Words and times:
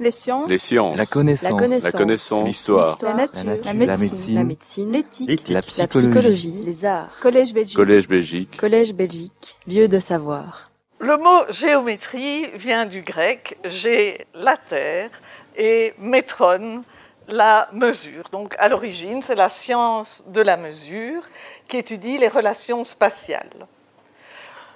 Les 0.00 0.10
sciences. 0.10 0.48
Les 0.48 0.56
sciences. 0.56 0.96
La 0.96 1.04
connaissance. 1.04 1.82
La 1.82 1.92
connaissance. 1.92 2.40
La. 2.40 2.44
L'histoire. 2.46 2.98
La 3.02 3.14
nature. 3.14 3.44
La 3.44 3.52
nature. 3.52 3.66
La 3.66 3.72
La 3.84 3.96
médecine. 3.98 4.90
La. 4.90 4.98
L'éthique. 4.98 5.48
La 5.48 5.54
La 5.56 5.62
psychologie. 5.62 6.08
psychologie. 6.08 6.62
Les 6.64 6.84
arts. 6.86 7.10
Collège 7.20 7.52
Belgique. 7.52 7.76
Collège 7.76 8.08
Belgique. 8.08 8.56
Collège 8.56 8.94
Belgique. 8.94 9.58
Lieu 9.66 9.88
de 9.88 10.00
savoir. 10.00 10.70
Le 11.00 11.18
mot 11.18 11.44
géométrie 11.50 12.46
vient 12.54 12.86
du 12.86 13.02
grec 13.02 13.58
gé, 13.64 14.26
la 14.34 14.56
terre, 14.56 15.10
et 15.56 15.92
métron, 15.98 16.82
la 17.28 17.68
mesure. 17.74 18.24
Donc 18.32 18.54
à 18.58 18.68
l'origine, 18.70 19.20
c'est 19.20 19.34
la 19.34 19.50
science 19.50 20.24
de 20.28 20.40
la 20.40 20.56
mesure 20.56 21.22
qui 21.68 21.76
étudie 21.76 22.16
les 22.16 22.28
relations 22.28 22.84
spatiales. 22.84 23.66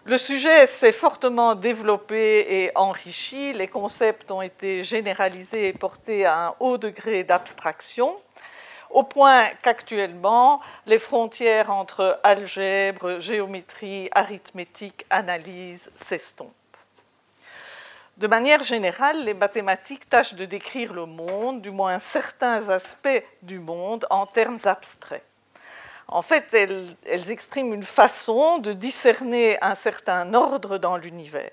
Le 0.07 0.19
sujet 0.19 0.67
s'est 0.67 0.93
fortement 0.93 1.55
développé 1.55 2.45
et 2.47 2.73
enrichi, 2.75 3.55
les 3.55 3.69
concepts 3.69 4.31
ont 4.31 4.43
été 4.43 4.83
généralisés 4.83 5.69
et 5.69 5.73
portés 5.73 6.27
à 6.27 6.49
un 6.49 6.55
haut 6.61 6.77
degré 6.77 7.25
d'abstraction, 7.25 8.15
au 8.91 9.03
point 9.03 9.49
qu'actuellement, 9.63 10.61
les 10.85 10.99
frontières 10.99 11.71
entre 11.71 12.21
algèbre, 12.23 13.19
géométrie, 13.19 14.11
arithmétique, 14.13 15.07
analyse 15.09 15.91
s'estompent. 15.97 16.53
De 18.19 18.27
manière 18.27 18.63
générale, 18.63 19.25
les 19.25 19.35
mathématiques 19.35 20.11
tâchent 20.11 20.35
de 20.35 20.45
décrire 20.45 20.93
le 20.93 21.07
monde, 21.07 21.63
du 21.63 21.71
moins 21.71 21.99
certains 21.99 22.69
aspects 22.69 23.25
du 23.41 23.59
monde, 23.59 24.07
en 24.11 24.27
termes 24.27 24.59
abstraits. 24.67 25.25
En 26.09 26.23
fait, 26.23 26.53
elles, 26.53 27.31
expriment 27.31 27.73
une 27.73 27.83
façon 27.83 28.59
de 28.59 28.73
discerner 28.73 29.57
un 29.63 29.75
certain 29.75 30.35
ordre 30.35 30.79
dans 30.79 30.97
l'univers. 30.97 31.51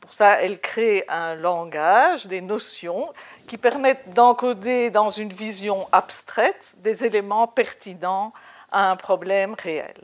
Pour 0.00 0.12
ça, 0.12 0.40
elles 0.42 0.60
créent 0.60 1.04
un 1.08 1.34
langage, 1.34 2.26
des 2.26 2.40
notions 2.40 3.12
qui 3.46 3.58
permettent 3.58 4.12
d'encoder 4.14 4.90
dans 4.90 5.10
une 5.10 5.32
vision 5.32 5.86
abstraite 5.92 6.76
des 6.78 7.04
éléments 7.04 7.46
pertinents 7.46 8.32
à 8.72 8.90
un 8.90 8.96
problème 8.96 9.54
réel. 9.54 9.96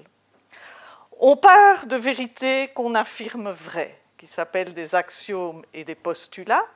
On 1.20 1.36
part 1.36 1.86
de 1.86 1.96
vérités 1.96 2.68
qu'on 2.68 2.94
affirme 2.94 3.50
vraies, 3.50 3.98
qui 4.18 4.26
s'appellent 4.26 4.74
des 4.74 4.94
axiomes 4.94 5.62
et 5.72 5.84
des 5.84 5.94
postulats, 5.94 6.66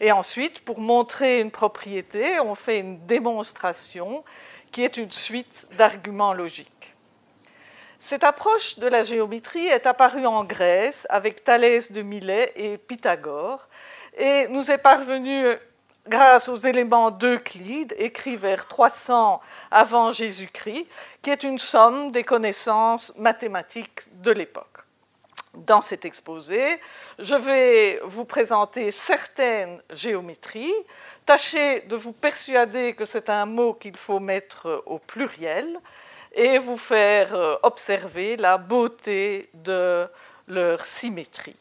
et 0.00 0.12
ensuite, 0.12 0.60
pour 0.64 0.80
montrer 0.80 1.40
une 1.40 1.50
propriété, 1.50 2.38
on 2.40 2.54
fait 2.54 2.80
une 2.80 3.06
démonstration 3.06 4.24
qui 4.76 4.84
est 4.84 4.98
une 4.98 5.10
suite 5.10 5.66
d'arguments 5.78 6.34
logiques. 6.34 6.94
Cette 7.98 8.24
approche 8.24 8.78
de 8.78 8.86
la 8.86 9.04
géométrie 9.04 9.64
est 9.64 9.86
apparue 9.86 10.26
en 10.26 10.44
Grèce 10.44 11.06
avec 11.08 11.42
Thalès 11.42 11.92
de 11.92 12.02
Milet 12.02 12.52
et 12.56 12.76
Pythagore 12.76 13.68
et 14.18 14.46
nous 14.48 14.70
est 14.70 14.76
parvenue 14.76 15.46
grâce 16.06 16.50
aux 16.50 16.56
éléments 16.56 17.10
d'Euclide, 17.10 17.94
écrits 17.96 18.36
vers 18.36 18.68
300 18.68 19.40
avant 19.70 20.10
Jésus-Christ, 20.10 20.86
qui 21.22 21.30
est 21.30 21.42
une 21.42 21.58
somme 21.58 22.12
des 22.12 22.24
connaissances 22.24 23.16
mathématiques 23.16 24.02
de 24.20 24.32
l'époque. 24.32 24.84
Dans 25.54 25.80
cet 25.80 26.04
exposé, 26.04 26.78
je 27.18 27.34
vais 27.34 27.98
vous 28.04 28.26
présenter 28.26 28.90
certaines 28.90 29.80
géométries, 29.88 30.74
tâcher 31.26 31.80
de 31.82 31.96
vous 31.96 32.12
persuader 32.12 32.94
que 32.94 33.04
c'est 33.04 33.28
un 33.28 33.44
mot 33.44 33.74
qu'il 33.74 33.96
faut 33.96 34.20
mettre 34.20 34.82
au 34.86 34.98
pluriel 34.98 35.78
et 36.32 36.58
vous 36.58 36.76
faire 36.76 37.58
observer 37.62 38.36
la 38.36 38.56
beauté 38.58 39.50
de 39.54 40.06
leur 40.48 40.86
symétrie. 40.86 41.56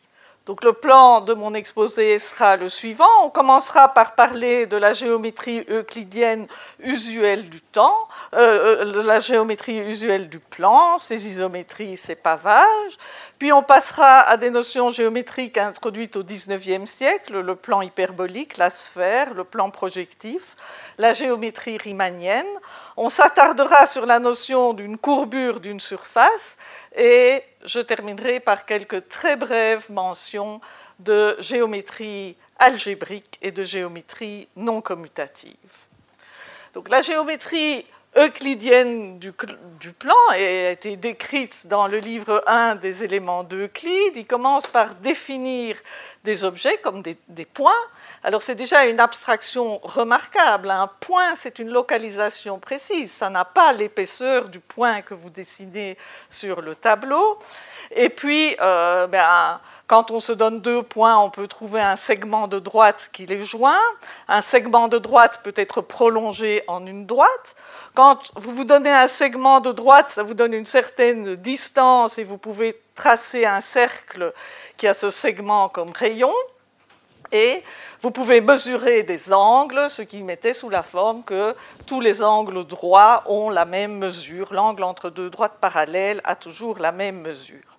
Donc 0.45 0.63
le 0.63 0.73
plan 0.73 1.21
de 1.21 1.33
mon 1.33 1.55
exposé 1.55 2.19
sera 2.19 2.55
le 2.55 2.69
suivant. 2.69 3.09
On 3.23 3.31
commencera 3.31 3.91
par 3.91 4.13
parler 4.13 4.67
de 4.67 4.77
la 4.77 4.93
géométrie 4.93 5.65
euclidienne 5.69 6.45
usuelle 6.77 7.49
du 7.49 7.61
temps, 7.61 8.07
euh, 8.35 8.85
de 8.85 8.99
la 8.99 9.19
géométrie 9.19 9.79
usuelle 9.79 10.29
du 10.29 10.39
plan, 10.39 10.99
ses 10.99 11.27
isométries, 11.27 11.97
ses 11.97 12.15
pavages. 12.15 12.97
Puis 13.37 13.51
on 13.51 13.63
passera 13.63 14.21
à 14.21 14.37
des 14.37 14.49
notions 14.49 14.89
géométriques 14.91 15.57
introduites 15.57 16.15
au 16.15 16.23
XIXe 16.23 16.89
siècle, 16.89 17.39
le 17.41 17.55
plan 17.55 17.81
hyperbolique, 17.81 18.55
la 18.55 18.69
sphère, 18.69 19.33
le 19.33 19.43
plan 19.43 19.71
projectif, 19.71 20.55
la 20.97 21.13
géométrie 21.13 21.77
riemannienne. 21.77 22.47
On 22.95 23.09
s'attardera 23.09 23.87
sur 23.87 24.05
la 24.05 24.19
notion 24.19 24.73
d'une 24.73 24.97
courbure 24.97 25.59
d'une 25.59 25.81
surface 25.81 26.57
et 26.95 27.43
je 27.65 27.81
terminerai 27.81 28.39
par 28.39 28.65
quelques 28.65 29.09
très 29.09 29.35
brèves 29.35 29.91
mentions 29.91 30.61
de 30.99 31.35
géométrie 31.39 32.37
algébrique 32.57 33.37
et 33.41 33.51
de 33.51 33.65
géométrie 33.65 34.47
non 34.55 34.79
commutative. 34.79 35.55
Donc 36.73 36.87
la 36.87 37.01
géométrie 37.01 37.85
euclidienne 38.17 39.19
du, 39.19 39.31
plan 39.31 40.15
a 40.31 40.37
été 40.37 40.95
décrite 40.95 41.67
dans 41.67 41.87
le 41.87 41.97
livre 41.97 42.41
1 42.47 42.75
des 42.75 43.03
éléments 43.03 43.43
d'Euclide. 43.43 44.15
Il 44.15 44.25
commence 44.25 44.67
par 44.67 44.95
définir 44.95 45.75
des 46.23 46.43
objets 46.43 46.77
comme 46.77 47.01
des, 47.01 47.45
points. 47.45 47.71
Alors 48.23 48.41
c'est 48.41 48.55
déjà 48.55 48.85
une 48.85 48.99
abstraction 48.99 49.79
remarquable. 49.83 50.71
Un 50.71 50.87
point, 50.87 51.35
c'est 51.35 51.59
une 51.59 51.69
localisation 51.69 52.57
précise. 52.57 53.11
Ça 53.11 53.29
n'a 53.29 53.45
pas 53.45 53.73
l'épaisseur 53.73 54.47
du 54.47 54.59
point 54.59 55.01
que 55.01 55.13
vous 55.13 55.29
dessinez 55.29 55.97
sur 56.29 56.61
le 56.61 56.75
tableau. 56.75 57.37
Et 57.91 58.09
puis, 58.09 58.55
euh, 58.61 59.07
ben, 59.07 59.59
quand 59.87 60.09
on 60.09 60.19
se 60.19 60.31
donne 60.31 60.61
deux 60.61 60.81
points, 60.81 61.19
on 61.19 61.29
peut 61.29 61.47
trouver 61.47 61.79
un 61.79 61.95
segment 61.95 62.47
de 62.47 62.57
droite 62.57 63.09
qui 63.13 63.27
les 63.27 63.43
joint. 63.43 63.79
Un 64.27 64.41
segment 64.41 64.87
de 64.87 64.97
droite 64.97 65.41
peut 65.43 65.53
être 65.55 65.81
prolongé 65.81 66.63
en 66.67 66.87
une 66.87 67.05
droite. 67.05 67.55
Quand 67.93 68.31
vous 68.35 68.55
vous 68.55 68.65
donnez 68.65 68.91
un 68.91 69.07
segment 69.07 69.59
de 69.59 69.71
droite, 69.71 70.09
ça 70.09 70.23
vous 70.23 70.33
donne 70.33 70.53
une 70.53 70.65
certaine 70.65 71.35
distance 71.35 72.17
et 72.17 72.23
vous 72.23 72.39
pouvez 72.39 72.81
tracer 72.95 73.45
un 73.45 73.61
cercle 73.61 74.33
qui 74.77 74.87
a 74.87 74.95
ce 74.95 75.11
segment 75.11 75.69
comme 75.69 75.91
rayon. 75.91 76.33
Et 77.31 77.63
vous 78.01 78.11
pouvez 78.11 78.41
mesurer 78.41 79.03
des 79.03 79.33
angles, 79.33 79.89
ce 79.89 80.01
qui 80.01 80.23
mettait 80.23 80.53
sous 80.53 80.69
la 80.69 80.83
forme 80.83 81.23
que 81.23 81.55
tous 81.85 82.01
les 82.01 82.23
angles 82.23 82.65
droits 82.65 83.23
ont 83.27 83.51
la 83.51 83.65
même 83.65 83.97
mesure. 83.99 84.51
L'angle 84.51 84.83
entre 84.83 85.11
deux 85.11 85.29
droites 85.29 85.59
parallèles 85.59 86.21
a 86.23 86.35
toujours 86.35 86.79
la 86.79 86.91
même 86.91 87.21
mesure. 87.21 87.74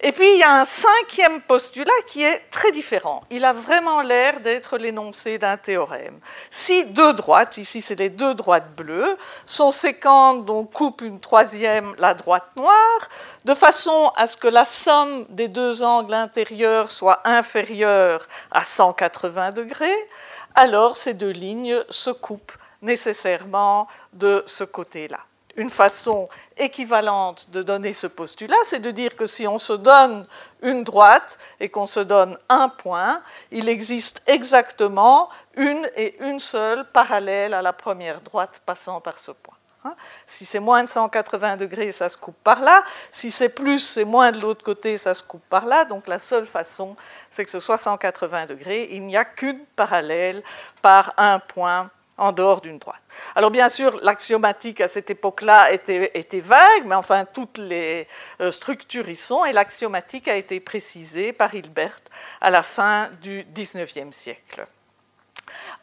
Et 0.00 0.12
puis 0.12 0.32
il 0.34 0.38
y 0.38 0.44
a 0.44 0.52
un 0.52 0.64
cinquième 0.64 1.40
postulat 1.40 1.90
qui 2.06 2.22
est 2.22 2.38
très 2.50 2.70
différent. 2.70 3.24
Il 3.30 3.44
a 3.44 3.52
vraiment 3.52 4.00
l'air 4.00 4.38
d'être 4.40 4.78
l'énoncé 4.78 5.38
d'un 5.38 5.56
théorème. 5.56 6.20
Si 6.50 6.84
deux 6.86 7.12
droites, 7.14 7.56
ici 7.56 7.80
c'est 7.80 7.98
les 7.98 8.08
deux 8.08 8.34
droites 8.34 8.70
bleues, 8.76 9.16
sont 9.44 9.72
séquentes 9.72 10.44
dont 10.44 10.64
coupe 10.64 11.00
une 11.00 11.18
troisième 11.18 11.96
la 11.98 12.14
droite 12.14 12.48
noire, 12.54 13.08
de 13.44 13.54
façon 13.54 14.12
à 14.14 14.28
ce 14.28 14.36
que 14.36 14.46
la 14.46 14.64
somme 14.64 15.26
des 15.30 15.48
deux 15.48 15.82
angles 15.82 16.14
intérieurs 16.14 16.92
soit 16.92 17.20
inférieure 17.24 18.24
à 18.52 18.62
180 18.62 19.50
degrés, 19.50 20.08
alors 20.54 20.96
ces 20.96 21.14
deux 21.14 21.30
lignes 21.30 21.82
se 21.88 22.10
coupent 22.10 22.56
nécessairement 22.82 23.88
de 24.12 24.44
ce 24.46 24.62
côté-là. 24.62 25.18
Une 25.56 25.70
façon 25.70 26.28
équivalente 26.58 27.50
de 27.50 27.62
donner 27.62 27.92
ce 27.92 28.06
postulat, 28.06 28.56
c'est 28.64 28.80
de 28.80 28.90
dire 28.90 29.16
que 29.16 29.26
si 29.26 29.46
on 29.46 29.58
se 29.58 29.72
donne 29.72 30.26
une 30.62 30.84
droite 30.84 31.38
et 31.60 31.68
qu'on 31.68 31.86
se 31.86 32.00
donne 32.00 32.36
un 32.48 32.68
point, 32.68 33.22
il 33.50 33.68
existe 33.68 34.22
exactement 34.26 35.28
une 35.56 35.88
et 35.96 36.22
une 36.24 36.38
seule 36.38 36.86
parallèle 36.88 37.54
à 37.54 37.62
la 37.62 37.72
première 37.72 38.20
droite 38.20 38.60
passant 38.66 39.00
par 39.00 39.18
ce 39.18 39.32
point. 39.32 39.54
Si 40.26 40.44
c'est 40.44 40.60
moins 40.60 40.82
de 40.84 40.88
180 40.88 41.56
degrés, 41.56 41.92
ça 41.92 42.08
se 42.08 42.18
coupe 42.18 42.36
par 42.42 42.60
là. 42.60 42.82
Si 43.10 43.30
c'est 43.30 43.48
plus, 43.48 43.78
c'est 43.78 44.04
moins 44.04 44.32
de 44.32 44.40
l'autre 44.40 44.64
côté, 44.64 44.96
ça 44.96 45.14
se 45.14 45.22
coupe 45.22 45.44
par 45.48 45.66
là. 45.66 45.84
Donc 45.84 46.08
la 46.08 46.18
seule 46.18 46.46
façon, 46.46 46.96
c'est 47.30 47.44
que 47.44 47.50
ce 47.50 47.60
soit 47.60 47.78
180 47.78 48.46
degrés. 48.46 48.88
Il 48.90 49.06
n'y 49.06 49.16
a 49.16 49.24
qu'une 49.24 49.64
parallèle 49.76 50.42
par 50.82 51.14
un 51.16 51.38
point 51.38 51.90
en 52.18 52.32
dehors 52.32 52.60
d'une 52.60 52.78
droite. 52.78 53.02
Alors 53.34 53.50
bien 53.50 53.68
sûr, 53.68 53.98
l'axiomatique 54.02 54.80
à 54.80 54.88
cette 54.88 55.10
époque-là 55.10 55.72
était, 55.72 56.40
vague, 56.40 56.84
mais 56.84 56.94
enfin 56.94 57.24
toutes 57.24 57.58
les 57.58 58.06
structures 58.50 59.08
y 59.08 59.16
sont, 59.16 59.44
et 59.44 59.52
l'axiomatique 59.52 60.28
a 60.28 60.36
été 60.36 60.60
précisée 60.60 61.32
par 61.32 61.54
Hilbert 61.54 62.00
à 62.40 62.50
la 62.50 62.62
fin 62.62 63.08
du 63.22 63.46
XIXe 63.54 64.14
siècle. 64.14 64.66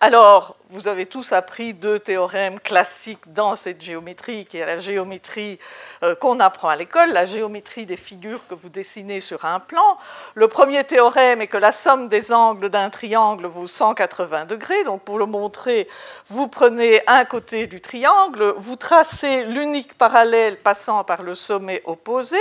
Alors, 0.01 0.55
vous 0.69 0.87
avez 0.87 1.05
tous 1.05 1.31
appris 1.31 1.73
deux 1.73 1.99
théorèmes 1.99 2.59
classiques 2.59 3.31
dans 3.33 3.55
cette 3.55 3.81
géométrie, 3.81 4.45
qui 4.45 4.57
est 4.57 4.65
la 4.65 4.77
géométrie 4.77 5.57
euh, 6.03 6.15
qu'on 6.15 6.39
apprend 6.39 6.69
à 6.69 6.75
l'école, 6.75 7.13
la 7.13 7.25
géométrie 7.25 7.85
des 7.85 7.95
figures 7.97 8.45
que 8.47 8.55
vous 8.55 8.69
dessinez 8.69 9.19
sur 9.19 9.45
un 9.45 9.59
plan. 9.59 9.97
Le 10.33 10.47
premier 10.47 10.83
théorème 10.83 11.41
est 11.41 11.47
que 11.47 11.57
la 11.57 11.71
somme 11.71 12.09
des 12.09 12.33
angles 12.33 12.69
d'un 12.69 12.89
triangle 12.89 13.45
vaut 13.45 13.67
180 13.67 14.45
degrés. 14.45 14.83
Donc, 14.83 15.01
pour 15.03 15.17
le 15.17 15.25
montrer, 15.25 15.87
vous 16.27 16.47
prenez 16.47 17.01
un 17.07 17.23
côté 17.25 17.67
du 17.67 17.79
triangle, 17.79 18.53
vous 18.57 18.75
tracez 18.75 19.45
l'unique 19.45 19.97
parallèle 19.97 20.59
passant 20.61 21.03
par 21.03 21.23
le 21.23 21.35
sommet 21.35 21.81
opposé, 21.85 22.37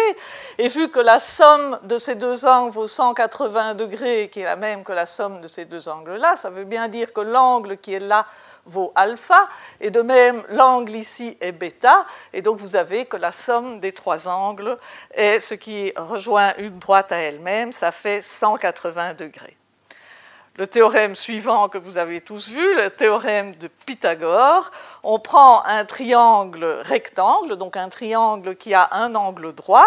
et 0.58 0.68
vu 0.68 0.88
que 0.88 1.00
la 1.00 1.20
somme 1.20 1.78
de 1.84 1.98
ces 1.98 2.16
deux 2.16 2.46
angles 2.46 2.72
vaut 2.72 2.86
180 2.86 3.74
degrés, 3.74 4.28
qui 4.32 4.40
est 4.40 4.44
la 4.44 4.56
même 4.56 4.82
que 4.82 4.92
la 4.92 5.06
somme 5.06 5.40
de 5.40 5.46
ces 5.46 5.66
deux 5.66 5.88
angles-là, 5.88 6.36
ça 6.36 6.50
veut 6.50 6.64
bien 6.64 6.88
dire 6.88 7.12
que 7.14 7.20
l'angle 7.20 7.78
qui 7.78 7.94
est 7.94 8.00
là 8.00 8.26
vaut 8.66 8.92
alpha, 8.94 9.48
et 9.80 9.90
de 9.90 10.02
même 10.02 10.42
l'angle 10.48 10.96
ici 10.96 11.36
est 11.40 11.52
bêta, 11.52 12.06
et 12.32 12.42
donc 12.42 12.58
vous 12.58 12.76
avez 12.76 13.06
que 13.06 13.16
la 13.16 13.32
somme 13.32 13.80
des 13.80 13.92
trois 13.92 14.28
angles 14.28 14.78
est 15.12 15.38
ce 15.40 15.54
qui 15.54 15.92
rejoint 15.96 16.54
une 16.56 16.78
droite 16.78 17.12
à 17.12 17.16
elle-même, 17.16 17.72
ça 17.72 17.92
fait 17.92 18.22
180 18.22 19.14
degrés. 19.14 19.56
Le 20.56 20.68
théorème 20.68 21.16
suivant 21.16 21.68
que 21.68 21.78
vous 21.78 21.98
avez 21.98 22.20
tous 22.20 22.48
vu, 22.48 22.76
le 22.76 22.88
théorème 22.88 23.56
de 23.56 23.66
Pythagore, 23.66 24.70
on 25.04 25.18
prend 25.18 25.62
un 25.64 25.84
triangle 25.84 26.64
rectangle, 26.82 27.56
donc 27.56 27.76
un 27.76 27.88
triangle 27.88 28.56
qui 28.56 28.74
a 28.74 28.88
un 28.92 29.14
angle 29.14 29.54
droit, 29.54 29.86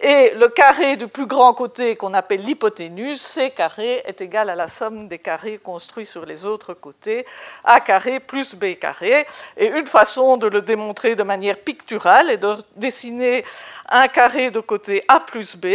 et 0.00 0.32
le 0.34 0.48
carré 0.48 0.96
du 0.96 1.06
plus 1.06 1.26
grand 1.26 1.52
côté 1.52 1.96
qu'on 1.96 2.14
appelle 2.14 2.40
l'hypoténuse, 2.40 3.20
C 3.20 3.50
carré, 3.50 4.02
est 4.06 4.20
égal 4.20 4.48
à 4.50 4.54
la 4.54 4.66
somme 4.66 5.06
des 5.08 5.18
carrés 5.18 5.58
construits 5.58 6.06
sur 6.06 6.24
les 6.24 6.46
autres 6.46 6.74
côtés, 6.74 7.26
A 7.64 7.80
carré 7.80 8.20
plus 8.20 8.54
B 8.54 8.74
carré. 8.80 9.26
Et 9.56 9.66
une 9.66 9.86
façon 9.86 10.36
de 10.36 10.46
le 10.46 10.62
démontrer 10.62 11.14
de 11.14 11.22
manière 11.22 11.58
picturale 11.58 12.30
est 12.30 12.38
de 12.38 12.56
dessiner 12.76 13.44
un 13.90 14.08
carré 14.08 14.50
de 14.50 14.60
côté 14.60 15.02
A 15.08 15.20
plus 15.20 15.56
B. 15.56 15.66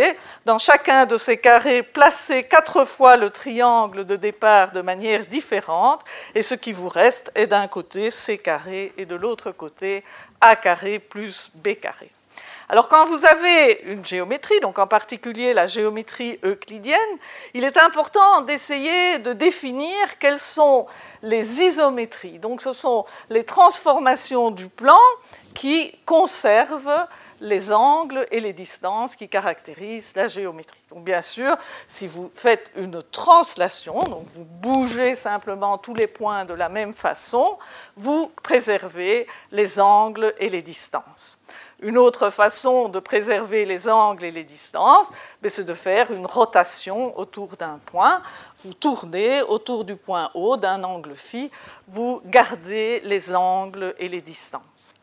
Dans 0.45 0.57
chacun 0.57 1.05
de 1.05 1.15
ces 1.15 1.37
carrés, 1.37 1.83
placez 1.83 2.43
quatre 2.43 2.85
fois 2.85 3.17
le 3.17 3.29
triangle 3.29 4.03
de 4.05 4.15
départ 4.15 4.71
de 4.71 4.81
manière 4.81 5.25
différente, 5.27 6.01
et 6.33 6.41
ce 6.41 6.55
qui 6.55 6.71
vous 6.71 6.89
reste 6.89 7.31
est 7.35 7.47
d'un 7.47 7.67
côté 7.67 8.09
C 8.09 8.37
carré 8.37 8.78
et 8.97 9.05
de 9.05 9.15
l'autre 9.15 9.51
côté 9.51 10.03
A 10.41 10.55
carré 10.55 10.99
plus 10.99 11.51
B 11.55 11.75
carré. 11.75 12.11
Alors 12.71 12.87
quand 12.87 13.05
vous 13.05 13.25
avez 13.25 13.81
une 13.85 14.05
géométrie, 14.05 14.59
donc 14.59 14.77
en 14.77 14.85
particulier 14.85 15.53
la 15.53 15.65
géométrie 15.65 16.39
euclidienne, 16.43 16.99
il 17.55 17.63
est 17.63 17.77
important 17.77 18.41
d'essayer 18.41 19.17
de 19.17 19.33
définir 19.33 20.19
quelles 20.19 20.37
sont 20.37 20.85
les 21.23 21.61
isométries. 21.61 22.37
Donc 22.37 22.61
ce 22.61 22.71
sont 22.71 23.05
les 23.31 23.43
transformations 23.43 24.51
du 24.51 24.67
plan 24.67 24.99
qui 25.55 25.97
conservent 26.05 27.07
les 27.39 27.71
angles 27.71 28.25
et 28.31 28.39
les 28.39 28.53
distances 28.53 29.15
qui 29.15 29.29
caractérisent 29.29 30.15
la 30.15 30.27
géométrie. 30.27 30.79
Donc 30.89 31.03
bien 31.03 31.21
sûr, 31.21 31.55
si 31.87 32.07
vous 32.07 32.29
faites 32.33 32.71
une 32.75 33.01
translation, 33.01 34.03
donc 34.03 34.25
vous 34.33 34.45
bougez 34.45 35.15
simplement 35.15 35.77
tous 35.77 35.93
les 35.93 36.07
points 36.07 36.45
de 36.45 36.53
la 36.53 36.69
même 36.69 36.93
façon, 36.93 37.57
vous 37.95 38.31
préservez 38.43 39.27
les 39.51 39.79
angles 39.79 40.33
et 40.39 40.49
les 40.49 40.61
distances. 40.61 41.39
Une 41.81 41.97
autre 41.97 42.29
façon 42.29 42.89
de 42.89 42.99
préserver 42.99 43.65
les 43.65 43.87
angles 43.87 44.25
et 44.25 44.31
les 44.31 44.43
distances, 44.43 45.11
ben, 45.41 45.49
c'est 45.49 45.63
de 45.63 45.73
faire 45.73 46.11
une 46.11 46.25
rotation 46.25 47.17
autour 47.17 47.55
d'un 47.55 47.79
point. 47.85 48.21
Vous 48.65 48.73
tournez 48.73 49.41
autour 49.43 49.85
du 49.85 49.95
point 49.95 50.29
O 50.33 50.57
d'un 50.57 50.83
angle 50.83 51.15
phi, 51.15 51.49
vous 51.87 52.21
gardez 52.25 52.99
les 53.05 53.33
angles 53.33 53.95
et 53.97 54.09
les 54.09 54.21
distances. 54.21 54.93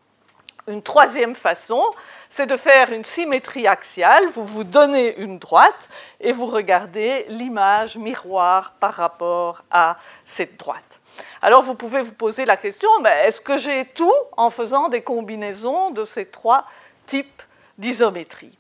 Une 0.69 0.83
troisième 0.83 1.35
façon, 1.35 1.83
c'est 2.29 2.47
de 2.47 2.57
faire 2.57 2.93
une 2.93 3.05
symétrie 3.05 3.67
axiale. 3.67 4.27
Vous 4.29 4.45
vous 4.45 4.65
donnez 4.65 5.17
une 5.19 5.39
droite 5.39 5.89
et 6.21 6.33
vous 6.33 6.47
regardez 6.47 7.25
l'image 7.29 7.97
miroir 7.97 8.73
par 8.81 8.95
rapport 8.95 9.63
à 9.71 9.97
cette 10.25 10.59
droite. 10.59 11.01
Alors 11.43 11.63
vous 11.63 11.75
pouvez 11.75 12.03
vous 12.03 12.13
poser 12.13 12.45
la 12.45 12.57
question, 12.57 12.89
est-ce 13.05 13.41
que 13.41 13.57
j'ai 13.57 13.87
tout 13.87 14.13
en 14.37 14.51
faisant 14.51 14.89
des 14.89 15.03
combinaisons 15.03 15.91
de 15.91 16.05
ces 16.05 16.27
trois 16.27 16.65
types 17.07 17.43
d'isométrie? 17.79 18.57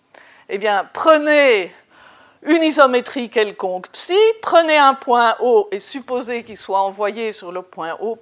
Eh 0.48 0.58
bien, 0.58 0.88
prenez 0.92 1.74
une 2.42 2.62
isométrie 2.62 3.28
quelconque 3.28 3.88
psi, 3.90 4.16
prenez 4.40 4.76
un 4.76 4.94
point 4.94 5.34
O 5.40 5.68
et 5.72 5.80
supposez 5.80 6.44
qu'il 6.44 6.56
soit 6.56 6.80
envoyé 6.80 7.32
sur 7.32 7.50
le 7.50 7.62
point 7.62 7.96
O', 8.00 8.16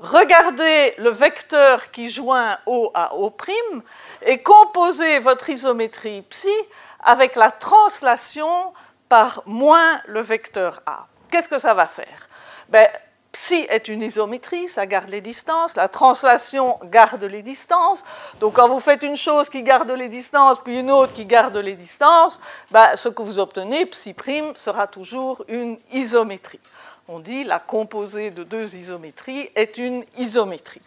regardez 0.00 0.94
le 0.98 1.10
vecteur 1.10 1.90
qui 1.90 2.08
joint 2.08 2.58
O 2.66 2.90
à 2.94 3.14
O' 3.16 3.34
et 4.22 4.42
composez 4.42 5.18
votre 5.18 5.50
isométrie 5.50 6.22
psi 6.22 6.52
avec 7.04 7.36
la 7.36 7.50
translation 7.50 8.72
par 9.08 9.42
moins 9.46 10.00
le 10.06 10.20
vecteur 10.20 10.80
A. 10.86 11.06
Qu'est-ce 11.30 11.48
que 11.48 11.58
ça 11.58 11.74
va 11.74 11.86
faire? 11.86 12.28
Ben, 12.68 12.88
Psi 13.30 13.66
est 13.68 13.88
une 13.88 14.02
isométrie, 14.02 14.68
ça 14.68 14.86
garde 14.86 15.10
les 15.10 15.20
distances, 15.20 15.76
la 15.76 15.86
translation 15.86 16.78
garde 16.84 17.22
les 17.24 17.42
distances. 17.42 18.02
Donc 18.40 18.54
quand 18.54 18.68
vous 18.68 18.80
faites 18.80 19.02
une 19.02 19.16
chose 19.16 19.50
qui 19.50 19.62
garde 19.62 19.90
les 19.90 20.08
distances, 20.08 20.58
puis 20.58 20.80
une 20.80 20.90
autre 20.90 21.12
qui 21.12 21.26
garde 21.26 21.56
les 21.58 21.76
distances, 21.76 22.40
ben, 22.70 22.96
ce 22.96 23.10
que 23.10 23.20
vous 23.20 23.38
obtenez, 23.38 23.84
psi 23.84 24.16
sera 24.56 24.86
toujours 24.86 25.44
une 25.48 25.78
isométrie 25.92 26.60
on 27.08 27.20
dit 27.20 27.42
la 27.42 27.58
composée 27.58 28.30
de 28.30 28.44
deux 28.44 28.76
isométries 28.76 29.50
est 29.54 29.78
une 29.78 30.04
isométrie. 30.18 30.82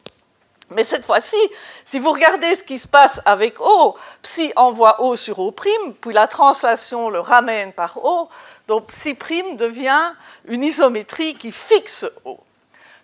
Mais 0.69 0.83
cette 0.85 1.03
fois-ci, 1.03 1.35
si 1.83 1.99
vous 1.99 2.11
regardez 2.11 2.55
ce 2.55 2.63
qui 2.63 2.79
se 2.79 2.87
passe 2.87 3.19
avec 3.25 3.59
O, 3.59 3.97
psi 4.21 4.53
envoie 4.55 5.01
O 5.01 5.15
sur 5.15 5.39
O', 5.39 5.51
puis 5.51 6.13
la 6.13 6.27
translation 6.27 7.09
le 7.09 7.19
ramène 7.19 7.73
par 7.73 7.97
O, 8.05 8.29
donc 8.67 8.87
psi' 8.87 9.17
devient 9.57 10.13
une 10.45 10.63
isométrie 10.63 11.33
qui 11.33 11.51
fixe 11.51 12.05
O. 12.23 12.39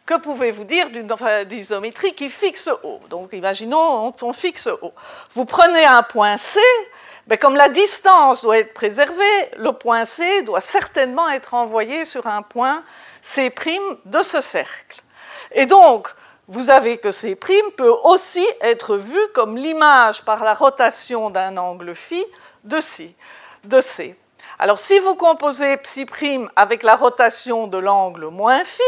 Que 0.05 0.17
pouvez-vous 0.17 0.63
dire 0.63 0.89
d'une 0.89 1.11
isométrie 1.51 2.13
qui 2.13 2.29
fixe 2.29 2.69
O? 2.83 3.01
Donc 3.09 3.33
imaginons, 3.33 4.13
on 4.21 4.33
fixe 4.33 4.67
O. 4.67 4.93
Vous 5.31 5.43
prenez 5.43 5.83
un 5.83 6.03
point 6.03 6.37
C, 6.37 6.61
mais 7.27 7.37
comme 7.37 7.55
la 7.55 7.67
distance 7.67 8.43
doit 8.43 8.59
être 8.59 8.73
préservée, 8.73 9.51
le 9.57 9.73
point 9.73 10.05
C 10.05 10.43
doit 10.43 10.61
certainement 10.61 11.27
être 11.29 11.53
envoyé 11.53 12.05
sur 12.05 12.27
un 12.27 12.43
point 12.43 12.83
C' 13.27 13.51
de 14.05 14.21
ce 14.21 14.39
cercle. 14.39 15.03
Et 15.51 15.65
donc, 15.65 16.07
vous 16.47 16.69
avez 16.69 16.97
que 16.97 17.11
C' 17.11 17.35
peut 17.75 17.93
aussi 18.05 18.47
être 18.61 18.95
vu 18.95 19.19
comme 19.33 19.57
l'image 19.57 20.23
par 20.23 20.45
la 20.45 20.53
rotation 20.53 21.29
d'un 21.29 21.57
angle 21.57 21.93
phi 21.93 22.23
de 22.63 22.79
C. 22.79 23.13
De 23.65 23.81
C. 23.81 24.17
Alors, 24.59 24.79
si 24.79 24.97
vous 24.99 25.15
composez 25.15 25.75
psi' 25.75 26.07
avec 26.55 26.83
la 26.83 26.95
rotation 26.95 27.67
de 27.67 27.77
l'angle 27.77 28.27
moins 28.27 28.63
phi, 28.63 28.81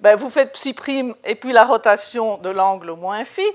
ben, 0.00 0.16
vous 0.16 0.28
faites 0.28 0.52
psi' 0.52 0.76
et 1.24 1.34
puis 1.34 1.52
la 1.52 1.64
rotation 1.64 2.36
de 2.36 2.50
l'angle 2.50 2.92
moins 2.92 3.24
phi, 3.24 3.46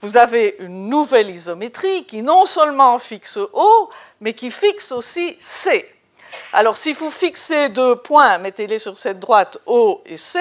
vous 0.00 0.18
avez 0.18 0.56
une 0.58 0.90
nouvelle 0.90 1.30
isométrie 1.30 2.04
qui 2.04 2.20
non 2.20 2.44
seulement 2.44 2.98
fixe 2.98 3.38
O, 3.54 3.88
mais 4.20 4.34
qui 4.34 4.50
fixe 4.50 4.92
aussi 4.92 5.34
C. 5.38 5.91
Alors, 6.52 6.76
si 6.76 6.92
vous 6.92 7.10
fixez 7.10 7.68
deux 7.68 7.96
points, 7.96 8.38
mettez-les 8.38 8.78
sur 8.78 8.96
cette 8.96 9.20
droite 9.20 9.58
O 9.66 10.02
et 10.06 10.16
C, 10.16 10.40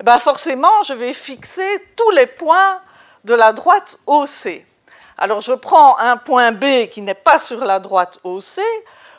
eh 0.00 0.02
ben 0.02 0.18
forcément, 0.18 0.82
je 0.84 0.92
vais 0.94 1.12
fixer 1.12 1.88
tous 1.96 2.10
les 2.10 2.26
points 2.26 2.80
de 3.24 3.34
la 3.34 3.52
droite 3.52 3.98
OC. 4.06 4.64
Alors, 5.16 5.40
je 5.40 5.52
prends 5.52 5.98
un 5.98 6.16
point 6.16 6.52
B 6.52 6.86
qui 6.88 7.00
n'est 7.00 7.14
pas 7.14 7.38
sur 7.38 7.64
la 7.64 7.78
droite 7.78 8.18
OC. 8.24 8.60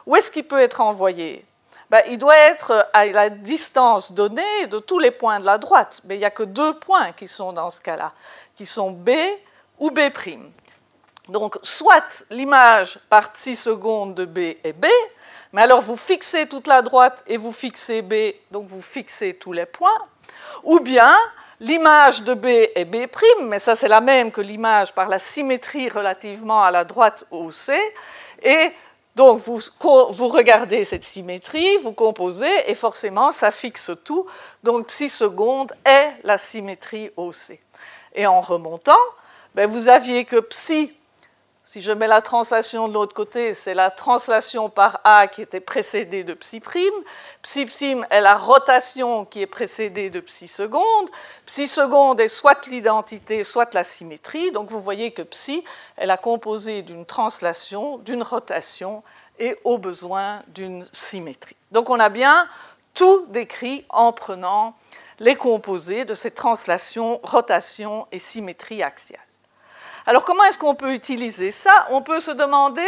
Où 0.06 0.16
est-ce 0.16 0.32
qu'il 0.32 0.46
peut 0.46 0.62
être 0.62 0.82
envoyé? 0.82 1.46
Ben, 1.90 2.02
Il 2.10 2.18
doit 2.18 2.36
être 2.36 2.88
à 2.94 3.06
la 3.06 3.30
distance 3.30 4.12
donnée 4.12 4.68
de 4.70 4.80
tous 4.80 5.00
les 5.00 5.12
points 5.12 5.40
de 5.40 5.46
la 5.46 5.58
droite. 5.58 6.02
Mais 6.06 6.16
il 6.16 6.20
n'y 6.20 6.26
a 6.26 6.32
que 6.32 6.44
deux 6.44 6.78
points 6.80 7.14
qui 7.14 7.28
sont 7.28 7.54
dans 7.54 7.70
ce 7.70 7.80
cas-là, 7.82 8.12
qui 8.56 8.66
sont 8.66 8.92
B 8.92 9.12
ou 9.80 9.92
B'. 9.92 10.00
Donc, 11.30 11.58
soit 11.64 12.26
l'image 12.30 13.00
par 13.10 13.32
psi 13.32 13.56
seconde 13.56 14.14
de 14.14 14.26
B 14.26 14.38
est 14.64 14.74
B, 14.74 14.86
mais 15.56 15.62
alors 15.62 15.80
vous 15.80 15.96
fixez 15.96 16.48
toute 16.48 16.68
la 16.68 16.82
droite 16.82 17.24
et 17.28 17.38
vous 17.38 17.54
fixez 17.54 18.02
B, 18.02 18.14
donc 18.52 18.68
vous 18.68 18.82
fixez 18.82 19.36
tous 19.36 19.54
les 19.54 19.66
points. 19.66 20.02
Ou 20.66 20.82
bien 20.82 21.16
l'image 21.62 22.24
de 22.24 22.34
B 22.34 22.48
est 22.76 22.84
B', 22.84 23.08
mais 23.44 23.58
ça 23.60 23.74
c'est 23.74 23.88
la 23.88 24.02
même 24.02 24.34
que 24.34 24.42
l'image 24.42 24.94
par 24.94 25.08
la 25.08 25.18
symétrie 25.18 25.88
relativement 25.88 26.62
à 26.62 26.72
la 26.72 26.84
droite 26.84 27.26
OC. 27.32 27.72
Et 28.44 28.74
donc 29.16 29.40
vous, 29.40 30.28
regardez 30.28 30.84
cette 30.84 31.06
symétrie, 31.06 31.78
vous 31.78 31.94
composez, 31.94 32.70
et 32.70 32.76
forcément 32.76 33.32
ça 33.32 33.50
fixe 33.50 33.92
tout. 34.04 34.26
Donc 34.62 34.88
psi 34.88 35.08
seconde 35.08 35.72
est 35.86 36.16
la 36.26 36.38
symétrie 36.38 37.12
OC. 37.16 37.58
Et 38.14 38.28
en 38.28 38.42
remontant, 38.42 38.92
ben, 39.54 39.70
vous 39.70 39.88
aviez 39.88 40.26
que 40.26 40.42
psi 40.42 40.94
Si 41.68 41.82
je 41.82 41.92
mets 41.92 42.06
la 42.06 42.22
translation 42.22 42.88
de 42.88 42.94
l'autre 42.94 43.16
côté, 43.16 43.56
c'est 43.56 43.74
la 43.74 43.90
translation 43.90 44.70
par 44.70 45.02
A 45.04 45.26
qui 45.26 45.42
était 45.42 45.60
précédée 45.60 46.24
de 46.24 46.36
psi 46.36 46.60
prime. 46.60 46.94
Psi 47.42 47.66
prime 47.66 48.06
est 48.12 48.22
la 48.22 48.36
rotation 48.36 49.26
qui 49.26 49.42
est 49.42 49.48
précédée 49.48 50.12
de 50.12 50.20
psi 50.20 50.48
seconde. 50.48 51.10
Psi 51.48 51.68
seconde 51.68 52.20
est 52.20 52.28
soit 52.28 52.68
l'identité, 52.68 53.44
soit 53.44 53.74
la 53.74 53.84
symétrie. 53.84 54.52
Donc 54.52 54.70
vous 54.70 54.80
voyez 54.80 55.10
que 55.10 55.24
psi 55.24 55.64
est 55.98 56.06
la 56.06 56.18
composée 56.18 56.84
d'une 56.84 57.04
translation, 57.04 57.98
d'une 57.98 58.22
rotation 58.22 59.02
et 59.40 59.58
au 59.64 59.80
besoin 59.80 60.44
d'une 60.50 60.88
symétrie. 60.92 61.56
Donc 61.72 61.90
on 61.90 62.00
a 62.00 62.10
bien 62.10 62.48
tout 62.94 63.26
décrit 63.30 63.84
en 63.90 64.14
prenant 64.14 64.76
les 65.18 65.36
composés 65.36 66.06
de 66.06 66.14
ces 66.14 66.30
translations, 66.30 67.20
rotation 67.24 68.06
et 68.12 68.20
symétrie 68.20 68.84
axiale. 68.84 69.25
Alors 70.08 70.24
comment 70.24 70.44
est-ce 70.44 70.60
qu'on 70.60 70.76
peut 70.76 70.94
utiliser 70.94 71.50
ça? 71.52 71.88
On 71.90 72.02
peut 72.02 72.20
se 72.20 72.32
demander 72.32 72.88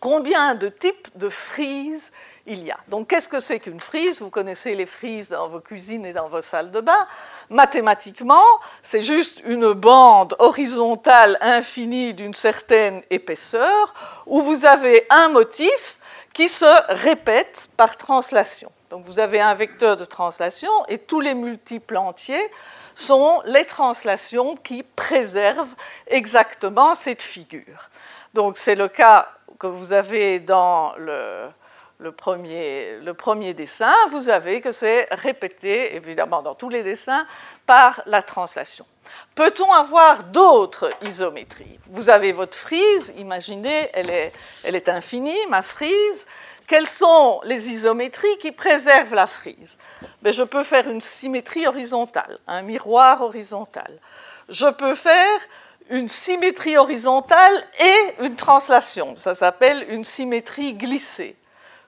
combien 0.00 0.54
de 0.54 0.68
types 0.68 1.08
de 1.16 1.28
frises 1.28 2.12
il 2.46 2.62
y 2.64 2.70
a. 2.70 2.76
Donc 2.88 3.08
qu'est-ce 3.08 3.28
que 3.28 3.40
c'est 3.40 3.60
qu'une 3.60 3.80
frise? 3.80 4.20
Vous 4.20 4.30
connaissez 4.30 4.74
les 4.74 4.86
frises 4.86 5.30
dans 5.30 5.48
vos 5.48 5.60
cuisines 5.60 6.04
et 6.04 6.12
dans 6.12 6.28
vos 6.28 6.42
salles 6.42 6.70
de 6.70 6.80
bain. 6.80 7.06
Mathématiquement, 7.48 8.44
c'est 8.82 9.00
juste 9.00 9.42
une 9.46 9.72
bande 9.72 10.36
horizontale 10.38 11.38
infinie 11.40 12.12
d'une 12.12 12.34
certaine 12.34 13.02
épaisseur 13.10 13.94
où 14.26 14.42
vous 14.42 14.66
avez 14.66 15.06
un 15.10 15.28
motif 15.28 15.98
qui 16.34 16.48
se 16.48 16.66
répète 16.92 17.70
par 17.76 17.96
translation. 17.96 18.70
Donc 18.90 19.04
vous 19.04 19.20
avez 19.20 19.40
un 19.40 19.54
vecteur 19.54 19.96
de 19.96 20.04
translation 20.04 20.70
et 20.88 20.98
tous 20.98 21.20
les 21.20 21.34
multiples 21.34 21.96
entiers 21.96 22.50
sont 22.94 23.42
les 23.44 23.64
translations 23.64 24.56
qui 24.56 24.82
préservent 24.82 25.74
exactement 26.06 26.94
cette 26.94 27.22
figure. 27.22 27.88
Donc 28.34 28.58
c'est 28.58 28.74
le 28.74 28.88
cas 28.88 29.28
que 29.58 29.66
vous 29.66 29.92
avez 29.92 30.40
dans 30.40 30.94
le, 30.96 31.50
premier, 32.12 32.98
le 33.02 33.12
premier 33.14 33.54
dessin, 33.54 33.92
vous 34.10 34.30
avez 34.30 34.60
que 34.60 34.72
c'est 34.72 35.06
répété, 35.10 35.94
évidemment 35.96 36.42
dans 36.42 36.54
tous 36.54 36.68
les 36.68 36.82
dessins, 36.82 37.26
par 37.66 38.02
la 38.06 38.22
translation. 38.22 38.86
Peut-on 39.34 39.70
avoir 39.72 40.24
d'autres 40.24 40.88
isométries? 41.02 41.78
Vous 41.88 42.10
avez 42.10 42.32
votre 42.32 42.56
frise, 42.56 43.12
imaginez, 43.16 43.90
elle 43.92 44.10
est, 44.10 44.32
elle 44.64 44.76
est 44.76 44.88
infinie, 44.88 45.46
ma 45.48 45.62
frise, 45.62 46.26
quelles 46.70 46.86
sont 46.86 47.40
les 47.42 47.72
isométries 47.72 48.38
qui 48.38 48.52
préservent 48.52 49.16
la 49.16 49.26
frise? 49.26 49.76
Ben, 50.22 50.32
Je 50.32 50.44
peux 50.44 50.62
faire 50.62 50.88
une 50.88 51.00
symétrie 51.00 51.66
horizontale, 51.66 52.38
un 52.46 52.62
miroir 52.62 53.22
horizontal. 53.22 53.98
Je 54.48 54.68
peux 54.68 54.94
faire 54.94 55.40
une 55.88 56.08
symétrie 56.08 56.76
horizontale 56.76 57.64
et 57.80 58.14
une 58.20 58.36
translation. 58.36 59.16
Ça 59.16 59.34
s'appelle 59.34 59.84
une 59.88 60.04
symétrie 60.04 60.74
glissée. 60.74 61.36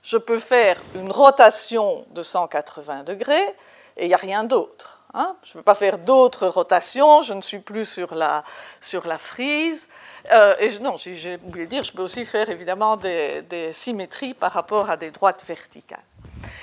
Je 0.02 0.16
peux 0.16 0.40
faire 0.40 0.82
une 0.96 1.12
rotation 1.12 2.04
de 2.10 2.22
180 2.24 3.04
degrés 3.04 3.54
et 3.96 4.06
il 4.06 4.08
n'y 4.08 4.14
a 4.14 4.16
rien 4.16 4.42
d'autre. 4.42 4.98
Hein. 5.14 5.36
je 5.44 5.50
ne 5.50 5.54
peux 5.60 5.62
pas 5.62 5.76
faire 5.76 5.98
d'autres 5.98 6.48
rotations, 6.48 7.22
je 7.22 7.34
ne 7.34 7.42
suis 7.42 7.58
plus 7.60 7.84
sur 7.84 8.16
la, 8.16 8.42
sur 8.80 9.06
la 9.06 9.18
frise. 9.18 9.90
Euh, 10.30 10.54
et 10.60 10.78
non, 10.78 10.94
j'ai 10.96 11.38
oublié 11.44 11.66
de 11.66 11.70
dire, 11.70 11.82
je 11.82 11.92
peux 11.92 12.02
aussi 12.02 12.24
faire 12.24 12.48
évidemment 12.48 12.96
des, 12.96 13.70
symétries 13.72 14.34
par 14.34 14.52
rapport 14.52 14.90
à 14.90 14.96
des 14.96 15.10
droites 15.10 15.44
verticales. 15.46 16.04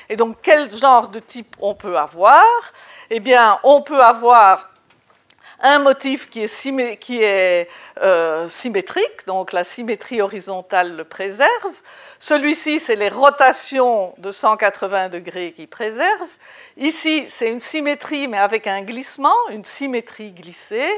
Et 0.08 0.16
donc, 0.16 0.38
quel 0.42 0.72
genre 0.72 1.08
de 1.08 1.20
type 1.20 1.56
on 1.60 1.76
peut 1.76 1.98
avoir? 1.98 2.44
Eh 3.10 3.20
bien, 3.20 3.60
on 3.64 3.82
peut 3.82 4.02
avoir 4.02 4.70
un 5.62 5.80
motif 5.80 6.30
qui 6.30 6.42
est, 6.42 7.70
euh, 8.02 8.48
symétrique, 8.48 9.26
donc 9.28 9.52
la 9.52 9.66
symétrie 9.66 10.22
horizontale 10.22 10.96
le 10.96 11.04
préserve. 11.04 11.82
Celui-ci, 12.18 12.80
c'est 12.80 12.96
les 12.96 13.10
rotations 13.10 14.14
de 14.18 14.32
180 14.32 15.10
degrés 15.10 15.52
qui 15.52 15.68
préservent. 15.68 16.38
Ici, 16.78 17.26
c'est 17.28 17.52
une 17.52 17.60
symétrie, 17.60 18.28
mais 18.30 18.38
avec 18.38 18.68
un 18.68 18.82
glissement, 18.84 19.36
une 19.50 19.66
symétrie 19.66 20.32
glissée, 20.32 20.90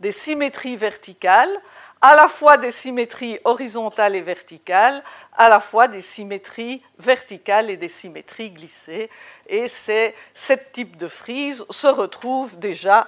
des 0.00 0.12
symétries 0.12 0.76
verticales 0.76 1.60
à 2.02 2.16
la 2.16 2.26
fois 2.26 2.56
des 2.56 2.72
symétries 2.72 3.38
horizontales 3.44 4.16
et 4.16 4.20
verticales, 4.20 5.04
à 5.36 5.48
la 5.48 5.60
fois 5.60 5.86
des 5.86 6.00
symétries 6.00 6.82
verticales 6.98 7.70
et 7.70 7.76
des 7.76 7.88
symétries 7.88 8.50
glissées. 8.50 9.08
Et 9.46 9.68
ces 9.68 10.12
sept 10.34 10.72
types 10.72 10.96
de 10.96 11.06
frises 11.06 11.64
se 11.70 11.86
retrouvent 11.86 12.58
déjà 12.58 13.06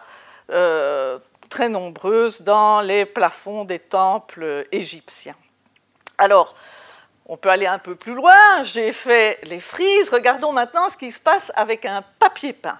euh, 0.50 1.18
très 1.50 1.68
nombreuses 1.68 2.42
dans 2.42 2.80
les 2.80 3.04
plafonds 3.04 3.64
des 3.64 3.80
temples 3.80 4.66
égyptiens. 4.70 5.36
Alors, 6.16 6.54
on 7.26 7.36
peut 7.36 7.48
aller 7.48 7.66
un 7.66 7.80
peu 7.80 7.96
plus 7.96 8.14
loin. 8.14 8.62
J'ai 8.62 8.92
fait 8.92 9.40
les 9.42 9.58
frises. 9.60 10.10
Regardons 10.10 10.52
maintenant 10.52 10.88
ce 10.88 10.96
qui 10.96 11.10
se 11.10 11.18
passe 11.18 11.50
avec 11.56 11.84
un 11.84 12.04
papier 12.20 12.52
peint. 12.52 12.78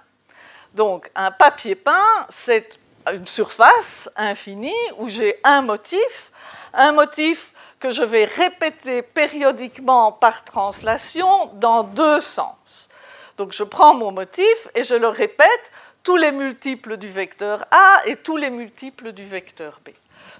Donc, 0.74 1.10
un 1.16 1.32
papier 1.32 1.74
peint, 1.74 2.26
c'est 2.28 2.78
une 3.12 3.26
surface 3.26 4.08
infinie 4.16 4.72
où 4.98 5.08
j'ai 5.08 5.38
un 5.44 5.62
motif, 5.62 6.32
un 6.72 6.92
motif 6.92 7.52
que 7.80 7.92
je 7.92 8.02
vais 8.02 8.24
répéter 8.24 9.02
périodiquement 9.02 10.12
par 10.12 10.44
translation 10.44 11.50
dans 11.54 11.82
deux 11.82 12.20
sens. 12.20 12.90
Donc 13.36 13.52
je 13.52 13.64
prends 13.64 13.94
mon 13.94 14.12
motif 14.12 14.68
et 14.74 14.82
je 14.82 14.94
le 14.94 15.08
répète 15.08 15.72
tous 16.02 16.16
les 16.16 16.32
multiples 16.32 16.96
du 16.96 17.08
vecteur 17.08 17.64
A 17.70 18.02
et 18.06 18.16
tous 18.16 18.36
les 18.36 18.50
multiples 18.50 19.12
du 19.12 19.24
vecteur 19.24 19.80
B. 19.84 19.90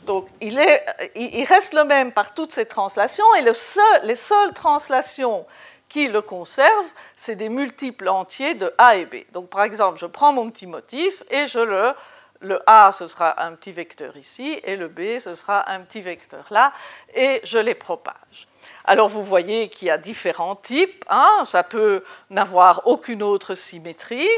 Donc 0.07 0.29
il, 0.41 0.59
reste 0.59 1.75
le 1.75 1.85
même 1.85 2.13
par 2.13 2.35
toutes 2.35 2.53
ces 2.53 2.67
translations 2.67 3.25
et 3.37 3.43
les 3.43 4.15
seules 4.17 4.53
translations 4.55 5.47
qui 5.89 6.09
le 6.09 6.23
conservent, 6.23 6.93
c'est 7.15 7.37
des 7.37 7.49
multiples 7.49 8.09
entiers 8.09 8.55
de 8.55 8.73
A 8.79 8.97
et 8.97 9.07
B. 9.07 9.17
Donc 9.33 9.49
par 9.49 9.63
exemple, 9.63 9.99
je 9.99 10.07
prends 10.07 10.33
mon 10.33 10.51
petit 10.51 10.67
motif 10.67 11.23
et 11.31 11.47
je 11.47 11.61
le 11.61 11.93
le 12.41 12.61
A, 12.67 12.93
ce 12.93 13.07
sera 13.07 13.43
un 13.45 13.53
petit 13.53 13.73
vecteur 13.73 14.17
ici, 14.17 14.61
et 14.65 14.77
le 14.77 14.89
B, 14.89 15.19
ce 15.19 15.35
sera 15.35 15.71
un 15.71 15.81
petit 15.81 16.01
vecteur 16.01 16.47
là, 16.51 16.73
et 17.15 17.41
je 17.45 17.59
les 17.59 17.75
propage. 17.75 18.49
Alors 18.85 19.09
vous 19.09 19.23
voyez 19.23 19.69
qu'il 19.69 19.89
y 19.89 19.91
a 19.91 19.99
différents 19.99 20.57
types. 20.57 21.05
Hein. 21.09 21.43
ça 21.45 21.63
peut 21.63 22.05
n'avoir 22.31 22.87
aucune 22.87 23.23
autre 23.23 23.55
symétrie. 23.55 24.29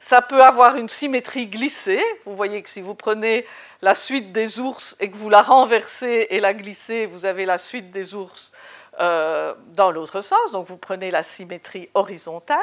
Ça 0.00 0.20
peut 0.20 0.42
avoir 0.42 0.76
une 0.76 0.88
symétrie 0.88 1.46
glissée. 1.46 2.02
Vous 2.24 2.34
voyez 2.34 2.60
que 2.62 2.68
si 2.68 2.80
vous 2.80 2.96
prenez 2.96 3.46
la 3.80 3.94
suite 3.94 4.32
des 4.32 4.58
ours 4.58 4.96
et 4.98 5.10
que 5.10 5.16
vous 5.16 5.28
la 5.30 5.42
renversez 5.42 6.26
et 6.30 6.40
la 6.40 6.54
glissez, 6.54 7.06
vous 7.06 7.26
avez 7.26 7.44
la 7.44 7.58
suite 7.58 7.92
des 7.92 8.14
ours 8.14 8.52
euh, 9.00 9.54
dans 9.68 9.90
l'autre 9.90 10.20
sens, 10.20 10.50
donc 10.52 10.66
vous 10.66 10.76
prenez 10.76 11.10
la 11.10 11.22
symétrie 11.22 11.88
horizontale. 11.94 12.58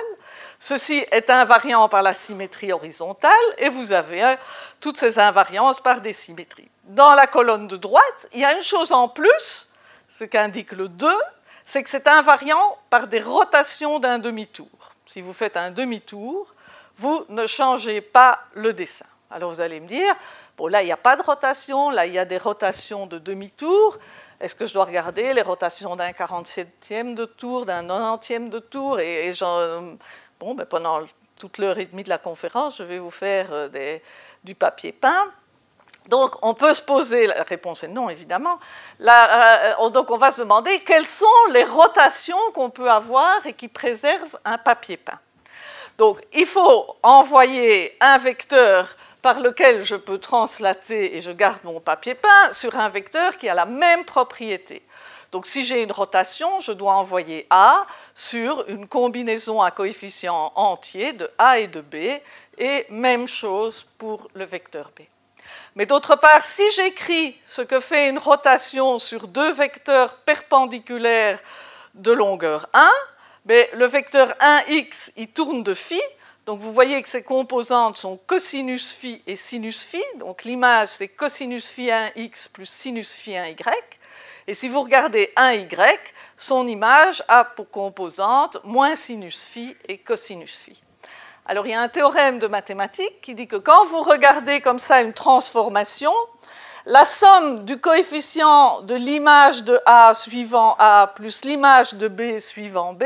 Ceci 0.59 1.05
est 1.11 1.29
invariant 1.29 1.87
par 1.87 2.01
la 2.01 2.13
symétrie 2.13 2.73
horizontale 2.73 3.31
et 3.57 3.69
vous 3.69 3.93
avez 3.93 4.21
hein, 4.21 4.37
toutes 4.81 4.97
ces 4.97 5.17
invariances 5.17 5.79
par 5.79 6.01
des 6.01 6.11
symétries. 6.11 6.69
Dans 6.83 7.13
la 7.13 7.27
colonne 7.27 7.67
de 7.67 7.77
droite, 7.77 8.27
il 8.33 8.41
y 8.41 8.45
a 8.45 8.53
une 8.53 8.61
chose 8.61 8.91
en 8.91 9.07
plus, 9.07 9.71
ce 10.09 10.25
qu'indique 10.25 10.73
le 10.73 10.89
2, 10.89 11.07
c'est 11.63 11.81
que 11.81 11.89
c'est 11.89 12.07
invariant 12.07 12.77
par 12.89 13.07
des 13.07 13.21
rotations 13.21 13.99
d'un 13.99 14.19
demi-tour. 14.19 14.67
Si 15.05 15.21
vous 15.21 15.33
faites 15.33 15.55
un 15.55 15.71
demi-tour, 15.71 16.53
vous 16.97 17.25
ne 17.29 17.47
changez 17.47 18.01
pas 18.01 18.39
le 18.53 18.73
dessin. 18.73 19.05
Alors 19.31 19.51
vous 19.51 19.61
allez 19.61 19.79
me 19.79 19.87
dire, 19.87 20.13
bon 20.57 20.67
là 20.67 20.81
il 20.81 20.85
n'y 20.87 20.91
a 20.91 20.97
pas 20.97 21.15
de 21.15 21.21
rotation, 21.21 21.89
là 21.89 22.05
il 22.05 22.13
y 22.13 22.19
a 22.19 22.25
des 22.25 22.37
rotations 22.37 23.05
de 23.05 23.17
demi-tour, 23.17 23.97
est-ce 24.39 24.55
que 24.55 24.65
je 24.65 24.73
dois 24.73 24.85
regarder 24.85 25.33
les 25.33 25.41
rotations 25.41 25.95
d'un 25.95 26.11
47e 26.11 27.13
de 27.13 27.25
tour, 27.25 27.65
d'un 27.65 27.83
90e 27.83 28.49
de 28.49 28.59
tour 28.59 28.99
et, 28.99 29.33
bon, 30.39 30.55
ben 30.55 30.65
pendant 30.65 31.01
toute 31.39 31.57
l'heure 31.57 31.77
et 31.77 31.85
demie 31.85 32.03
de 32.03 32.09
la 32.09 32.17
conférence, 32.17 32.77
je 32.77 32.83
vais 32.83 32.99
vous 32.99 33.11
faire 33.11 33.47
euh, 33.51 33.99
du 34.43 34.55
papier 34.55 34.91
peint. 34.91 35.31
Donc, 36.07 36.35
on 36.41 36.53
peut 36.53 36.73
se 36.73 36.81
poser, 36.81 37.27
la 37.27 37.43
réponse 37.43 37.83
est 37.83 37.87
non, 37.87 38.09
évidemment. 38.09 38.59
Euh, 39.01 39.89
donc, 39.89 40.09
on 40.09 40.17
va 40.17 40.31
se 40.31 40.41
demander 40.41 40.79
quelles 40.79 41.05
sont 41.05 41.25
les 41.51 41.63
rotations 41.63 42.37
qu'on 42.53 42.69
peut 42.69 42.89
avoir 42.89 43.45
et 43.45 43.53
qui 43.53 43.67
préservent 43.67 44.39
un 44.43 44.57
papier 44.57 44.97
peint. 44.97 45.19
Donc, 45.97 46.19
il 46.33 46.45
faut 46.45 46.95
envoyer 47.03 47.95
un 47.99 48.17
vecteur 48.17 48.95
par 49.21 49.39
lequel 49.39 49.83
je 49.83 49.95
peux 49.95 50.17
translater 50.17 51.15
et 51.15 51.21
je 51.21 51.31
garde 51.31 51.59
mon 51.63 51.79
papier 51.79 52.15
peint 52.15 52.53
sur 52.53 52.77
un 52.77 52.89
vecteur 52.89 53.37
qui 53.37 53.49
a 53.49 53.53
la 53.53 53.65
même 53.65 54.05
propriété. 54.05 54.81
Donc 55.31 55.45
si 55.45 55.63
j'ai 55.63 55.83
une 55.83 55.91
rotation, 55.91 56.59
je 56.59 56.71
dois 56.71 56.93
envoyer 56.93 57.45
A 57.49 57.85
sur 58.15 58.67
une 58.67 58.87
combinaison 58.87 59.61
à 59.61 59.71
coefficients 59.71 60.51
entiers 60.55 61.13
de 61.13 61.29
A 61.37 61.59
et 61.59 61.67
de 61.67 61.81
B, 61.81 61.95
et 62.57 62.85
même 62.89 63.27
chose 63.27 63.85
pour 63.97 64.27
le 64.33 64.45
vecteur 64.45 64.91
B. 64.97 65.03
Mais 65.75 65.85
d'autre 65.85 66.15
part, 66.15 66.45
si 66.45 66.69
j'écris 66.71 67.37
ce 67.45 67.61
que 67.61 67.79
fait 67.79 68.09
une 68.09 68.19
rotation 68.19 68.97
sur 68.97 69.27
deux 69.27 69.51
vecteurs 69.51 70.15
perpendiculaires 70.17 71.39
de 71.93 72.11
longueur 72.11 72.67
1, 72.73 72.89
ben, 73.45 73.67
le 73.73 73.85
vecteur 73.85 74.33
1x, 74.39 75.13
il 75.15 75.29
tourne 75.29 75.63
de 75.63 75.73
phi, 75.73 76.01
Donc 76.45 76.59
vous 76.59 76.73
voyez 76.73 77.01
que 77.01 77.09
ces 77.09 77.23
composantes 77.23 77.97
sont 77.97 78.17
cosinus 78.17 78.91
phi 78.93 79.21
et 79.27 79.35
sinus 79.35 79.83
phi. 79.83 80.01
Donc 80.17 80.43
l'image, 80.43 80.89
c'est 80.89 81.07
cosinus 81.07 81.69
phi 81.69 81.87
1x 81.87 82.49
plus 82.51 82.65
sinus 82.65 83.15
phi 83.15 83.31
1y. 83.31 83.55
Et 84.49 84.55
si 84.55 84.67
vous 84.67 84.81
regardez 84.81 85.31
1y, 85.37 85.99
son 86.35 86.65
image 86.65 87.23
a 87.27 87.43
pour 87.43 87.69
composante 87.69 88.57
moins 88.63 88.95
sinus 88.95 89.45
phi 89.45 89.77
et 89.87 89.99
cosinus 89.99 90.63
phi. 90.65 90.81
Alors 91.45 91.67
il 91.67 91.69
y 91.69 91.75
a 91.75 91.79
un 91.79 91.87
théorème 91.87 92.39
de 92.39 92.47
mathématiques 92.47 93.21
qui 93.21 93.35
dit 93.35 93.47
que 93.47 93.57
quand 93.57 93.85
vous 93.85 94.01
regardez 94.01 94.59
comme 94.59 94.79
ça 94.79 95.03
une 95.03 95.13
transformation, 95.13 96.11
la 96.87 97.05
somme 97.05 97.63
du 97.63 97.79
coefficient 97.79 98.81
de 98.81 98.95
l'image 98.95 99.65
de 99.65 99.79
A 99.85 100.15
suivant 100.15 100.75
A 100.79 101.11
plus 101.13 101.45
l'image 101.45 101.93
de 101.93 102.07
B 102.07 102.39
suivant 102.39 102.93
B 102.93 103.03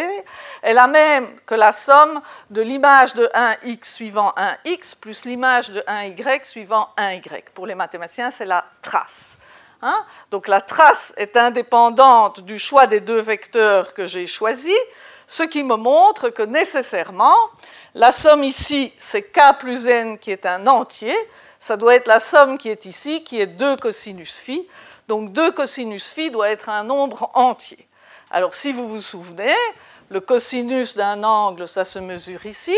est 0.61 0.73
la 0.73 0.87
même 0.87 1.27
que 1.45 1.55
la 1.55 1.73
somme 1.73 2.21
de 2.51 2.61
l'image 2.61 3.15
de 3.15 3.29
1x 3.35 3.83
suivant 3.83 4.33
1x 4.37 4.97
plus 4.97 5.25
l'image 5.25 5.71
de 5.71 5.81
1y 5.81 6.45
suivant 6.45 6.87
1y. 6.97 7.43
Pour 7.53 7.67
les 7.67 7.75
mathématiciens, 7.75 8.31
c'est 8.31 8.45
la 8.45 8.63
trace. 8.81 9.39
Hein? 9.85 10.05
Donc 10.31 10.47
la 10.47 10.61
trace 10.61 11.13
est 11.17 11.35
indépendante 11.35 12.41
du 12.41 12.57
choix 12.57 12.87
des 12.87 13.01
deux 13.01 13.19
vecteurs 13.19 13.93
que 13.93 14.05
j'ai 14.05 14.27
choisis, 14.27 14.73
ce 15.27 15.43
qui 15.43 15.61
me 15.63 15.75
montre 15.75 16.29
que 16.29 16.41
nécessairement, 16.41 17.35
la 17.93 18.13
somme 18.13 18.45
ici, 18.45 18.93
c'est 18.97 19.23
k 19.23 19.39
plus 19.59 19.87
n 19.87 20.17
qui 20.17 20.31
est 20.31 20.45
un 20.45 20.67
entier, 20.67 21.15
ça 21.59 21.75
doit 21.75 21.95
être 21.95 22.07
la 22.07 22.21
somme 22.21 22.57
qui 22.57 22.69
est 22.69 22.85
ici, 22.85 23.25
qui 23.25 23.41
est 23.41 23.47
2 23.47 23.75
cosinus 23.75 24.39
phi. 24.39 24.65
Donc 25.09 25.33
2 25.33 25.51
cosinus 25.51 26.11
phi 26.11 26.31
doit 26.31 26.49
être 26.49 26.69
un 26.69 26.83
nombre 26.83 27.29
entier. 27.33 27.87
Alors 28.31 28.53
si 28.53 28.71
vous 28.71 28.87
vous 28.87 29.01
souvenez, 29.01 29.55
le 30.09 30.21
cosinus 30.21 30.95
d'un 30.95 31.23
angle, 31.25 31.67
ça 31.67 31.83
se 31.83 31.99
mesure 31.99 32.45
ici. 32.45 32.77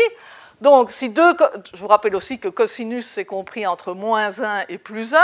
Donc 0.60 0.90
si 0.90 1.10
2, 1.10 1.36
je 1.72 1.80
vous 1.80 1.88
rappelle 1.88 2.16
aussi 2.16 2.40
que 2.40 2.48
cosinus 2.48 3.06
c'est 3.06 3.24
compris 3.24 3.64
entre 3.64 3.92
moins 3.92 4.40
1 4.42 4.64
et 4.68 4.78
plus 4.78 5.14
1. 5.14 5.20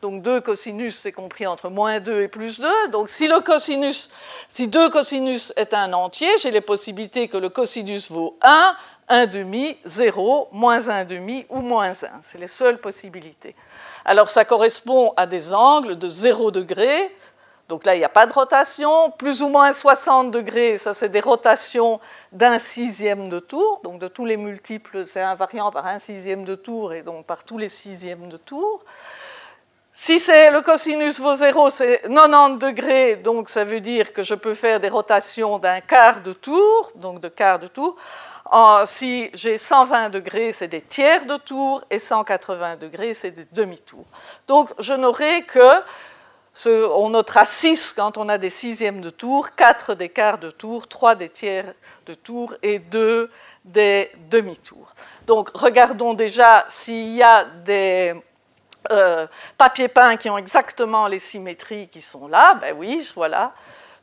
Donc 0.00 0.22
2 0.22 0.40
cosinus, 0.40 0.96
c'est 0.96 1.10
compris 1.10 1.46
entre 1.46 1.70
moins 1.70 1.98
2 1.98 2.22
et 2.22 2.28
plus 2.28 2.60
2. 2.60 2.88
Donc 2.92 3.08
si 3.08 3.26
le 3.26 3.40
cosinus, 3.40 4.10
si 4.48 4.68
2 4.68 4.90
cosinus 4.90 5.52
est 5.56 5.74
un 5.74 5.92
entier, 5.92 6.28
j'ai 6.40 6.52
les 6.52 6.60
possibilités 6.60 7.26
que 7.26 7.36
le 7.36 7.48
cosinus 7.48 8.08
vaut 8.08 8.38
1, 8.42 8.76
1 9.08 9.26
demi, 9.26 9.76
0, 9.84 10.48
moins 10.52 10.88
1 10.88 11.04
demi 11.04 11.46
ou 11.48 11.62
moins 11.62 11.90
1. 11.90 11.94
C'est 12.20 12.38
les 12.38 12.46
seules 12.46 12.78
possibilités. 12.78 13.56
Alors 14.04 14.28
ça 14.28 14.44
correspond 14.44 15.14
à 15.16 15.26
des 15.26 15.52
angles 15.52 15.96
de 15.96 16.08
0 16.08 16.52
degré. 16.52 17.12
Donc 17.68 17.84
là, 17.84 17.94
il 17.94 17.98
n'y 17.98 18.04
a 18.04 18.08
pas 18.08 18.26
de 18.26 18.32
rotation. 18.32 19.10
Plus 19.10 19.42
ou 19.42 19.48
moins 19.48 19.72
60 19.72 20.30
degrés, 20.30 20.78
ça 20.78 20.94
c'est 20.94 21.10
des 21.10 21.20
rotations 21.20 22.00
d'un 22.32 22.58
sixième 22.58 23.28
de 23.28 23.40
tour. 23.40 23.80
Donc 23.82 23.98
de 23.98 24.06
tous 24.06 24.24
les 24.24 24.36
multiples, 24.36 25.06
c'est 25.06 25.20
invariant 25.20 25.72
par 25.72 25.86
un 25.86 25.98
sixième 25.98 26.44
de 26.44 26.54
tour 26.54 26.94
et 26.94 27.02
donc 27.02 27.26
par 27.26 27.44
tous 27.44 27.58
les 27.58 27.68
sixièmes 27.68 28.28
de 28.28 28.36
tour. 28.36 28.84
Si 30.00 30.20
c'est 30.20 30.52
le 30.52 30.60
cosinus 30.60 31.18
vaut 31.18 31.34
0, 31.34 31.70
c'est 31.70 32.02
90 32.02 32.58
degrés, 32.64 33.16
donc 33.16 33.48
ça 33.48 33.64
veut 33.64 33.80
dire 33.80 34.12
que 34.12 34.22
je 34.22 34.36
peux 34.36 34.54
faire 34.54 34.78
des 34.78 34.88
rotations 34.88 35.58
d'un 35.58 35.80
quart 35.80 36.20
de 36.20 36.32
tour, 36.32 36.92
donc 36.94 37.18
de 37.18 37.26
quart 37.26 37.58
de 37.58 37.66
tour. 37.66 37.96
si 38.84 39.28
j'ai 39.34 39.58
120 39.58 40.10
degrés, 40.10 40.52
c'est 40.52 40.68
des 40.68 40.82
tiers 40.82 41.26
de 41.26 41.36
tour, 41.36 41.82
et 41.90 41.98
180 41.98 42.76
degrés, 42.76 43.12
c'est 43.12 43.32
des 43.32 43.46
demi-tours. 43.50 44.06
Donc 44.46 44.70
je 44.78 44.94
n'aurai 44.94 45.42
que, 45.42 45.82
on 46.66 47.10
notera 47.10 47.44
6 47.44 47.94
quand 47.94 48.18
on 48.18 48.28
a 48.28 48.38
des 48.38 48.50
sixièmes 48.50 49.00
de 49.00 49.10
tour, 49.10 49.56
4 49.56 49.96
des 49.96 50.10
quarts 50.10 50.38
de 50.38 50.52
tour, 50.52 50.86
3 50.86 51.16
des 51.16 51.28
tiers 51.28 51.74
de 52.06 52.14
tour 52.14 52.54
et 52.62 52.78
2 52.78 53.28
des 53.64 54.12
demi-tours. 54.30 54.94
Donc 55.26 55.50
regardons 55.54 56.14
déjà 56.14 56.64
s'il 56.68 57.16
y 57.16 57.22
a 57.24 57.44
des 57.64 58.14
euh, 58.90 59.26
papiers 59.56 59.88
peints 59.88 60.16
qui 60.16 60.30
ont 60.30 60.38
exactement 60.38 61.06
les 61.06 61.18
symétries 61.18 61.88
qui 61.88 62.00
sont 62.00 62.28
là, 62.28 62.54
ben 62.54 62.74
oui, 62.78 63.10
voilà. 63.14 63.52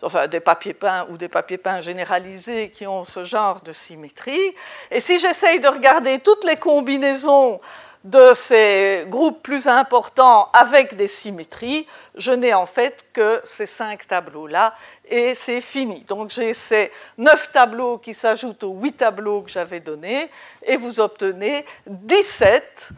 Enfin, 0.04 0.28
des 0.28 0.42
papiers 0.42 0.74
peints 0.74 1.08
ou 1.10 1.18
des 1.18 1.30
papiers 1.30 1.58
peints 1.58 1.80
généralisés 1.80 2.70
qui 2.70 2.86
ont 2.86 3.04
ce 3.04 3.24
genre 3.24 3.62
de 3.62 3.72
symétrie. 3.72 4.54
Et 4.92 5.00
si 5.00 5.18
j'essaye 5.18 5.60
de 5.60 5.68
regarder 5.68 6.20
toutes 6.20 6.44
les 6.44 6.58
combinaisons 6.58 7.60
de 8.04 8.34
ces 8.36 9.06
groupes 9.08 9.42
plus 9.42 9.68
importants 9.68 10.50
avec 10.54 10.96
des 10.96 11.08
symétries, 11.08 11.88
je 12.16 12.32
n'ai 12.32 12.54
en 12.54 12.68
fait 12.68 13.04
que 13.14 13.42
ces 13.44 13.66
cinq 13.66 14.06
tableaux-là 14.06 14.76
et 15.10 15.34
c'est 15.34 15.62
fini. 15.62 16.02
Donc 16.02 16.30
j'ai 16.30 16.54
ces 16.54 16.92
neuf 17.18 17.52
tableaux 17.52 17.98
qui 17.98 18.14
s'ajoutent 18.14 18.64
aux 18.64 18.74
huit 18.74 18.98
tableaux 18.98 19.42
que 19.42 19.50
j'avais 19.50 19.80
donnés 19.80 20.30
et 20.64 20.78
vous 20.78 21.00
obtenez 21.00 21.66
17 21.88 22.92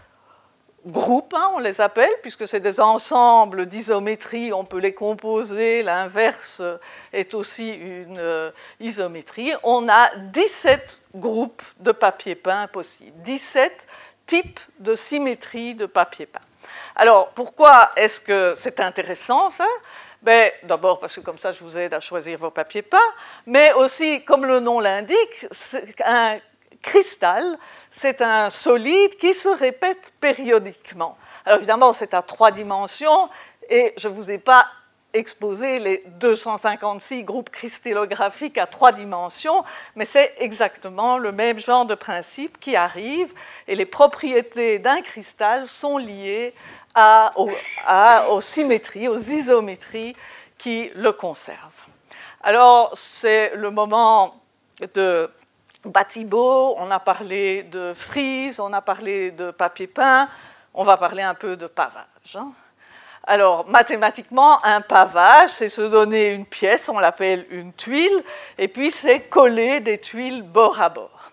groupes, 0.87 1.33
hein, 1.33 1.51
on 1.53 1.59
les 1.59 1.81
appelle, 1.81 2.11
puisque 2.21 2.47
c'est 2.47 2.59
des 2.59 2.79
ensembles 2.79 3.65
d'isométrie, 3.65 4.53
on 4.53 4.65
peut 4.65 4.79
les 4.79 4.93
composer, 4.93 5.83
l'inverse 5.83 6.61
est 7.13 7.33
aussi 7.33 7.73
une 7.73 8.17
euh, 8.17 8.51
isométrie. 8.79 9.53
On 9.63 9.87
a 9.89 10.15
17 10.15 11.03
groupes 11.15 11.63
de 11.79 11.91
papier 11.91 12.35
peint 12.35 12.67
possibles, 12.67 13.13
17 13.17 13.87
types 14.25 14.59
de 14.79 14.95
symétrie 14.95 15.75
de 15.75 15.85
papier 15.85 16.25
peint. 16.25 16.39
Alors, 16.95 17.29
pourquoi 17.29 17.91
est-ce 17.95 18.19
que 18.19 18.53
c'est 18.55 18.79
intéressant 18.79 19.49
ça? 19.49 19.67
Ben, 20.21 20.51
D'abord 20.63 20.99
parce 20.99 21.15
que 21.15 21.21
comme 21.21 21.37
ça, 21.37 21.51
je 21.51 21.63
vous 21.63 21.77
aide 21.77 21.93
à 21.93 21.99
choisir 21.99 22.39
vos 22.39 22.49
papiers 22.49 22.81
peints, 22.81 22.97
mais 23.45 23.71
aussi, 23.73 24.23
comme 24.23 24.45
le 24.45 24.59
nom 24.59 24.79
l'indique, 24.79 25.45
un 26.03 26.39
cristal 26.87 27.57
c'est 27.91 28.21
un 28.21 28.49
solide 28.49 29.15
qui 29.17 29.33
se 29.33 29.49
répète 29.49 30.13
périodiquement. 30.21 31.17
Alors 31.45 31.57
évidemment, 31.57 31.91
c'est 31.93 32.13
à 32.13 32.21
trois 32.21 32.51
dimensions 32.51 33.29
et 33.69 33.93
je 33.97 34.07
ne 34.07 34.13
vous 34.13 34.31
ai 34.31 34.37
pas 34.37 34.67
exposé 35.13 35.79
les 35.79 36.03
256 36.05 37.23
groupes 37.23 37.49
cristallographiques 37.49 38.57
à 38.57 38.67
trois 38.67 38.91
dimensions, 38.91 39.63
mais 39.95 40.05
c'est 40.05 40.33
exactement 40.37 41.17
le 41.17 41.31
même 41.31 41.59
genre 41.59 41.85
de 41.85 41.95
principe 41.95 42.59
qui 42.59 42.75
arrive 42.75 43.33
et 43.67 43.75
les 43.75 43.85
propriétés 43.85 44.79
d'un 44.79 45.01
cristal 45.01 45.67
sont 45.67 45.97
liées 45.97 46.53
aux 47.35 48.41
symétries, 48.41 49.07
aux 49.07 49.17
isométries 49.17 50.15
qui 50.57 50.91
le 50.95 51.11
conservent. 51.11 51.85
Alors 52.41 52.91
c'est 52.93 53.55
le 53.55 53.71
moment 53.71 54.35
de 54.93 55.29
Batibo, 55.85 56.75
on 56.77 56.89
a 56.91 56.99
parlé 56.99 57.63
de 57.63 57.93
frise, 57.93 58.59
on 58.59 58.73
a 58.73 58.81
parlé 58.81 59.31
de 59.31 59.51
papier 59.51 59.87
peint, 59.87 60.27
on 60.73 60.83
va 60.83 60.97
parler 60.97 61.23
un 61.23 61.33
peu 61.35 61.55
de 61.55 61.67
pavage. 61.67 62.35
Hein. 62.35 62.51
Alors, 63.23 63.67
mathématiquement, 63.67 64.63
un 64.65 64.81
pavage, 64.81 65.49
c'est 65.49 65.69
se 65.69 65.81
donner 65.81 66.29
une 66.29 66.45
pièce, 66.45 66.89
on 66.89 66.97
l'appelle 66.97 67.45
une 67.49 67.73
tuile, 67.73 68.23
et 68.57 68.67
puis 68.67 68.89
c'est 68.89 69.21
coller 69.21 69.81
des 69.81 69.97
tuiles 69.97 70.43
bord 70.43 70.81
à 70.81 70.89
bord. 70.89 71.31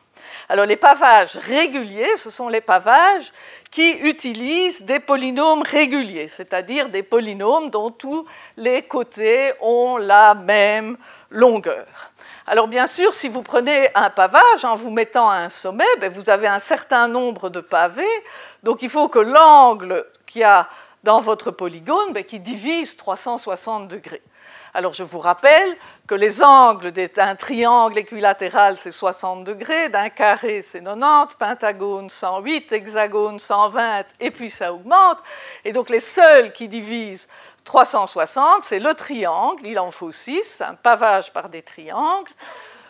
Alors, 0.48 0.66
les 0.66 0.76
pavages 0.76 1.36
réguliers, 1.36 2.16
ce 2.16 2.30
sont 2.30 2.48
les 2.48 2.60
pavages 2.60 3.32
qui 3.70 3.92
utilisent 3.92 4.84
des 4.84 5.00
polynômes 5.00 5.62
réguliers, 5.62 6.28
c'est-à-dire 6.28 6.90
des 6.90 7.02
polynômes 7.02 7.70
dont 7.70 7.90
tous 7.90 8.26
les 8.56 8.82
côtés 8.82 9.52
ont 9.60 9.96
la 9.96 10.34
même 10.34 10.98
longueur. 11.30 12.12
Alors 12.46 12.68
bien 12.68 12.86
sûr, 12.86 13.14
si 13.14 13.28
vous 13.28 13.42
prenez 13.42 13.88
un 13.94 14.10
pavage 14.10 14.64
en 14.64 14.74
vous 14.74 14.90
mettant 14.90 15.30
à 15.30 15.36
un 15.36 15.48
sommet, 15.48 15.86
ben, 15.98 16.12
vous 16.12 16.28
avez 16.28 16.46
un 16.46 16.58
certain 16.58 17.08
nombre 17.08 17.48
de 17.48 17.60
pavés, 17.60 18.04
donc 18.62 18.82
il 18.82 18.90
faut 18.90 19.08
que 19.08 19.18
l'angle 19.18 20.04
qu'il 20.26 20.42
y 20.42 20.44
a 20.44 20.68
dans 21.02 21.20
votre 21.20 21.50
polygone, 21.50 22.12
ben, 22.12 22.22
qui 22.22 22.40
divise 22.40 22.98
360 22.98 23.88
degrés. 23.88 24.22
Alors 24.74 24.92
je 24.92 25.04
vous 25.04 25.20
rappelle 25.20 25.74
que 26.06 26.14
les 26.14 26.42
angles 26.42 26.90
d'un 26.90 27.34
triangle 27.34 27.96
équilatéral, 27.96 28.76
c'est 28.76 28.90
60 28.90 29.44
degrés, 29.44 29.88
d'un 29.88 30.10
carré, 30.10 30.60
c'est 30.60 30.82
90, 30.82 31.36
pentagone 31.38 32.10
108, 32.10 32.72
hexagone 32.72 33.38
120, 33.38 34.04
et 34.20 34.30
puis 34.30 34.50
ça 34.50 34.74
augmente. 34.74 35.18
Et 35.64 35.72
donc 35.72 35.88
les 35.88 36.00
seuls 36.00 36.52
qui 36.52 36.68
divisent 36.68 37.26
360, 37.64 38.64
c'est 38.64 38.78
le 38.78 38.94
triangle, 38.94 39.66
il 39.66 39.78
en 39.78 39.90
faut 39.90 40.12
6, 40.12 40.62
un 40.62 40.74
pavage 40.74 41.32
par 41.32 41.48
des 41.48 41.62
triangles. 41.62 42.30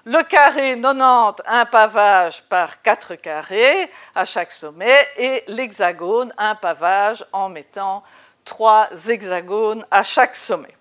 Le 0.05 0.23
carré 0.23 0.79
90, 0.79 1.43
un 1.47 1.65
pavage 1.65 2.43
par 2.43 2.83
4 2.83 3.15
carrés 3.15 3.91
à 4.15 4.25
chaque 4.27 4.53
sommet. 4.53 5.09
Et 5.17 5.45
l'hexagone, 5.47 6.33
un 6.37 6.55
pavage 6.55 7.25
en 7.33 7.49
mettant 7.49 8.03
3 8.45 9.09
hexagones 9.09 9.87
à 9.91 10.03
chaque 10.03 10.37
sommet. 10.37 10.75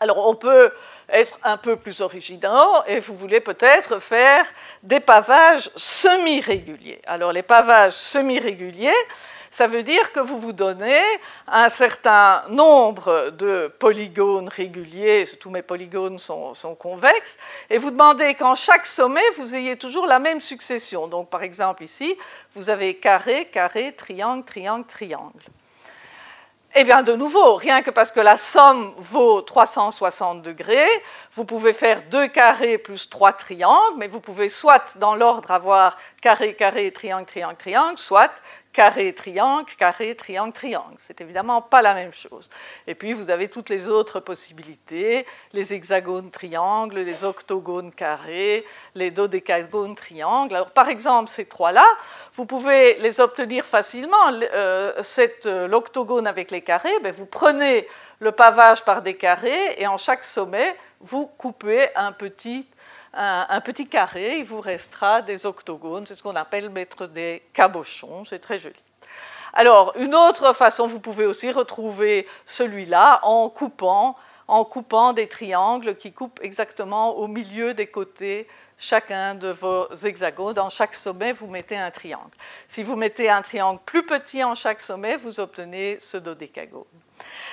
Alors 0.00 0.28
on 0.28 0.36
peut 0.36 0.72
être 1.08 1.38
un 1.42 1.56
peu 1.56 1.76
plus 1.76 2.00
originaux 2.00 2.82
et 2.86 3.00
vous 3.00 3.16
voulez 3.16 3.40
peut-être 3.40 3.98
faire 3.98 4.44
des 4.82 5.00
pavages 5.00 5.70
semi-réguliers. 5.74 7.00
Alors 7.06 7.32
les 7.32 7.42
pavages 7.42 7.92
semi-réguliers, 7.92 8.94
Ça 9.54 9.68
veut 9.68 9.84
dire 9.84 10.10
que 10.10 10.18
vous 10.18 10.40
vous 10.40 10.52
donnez 10.52 11.00
un 11.46 11.68
certain 11.68 12.42
nombre 12.48 13.30
de 13.30 13.72
polygones 13.78 14.48
réguliers, 14.48 15.22
tous 15.38 15.48
mes 15.48 15.62
polygones 15.62 16.18
sont, 16.18 16.74
convexes, 16.76 17.38
et 17.70 17.78
vous 17.78 17.92
demandez 17.92 18.34
qu'en 18.34 18.56
chaque 18.56 18.84
sommet, 18.84 19.22
vous 19.36 19.54
ayez 19.54 19.76
toujours 19.76 20.08
la 20.08 20.18
même 20.18 20.40
succession. 20.40 21.06
Donc 21.06 21.30
par 21.30 21.44
exemple 21.44 21.84
ici, 21.84 22.18
vous 22.56 22.68
avez 22.68 22.96
carré, 22.96 23.44
carré, 23.44 23.92
triangle, 23.92 24.44
triangle, 24.44 24.86
triangle. 24.86 25.44
Eh 26.76 26.82
bien, 26.82 27.04
de 27.04 27.14
nouveau, 27.14 27.54
rien 27.54 27.82
que 27.82 27.92
parce 27.92 28.10
que 28.10 28.18
la 28.18 28.36
somme 28.36 28.92
vaut 28.96 29.40
360 29.40 30.42
degrés, 30.42 30.88
vous 31.30 31.44
pouvez 31.44 31.72
faire 31.72 32.02
deux 32.10 32.26
carrés 32.26 32.78
plus 32.78 33.08
trois 33.08 33.32
triangles, 33.32 33.94
mais 33.98 34.08
vous 34.08 34.18
pouvez 34.18 34.48
soit 34.48 34.98
dans 34.98 35.14
l'ordre 35.14 35.52
avoir 35.52 35.96
carré, 36.20 36.56
carré, 36.56 36.90
triangle, 36.90 37.26
triangle, 37.26 37.56
triangle, 37.56 37.98
soit 37.98 38.42
carré, 38.74 39.14
triangle, 39.14 39.72
carré, 39.78 40.14
triangle, 40.14 40.52
triangle. 40.52 40.96
C'est 40.98 41.20
évidemment 41.20 41.62
pas 41.62 41.80
la 41.80 41.94
même 41.94 42.12
chose. 42.12 42.50
Et 42.86 42.94
puis 42.94 43.14
vous 43.14 43.30
avez 43.30 43.48
toutes 43.48 43.70
les 43.70 43.88
autres 43.88 44.20
possibilités, 44.20 45.24
les 45.52 45.72
hexagones 45.72 46.30
triangles, 46.30 46.98
les 46.98 47.24
octogones 47.24 47.92
carrés, 47.92 48.64
les 48.94 49.12
dodécagones 49.12 49.94
triangles. 49.94 50.56
Alors 50.56 50.72
par 50.72 50.88
exemple, 50.88 51.30
ces 51.30 51.46
trois-là, 51.46 51.86
vous 52.34 52.44
pouvez 52.44 52.98
les 52.98 53.20
obtenir 53.20 53.64
facilement. 53.64 54.32
Euh, 54.52 55.00
euh, 55.46 55.68
l'octogone 55.68 56.26
avec 56.26 56.50
les 56.50 56.60
carrés, 56.60 56.98
ben, 57.02 57.12
vous 57.12 57.26
prenez 57.26 57.86
le 58.18 58.32
pavage 58.32 58.84
par 58.84 59.02
des 59.02 59.16
carrés 59.16 59.74
et 59.78 59.86
en 59.86 59.96
chaque 59.96 60.24
sommet, 60.24 60.76
vous 61.00 61.26
coupez 61.26 61.88
un 61.94 62.10
petit 62.12 62.66
un, 63.14 63.60
petit 63.60 63.88
carré, 63.88 64.38
il 64.38 64.44
vous 64.44 64.60
restera 64.60 65.22
des 65.22 65.46
octogones, 65.46 66.06
c'est 66.06 66.14
ce 66.14 66.22
qu'on 66.22 66.36
appelle 66.36 66.70
mettre 66.70 67.06
des 67.06 67.42
cabochons, 67.52 68.24
c'est 68.24 68.38
très 68.38 68.58
joli. 68.58 68.82
Alors, 69.52 69.92
une 69.96 70.14
autre 70.14 70.52
façon, 70.52 70.86
vous 70.86 70.98
pouvez 70.98 71.26
aussi 71.26 71.52
retrouver 71.52 72.26
celui-là 72.44 73.20
en 73.22 73.48
coupant, 73.48 74.16
en 74.48 74.64
coupant 74.64 75.12
des 75.12 75.28
triangles 75.28 75.96
qui 75.96 76.12
coupent 76.12 76.40
exactement 76.42 77.16
au 77.16 77.28
milieu 77.28 77.72
des 77.72 77.86
côtés 77.86 78.48
chacun 78.78 79.34
de 79.34 79.48
vos 79.48 79.88
hexagones. 80.04 80.54
Dans 80.54 80.70
chaque 80.70 80.94
sommet, 80.94 81.32
vous 81.32 81.46
mettez 81.46 81.76
un 81.76 81.90
triangle. 81.90 82.34
Si 82.66 82.82
vous 82.82 82.96
mettez 82.96 83.30
un 83.30 83.42
triangle 83.42 83.80
plus 83.84 84.04
petit 84.04 84.42
en 84.42 84.54
chaque 84.54 84.80
sommet, 84.80 85.16
vous 85.16 85.38
obtenez 85.40 85.98
ce 86.00 86.16
dodécagone. 86.16 86.84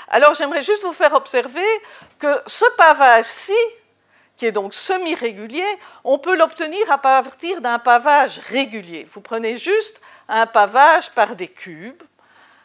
Alors, 0.08 0.34
j'aimerais 0.34 0.62
juste 0.62 0.84
vous 0.84 0.94
faire 0.94 1.14
observer 1.14 1.68
que 2.20 2.42
ce 2.48 2.66
pavage-ci, 2.78 3.54
qui 4.42 4.48
est 4.48 4.52
donc 4.52 4.74
semi-régulier, 4.74 5.64
on 6.04 6.18
peut 6.18 6.36
l'obtenir 6.36 6.92
à 6.92 6.98
partir 6.98 7.62
d'un 7.62 7.78
pavage 7.78 8.40
régulier. 8.40 9.06
Vous 9.14 9.22
prenez 9.22 9.56
juste 9.56 10.02
un 10.28 10.48
pavage 10.48 11.12
par 11.12 11.36
des 11.36 11.48
cubes. 11.48 12.02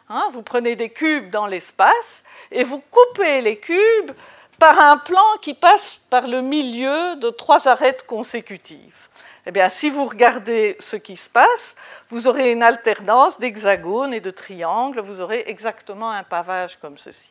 Hein, 0.09 0.27
vous 0.33 0.41
prenez 0.41 0.75
des 0.75 0.89
cubes 0.89 1.29
dans 1.29 1.45
l'espace 1.45 2.23
et 2.51 2.63
vous 2.63 2.81
coupez 2.89 3.41
les 3.41 3.59
cubes 3.59 4.11
par 4.57 4.79
un 4.79 4.97
plan 4.97 5.21
qui 5.39 5.53
passe 5.53 5.93
par 6.09 6.25
le 6.25 6.41
milieu 6.41 7.15
de 7.17 7.29
trois 7.29 7.67
arêtes 7.67 8.07
consécutives. 8.07 9.06
Eh 9.49 9.51
bien, 9.51 9.69
si 9.69 9.89
vous 9.89 10.05
regardez 10.05 10.75
ce 10.77 10.97
qui 10.97 11.15
se 11.15 11.29
passe, 11.29 11.77
vous 12.09 12.27
aurez 12.27 12.51
une 12.51 12.61
alternance 12.61 13.39
d'hexagones 13.39 14.13
et 14.13 14.19
de 14.19 14.29
triangles, 14.29 14.99
vous 14.99 15.21
aurez 15.21 15.45
exactement 15.47 16.11
un 16.11 16.23
pavage 16.23 16.77
comme 16.81 16.97
ceci. 16.97 17.29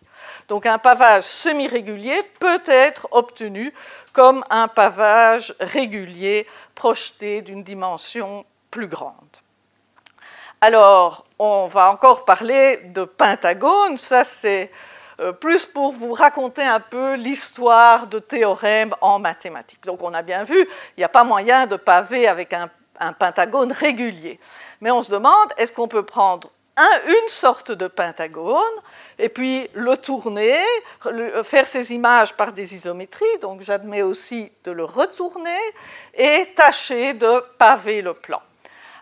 Donc 0.48 0.64
un 0.64 0.78
pavage 0.78 1.24
semi-régulier 1.24 2.22
peut 2.40 2.62
être 2.68 3.06
obtenu 3.10 3.70
comme 4.14 4.42
un 4.48 4.66
pavage 4.66 5.54
régulier 5.60 6.46
projeté 6.74 7.42
d'une 7.42 7.62
dimension 7.62 8.46
plus 8.70 8.88
grande. 8.88 9.12
Alors, 10.62 11.26
on 11.38 11.66
va 11.66 11.90
encore 11.90 12.24
parler 12.24 12.78
de 12.78 13.04
pentagone, 13.04 13.98
ça 13.98 14.24
c'est 14.24 14.70
euh, 15.20 15.32
plus 15.32 15.64
pour 15.64 15.92
vous 15.92 16.12
raconter 16.12 16.62
un 16.62 16.80
peu 16.80 17.14
l'histoire 17.14 18.06
de 18.06 18.18
théorèmes 18.18 18.94
en 19.00 19.18
mathématiques. 19.18 19.84
Donc 19.84 20.02
on 20.02 20.12
a 20.12 20.22
bien 20.22 20.42
vu, 20.42 20.58
il 20.96 21.00
n'y 21.00 21.04
a 21.04 21.08
pas 21.08 21.24
moyen 21.24 21.66
de 21.66 21.76
paver 21.76 22.28
avec 22.28 22.52
un, 22.52 22.70
pentagone 23.18 23.72
régulier. 23.72 24.38
Mais 24.80 24.90
on 24.90 25.02
se 25.02 25.10
demande, 25.10 25.52
est-ce 25.58 25.72
qu'on 25.72 25.88
peut 25.88 26.04
prendre 26.04 26.50
une 27.06 27.28
sorte 27.28 27.72
de 27.72 27.88
pentagone 27.88 28.62
et 29.18 29.28
puis 29.30 29.68
le 29.74 29.96
tourner, 29.96 30.58
faire 31.42 31.66
ces 31.66 31.92
images 31.92 32.34
par 32.34 32.52
des 32.52 32.74
isométries, 32.74 33.38
donc 33.40 33.62
j'admets 33.62 34.02
aussi 34.02 34.52
de 34.64 34.70
le 34.70 34.84
retourner 34.84 35.58
et 36.14 36.52
tâcher 36.54 37.14
de 37.14 37.42
paver 37.58 38.02
le 38.02 38.12
plan. 38.12 38.40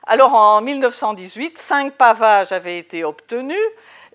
Alors 0.06 0.34
en 0.34 0.60
1918, 0.60 1.56
cinq 1.56 1.94
pavages 1.94 2.52
avaient 2.52 2.78
été 2.78 3.04
obtenus 3.04 3.56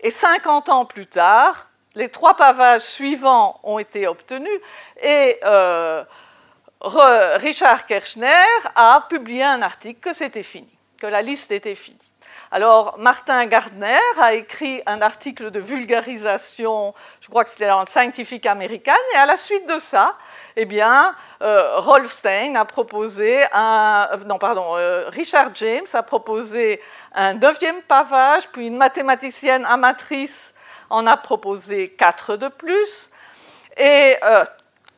et 0.01 0.09
50 0.09 0.69
ans 0.69 0.85
plus 0.85 1.07
tard, 1.07 1.68
les 1.99 2.09
trois 2.09 2.35
pavages 2.35 2.81
suivants 2.81 3.59
ont 3.63 3.77
été 3.77 4.07
obtenus 4.07 4.59
et 5.03 5.37
euh, 5.43 6.03
Richard 6.81 7.85
Kirchner 7.85 8.47
a 8.73 9.05
publié 9.09 9.43
un 9.43 9.61
article 9.61 9.99
que 9.99 10.13
c'était 10.13 10.43
fini, 10.43 10.73
que 10.97 11.07
la 11.07 11.21
liste 11.21 11.51
était 11.51 11.75
finie. 11.75 11.97
Alors, 12.51 12.97
Martin 12.97 13.45
Gardner 13.45 13.99
a 14.19 14.33
écrit 14.33 14.81
un 14.87 15.01
article 15.01 15.51
de 15.51 15.59
vulgarisation, 15.59 16.95
je 17.19 17.27
crois 17.27 17.43
que 17.43 17.49
c'était 17.49 17.67
dans 17.67 17.81
le 17.81 17.85
Scientific 17.85 18.45
American, 18.47 18.93
et 19.13 19.17
à 19.17 19.27
la 19.27 19.37
suite 19.37 19.67
de 19.67 19.77
ça, 19.77 20.15
eh 20.55 20.65
bien, 20.65 21.13
euh, 21.41 21.77
Rolf 21.79 22.09
Stein 22.09 22.55
a 22.55 22.65
proposé 22.65 23.43
un. 23.51 24.07
Euh, 24.13 24.17
non, 24.25 24.39
pardon, 24.39 24.71
Richard 25.09 25.51
James 25.53 25.85
a 25.93 26.01
proposé 26.01 26.79
un 27.13 27.33
neuvième 27.35 27.81
pavage, 27.83 28.49
puis 28.49 28.65
une 28.67 28.77
mathématicienne 28.77 29.65
amatrice 29.65 30.55
en 30.89 31.07
a 31.07 31.17
proposé 31.17 31.89
quatre 31.89 32.35
de 32.35 32.47
plus, 32.47 33.11
euh, 33.79 34.45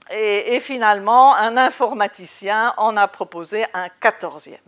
et, 0.10 0.60
finalement, 0.60 1.36
un 1.36 1.56
informaticien 1.56 2.74
en 2.78 2.98
a 2.98 3.08
proposé 3.08 3.66
un 3.74 3.88
quatorzième. 3.88 4.60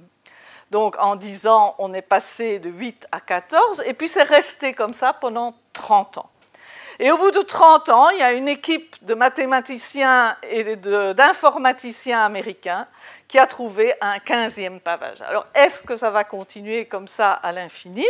Donc 0.72 0.96
en 0.98 1.16
10 1.16 1.48
ans, 1.48 1.76
on 1.78 1.94
est 1.94 2.02
passé 2.02 2.60
de 2.60 2.70
8 2.70 3.08
à 3.12 3.20
14, 3.20 3.84
et 3.86 3.94
puis 3.94 4.08
c'est 4.08 4.24
resté 4.24 4.74
comme 4.74 4.94
ça 4.94 5.14
pendant 5.14 5.54
30 5.74 6.20
ans. 6.20 6.30
Et 7.00 7.12
au 7.12 7.18
bout 7.18 7.32
de 7.32 7.42
30 7.42 7.90
ans, 7.90 8.10
il 8.12 8.20
y 8.20 8.24
a 8.24 8.34
une 8.34 8.48
équipe 8.48 9.04
de 9.04 9.14
mathématiciens 9.14 10.38
et 10.44 10.76
d'informaticiens 10.76 12.24
américains 12.24 12.88
qui 13.28 13.40
a 13.40 13.48
trouvé 13.48 13.96
un 14.00 14.18
15e 14.18 14.80
pavage. 14.80 15.22
Alors, 15.22 15.48
est-ce 15.56 15.82
que 15.82 15.96
ça 15.96 16.12
va 16.12 16.24
continuer 16.24 16.86
comme 16.86 17.08
ça 17.08 17.34
à 17.34 17.52
l'infini? 17.52 18.06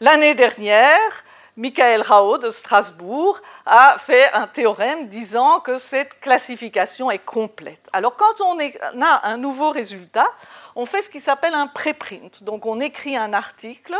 L'année 0.00 0.34
dernière, 0.34 1.24
Michael 1.54 2.00
Rao 2.00 2.38
de 2.38 2.48
Strasbourg 2.48 3.38
a 3.66 3.96
fait 3.98 4.32
un 4.32 4.46
théorème 4.46 5.08
disant 5.08 5.60
que 5.60 5.76
cette 5.76 6.18
classification 6.18 7.10
est 7.10 7.18
complète. 7.18 7.90
Alors 7.92 8.16
quand 8.16 8.40
on 8.40 8.58
a 8.58 9.28
un 9.28 9.36
nouveau 9.36 9.70
résultat, 9.70 10.26
on 10.76 10.86
fait 10.86 11.02
ce 11.02 11.10
qui 11.10 11.20
s'appelle 11.20 11.52
un 11.52 11.66
préprint. 11.66 12.42
Donc 12.42 12.64
on 12.64 12.80
écrit 12.80 13.18
un 13.18 13.34
article 13.34 13.94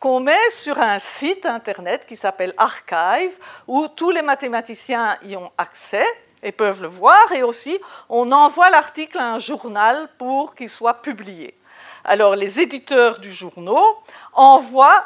qu'on 0.00 0.20
met 0.20 0.48
sur 0.48 0.80
un 0.80 0.98
site 0.98 1.44
internet 1.44 2.06
qui 2.06 2.16
s'appelle 2.16 2.54
Archive, 2.56 3.38
où 3.66 3.86
tous 3.88 4.10
les 4.10 4.22
mathématiciens 4.22 5.18
y 5.22 5.36
ont 5.36 5.52
accès 5.58 6.06
et 6.42 6.52
peuvent 6.52 6.80
le 6.80 6.88
voir, 6.88 7.32
et 7.32 7.42
aussi 7.42 7.78
on 8.08 8.32
envoie 8.32 8.70
l'article 8.70 9.18
à 9.18 9.34
un 9.34 9.38
journal 9.38 10.08
pour 10.16 10.54
qu'il 10.54 10.70
soit 10.70 11.02
publié. 11.02 11.54
Alors 12.02 12.34
les 12.34 12.60
éditeurs 12.60 13.18
du 13.18 13.30
journal 13.30 13.82
envoient 14.32 15.04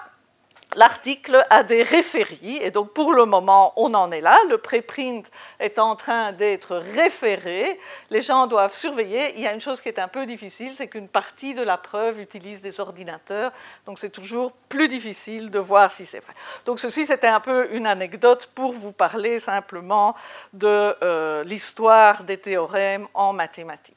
l'article 0.77 1.45
a 1.51 1.63
des 1.63 1.83
référies, 1.83 2.59
et 2.63 2.71
donc 2.71 2.93
pour 2.93 3.13
le 3.13 3.25
moment, 3.25 3.73
on 3.77 3.95
en 3.95 4.11
est 4.13 4.21
là. 4.21 4.39
Le 4.49 4.59
préprint 4.59 5.25
est 5.61 5.79
en 5.79 5.97
train 5.97 6.33
d'être 6.33 6.77
référé. 6.77 7.79
Les 8.11 8.21
gens 8.21 8.47
doivent 8.47 8.75
surveiller. 8.75 9.35
Il 9.37 9.43
y 9.43 9.47
a 9.47 9.53
une 9.53 9.61
chose 9.61 9.81
qui 9.81 9.89
est 9.89 9.99
un 9.99 10.09
peu 10.09 10.27
difficile, 10.27 10.73
c'est 10.77 10.89
qu'une 10.89 11.09
partie 11.09 11.55
de 11.55 11.63
la 11.63 11.79
preuve 11.79 12.21
utilise 12.21 12.63
des 12.63 12.81
ordinateurs, 12.81 13.53
donc 13.87 13.99
c'est 13.99 14.11
toujours 14.11 14.53
plus 14.69 14.89
difficile 14.89 15.51
de 15.51 15.59
voir 15.59 15.91
si 15.91 16.05
c'est 16.05 16.21
vrai. 16.21 16.35
Donc 16.67 16.79
ceci, 16.81 17.07
c'était 17.07 17.27
un 17.27 17.41
peu 17.41 17.69
une 17.73 17.87
anecdote 17.87 18.51
pour 18.55 18.73
vous 18.73 18.93
parler 18.93 19.39
simplement 19.39 20.15
de 20.53 20.95
euh, 21.03 21.45
l'histoire 21.45 22.25
des 22.25 22.37
théorèmes 22.37 23.09
en 23.15 23.33
mathématiques. 23.33 23.95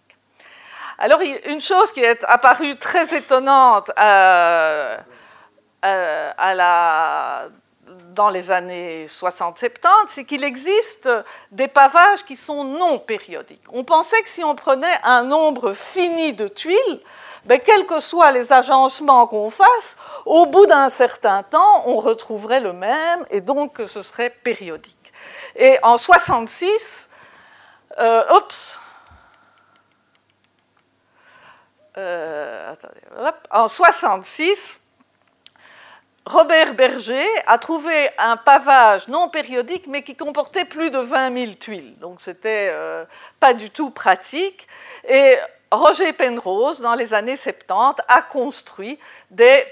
Alors, 0.97 1.19
une 1.45 1.61
chose 1.61 1.91
qui 1.91 2.01
est 2.01 2.23
apparue 2.25 2.77
très 2.77 3.15
étonnante 3.15 3.89
euh, 3.97 4.95
la, 5.83 7.49
dans 8.13 8.29
les 8.29 8.51
années 8.51 9.05
60-70, 9.05 9.87
c'est 10.07 10.25
qu'il 10.25 10.43
existe 10.43 11.09
des 11.51 11.67
pavages 11.67 12.23
qui 12.25 12.35
sont 12.35 12.63
non 12.63 12.99
périodiques. 12.99 13.63
On 13.71 13.83
pensait 13.83 14.21
que 14.21 14.29
si 14.29 14.43
on 14.43 14.55
prenait 14.55 14.99
un 15.03 15.23
nombre 15.23 15.73
fini 15.73 16.33
de 16.33 16.47
tuiles, 16.47 17.01
ben, 17.45 17.59
quels 17.59 17.87
que 17.87 17.99
soient 17.99 18.31
les 18.31 18.53
agencements 18.53 19.25
qu'on 19.25 19.49
fasse, 19.49 19.97
au 20.25 20.45
bout 20.45 20.67
d'un 20.67 20.89
certain 20.89 21.41
temps, 21.41 21.83
on 21.87 21.95
retrouverait 21.95 22.59
le 22.59 22.73
même 22.73 23.25
et 23.31 23.41
donc 23.41 23.81
ce 23.85 24.01
serait 24.01 24.29
périodique. 24.29 25.11
Et 25.55 25.79
en 25.81 25.97
66, 25.97 27.09
euh, 27.99 28.37
oups, 28.37 28.75
euh, 31.97 32.73
attendez, 32.73 33.01
en 33.49 33.67
66, 33.67 34.90
Robert 36.25 36.75
Berger 36.75 37.25
a 37.47 37.57
trouvé 37.57 38.09
un 38.19 38.37
pavage 38.37 39.07
non 39.07 39.29
périodique, 39.29 39.87
mais 39.87 40.03
qui 40.03 40.15
comportait 40.15 40.65
plus 40.65 40.91
de 40.91 40.99
20 40.99 41.33
000 41.33 41.53
tuiles. 41.53 41.97
Donc, 41.97 42.21
c'était 42.21 42.69
euh, 42.71 43.05
pas 43.39 43.53
du 43.53 43.71
tout 43.71 43.89
pratique. 43.89 44.67
Et 45.07 45.35
Roger 45.71 46.13
Penrose, 46.13 46.81
dans 46.81 46.93
les 46.93 47.13
années 47.13 47.35
70, 47.35 48.03
a 48.07 48.21
construit 48.21 48.99
des, 49.31 49.65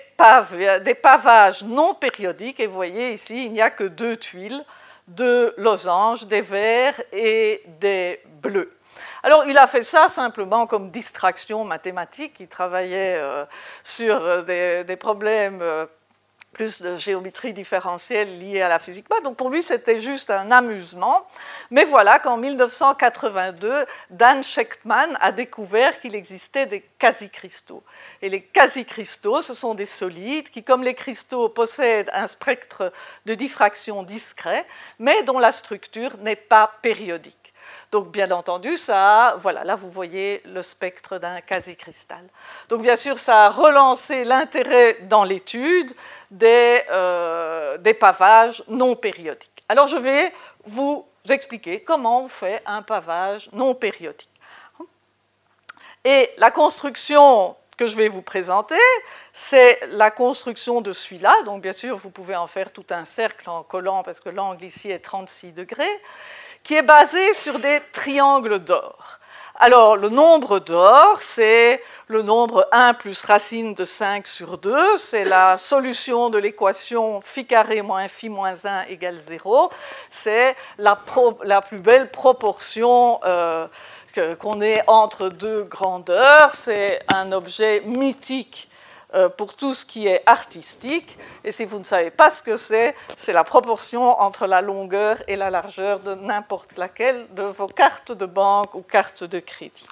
des 0.84 0.96
pavages 0.96 1.64
non 1.64 1.94
périodiques. 1.94 2.60
Et 2.60 2.66
vous 2.68 2.76
voyez 2.76 3.14
ici, 3.14 3.46
il 3.46 3.52
n'y 3.52 3.62
a 3.62 3.70
que 3.70 3.84
deux 3.84 4.18
tuiles, 4.18 4.64
deux 5.08 5.54
losanges, 5.58 6.26
des 6.26 6.42
verts 6.42 7.00
et 7.12 7.62
des 7.80 8.22
bleus. 8.42 8.72
Alors, 9.24 9.46
il 9.46 9.58
a 9.58 9.68
fait 9.68 9.84
ça 9.84 10.08
simplement 10.08 10.66
comme 10.66 10.90
distraction 10.90 11.66
mathématique. 11.66 12.40
Il 12.40 12.48
travaillait 12.48 13.16
euh, 13.18 13.46
sur 13.84 14.16
euh, 14.16 14.84
des, 14.84 14.96
problèmes 14.96 15.62
euh, 15.62 15.86
plus 16.60 16.82
de 16.82 16.98
géométrie 16.98 17.54
différentielle 17.54 18.38
liés 18.38 18.62
à 18.62 18.67
la 18.67 18.80
physique. 18.80 19.06
Donc, 19.24 19.38
pour 19.38 19.50
lui, 19.50 19.63
c'était 19.63 20.02
juste 20.02 20.30
un 20.30 20.52
amusement. 20.52 21.26
Mais 21.72 21.86
voilà 21.86 22.19
qu'en 22.19 22.36
1982, 22.36 23.86
Dan 24.10 24.43
Schechtman 24.43 25.17
a 25.22 25.32
découvert 25.32 26.02
qu'il 26.02 26.15
existait 26.15 26.65
des 26.65 26.82
quasi-cristaux. 27.00 27.82
Et 28.22 28.28
les 28.28 28.41
quasi-cristaux, 28.41 29.41
ce 29.41 29.54
sont 29.54 29.74
des 29.74 29.86
solides 29.86 30.50
qui, 30.50 30.62
comme 30.62 30.84
les 30.84 30.95
cristaux, 30.95 31.48
possèdent 31.48 32.12
un 32.12 32.28
spectre 32.28 32.91
de 33.26 33.36
diffraction 33.36 34.04
discret, 34.04 34.65
mais 35.00 35.24
dont 35.24 35.39
la 35.39 35.54
structure 35.54 36.17
n'est 36.17 36.36
pas 36.36 36.69
périodique. 36.82 37.38
Donc, 37.91 38.12
bien 38.12 38.30
entendu, 38.30 38.78
ça 38.78 39.36
voilà, 39.39 39.63
là 39.63 39.75
vous 39.75 39.89
voyez 39.89 40.41
le 40.45 40.62
spectre 40.62 41.17
d'un 41.17 41.41
quasi-cristal. 41.41 42.23
Donc, 42.69 42.82
bien 42.84 42.95
sûr, 42.95 43.17
ça 43.17 43.45
a 43.45 43.49
relancé 43.49 44.23
l'intérêt 44.23 44.99
dans 45.04 45.23
l'étude 45.23 45.91
des, 46.30 46.84
euh, 46.91 47.78
des 47.80 47.95
pavages 47.95 48.63
non 48.67 48.95
périodiques. 48.95 49.63
Alors, 49.67 49.88
je 49.88 49.97
vais 49.97 50.32
vous 50.65 51.06
expliquer 51.28 51.82
comment 51.82 52.23
on 52.23 52.28
fait 52.28 52.62
un 52.65 52.84
pavage 52.84 53.49
non 53.54 53.73
périodique. 53.73 54.30
Et 56.06 56.30
la 56.38 56.52
construction 56.52 57.56
que 57.75 57.88
je 57.88 57.95
vais 57.95 58.08
vous 58.08 58.21
présenter, 58.21 58.75
c'est 59.34 59.80
la 59.88 60.12
construction 60.12 60.82
de 60.82 60.93
celui-là. 60.93 61.34
Donc, 61.45 61.62
bien 61.62 61.73
sûr, 61.73 61.97
vous 61.97 62.10
pouvez 62.10 62.36
en 62.36 62.45
faire 62.45 62.71
tout 62.71 62.86
un 62.89 63.06
cercle 63.06 63.49
en 63.49 63.63
collant 63.63 64.04
parce 64.04 64.19
que 64.19 64.30
l'angle 64.30 64.63
ici 64.65 64.91
est 64.91 64.99
36 64.99 65.54
degrés 65.54 66.02
qui 66.63 66.76
est 66.76 66.84
basé 66.84 67.34
sur 67.34 67.60
des 67.60 67.82
triangles 67.91 68.60
d'or. 68.60 69.19
Alors, 69.62 69.98
le 69.98 70.08
nombre 70.08 70.60
d'or, 70.60 71.17
c'est 71.19 71.84
le 72.08 72.22
nombre 72.22 72.65
1 72.72 72.93
plus 72.93 73.26
racine 73.26 73.74
de 73.74 73.84
5 73.84 74.26
sur 74.26 74.58
2, 74.58 74.95
c'est 74.95 75.26
la 75.26 75.58
solution 75.58 76.30
de 76.30 76.38
l'équation 76.38 77.19
phi 77.19 77.45
carré 77.45 77.82
moins 77.82 78.08
phi 78.08 78.30
moins 78.30 78.65
1 78.65 78.84
égale 78.84 79.17
0, 79.17 79.69
c'est 80.10 80.56
la, 80.78 80.95
plus 80.95 81.80
belle 81.80 82.10
proportion 82.10 83.19
euh, 83.26 83.67
qu'on 84.39 84.62
ait 84.62 84.82
entre 84.88 85.28
deux 85.28 85.63
grandeurs, 85.63 86.56
c'est 86.56 87.02
un 87.10 87.34
objet 87.34 87.82
mythique 87.86 88.69
pour 89.38 89.56
tout 89.56 89.74
ce 89.74 89.86
qui 89.86 90.08
est 90.08 90.22
artistique. 90.26 91.17
Et 91.43 91.52
si 91.52 91.65
vous 91.65 91.80
ne 91.80 91.84
savez 91.84 92.12
pas 92.12 92.32
ce 92.32 92.43
que 92.43 92.58
c'est, 92.58 92.95
c'est 93.15 93.34
la 93.34 93.43
proportion 93.43 94.19
entre 94.22 94.45
la 94.48 94.62
longueur 94.62 95.22
et 95.28 95.36
la 95.36 95.50
largeur 95.50 96.00
de 96.00 96.15
n'importe 96.15 96.78
laquelle 96.78 97.28
de 97.36 97.43
vos 97.43 97.67
cartes 97.67 98.12
de 98.12 98.26
banque 98.26 98.76
ou 98.76 98.82
cartes 98.82 99.24
de 99.24 99.39
crédit. 99.39 99.88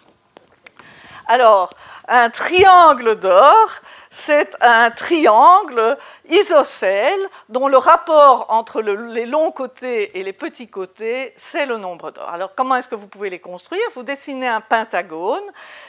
Alors, 1.29 1.73
un 2.07 2.29
triangle 2.29 3.17
d'or, 3.17 3.69
c'est 4.09 4.55
un 4.61 4.89
triangle 4.91 5.97
isocèle 6.29 7.19
dont 7.49 7.67
le 7.67 7.77
rapport 7.77 8.45
entre 8.47 8.81
les 8.81 9.25
longs 9.25 9.51
côtés 9.51 10.17
et 10.17 10.23
les 10.23 10.31
petits 10.31 10.69
côtés, 10.69 11.33
c'est 11.35 11.65
le 11.65 11.75
nombre 11.75 12.11
d'or. 12.11 12.29
Alors 12.29 12.55
comment 12.55 12.77
est-ce 12.77 12.87
que 12.87 12.95
vous 12.95 13.09
pouvez 13.09 13.29
les 13.29 13.39
construire? 13.39 13.81
Vous 13.93 14.03
dessinez 14.03 14.47
un 14.47 14.61
pentagone 14.61 15.43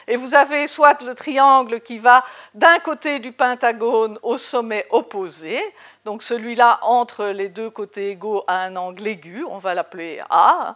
et 0.07 0.17
vous 0.17 0.35
avez 0.35 0.67
soit 0.67 1.01
le 1.01 1.15
triangle 1.15 1.79
qui 1.79 1.97
va 1.97 2.25
d'un 2.53 2.79
côté 2.79 3.19
du 3.19 3.31
pentagone 3.31 4.19
au 4.21 4.37
sommet 4.37 4.85
opposé, 4.89 5.57
donc 6.03 6.21
celui-là 6.21 6.79
entre 6.81 7.27
les 7.27 7.47
deux 7.47 7.69
côtés 7.69 8.09
égaux 8.09 8.43
à 8.47 8.55
un 8.55 8.75
angle 8.75 9.07
aigu, 9.07 9.45
on 9.49 9.57
va 9.57 9.73
l'appeler 9.73 10.21
A, 10.29 10.75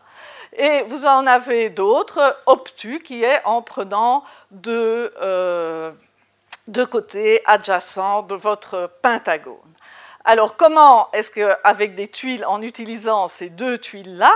et 0.56 0.84
vous 0.84 1.06
en 1.06 1.26
avez 1.28 1.70
d'autres, 1.70 2.38
obtus, 2.46 3.00
qui 3.00 3.24
est 3.24 3.42
en 3.46 3.62
prenant 3.62 4.24
deux... 4.52 5.14
Euh, 5.22 5.92
de 6.68 6.86
côté 6.86 7.42
adjacent 7.46 8.24
de 8.24 8.36
votre 8.36 8.90
pentagone. 9.02 9.58
Alors 10.26 10.56
comment 10.56 11.10
est-ce 11.12 11.32
qu'avec 11.32 11.96
des 11.96 12.08
tuiles, 12.08 12.46
en 12.46 12.62
utilisant 12.62 13.28
ces 13.28 13.50
deux 13.50 13.78
tuiles-là, 13.78 14.32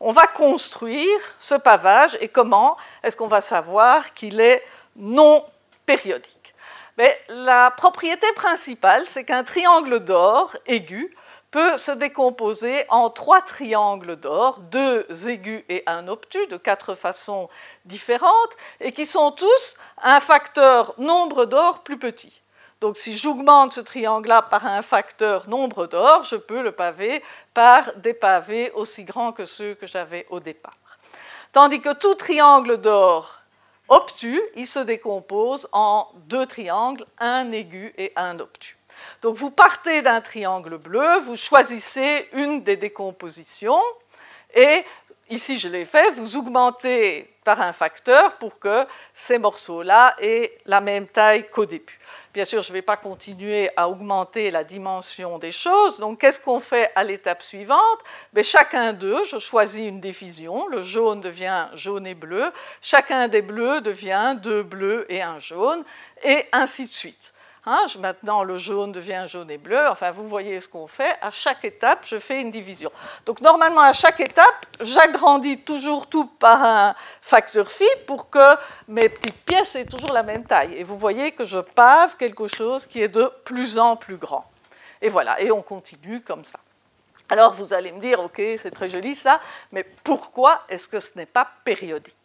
on 0.00 0.12
va 0.12 0.26
construire 0.26 1.18
ce 1.38 1.54
pavage 1.54 2.18
et 2.20 2.28
comment 2.28 2.76
est-ce 3.02 3.16
qu'on 3.16 3.26
va 3.26 3.40
savoir 3.40 4.12
qu'il 4.12 4.40
est 4.40 4.62
non 4.96 5.44
périodique? 5.86 6.54
Mais 6.98 7.18
La 7.28 7.70
propriété 7.70 8.26
principale, 8.34 9.06
c'est 9.06 9.24
qu'un 9.24 9.44
triangle 9.44 10.00
d'or 10.00 10.54
aigu 10.66 11.14
peut 11.50 11.76
se 11.76 11.90
décomposer 11.90 12.84
en 12.88 13.10
trois 13.10 13.42
triangles 13.42 14.16
d'or, 14.16 14.60
deux 14.60 15.06
aigus 15.28 15.64
et 15.68 15.82
un 15.86 16.06
obtus, 16.08 16.46
de 16.46 16.56
quatre 16.56 16.94
façons 16.94 17.48
différentes, 17.84 18.56
et 18.80 18.92
qui 18.92 19.06
sont 19.06 19.32
tous 19.32 19.76
un 20.02 20.20
facteur 20.20 20.94
nombre 20.98 21.46
d'or 21.46 21.80
plus 21.80 21.98
petit. 21.98 22.40
Donc 22.80 22.96
si 22.96 23.14
j'augmente 23.14 23.74
ce 23.74 23.80
triangle-là 23.80 24.42
par 24.42 24.66
un 24.66 24.80
facteur 24.80 25.48
nombre 25.48 25.86
d'or, 25.86 26.24
je 26.24 26.36
peux 26.36 26.62
le 26.62 26.72
paver 26.72 27.22
par 27.52 27.92
des 27.96 28.14
pavés 28.14 28.70
aussi 28.72 29.04
grands 29.04 29.32
que 29.32 29.44
ceux 29.44 29.74
que 29.74 29.86
j'avais 29.86 30.26
au 30.30 30.40
départ. 30.40 30.78
Tandis 31.52 31.80
que 31.80 31.92
tout 31.92 32.14
triangle 32.14 32.78
d'or 32.78 33.40
obtus, 33.88 34.40
il 34.54 34.66
se 34.66 34.78
décompose 34.78 35.68
en 35.72 36.08
deux 36.14 36.46
triangles, 36.46 37.04
un 37.18 37.50
aigu 37.50 37.92
et 37.98 38.12
un 38.16 38.38
obtus. 38.38 38.79
Donc 39.22 39.36
vous 39.36 39.50
partez 39.50 40.02
d'un 40.02 40.20
triangle 40.20 40.78
bleu, 40.78 41.18
vous 41.18 41.36
choisissez 41.36 42.28
une 42.32 42.62
des 42.62 42.76
décompositions 42.76 43.82
et 44.54 44.84
ici 45.28 45.58
je 45.58 45.68
l'ai 45.68 45.84
fait, 45.84 46.10
vous 46.12 46.36
augmentez 46.36 47.30
par 47.44 47.60
un 47.60 47.72
facteur 47.72 48.36
pour 48.36 48.58
que 48.58 48.86
ces 49.12 49.38
morceaux-là 49.38 50.14
aient 50.20 50.58
la 50.66 50.80
même 50.80 51.06
taille 51.06 51.48
qu'au 51.48 51.66
début. 51.66 51.98
Bien 52.32 52.44
sûr, 52.44 52.62
je 52.62 52.70
ne 52.70 52.74
vais 52.74 52.82
pas 52.82 52.96
continuer 52.96 53.70
à 53.76 53.88
augmenter 53.88 54.50
la 54.50 54.62
dimension 54.62 55.38
des 55.38 55.50
choses. 55.50 55.98
Donc, 55.98 56.20
qu'est-ce 56.20 56.38
qu'on 56.38 56.60
fait 56.60 56.92
à 56.94 57.02
l'étape 57.02 57.42
suivante? 57.42 57.98
Mais 58.32 58.42
ben, 58.42 58.44
Chacun 58.44 58.92
d'eux, 58.92 59.24
je 59.24 59.38
choisis 59.38 59.88
une 59.88 60.00
division. 60.00 60.68
Le 60.68 60.82
jaune 60.82 61.20
devient 61.20 61.66
jaune 61.74 62.06
et 62.06 62.14
bleu. 62.14 62.52
Chacun 62.80 63.26
des 63.26 63.42
bleus 63.42 63.80
devient 63.80 64.36
deux 64.40 64.62
bleus 64.62 65.06
et 65.08 65.22
un 65.22 65.40
jaune, 65.40 65.82
et 66.22 66.46
ainsi 66.52 66.84
de 66.84 66.92
suite. 66.92 67.34
Hein, 67.66 67.84
maintenant, 67.98 68.42
le 68.42 68.56
jaune 68.56 68.90
devient 68.90 69.24
jaune 69.26 69.50
et 69.50 69.58
bleu. 69.58 69.86
Enfin, 69.88 70.10
vous 70.10 70.26
voyez 70.26 70.60
ce 70.60 70.68
qu'on 70.68 70.86
fait. 70.86 71.16
À 71.20 71.30
chaque 71.30 71.64
étape, 71.64 72.06
je 72.06 72.18
fais 72.18 72.40
une 72.40 72.50
division. 72.50 72.90
Donc, 73.26 73.42
normalement, 73.42 73.82
à 73.82 73.92
chaque 73.92 74.20
étape, 74.20 74.66
j'agrandis 74.80 75.58
toujours 75.58 76.08
tout 76.08 76.26
par 76.26 76.62
un 76.64 76.94
facteur 77.20 77.70
phi 77.70 77.84
pour 78.06 78.30
que 78.30 78.56
mes 78.88 79.10
petites 79.10 79.44
pièces 79.44 79.76
aient 79.76 79.84
toujours 79.84 80.12
la 80.12 80.22
même 80.22 80.46
taille. 80.46 80.74
Et 80.74 80.84
vous 80.84 80.96
voyez 80.96 81.32
que 81.32 81.44
je 81.44 81.58
pave 81.58 82.16
quelque 82.16 82.48
chose 82.48 82.86
qui 82.86 83.02
est 83.02 83.08
de 83.08 83.30
plus 83.44 83.78
en 83.78 83.94
plus 83.94 84.16
grand. 84.16 84.50
Et 85.02 85.10
voilà, 85.10 85.38
et 85.40 85.50
on 85.50 85.62
continue 85.62 86.22
comme 86.22 86.44
ça. 86.44 86.60
Alors, 87.28 87.52
vous 87.52 87.74
allez 87.74 87.92
me 87.92 88.00
dire, 88.00 88.20
OK, 88.20 88.40
c'est 88.56 88.70
très 88.70 88.88
joli 88.88 89.14
ça, 89.14 89.38
mais 89.70 89.84
pourquoi 89.84 90.62
est-ce 90.68 90.88
que 90.88 90.98
ce 90.98 91.16
n'est 91.16 91.26
pas 91.26 91.46
périodique? 91.64 92.16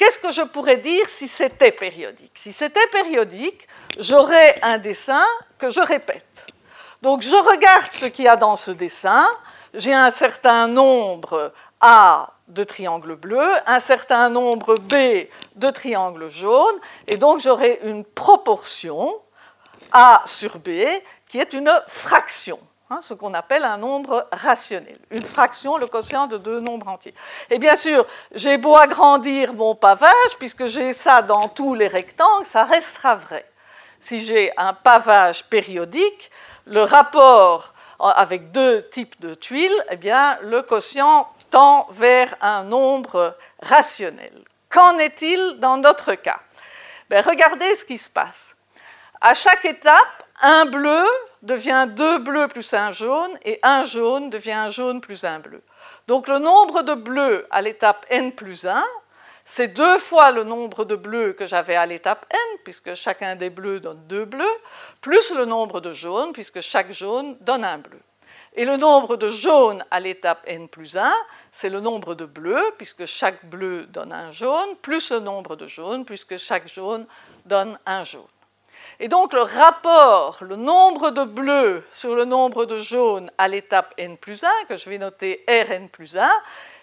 Qu'est-ce 0.00 0.18
que 0.18 0.30
je 0.30 0.40
pourrais 0.40 0.78
dire 0.78 1.10
si 1.10 1.28
c'était 1.28 1.72
périodique? 1.72 2.32
Si 2.34 2.54
c'était 2.54 2.86
périodique, 2.86 3.68
j'aurais 3.98 4.58
un 4.62 4.78
dessin 4.78 5.26
que 5.58 5.68
je 5.68 5.82
répète. 5.82 6.46
Donc 7.02 7.20
je 7.20 7.36
regarde 7.36 7.92
ce 7.92 8.06
qu'il 8.06 8.24
y 8.24 8.28
a 8.28 8.36
dans 8.36 8.56
ce 8.56 8.70
dessin, 8.70 9.28
j'ai 9.74 9.92
un 9.92 10.10
certain 10.10 10.68
nombre 10.68 11.52
A 11.82 12.32
de 12.48 12.64
triangles 12.64 13.16
bleus, 13.16 13.52
un 13.66 13.78
certain 13.78 14.30
nombre 14.30 14.76
B 14.76 15.28
de 15.56 15.68
triangles 15.68 16.30
jaunes, 16.30 16.80
et 17.06 17.18
donc 17.18 17.40
j'aurai 17.40 17.80
une 17.82 18.06
proportion 18.06 19.20
A 19.92 20.22
sur 20.24 20.60
B 20.60 20.70
qui 21.28 21.38
est 21.38 21.52
une 21.52 21.70
fraction. 21.88 22.58
Hein, 22.92 22.98
ce 23.02 23.14
qu'on 23.14 23.34
appelle 23.34 23.62
un 23.62 23.76
nombre 23.76 24.26
rationnel, 24.32 24.98
une 25.12 25.24
fraction, 25.24 25.78
le 25.78 25.86
quotient 25.86 26.26
de 26.26 26.36
deux 26.36 26.58
nombres 26.58 26.88
entiers. 26.88 27.14
Et 27.48 27.60
bien 27.60 27.76
sûr, 27.76 28.04
j'ai 28.34 28.56
beau 28.56 28.76
agrandir 28.76 29.54
mon 29.54 29.76
pavage, 29.76 30.36
puisque 30.40 30.66
j'ai 30.66 30.92
ça 30.92 31.22
dans 31.22 31.48
tous 31.48 31.76
les 31.76 31.86
rectangles, 31.86 32.44
ça 32.44 32.64
restera 32.64 33.14
vrai. 33.14 33.48
Si 34.00 34.18
j'ai 34.18 34.50
un 34.56 34.74
pavage 34.74 35.44
périodique, 35.44 36.32
le 36.66 36.82
rapport 36.82 37.74
avec 38.00 38.50
deux 38.50 38.84
types 38.88 39.20
de 39.20 39.34
tuiles, 39.34 39.84
eh 39.90 39.96
bien, 39.96 40.40
le 40.42 40.62
quotient 40.62 41.28
tend 41.48 41.86
vers 41.90 42.34
un 42.40 42.64
nombre 42.64 43.36
rationnel. 43.62 44.32
Qu'en 44.68 44.98
est-il 44.98 45.60
dans 45.60 45.76
notre 45.76 46.14
cas? 46.16 46.40
Ben, 47.08 47.24
Regardez 47.24 47.72
ce 47.76 47.84
qui 47.84 47.98
se 47.98 48.10
passe. 48.10 48.56
À 49.20 49.34
chaque 49.34 49.64
étape, 49.64 50.24
un 50.42 50.64
bleu 50.64 51.06
devient 51.42 51.86
2 51.88 52.18
bleus 52.18 52.48
plus 52.48 52.74
un 52.74 52.90
jaune, 52.90 53.30
et 53.44 53.58
un 53.62 53.84
jaune 53.84 54.30
devient 54.30 54.52
un 54.52 54.68
jaune 54.68 55.00
plus 55.00 55.24
un 55.24 55.40
bleu. 55.40 55.62
Donc 56.06 56.28
le 56.28 56.38
nombre 56.38 56.82
de 56.82 56.94
bleus 56.94 57.46
à 57.50 57.62
l'étape 57.62 58.06
n 58.10 58.32
plus 58.32 58.66
1, 58.66 58.84
c'est 59.44 59.68
deux 59.68 59.98
fois 59.98 60.30
le 60.30 60.44
nombre 60.44 60.84
de 60.84 60.96
bleus 60.96 61.32
que 61.32 61.46
j'avais 61.46 61.76
à 61.76 61.86
l'étape 61.86 62.26
n, 62.30 62.58
puisque 62.64 62.94
chacun 62.94 63.36
des 63.36 63.50
bleus 63.50 63.80
donne 63.80 64.00
deux 64.06 64.24
bleus, 64.24 64.56
plus 65.00 65.32
le 65.34 65.44
nombre 65.44 65.80
de 65.80 65.92
jaunes, 65.92 66.32
puisque 66.32 66.60
chaque 66.60 66.92
jaune 66.92 67.36
donne 67.40 67.64
un 67.64 67.78
bleu. 67.78 68.00
Et 68.54 68.64
le 68.64 68.76
nombre 68.76 69.16
de 69.16 69.30
jaunes 69.30 69.84
à 69.90 70.00
l'étape 70.00 70.42
n 70.46 70.68
plus 70.68 70.96
1, 70.96 71.12
c'est 71.52 71.68
le 71.68 71.80
nombre 71.80 72.14
de 72.14 72.24
bleus, 72.24 72.72
puisque 72.76 73.06
chaque 73.06 73.44
bleu 73.44 73.86
donne 73.86 74.12
un 74.12 74.30
jaune, 74.30 74.76
plus 74.82 75.10
le 75.12 75.20
nombre 75.20 75.56
de 75.56 75.66
jaunes, 75.66 76.04
puisque 76.04 76.36
chaque 76.36 76.68
jaune 76.68 77.06
donne 77.46 77.78
un 77.86 78.02
jaune. 78.02 78.22
Et 79.02 79.08
donc 79.08 79.32
le 79.32 79.40
rapport, 79.40 80.38
le 80.42 80.56
nombre 80.56 81.10
de 81.10 81.24
bleus 81.24 81.82
sur 81.90 82.14
le 82.14 82.26
nombre 82.26 82.66
de 82.66 82.78
jaunes 82.78 83.30
à 83.38 83.48
l'étape 83.48 83.94
n 83.96 84.18
plus 84.18 84.44
1, 84.44 84.48
que 84.68 84.76
je 84.76 84.90
vais 84.90 84.98
noter 84.98 85.42
Rn 85.48 85.88
plus 85.88 86.18
1, 86.18 86.28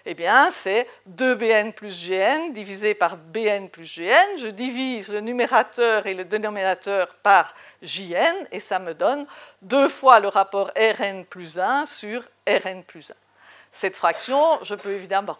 eh 0.04 0.14
bien 0.14 0.50
c'est 0.50 0.88
2bn 1.08 1.72
plus 1.72 2.08
gn 2.08 2.52
divisé 2.52 2.94
par 2.94 3.16
bn 3.16 3.68
plus 3.68 4.00
gn. 4.00 4.36
Je 4.36 4.48
divise 4.48 5.12
le 5.12 5.20
numérateur 5.20 6.08
et 6.08 6.14
le 6.14 6.24
dénominateur 6.24 7.14
par 7.22 7.54
jn 7.82 8.34
et 8.50 8.58
ça 8.58 8.80
me 8.80 8.94
donne 8.94 9.24
deux 9.62 9.88
fois 9.88 10.18
le 10.18 10.26
rapport 10.26 10.72
Rn 10.76 11.24
plus 11.24 11.60
1 11.60 11.86
sur 11.86 12.24
Rn 12.48 12.82
plus 12.82 13.12
1 13.12 13.14
cette 13.70 13.96
fraction, 13.96 14.58
je 14.62 14.74
peux 14.74 14.90
évidemment 14.90 15.36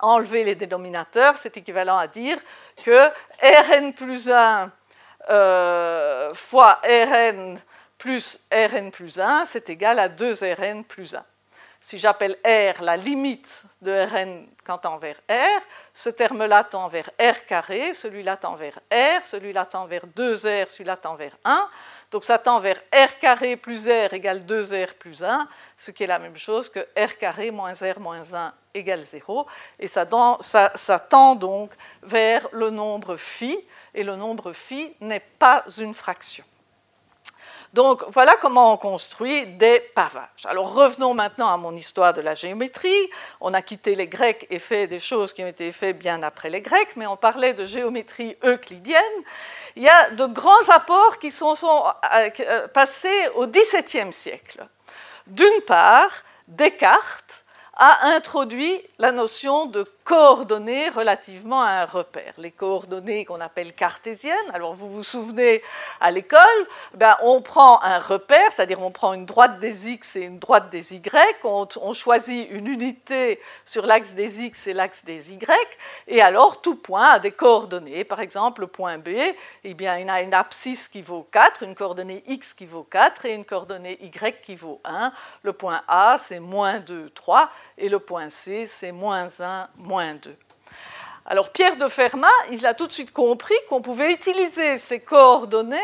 enlever 0.00 0.44
les 0.44 0.54
dénominateurs, 0.54 1.36
c'est 1.36 1.56
équivalent 1.56 1.96
à 1.96 2.06
dire 2.06 2.38
que 2.84 3.08
Rn 3.42 3.92
plus 3.92 4.30
1 4.30 4.70
euh, 5.28 6.32
fois 6.34 6.80
Rn 6.84 7.58
plus 7.98 8.40
Rn 8.50 8.90
plus 8.90 9.20
1, 9.20 9.44
c'est 9.44 9.68
égal 9.68 9.98
à 9.98 10.08
2Rn 10.08 10.84
plus 10.84 11.14
1. 11.14 11.24
Si 11.82 11.98
j'appelle 11.98 12.36
R 12.44 12.82
la 12.82 12.96
limite 12.98 13.62
de 13.80 13.90
Rn 13.90 14.46
quand 14.64 14.78
tend 14.78 14.96
vers 14.96 15.16
R, 15.30 15.62
ce 15.94 16.10
terme-là 16.10 16.62
tend 16.64 16.88
vers 16.88 17.10
R 17.18 17.46
carré, 17.46 17.94
celui-là 17.94 18.36
tend 18.36 18.54
vers 18.54 18.78
R, 18.92 19.24
celui-là 19.24 19.64
tend 19.64 19.86
vers 19.86 20.04
2R, 20.14 20.68
celui-là 20.68 20.96
tend 20.96 21.14
vers 21.14 21.36
1. 21.44 21.68
Donc 22.10 22.24
ça 22.24 22.38
tend 22.38 22.58
vers 22.58 22.76
R 22.92 23.18
carré 23.18 23.56
plus 23.56 23.86
R 23.86 24.12
égale 24.12 24.40
2R 24.40 24.94
plus 24.94 25.22
1, 25.22 25.48
ce 25.78 25.90
qui 25.90 26.04
est 26.04 26.06
la 26.06 26.18
même 26.18 26.36
chose 26.36 26.68
que 26.68 26.80
R 26.80 27.16
carré 27.18 27.50
moins 27.50 27.72
R 27.72 27.98
moins 27.98 28.34
1 28.34 28.52
égale 28.74 29.02
0. 29.02 29.46
Et 29.78 29.88
ça, 29.88 30.04
tend 30.04 31.34
donc 31.34 31.70
vers 32.02 32.46
le 32.52 32.68
nombre 32.68 33.16
phi, 33.16 33.58
et 33.94 34.02
le 34.02 34.16
nombre 34.16 34.52
phi 34.52 34.94
n'est 35.00 35.24
pas 35.38 35.64
une 35.78 35.94
fraction. 35.94 36.44
Donc 37.72 38.02
voilà 38.08 38.36
comment 38.36 38.72
on 38.72 38.76
construit 38.76 39.46
des 39.46 39.78
pavages. 39.94 40.44
Alors 40.44 40.74
revenons 40.74 41.14
maintenant 41.14 41.52
à 41.52 41.56
mon 41.56 41.76
histoire 41.76 42.12
de 42.12 42.20
la 42.20 42.34
géométrie. 42.34 43.10
On 43.40 43.54
a 43.54 43.62
quitté 43.62 43.94
les 43.94 44.08
Grecs 44.08 44.46
et 44.50 44.58
fait 44.58 44.88
des 44.88 44.98
choses 44.98 45.32
qui 45.32 45.44
ont 45.44 45.46
été 45.46 45.70
faites 45.70 45.96
bien 45.96 46.20
après 46.24 46.50
les 46.50 46.62
Grecs, 46.62 46.96
mais 46.96 47.06
on 47.06 47.16
parlait 47.16 47.54
de 47.54 47.66
géométrie 47.66 48.36
euclidienne. 48.42 49.00
Il 49.76 49.84
y 49.84 49.88
a 49.88 50.10
de 50.10 50.26
grands 50.26 50.68
apports 50.68 51.18
qui 51.20 51.30
sont, 51.30 51.54
euh, 52.12 52.68
passés 52.68 53.28
au 53.36 53.46
XVIIe 53.46 54.12
siècle. 54.12 54.66
D'une 55.28 55.60
part, 55.64 56.10
Descartes 56.48 57.44
a 57.74 58.08
introduit 58.08 58.82
la 58.98 59.12
notion 59.12 59.66
de 59.66 59.84
coordonnées 60.10 60.88
relativement 60.88 61.62
à 61.62 61.68
un 61.68 61.84
repère. 61.84 62.34
Les 62.36 62.50
coordonnées 62.50 63.24
qu'on 63.24 63.40
appelle 63.40 63.72
cartésiennes, 63.72 64.34
alors 64.52 64.74
vous 64.74 64.90
vous 64.90 65.04
souvenez 65.04 65.62
à 66.00 66.10
l'école, 66.10 66.40
ben 66.94 67.16
on 67.22 67.40
prend 67.42 67.80
un 67.82 68.00
repère, 68.00 68.50
c'est-à-dire 68.50 68.82
on 68.82 68.90
prend 68.90 69.12
une 69.12 69.24
droite 69.24 69.60
des 69.60 69.88
x 69.88 70.16
et 70.16 70.22
une 70.22 70.40
droite 70.40 70.68
des 70.68 70.96
y, 70.96 71.00
on, 71.44 71.92
choisit 71.92 72.50
une 72.50 72.66
unité 72.66 73.38
sur 73.64 73.86
l'axe 73.86 74.14
des 74.14 74.42
x 74.42 74.66
et 74.66 74.72
l'axe 74.72 75.04
des 75.04 75.32
y, 75.32 75.48
et 76.08 76.20
alors 76.20 76.60
tout 76.60 76.74
point 76.74 77.10
a 77.10 77.18
des 77.20 77.30
coordonnées. 77.30 78.02
Par 78.02 78.18
exemple, 78.18 78.62
le 78.62 78.66
point 78.66 78.98
B, 78.98 79.10
eh 79.62 79.74
bien, 79.74 79.96
il 79.96 80.10
a 80.10 80.22
une 80.22 80.34
abscisse 80.34 80.88
qui 80.88 81.02
vaut 81.02 81.28
4, 81.30 81.62
une 81.62 81.76
coordonnée 81.76 82.24
x 82.26 82.52
qui 82.52 82.66
vaut 82.66 82.82
4 82.82 83.26
et 83.26 83.34
une 83.34 83.44
coordonnée 83.44 83.96
y 84.02 84.40
qui 84.42 84.56
vaut 84.56 84.80
1. 84.84 85.12
Le 85.44 85.52
point 85.52 85.82
A, 85.86 86.16
c'est 86.18 86.40
moins 86.40 86.80
2, 86.80 87.10
3, 87.10 87.48
et 87.80 87.88
le 87.88 87.98
point 87.98 88.28
C, 88.28 88.66
c'est 88.66 88.92
moins 88.92 89.26
1, 89.40 89.68
moins 89.76 90.14
2. 90.14 90.36
Alors 91.26 91.50
Pierre 91.50 91.76
de 91.76 91.88
Fermat, 91.88 92.28
il 92.50 92.64
a 92.66 92.74
tout 92.74 92.86
de 92.86 92.92
suite 92.92 93.12
compris 93.12 93.54
qu'on 93.68 93.80
pouvait 93.80 94.12
utiliser 94.12 94.78
ces 94.78 95.00
coordonnées 95.00 95.78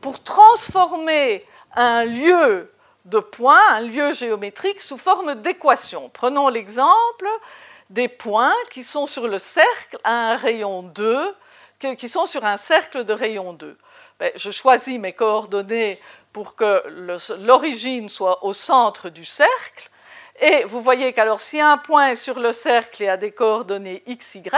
pour 0.00 0.22
transformer 0.22 1.46
un 1.74 2.04
lieu 2.04 2.72
de 3.04 3.18
points, 3.18 3.60
un 3.70 3.80
lieu 3.80 4.12
géométrique, 4.12 4.80
sous 4.80 4.98
forme 4.98 5.34
d'équation. 5.42 6.10
Prenons 6.10 6.48
l'exemple 6.48 7.28
des 7.90 8.08
points 8.08 8.54
qui 8.70 8.82
sont 8.82 9.06
sur 9.06 9.28
le 9.28 9.38
cercle 9.38 9.98
à 10.04 10.32
un 10.32 10.36
rayon 10.36 10.82
2, 10.82 11.34
qui 11.98 12.08
sont 12.08 12.26
sur 12.26 12.44
un 12.44 12.56
cercle 12.56 13.04
de 13.04 13.12
rayon 13.12 13.52
2. 13.52 13.76
Ben, 14.18 14.32
je 14.36 14.50
choisis 14.50 14.98
mes 14.98 15.12
coordonnées 15.12 16.00
pour 16.32 16.54
que 16.54 16.82
l'origine 17.40 18.08
soit 18.08 18.44
au 18.44 18.52
centre 18.52 19.08
du 19.08 19.24
cercle. 19.24 19.90
Et 20.40 20.64
vous 20.64 20.80
voyez 20.80 21.12
qu'alors 21.12 21.40
si 21.40 21.60
un 21.60 21.78
point 21.78 22.08
est 22.08 22.16
sur 22.16 22.40
le 22.40 22.52
cercle 22.52 23.02
et 23.02 23.08
a 23.08 23.16
des 23.16 23.30
coordonnées 23.30 24.02
x, 24.06 24.34
y, 24.34 24.50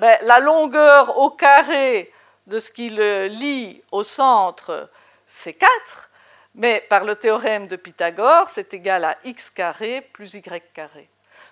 ben, 0.00 0.18
la 0.22 0.40
longueur 0.40 1.18
au 1.18 1.30
carré 1.30 2.12
de 2.46 2.58
ce 2.58 2.70
qui 2.70 2.90
le 2.90 3.26
lie 3.26 3.82
au 3.92 4.02
centre, 4.02 4.90
c'est 5.26 5.54
4, 5.54 6.10
mais 6.54 6.84
par 6.88 7.04
le 7.04 7.14
théorème 7.14 7.68
de 7.68 7.76
Pythagore, 7.76 8.48
c'est 8.48 8.74
égal 8.74 9.04
à 9.04 9.18
x 9.24 9.50
carré 9.50 10.00
plus 10.12 10.34
y 10.34 10.42
carré. 10.42 11.08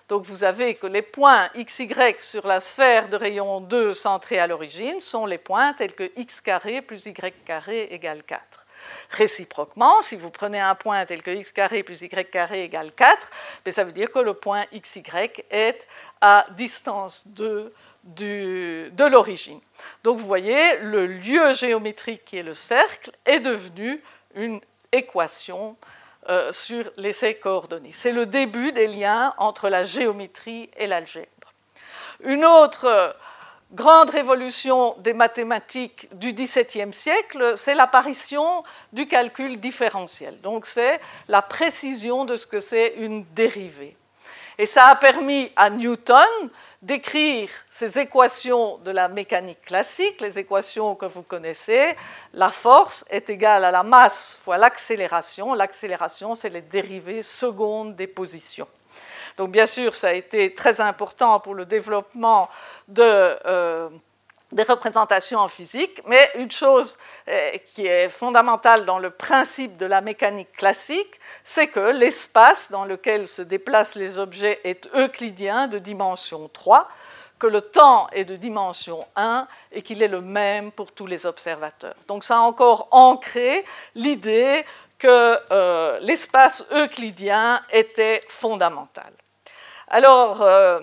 Donc 0.09 0.23
vous 0.23 0.43
avez 0.43 0.75
que 0.75 0.87
les 0.87 1.01
points 1.01 1.49
x, 1.55 1.79
y 1.79 2.19
sur 2.19 2.47
la 2.47 2.59
sphère 2.59 3.09
de 3.09 3.17
rayon 3.17 3.61
2 3.61 3.93
centrée 3.93 4.39
à 4.39 4.47
l'origine 4.47 4.99
sont 4.99 5.25
les 5.25 5.37
points 5.37 5.73
tels 5.73 5.93
que 5.93 6.11
x 6.15 6.41
carré 6.41 6.81
plus 6.81 7.05
y 7.05 7.13
carré 7.45 7.83
égale 7.91 8.23
4. 8.23 8.66
Réciproquement, 9.09 10.01
si 10.01 10.15
vous 10.15 10.29
prenez 10.29 10.59
un 10.59 10.75
point 10.75 11.05
tel 11.05 11.23
que 11.23 11.31
x 11.31 11.51
carré 11.51 11.83
plus 11.83 12.01
y 12.01 12.09
carré 12.09 12.63
égale 12.63 12.91
4, 12.91 13.29
ben, 13.63 13.71
ça 13.71 13.83
veut 13.83 13.93
dire 13.93 14.11
que 14.11 14.19
le 14.19 14.33
point 14.33 14.65
xy 14.73 15.03
est 15.49 15.87
à 16.19 16.45
distance 16.51 17.27
de, 17.27 17.69
de 18.03 19.05
l'origine. 19.09 19.59
Donc 20.03 20.17
vous 20.17 20.27
voyez, 20.27 20.77
le 20.79 21.07
lieu 21.07 21.53
géométrique 21.53 22.25
qui 22.25 22.37
est 22.37 22.43
le 22.43 22.53
cercle 22.53 23.11
est 23.25 23.39
devenu 23.39 24.01
une 24.35 24.59
équation 24.91 25.77
euh, 26.29 26.51
sur 26.51 26.91
les 26.97 27.13
ces 27.13 27.35
coordonnées. 27.35 27.91
C'est 27.93 28.11
le 28.11 28.25
début 28.25 28.73
des 28.73 28.87
liens 28.87 29.33
entre 29.37 29.69
la 29.69 29.85
géométrie 29.85 30.69
et 30.75 30.85
l'algèbre. 30.85 31.27
Une 32.23 32.43
autre 32.43 33.15
grande 33.71 34.09
révolution 34.09 34.95
des 34.99 35.13
mathématiques 35.13 36.07
du 36.13 36.33
XVIIe 36.33 36.93
siècle, 36.93 37.53
c'est 37.55 37.75
l'apparition 37.75 38.63
du 38.93 39.07
calcul 39.07 39.59
différentiel. 39.59 40.39
Donc 40.41 40.65
c'est 40.65 40.99
la 41.27 41.41
précision 41.41 42.25
de 42.25 42.35
ce 42.35 42.47
que 42.47 42.59
c'est 42.59 42.95
une 42.97 43.25
dérivée. 43.33 43.95
Et 44.57 44.65
ça 44.65 44.87
a 44.87 44.95
permis 44.95 45.51
à 45.55 45.69
Newton 45.69 46.49
d'écrire 46.81 47.49
ces 47.69 47.99
équations 47.99 48.77
de 48.77 48.91
la 48.91 49.07
mécanique 49.07 49.61
classique, 49.63 50.21
les 50.21 50.39
équations 50.39 50.95
que 50.95 51.05
vous 51.05 51.21
connaissez. 51.21 51.95
La 52.33 52.49
force 52.49 53.05
est 53.09 53.29
égale 53.29 53.65
à 53.65 53.71
la 53.71 53.83
masse 53.83 54.39
fois 54.43 54.57
l'accélération. 54.57 55.53
L'accélération, 55.53 56.33
c'est 56.33 56.49
les 56.49 56.61
dérivées 56.61 57.21
secondes 57.21 57.95
des 57.95 58.07
positions. 58.07 58.67
Donc 59.37 59.51
bien 59.51 59.67
sûr, 59.67 59.93
ça 59.93 60.09
a 60.09 60.13
été 60.13 60.53
très 60.53 60.81
important 60.81 61.39
pour 61.39 61.53
le 61.53 61.65
développement 61.65 62.49
euh, 62.97 63.89
des 64.51 64.63
représentations 64.63 65.39
en 65.39 65.47
physique, 65.47 66.01
mais 66.07 66.31
une 66.35 66.49
chose 66.49 66.97
euh, 67.27 67.51
qui 67.65 67.85
est 67.85 68.09
fondamentale 68.09 68.85
dans 68.85 68.97
le 68.97 69.11
principe 69.11 69.77
de 69.77 69.85
la 69.85 70.01
mécanique 70.01 70.51
classique, 70.53 71.19
c'est 71.43 71.67
que 71.67 71.91
l'espace 71.91 72.71
dans 72.71 72.83
lequel 72.83 73.27
se 73.27 73.43
déplacent 73.43 73.95
les 73.95 74.17
objets 74.17 74.59
est 74.63 74.89
euclidien 74.95 75.67
de 75.67 75.77
dimension 75.77 76.49
3, 76.51 76.87
que 77.37 77.45
le 77.45 77.61
temps 77.61 78.07
est 78.13 78.25
de 78.25 78.35
dimension 78.35 79.05
1 79.15 79.47
et 79.71 79.83
qu'il 79.83 80.01
est 80.01 80.07
le 80.07 80.21
même 80.21 80.71
pour 80.71 80.91
tous 80.91 81.05
les 81.05 81.27
observateurs. 81.27 81.95
Donc 82.07 82.23
ça 82.23 82.37
a 82.37 82.41
encore 82.41 82.87
ancré 82.89 83.63
l'idée 83.93 84.65
que 84.97 85.37
euh, 85.51 85.99
l'espace 85.99 86.65
euclidien 86.71 87.61
était 87.71 88.23
fondamental. 88.27 89.13
Alors, 89.89 90.41
euh, 90.41 90.81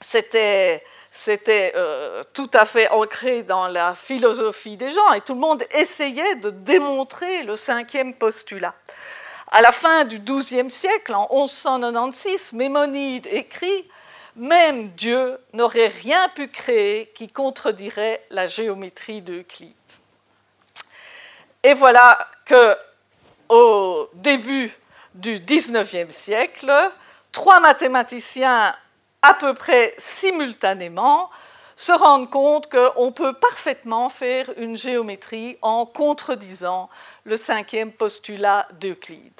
c'était 0.00 0.82
euh, 1.14 2.22
tout 2.32 2.50
à 2.52 2.66
fait 2.66 2.88
ancré 2.88 3.44
dans 3.44 3.68
la 3.68 3.94
philosophie 3.94 4.76
des 4.76 4.90
gens 4.90 5.12
et 5.12 5.20
tout 5.20 5.34
le 5.34 5.40
monde 5.40 5.62
essayait 5.70 6.34
de 6.36 6.50
démontrer 6.50 7.44
le 7.44 7.54
cinquième 7.54 8.14
postulat. 8.14 8.74
À 9.52 9.60
la 9.60 9.70
fin 9.70 10.04
du 10.04 10.18
XIIe 10.18 10.70
siècle, 10.70 11.14
en 11.14 11.28
1196, 11.30 12.54
Mémonide 12.54 13.28
écrit 13.30 13.88
Même 14.34 14.88
Dieu 14.88 15.38
n'aurait 15.52 15.88
rien 15.88 16.28
pu 16.30 16.48
créer 16.48 17.12
qui 17.14 17.28
contredirait 17.28 18.24
la 18.30 18.46
géométrie 18.46 19.22
d'Euclide. 19.22 19.74
Et 21.62 21.74
voilà 21.74 22.26
que 22.44 22.76
au 23.48 24.08
début 24.14 24.72
du 25.14 25.38
19e 25.38 26.10
siècle, 26.10 26.72
trois 27.32 27.60
mathématiciens 27.60 28.74
à 29.22 29.34
peu 29.34 29.54
près 29.54 29.94
simultanément 29.98 31.30
se 31.76 31.92
rendent 31.92 32.30
compte 32.30 32.70
qu'on 32.70 33.12
peut 33.12 33.32
parfaitement 33.32 34.08
faire 34.08 34.50
une 34.56 34.76
géométrie 34.76 35.56
en 35.62 35.86
contredisant 35.86 36.88
le 37.24 37.36
cinquième 37.36 37.92
postulat 37.92 38.68
d'Euclide. 38.72 39.32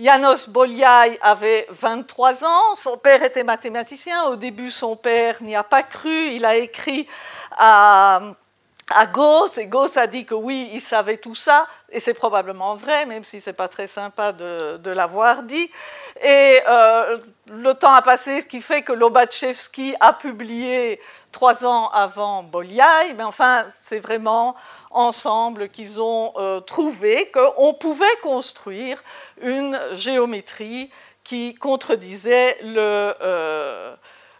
Janos 0.00 0.48
Bolyai 0.48 1.18
avait 1.22 1.66
23 1.70 2.44
ans, 2.44 2.74
son 2.74 2.98
père 2.98 3.22
était 3.22 3.42
mathématicien, 3.42 4.24
au 4.24 4.36
début 4.36 4.70
son 4.70 4.94
père 4.94 5.42
n'y 5.42 5.56
a 5.56 5.64
pas 5.64 5.82
cru, 5.82 6.30
il 6.30 6.44
a 6.44 6.56
écrit 6.56 7.08
à, 7.52 8.20
à 8.90 9.06
Gauss, 9.06 9.58
et 9.58 9.66
Gauss 9.66 9.96
a 9.96 10.06
dit 10.06 10.24
que 10.24 10.34
oui, 10.34 10.70
il 10.72 10.80
savait 10.80 11.16
tout 11.16 11.34
ça, 11.34 11.66
et 11.90 12.00
c'est 12.00 12.14
probablement 12.14 12.74
vrai, 12.74 13.06
même 13.06 13.24
si 13.24 13.40
ce 13.40 13.50
n'est 13.50 13.54
pas 13.54 13.68
très 13.68 13.86
sympa 13.86 14.32
de, 14.32 14.90
l'avoir 14.90 15.42
dit. 15.42 15.70
Et 16.22 16.60
euh, 16.68 17.18
le 17.50 17.72
temps 17.72 17.92
a 17.92 18.02
passé, 18.02 18.42
ce 18.42 18.46
qui 18.46 18.60
fait 18.60 18.82
que 18.82 18.92
Lobachevsky 18.92 19.94
a 20.00 20.12
publié 20.12 21.00
trois 21.32 21.64
ans 21.64 21.88
avant 21.88 22.42
Bolyai, 22.42 23.14
mais 23.16 23.24
enfin, 23.24 23.64
c'est 23.74 24.00
vraiment 24.00 24.54
ensemble 24.90 25.68
qu'ils 25.70 26.00
ont 26.00 26.32
euh, 26.36 26.60
trouvé 26.60 27.30
qu'on 27.30 27.74
pouvait 27.74 28.06
construire 28.22 29.02
une 29.40 29.78
géométrie 29.92 30.90
qui 31.24 31.54
contredisait 31.54 32.58
le, 32.62 33.14
euh, 33.22 33.94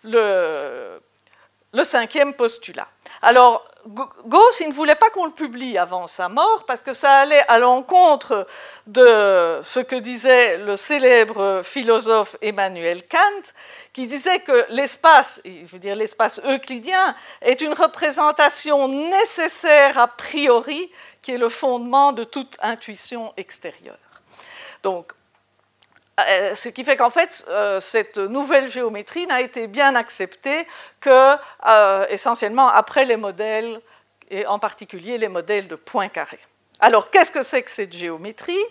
le 0.05 1.85
cinquième 1.85 2.35
postulat. 2.35 2.89
Alors, 3.23 3.65
Gauss, 3.89 4.61
il 4.61 4.69
ne 4.69 4.75
voulait 4.75 4.97
pas 4.97 5.09
qu'on 5.09 5.25
le 5.25 5.33
publie 5.33 5.79
avant 5.79 6.07
sa 6.07 6.29
mort 6.29 6.65
parce 6.67 6.83
que 6.83 6.93
ça 6.93 7.11
allait 7.11 7.45
à 7.49 7.59
l'encontre 7.59 8.47
de 8.87 9.61
ce 9.63 9.81
que 9.81 9.97
disait 9.97 10.59
le 10.59 10.77
célèbre 10.77 11.63
philosophe 11.65 12.37
Emmanuel 12.43 13.07
Kant, 13.09 13.53
qui 13.95 14.07
disait 14.07 14.41
que 14.41 14.67
l'espace, 14.69 15.41
je 15.45 15.73
veux 15.73 15.79
dire 15.79 15.97
l'espace 15.97 16.39
euclidien, 16.45 17.17
est 17.41 17.63
une 17.63 17.73
représentation 17.73 18.89
nécessaire 18.89 19.99
a 19.99 20.09
priori 20.09 20.93
qui 21.23 21.33
est 21.33 21.39
le 21.39 21.49
fondement 21.49 22.13
de 22.13 22.25
toute 22.25 22.59
intuition 22.61 23.33
extérieure. 23.39 23.97
Donc, 24.83 25.13
euh, 26.19 26.55
ce 26.55 26.69
qui 26.69 26.85
fait 26.85 26.97
qu'en 26.97 27.11
fait, 27.11 27.45
euh, 27.49 27.81
cette 27.81 28.19
nouvelle 28.19 28.69
géométrie 28.69 29.27
n'a 29.27 29.41
été 29.41 29.67
bien 29.67 29.95
acceptée 29.95 30.67
que 31.01 31.37
euh, 31.67 32.07
essentiellement 32.09 32.69
après 32.69 33.05
les 33.05 33.17
modèles, 33.17 33.81
et 34.31 34.47
en 34.47 34.59
particulier 34.59 35.17
les 35.17 35.29
modèles 35.29 35.69
de 35.69 35.75
points 35.75 36.09
carrés. 36.09 36.41
Alors, 36.81 37.11
qu'est-ce 37.11 37.33
que 37.33 37.43
c'est 37.43 37.63
que 37.63 37.71
cette 37.71 37.93
géométrie? 37.93 38.65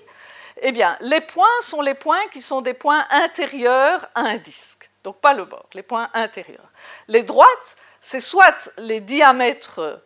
Eh 0.62 0.72
bien, 0.72 0.98
les 1.02 1.22
points 1.22 1.46
sont 1.62 1.82
les 1.82 1.94
points 1.94 2.26
qui 2.32 2.42
sont 2.42 2.62
des 2.62 2.74
points 2.74 3.06
intérieurs 3.10 4.08
à 4.14 4.22
un 4.22 4.38
disque, 4.38 4.90
donc 5.04 5.20
pas 5.20 5.34
le 5.34 5.46
bord, 5.46 5.68
les 5.74 5.84
points 5.84 6.10
intérieurs. 6.14 6.70
Les 7.08 7.24
droites, 7.24 7.76
c'est 8.02 8.20
soit 8.20 8.72
les 8.78 9.00
diamètres 9.00 10.02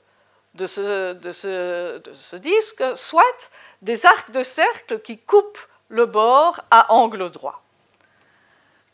de 0.53 0.65
ce, 0.65 1.13
de 1.13 1.31
ce 1.31 2.35
disque, 2.35 2.83
soit 2.95 3.51
des 3.81 4.05
arcs 4.05 4.31
de 4.31 4.43
cercle 4.43 4.99
qui 4.99 5.17
coupent 5.17 5.65
le 5.91 6.05
bord 6.05 6.61
à 6.71 6.91
angle 6.93 7.29
droit. 7.29 7.61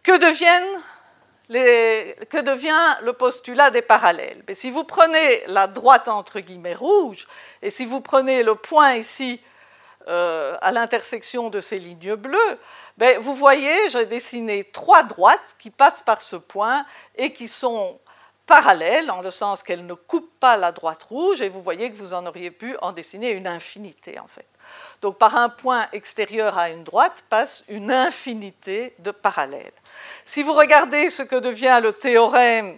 Que, 0.03 0.17
devient 0.17 0.57
le 3.01 3.11
postulat 3.13 3.69
des 3.69 3.81
parallèles? 3.81 4.43
Mais 4.47 4.55
Si 4.55 4.71
vous 4.71 4.83
prenez 4.83 5.43
la 5.47 5.67
droite 5.67 6.07
entre 6.07 6.39
guillemets 6.39 6.73
rouge, 6.73 7.27
et 7.61 7.69
si 7.69 7.85
vous 7.85 8.01
prenez 8.01 8.43
le 8.43 8.55
point 8.55 8.95
ici 8.95 9.39
euh, 10.07 10.57
à 10.61 10.71
l'intersection 10.71 11.49
de 11.49 11.59
ces 11.59 11.77
lignes 11.77 12.15
bleues, 12.15 12.59
ben, 12.97 13.19
vous 13.19 13.35
voyez, 13.35 13.89
j'ai 13.89 14.05
dessiné 14.05 14.63
trois 14.63 15.03
droites 15.03 15.55
qui 15.59 15.69
passent 15.69 16.01
par 16.01 16.21
ce 16.21 16.35
point 16.35 16.85
et 17.15 17.31
qui 17.31 17.47
sont 17.47 17.99
parallèles, 18.47 19.11
en 19.11 19.21
le 19.21 19.29
sens 19.29 19.61
qu'elles 19.61 19.85
ne 19.85 19.93
coupent 19.93 20.39
pas 20.39 20.57
la 20.57 20.71
droite 20.71 21.03
rouge, 21.03 21.41
et 21.41 21.49
vous 21.49 21.61
voyez 21.61 21.91
que 21.91 21.97
vous 21.97 22.13
en 22.13 22.25
auriez 22.25 22.49
pu 22.49 22.75
en 22.81 22.93
dessiner 22.93 23.31
une 23.31 23.45
infinité 23.45 24.17
en 24.19 24.27
fait. 24.27 24.47
Donc 25.01 25.17
par 25.17 25.35
un 25.35 25.49
point 25.49 25.87
extérieur 25.91 26.57
à 26.57 26.69
une 26.69 26.83
droite 26.83 27.23
passe 27.29 27.63
une 27.67 27.91
infinité 27.91 28.95
de 28.99 29.11
parallèles. 29.11 29.73
Si 30.25 30.43
vous 30.43 30.53
regardez 30.53 31.09
ce 31.09 31.23
que 31.23 31.35
devient 31.35 31.79
le 31.81 31.93
théorème 31.93 32.77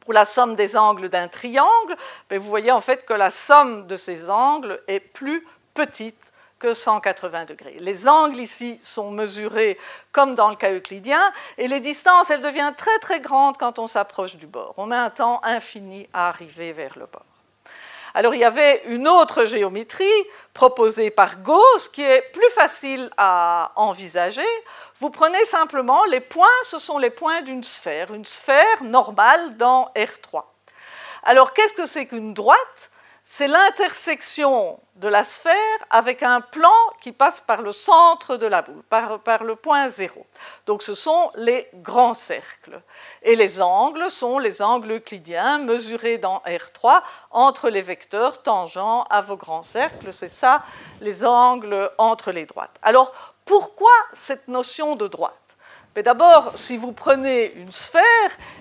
pour 0.00 0.12
la 0.12 0.24
somme 0.24 0.56
des 0.56 0.76
angles 0.76 1.08
d'un 1.08 1.28
triangle, 1.28 1.96
ben, 2.28 2.38
vous 2.38 2.48
voyez 2.48 2.72
en 2.72 2.80
fait 2.80 3.06
que 3.06 3.14
la 3.14 3.30
somme 3.30 3.86
de 3.86 3.96
ces 3.96 4.28
angles 4.28 4.80
est 4.88 5.00
plus 5.00 5.46
petite 5.74 6.32
que 6.58 6.72
180 6.72 7.44
degrés. 7.46 7.76
Les 7.80 8.08
angles 8.08 8.38
ici 8.38 8.78
sont 8.82 9.10
mesurés 9.10 9.78
comme 10.12 10.34
dans 10.34 10.48
le 10.48 10.56
cas 10.56 10.72
euclidien 10.72 11.20
et 11.58 11.68
les 11.68 11.80
distances, 11.80 12.30
elles 12.30 12.40
deviennent 12.40 12.74
très 12.74 12.98
très 13.00 13.20
grandes 13.20 13.58
quand 13.58 13.78
on 13.78 13.86
s'approche 13.86 14.36
du 14.36 14.46
bord. 14.46 14.74
On 14.76 14.86
met 14.86 14.96
un 14.96 15.10
temps 15.10 15.40
infini 15.44 16.08
à 16.12 16.28
arriver 16.28 16.72
vers 16.72 16.98
le 16.98 17.06
bord. 17.06 17.33
Alors 18.16 18.32
il 18.32 18.40
y 18.40 18.44
avait 18.44 18.82
une 18.86 19.08
autre 19.08 19.44
géométrie 19.44 20.04
proposée 20.52 21.10
par 21.10 21.38
Gauss 21.38 21.88
qui 21.88 22.02
est 22.02 22.22
plus 22.32 22.50
facile 22.50 23.10
à 23.16 23.72
envisager. 23.74 24.46
Vous 25.00 25.10
prenez 25.10 25.44
simplement 25.44 26.04
les 26.04 26.20
points, 26.20 26.46
ce 26.62 26.78
sont 26.78 26.98
les 26.98 27.10
points 27.10 27.42
d'une 27.42 27.64
sphère, 27.64 28.14
une 28.14 28.24
sphère 28.24 28.84
normale 28.84 29.56
dans 29.56 29.90
R3. 29.96 30.44
Alors 31.24 31.52
qu'est-ce 31.54 31.74
que 31.74 31.86
c'est 31.86 32.06
qu'une 32.06 32.34
droite? 32.34 32.92
C'est 33.26 33.48
l'intersection 33.48 34.78
de 34.96 35.08
la 35.08 35.24
sphère 35.24 35.54
avec 35.88 36.22
un 36.22 36.42
plan 36.42 36.68
qui 37.00 37.10
passe 37.10 37.40
par 37.40 37.62
le 37.62 37.72
centre 37.72 38.36
de 38.36 38.46
la 38.46 38.60
boule, 38.60 38.82
par, 38.82 39.44
le 39.44 39.56
point 39.56 39.88
zéro. 39.88 40.26
Donc 40.66 40.82
ce 40.82 40.94
sont 40.94 41.30
les 41.34 41.66
grands 41.76 42.12
cercles. 42.12 42.82
Et 43.22 43.34
les 43.34 43.62
angles 43.62 44.10
sont 44.10 44.38
les 44.38 44.60
angles 44.60 44.92
euclidiens 44.92 45.56
mesurés 45.56 46.18
dans 46.18 46.42
R3 46.46 47.00
entre 47.30 47.70
les 47.70 47.80
vecteurs 47.80 48.42
tangents 48.42 49.04
à 49.08 49.22
vos 49.22 49.38
grands 49.38 49.62
cercles. 49.62 50.12
C'est 50.12 50.32
ça, 50.32 50.62
les 51.00 51.24
angles 51.24 51.90
entre 51.96 52.30
les 52.30 52.44
droites. 52.44 52.76
Alors 52.82 53.10
pourquoi 53.46 53.92
cette 54.12 54.48
notion 54.48 54.96
de 54.96 55.06
droite? 55.06 55.43
Mais 55.96 56.02
d'abord, 56.02 56.50
si 56.54 56.76
vous 56.76 56.90
prenez 56.90 57.52
une 57.54 57.70
sphère 57.70 58.02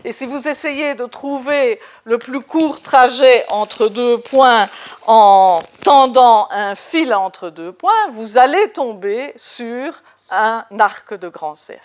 et 0.03 0.13
si 0.13 0.27
vous 0.27 0.47
essayez 0.47 0.93
de 0.93 1.05
trouver 1.05 1.79
le 2.03 2.19
plus 2.19 2.41
court 2.41 2.81
trajet 2.81 3.43
entre 3.49 3.87
deux 3.87 4.19
points 4.19 4.69
en 5.07 5.63
tendant 5.83 6.47
un 6.51 6.75
fil 6.75 7.11
entre 7.13 7.49
deux 7.49 7.71
points, 7.71 8.07
vous 8.11 8.37
allez 8.37 8.71
tomber 8.71 9.33
sur 9.35 9.93
un 10.29 10.63
arc 10.77 11.15
de 11.15 11.27
grand 11.27 11.55
cercle. 11.55 11.81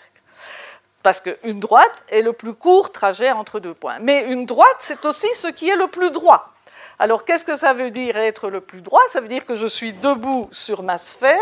Parce 1.01 1.19
qu'une 1.19 1.59
droite 1.59 2.03
est 2.09 2.21
le 2.21 2.33
plus 2.33 2.53
court 2.53 2.91
trajet 2.91 3.31
entre 3.31 3.59
deux 3.59 3.73
points. 3.73 3.97
Mais 4.01 4.25
une 4.25 4.45
droite, 4.45 4.75
c'est 4.77 5.03
aussi 5.05 5.33
ce 5.33 5.47
qui 5.47 5.67
est 5.69 5.75
le 5.75 5.87
plus 5.87 6.11
droit. 6.11 6.53
Alors, 7.01 7.23
qu'est-ce 7.23 7.45
que 7.45 7.55
ça 7.55 7.73
veut 7.73 7.91
dire 7.91 8.17
être 8.17 8.49
le 8.49 8.59
plus 8.59 8.81
droit? 8.81 8.99
Ça 9.07 9.21
veut 9.21 9.29
dire 9.29 9.45
que 9.45 9.55
je 9.55 9.67
suis 9.67 9.93
debout 9.93 10.49
sur 10.51 10.83
ma 10.83 10.97
sphère, 10.97 11.37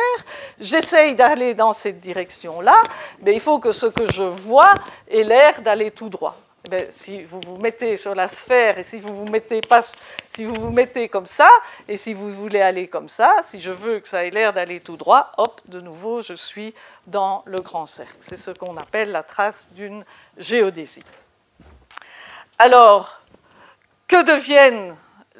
j'essaye 0.60 1.16
d'aller 1.16 1.55
dans 1.55 1.74
cette 1.74 1.99
direction-là, 1.99 2.82
mais 3.22 3.34
il 3.34 3.39
faut 3.39 3.58
que 3.58 3.72
ce 3.72 3.88
que 3.88 4.10
je 4.12 4.22
vois 4.22 4.72
ait 5.10 5.24
l'air 5.24 5.62
d'aller 5.64 5.89
tout 5.89 6.10
droit. 6.10 6.38
Eh 6.72 6.88
si 6.89 7.24
vous 7.24 7.39
vous 7.41 7.58
mettez 7.58 7.95
sur 7.97 8.14
la 8.14 8.28
sphère 8.28 8.78
et 8.78 8.84
si 8.84 8.99
vous 8.99 9.26
mettez 9.26 9.62
pas, 9.62 9.82
si 9.82 10.43
vous 10.43 10.55
vous 10.55 10.72
mettez 10.72 11.08
comme 11.08 11.26
ça 11.26 11.49
et 11.88 11.97
si 11.97 12.14
vous 12.14 12.30
voulez 12.30 12.62
aller 12.62 12.88
comme 12.88 13.08
ça, 13.08 13.32
si 13.41 13.60
je 13.60 13.72
veux 13.72 13.99
que 13.99 14.10
ça 14.10 14.26
ait 14.26 14.32
l'air 14.32 14.53
d'aller 14.53 14.80
tout 14.82 14.97
droit, 14.97 15.32
hop, 15.38 15.62
de 15.66 15.80
nouveau, 15.80 16.22
je 16.22 16.34
suis 16.34 16.74
dans 17.05 17.43
le 17.45 17.62
grand 17.62 17.86
cercle. 17.86 18.18
C'est 18.20 18.38
ce 18.38 18.51
qu'on 18.51 18.76
appelle 18.76 19.12
la 19.12 19.24
trace 19.24 19.70
d'une 19.74 20.03
géodésie. 20.38 21.05
Alors, 22.60 23.22
que 24.08 24.24
deviennent 24.24 24.95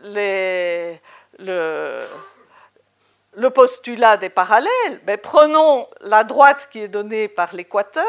le, 0.08 0.99
postulat 3.53 4.18
des 4.18 4.30
parallèles, 4.30 5.01
ben, 5.03 5.18
prenons 5.18 5.88
la 6.01 6.24
droite 6.24 6.70
qui 6.72 6.80
est 6.80 6.88
donnée 6.88 7.28
par 7.28 7.55
l'équateur, 7.55 8.05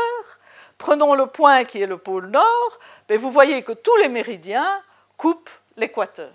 prenons 0.79 1.15
le 1.15 1.27
point 1.27 1.65
qui 1.65 1.83
est 1.83 1.87
le 1.87 1.99
pôle 1.99 2.27
nord, 2.27 2.79
ben, 3.09 3.19
vous 3.19 3.31
voyez 3.31 3.63
que 3.63 3.73
tous 3.73 3.97
les 3.97 4.09
méridiens 4.09 4.83
coupent 5.17 5.51
l'équateur. 5.77 6.33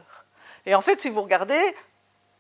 Et 0.66 0.76
en 0.76 0.82
fait, 0.82 1.00
si 1.00 1.10
vous 1.10 1.22
regardez, 1.22 1.76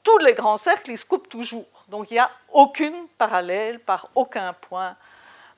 tous 0.03 0.17
les 0.19 0.33
grands 0.33 0.57
cercles, 0.57 0.91
ils 0.91 0.97
se 0.97 1.05
coupent 1.05 1.29
toujours. 1.29 1.85
Donc 1.87 2.11
il 2.11 2.15
n'y 2.15 2.19
a 2.19 2.29
aucune 2.51 3.07
parallèle 3.17 3.79
par 3.79 4.09
aucun 4.15 4.53
point 4.53 4.95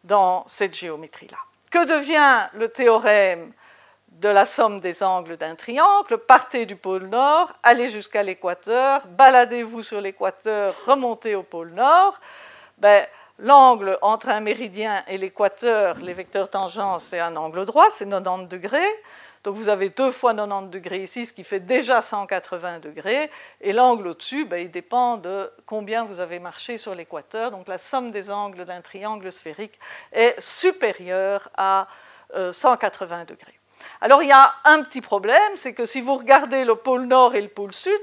dans 0.03 0.43
cette 0.47 0.75
géométrie-là. 0.75 1.37
Que 1.71 1.85
devient 1.85 2.47
le 2.53 2.69
théorème 2.69 3.51
de 4.21 4.29
la 4.29 4.45
somme 4.45 4.79
des 4.79 5.03
angles 5.03 5.35
d'un 5.37 5.55
triangle, 5.55 6.17
partez 6.17 6.65
du 6.65 6.75
pôle 6.75 7.07
nord, 7.07 7.51
allez 7.63 7.89
jusqu'à 7.89 8.23
l'équateur, 8.23 9.05
baladez-vous 9.07 9.81
sur 9.81 9.99
l'équateur, 9.99 10.73
remontez 10.85 11.35
au 11.35 11.43
pôle 11.43 11.71
nord. 11.71 12.19
Ben, 12.77 13.05
l'angle 13.39 13.97
entre 14.01 14.29
un 14.29 14.39
méridien 14.39 15.03
et 15.07 15.17
l'équateur, 15.17 15.97
les 15.97 16.13
vecteurs 16.13 16.49
tangents, 16.49 16.97
c'est 16.99 17.19
un 17.19 17.35
angle 17.35 17.65
droit, 17.65 17.87
c'est 17.89 18.09
90 18.09 18.47
degrés. 18.47 19.03
Donc 19.43 19.55
vous 19.55 19.67
avez 19.67 19.89
2 19.89 20.09
fois 20.11 20.33
90 20.33 20.69
degrés 20.69 21.03
ici, 21.03 21.25
ce 21.25 21.33
qui 21.33 21.43
fait 21.43 21.59
déjà 21.59 22.01
180 22.01 22.79
degrés. 22.79 23.29
Et 23.59 23.73
l'angle 23.73 24.07
au-dessus, 24.07 24.45
ben, 24.45 24.57
il 24.57 24.71
dépend 24.71 25.17
de 25.17 25.51
combien 25.65 26.05
vous 26.05 26.21
avez 26.21 26.39
marché 26.39 26.77
sur 26.77 26.95
l'équateur. 26.95 27.51
Donc 27.51 27.67
la 27.67 27.77
somme 27.77 28.11
des 28.11 28.31
angles 28.31 28.63
d'un 28.63 28.81
triangle 28.81 29.29
sphérique 29.31 29.77
est 30.13 30.39
supérieure 30.39 31.49
à 31.57 31.87
180 32.33 33.19
euh, 33.19 33.25
degrés. 33.25 33.59
Alors 34.01 34.23
il 34.23 34.29
y 34.29 34.33
a 34.33 34.53
un 34.65 34.83
petit 34.83 35.01
problème, 35.01 35.55
c'est 35.55 35.73
que 35.73 35.85
si 35.85 36.01
vous 36.01 36.15
regardez 36.15 36.65
le 36.65 36.75
pôle 36.75 37.05
nord 37.05 37.35
et 37.35 37.41
le 37.41 37.47
pôle 37.47 37.73
sud, 37.73 38.01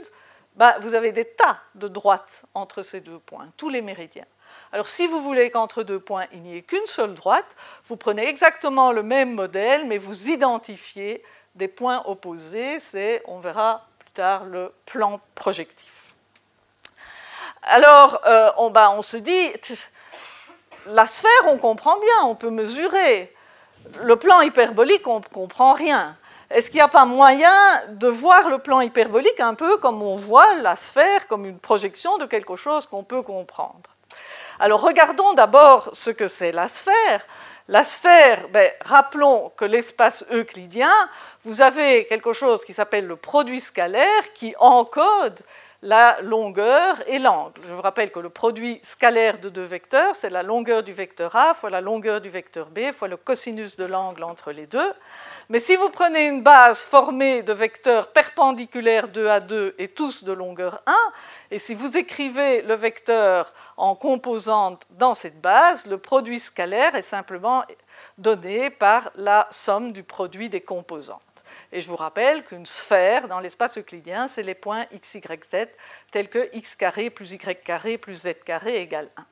ben, 0.56 0.74
vous 0.80 0.94
avez 0.94 1.12
des 1.12 1.24
tas 1.24 1.58
de 1.74 1.88
droites 1.88 2.44
entre 2.54 2.82
ces 2.82 3.00
deux 3.00 3.18
points, 3.18 3.48
tous 3.56 3.68
les 3.68 3.82
méridiens. 3.82 4.26
Alors 4.72 4.88
si 4.88 5.06
vous 5.06 5.22
voulez 5.22 5.50
qu'entre 5.50 5.82
deux 5.82 6.00
points, 6.00 6.26
il 6.32 6.42
n'y 6.42 6.56
ait 6.56 6.62
qu'une 6.62 6.86
seule 6.86 7.14
droite, 7.14 7.56
vous 7.86 7.96
prenez 7.96 8.26
exactement 8.26 8.92
le 8.92 9.02
même 9.02 9.34
modèle, 9.34 9.86
mais 9.86 9.98
vous 9.98 10.30
identifiez 10.30 11.22
des 11.54 11.68
points 11.68 12.02
opposés. 12.06 12.80
C'est, 12.80 13.22
on 13.26 13.38
verra 13.38 13.86
plus 13.98 14.10
tard, 14.10 14.44
le 14.44 14.72
plan 14.86 15.20
projectif. 15.34 16.14
Alors, 17.62 18.20
euh, 18.26 18.50
ben, 18.70 18.90
on 18.96 19.02
se 19.02 19.16
dit, 19.16 19.52
la 20.86 21.06
sphère, 21.06 21.30
on 21.46 21.58
comprend 21.58 21.98
bien, 21.98 22.24
on 22.24 22.34
peut 22.34 22.50
mesurer. 22.50 23.32
Le 24.00 24.16
plan 24.16 24.40
hyperbolique, 24.40 25.06
on 25.06 25.20
ne 25.20 25.24
comprend 25.24 25.72
rien. 25.72 26.16
Est-ce 26.50 26.70
qu'il 26.70 26.78
n'y 26.78 26.82
a 26.82 26.88
pas 26.88 27.06
moyen 27.06 27.54
de 27.88 28.08
voir 28.08 28.50
le 28.50 28.58
plan 28.58 28.80
hyperbolique 28.80 29.40
un 29.40 29.54
peu 29.54 29.78
comme 29.78 30.02
on 30.02 30.14
voit 30.14 30.54
la 30.56 30.76
sphère, 30.76 31.26
comme 31.26 31.46
une 31.46 31.58
projection 31.58 32.18
de 32.18 32.26
quelque 32.26 32.56
chose 32.56 32.86
qu'on 32.86 33.04
peut 33.04 33.22
comprendre? 33.22 33.90
Alors 34.58 34.82
regardons 34.82 35.32
d'abord 35.32 35.88
ce 35.92 36.10
que 36.10 36.28
c'est 36.28 36.52
la 36.52 36.68
sphère. 36.68 37.26
La 37.68 37.84
sphère, 37.84 38.48
ben, 38.48 38.70
rappelons 38.84 39.50
que 39.56 39.64
l'espace 39.64 40.26
euclidien, 40.30 40.92
vous 41.44 41.62
avez 41.62 42.06
quelque 42.06 42.32
chose 42.32 42.64
qui 42.64 42.74
s'appelle 42.74 43.06
le 43.06 43.16
produit 43.16 43.60
scalaire 43.60 44.32
qui 44.34 44.54
encode 44.58 45.40
la 45.82 46.20
longueur 46.22 47.02
et 47.08 47.18
l'angle. 47.18 47.60
Je 47.66 47.72
vous 47.72 47.82
rappelle 47.82 48.12
que 48.12 48.20
le 48.20 48.30
produit 48.30 48.78
scalaire 48.82 49.40
de 49.40 49.48
deux 49.48 49.64
vecteurs, 49.64 50.14
c'est 50.14 50.30
la 50.30 50.44
longueur 50.44 50.84
du 50.84 50.92
vecteur 50.92 51.34
A 51.34 51.54
fois 51.54 51.70
la 51.70 51.80
longueur 51.80 52.20
du 52.20 52.28
vecteur 52.28 52.70
B 52.70 52.92
fois 52.92 53.08
le 53.08 53.16
cosinus 53.16 53.76
de 53.76 53.84
l'angle 53.84 54.22
entre 54.22 54.52
les 54.52 54.66
deux. 54.66 54.92
Mais 55.48 55.58
si 55.58 55.74
vous 55.74 55.90
prenez 55.90 56.28
une 56.28 56.42
base 56.42 56.82
formée 56.82 57.42
de 57.42 57.52
vecteurs 57.52 58.08
perpendiculaires 58.08 59.08
2 59.08 59.28
à 59.28 59.40
2 59.40 59.74
et 59.78 59.88
tous 59.88 60.22
de 60.22 60.32
longueur 60.32 60.80
1, 60.86 60.94
et 61.50 61.58
si 61.58 61.74
vous 61.74 61.98
écrivez 61.98 62.62
le 62.62 62.74
vecteur 62.74 63.52
en 63.76 63.96
composante 63.96 64.86
dans 64.90 65.14
cette 65.14 65.40
base, 65.40 65.86
le 65.86 65.98
produit 65.98 66.38
scalaire 66.38 66.94
est 66.94 67.02
simplement 67.02 67.64
donné 68.18 68.70
par 68.70 69.10
la 69.16 69.48
somme 69.50 69.92
du 69.92 70.04
produit 70.04 70.48
des 70.48 70.60
composantes. 70.60 71.31
Et 71.72 71.80
je 71.80 71.88
vous 71.88 71.96
rappelle 71.96 72.44
qu'une 72.44 72.66
sphère 72.66 73.28
dans 73.28 73.40
l'espace 73.40 73.78
euclidien, 73.78 74.28
c'est 74.28 74.42
les 74.42 74.54
points 74.54 74.84
x, 74.92 75.14
y, 75.14 75.44
z, 75.44 75.68
tels 76.10 76.28
que 76.28 76.50
x 76.52 76.76
carré 76.76 77.08
plus 77.08 77.32
y 77.32 77.38
carré 77.64 77.96
plus 77.96 78.22
z 78.22 78.34
carré 78.44 78.82
égale 78.82 79.08
1. 79.16 79.24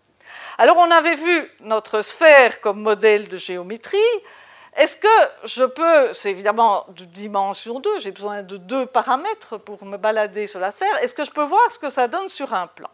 Alors 0.58 0.78
on 0.78 0.90
avait 0.90 1.16
vu 1.16 1.50
notre 1.60 2.00
sphère 2.00 2.60
comme 2.62 2.80
modèle 2.80 3.28
de 3.28 3.36
géométrie. 3.36 3.98
Est-ce 4.76 4.96
que 4.96 5.08
je 5.44 5.64
peux, 5.64 6.12
c'est 6.12 6.30
évidemment 6.30 6.86
de 6.88 7.04
dimension 7.04 7.80
2, 7.80 7.98
j'ai 7.98 8.12
besoin 8.12 8.42
de 8.42 8.56
deux 8.56 8.86
paramètres 8.86 9.58
pour 9.58 9.84
me 9.84 9.98
balader 9.98 10.46
sur 10.46 10.60
la 10.60 10.70
sphère, 10.70 10.96
est-ce 11.02 11.14
que 11.14 11.24
je 11.24 11.32
peux 11.32 11.44
voir 11.44 11.70
ce 11.70 11.78
que 11.78 11.90
ça 11.90 12.06
donne 12.06 12.28
sur 12.28 12.54
un 12.54 12.68
plan? 12.68 12.88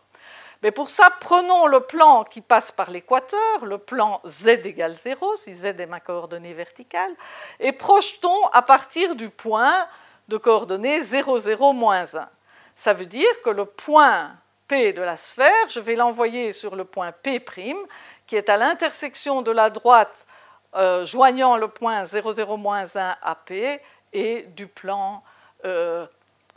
Mais 0.62 0.70
pour 0.70 0.90
ça, 0.90 1.10
prenons 1.20 1.66
le 1.66 1.80
plan 1.80 2.24
qui 2.24 2.40
passe 2.40 2.72
par 2.72 2.90
l'équateur, 2.90 3.64
le 3.64 3.78
plan 3.78 4.20
z 4.24 4.48
égale 4.64 4.96
0, 4.96 5.36
si 5.36 5.54
z 5.54 5.64
est 5.64 5.86
ma 5.86 6.00
coordonnée 6.00 6.54
verticale, 6.54 7.12
et 7.60 7.72
projetons 7.72 8.46
à 8.52 8.62
partir 8.62 9.14
du 9.14 9.28
point 9.30 9.86
de 10.28 10.36
coordonnée 10.36 11.02
0, 11.02 11.38
0, 11.38 11.72
moins 11.72 12.14
1. 12.14 12.28
Ça 12.74 12.92
veut 12.92 13.06
dire 13.06 13.42
que 13.42 13.50
le 13.50 13.64
point 13.64 14.32
P 14.68 14.92
de 14.92 15.02
la 15.02 15.16
sphère, 15.16 15.68
je 15.68 15.80
vais 15.80 15.94
l'envoyer 15.94 16.52
sur 16.52 16.74
le 16.74 16.84
point 16.84 17.12
P', 17.12 17.42
qui 18.26 18.36
est 18.36 18.48
à 18.48 18.56
l'intersection 18.56 19.42
de 19.42 19.50
la 19.50 19.70
droite 19.70 20.26
euh, 20.74 21.04
joignant 21.04 21.56
le 21.56 21.68
point 21.68 22.02
0,0-1 22.02 23.16
à 23.22 23.34
P 23.34 23.80
et 24.12 24.42
du 24.42 24.66
plan 24.66 25.22
euh, 25.64 26.06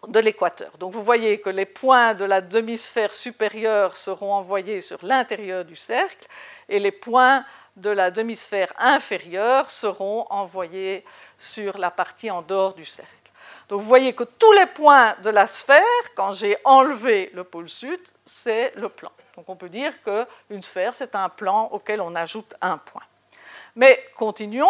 de 0.08 0.20
l'équateur. 0.20 0.78
Donc 0.78 0.94
vous 0.94 1.04
voyez 1.04 1.40
que 1.40 1.50
les 1.50 1.66
points 1.66 2.14
de 2.14 2.26
la 2.26 2.42
demi-sphère 2.42 3.14
supérieure 3.14 3.96
seront 3.96 4.34
envoyés 4.34 4.82
sur 4.82 5.00
l'intérieur 5.04 5.66
du 5.66 5.76
cercle 5.76 6.28
et 6.68 6.80
les 6.80 6.92
points 6.92 7.44
de 7.76 7.90
la 7.90 8.12
demi-sphère 8.12 8.74
inférieure 8.78 9.70
seront 9.70 10.26
envoyés 10.30 11.06
sur 11.38 11.78
la 11.78 11.92
partie 11.92 12.32
en 12.32 12.42
dehors 12.42 12.74
du 12.74 12.86
cercle. 12.86 13.10
Donc 13.68 13.82
vous 13.82 13.88
voyez 13.88 14.14
que 14.14 14.24
tous 14.24 14.52
les 14.54 14.66
points 14.66 15.16
de 15.22 15.30
la 15.30 15.48
sphère, 15.48 15.84
quand 16.16 16.34
j'ai 16.34 16.58
enlevé 16.64 17.30
le 17.34 17.44
pôle 17.44 17.70
sud, 17.70 18.00
c'est 18.26 18.74
le 18.76 18.90
plan. 18.90 19.12
Donc 19.36 19.48
on 19.48 19.56
peut 19.56 19.70
dire 19.70 19.94
qu'une 20.04 20.64
sphère, 20.64 20.96
c'est 20.96 21.14
un 21.16 21.30
plan 21.30 21.70
auquel 21.72 22.02
on 22.02 22.16
ajoute 22.16 22.56
un 22.62 22.78
point. 22.78 23.04
Mais 23.76 24.04
continuons. 24.16 24.68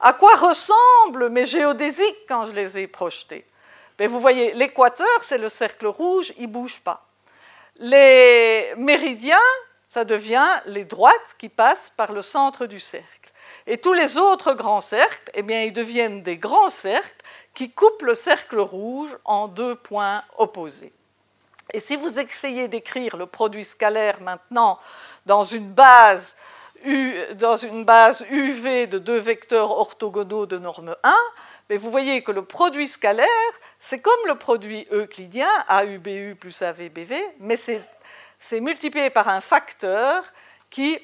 À 0.00 0.12
quoi 0.12 0.34
ressemblent 0.34 1.28
mes 1.30 1.46
géodésiques 1.46 2.26
quand 2.28 2.46
je 2.46 2.52
les 2.52 2.78
ai 2.78 2.86
projetés? 2.86 3.46
Ben, 4.00 4.08
Vous 4.08 4.18
voyez, 4.18 4.54
l'équateur, 4.54 5.06
c'est 5.20 5.36
le 5.36 5.50
cercle 5.50 5.86
rouge, 5.86 6.32
il 6.38 6.44
ne 6.44 6.52
bouge 6.52 6.80
pas. 6.80 7.06
Les 7.76 8.72
méridiens, 8.78 9.36
ça 9.90 10.04
devient 10.04 10.48
les 10.64 10.86
droites 10.86 11.36
qui 11.38 11.50
passent 11.50 11.90
par 11.90 12.10
le 12.12 12.22
centre 12.22 12.64
du 12.64 12.80
cercle. 12.80 13.30
Et 13.66 13.76
tous 13.76 13.92
les 13.92 14.16
autres 14.16 14.54
grands 14.54 14.80
cercles, 14.80 15.30
eh 15.34 15.42
bien, 15.42 15.64
ils 15.64 15.72
deviennent 15.74 16.22
des 16.22 16.38
grands 16.38 16.70
cercles 16.70 17.24
qui 17.52 17.72
coupent 17.72 18.00
le 18.00 18.14
cercle 18.14 18.58
rouge 18.58 19.18
en 19.26 19.48
deux 19.48 19.74
points 19.74 20.22
opposés. 20.38 20.94
Et 21.74 21.80
si 21.80 21.94
vous 21.94 22.18
essayez 22.18 22.68
d'écrire 22.68 23.18
le 23.18 23.26
produit 23.26 23.66
scalaire 23.66 24.22
maintenant 24.22 24.78
dans 25.26 25.44
une 25.44 25.74
base 25.74 26.38
dans 27.34 27.56
une 27.56 27.84
base 27.84 28.24
UV 28.30 28.86
de 28.86 28.98
deux 28.98 29.18
vecteurs 29.18 29.70
orthogonaux 29.70 30.46
de 30.46 30.56
norme 30.56 30.96
1, 31.02 31.14
mais 31.68 31.76
vous 31.76 31.90
voyez 31.90 32.22
que 32.22 32.32
le 32.32 32.42
produit 32.42 32.88
scalaire, 32.88 33.28
c'est 33.82 34.00
comme 34.00 34.20
le 34.26 34.34
produit 34.34 34.86
euclidien, 34.92 35.48
AUBU 35.70 36.36
plus 36.36 36.60
AVBV, 36.60 37.16
mais 37.40 37.56
c'est 37.56 38.60
multiplié 38.60 39.08
par 39.08 39.28
un 39.28 39.40
facteur 39.40 40.22
qui 40.68 40.98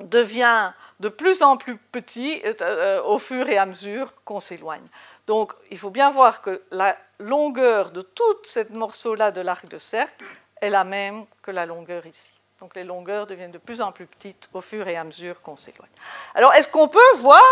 devient 0.00 0.72
de 0.98 1.08
plus 1.08 1.42
en 1.42 1.56
plus 1.56 1.76
petit 1.76 2.42
euh, 2.60 3.00
au 3.04 3.18
fur 3.18 3.48
et 3.48 3.56
à 3.56 3.66
mesure 3.66 4.12
qu'on 4.24 4.40
s'éloigne. 4.40 4.86
Donc 5.28 5.52
il 5.70 5.78
faut 5.78 5.90
bien 5.90 6.10
voir 6.10 6.42
que 6.42 6.62
la 6.72 6.98
longueur 7.20 7.92
de 7.92 8.02
tout 8.02 8.36
ce 8.42 8.70
morceau-là 8.72 9.30
de 9.30 9.40
l'arc 9.40 9.68
de 9.68 9.78
cercle 9.78 10.24
est 10.60 10.70
la 10.70 10.82
même 10.82 11.24
que 11.40 11.52
la 11.52 11.66
longueur 11.66 12.04
ici. 12.06 12.32
Donc 12.62 12.76
les 12.76 12.84
longueurs 12.84 13.26
deviennent 13.26 13.50
de 13.50 13.58
plus 13.58 13.80
en 13.80 13.90
plus 13.90 14.06
petites 14.06 14.48
au 14.52 14.60
fur 14.60 14.86
et 14.86 14.96
à 14.96 15.02
mesure 15.02 15.42
qu'on 15.42 15.56
s'éloigne. 15.56 15.90
Alors 16.36 16.54
est-ce 16.54 16.68
qu'on 16.68 16.86
peut 16.86 17.00
voir 17.16 17.42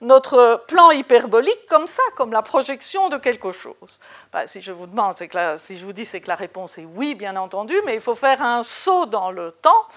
notre 0.00 0.64
plan 0.68 0.92
hyperbolique 0.92 1.66
comme 1.68 1.88
ça, 1.88 2.02
comme 2.14 2.30
la 2.30 2.42
projection 2.42 3.08
de 3.08 3.16
quelque 3.16 3.50
chose? 3.50 3.98
Ben, 4.32 4.46
Si 4.46 4.60
je 4.60 4.70
vous 4.70 4.86
demande, 4.86 5.16
si 5.58 5.76
je 5.76 5.84
vous 5.84 5.92
dis 5.92 6.04
c'est 6.04 6.20
que 6.20 6.28
la 6.28 6.36
réponse 6.36 6.78
est 6.78 6.84
oui, 6.84 7.16
bien 7.16 7.34
entendu, 7.34 7.74
mais 7.84 7.94
il 7.94 8.00
faut 8.00 8.14
faire 8.14 8.40
un 8.40 8.62
saut 8.62 9.04
dans 9.06 9.32
le 9.32 9.50
temps. 9.50 9.88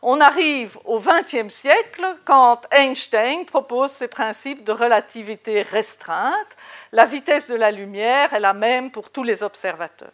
On 0.00 0.22
arrive 0.22 0.78
au 0.86 0.98
XXe 0.98 1.52
siècle 1.52 2.06
quand 2.24 2.62
Einstein 2.70 3.44
propose 3.44 3.90
ses 3.90 4.08
principes 4.08 4.64
de 4.64 4.72
relativité 4.72 5.60
restreinte. 5.60 6.56
La 6.92 7.04
vitesse 7.04 7.50
de 7.50 7.56
la 7.56 7.70
lumière 7.70 8.32
est 8.32 8.40
la 8.40 8.54
même 8.54 8.90
pour 8.90 9.10
tous 9.10 9.24
les 9.24 9.42
observateurs. 9.42 10.12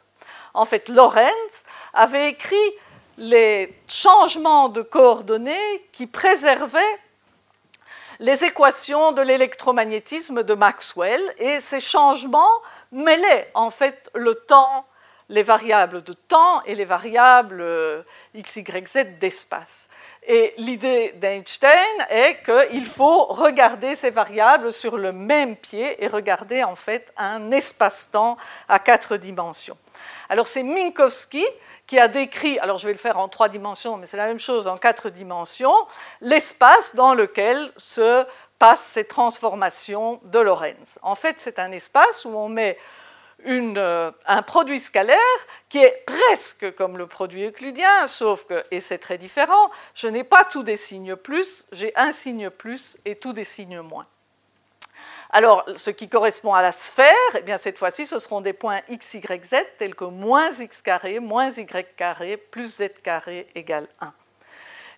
En 0.54 0.64
fait, 0.64 0.88
Lorentz 0.88 1.66
avait 1.94 2.30
écrit 2.30 2.56
les 3.18 3.74
changements 3.88 4.68
de 4.68 4.82
coordonnées 4.82 5.88
qui 5.92 6.06
préservaient 6.06 6.98
les 8.20 8.44
équations 8.44 9.12
de 9.12 9.22
l'électromagnétisme 9.22 10.42
de 10.42 10.54
Maxwell 10.54 11.20
et 11.38 11.60
ces 11.60 11.80
changements 11.80 12.52
mêlaient 12.92 13.50
en 13.54 13.70
fait 13.70 14.10
le 14.14 14.34
temps, 14.34 14.86
les 15.28 15.42
variables 15.42 16.02
de 16.02 16.12
temps 16.12 16.62
et 16.64 16.74
les 16.74 16.84
variables 16.84 17.60
euh, 17.60 18.02
x, 18.34 18.56
y, 18.56 18.86
z 18.86 19.18
d'espace. 19.18 19.88
Et 20.24 20.54
l'idée 20.58 21.12
d'Einstein 21.16 22.06
est 22.10 22.42
qu'il 22.44 22.86
faut 22.86 23.24
regarder 23.24 23.96
ces 23.96 24.10
variables 24.10 24.72
sur 24.72 24.98
le 24.98 25.10
même 25.10 25.56
pied 25.56 26.04
et 26.04 26.06
regarder 26.06 26.62
en 26.62 26.76
fait 26.76 27.12
un 27.16 27.50
espace-temps 27.50 28.36
à 28.68 28.78
quatre 28.78 29.16
dimensions. 29.16 29.78
Alors 30.28 30.46
c'est 30.46 30.62
Minkowski 30.62 31.44
qui 31.92 31.98
a 31.98 32.08
décrit, 32.08 32.58
alors 32.60 32.78
je 32.78 32.86
vais 32.86 32.94
le 32.94 32.98
faire 32.98 33.18
en 33.18 33.28
trois 33.28 33.50
dimensions, 33.50 33.98
mais 33.98 34.06
c'est 34.06 34.16
la 34.16 34.26
même 34.26 34.38
chose 34.38 34.66
en 34.66 34.78
quatre 34.78 35.10
dimensions, 35.10 35.74
l'espace 36.22 36.94
dans 36.94 37.12
lequel 37.12 37.70
se 37.76 38.24
passent 38.58 38.86
ces 38.86 39.06
transformations 39.06 40.18
de 40.24 40.38
Lorentz. 40.38 40.98
En 41.02 41.14
fait, 41.14 41.38
c'est 41.38 41.58
un 41.58 41.70
espace 41.70 42.24
où 42.24 42.30
on 42.30 42.48
met 42.48 42.78
euh, 43.46 44.10
un 44.24 44.40
produit 44.40 44.80
scalaire 44.80 45.18
qui 45.68 45.80
est 45.84 46.02
presque 46.06 46.74
comme 46.76 46.96
le 46.96 47.06
produit 47.06 47.44
euclidien, 47.44 48.06
sauf 48.06 48.46
que, 48.46 48.64
et 48.70 48.80
c'est 48.80 48.96
très 48.96 49.18
différent, 49.18 49.70
je 49.94 50.08
n'ai 50.08 50.24
pas 50.24 50.46
tous 50.46 50.62
des 50.62 50.78
signes 50.78 51.14
plus, 51.14 51.66
j'ai 51.72 51.92
un 51.94 52.10
signe 52.10 52.48
plus 52.48 52.96
et 53.04 53.16
tous 53.16 53.34
des 53.34 53.44
signes 53.44 53.82
moins. 53.82 54.06
Alors, 55.34 55.64
ce 55.76 55.88
qui 55.88 56.10
correspond 56.10 56.52
à 56.52 56.60
la 56.60 56.72
sphère, 56.72 57.08
eh 57.34 57.40
bien, 57.40 57.56
cette 57.56 57.78
fois-ci, 57.78 58.04
ce 58.04 58.18
seront 58.18 58.42
des 58.42 58.52
points 58.52 58.82
x, 58.90 59.14
y, 59.14 59.44
z, 59.44 59.64
tels 59.78 59.94
que 59.94 60.04
moins 60.04 60.50
x 60.50 60.82
carré, 60.82 61.20
moins 61.20 61.48
y 61.48 61.66
carré, 61.96 62.36
plus 62.36 62.76
z 62.76 62.92
carré 63.02 63.46
égale 63.54 63.88
1. 64.02 64.12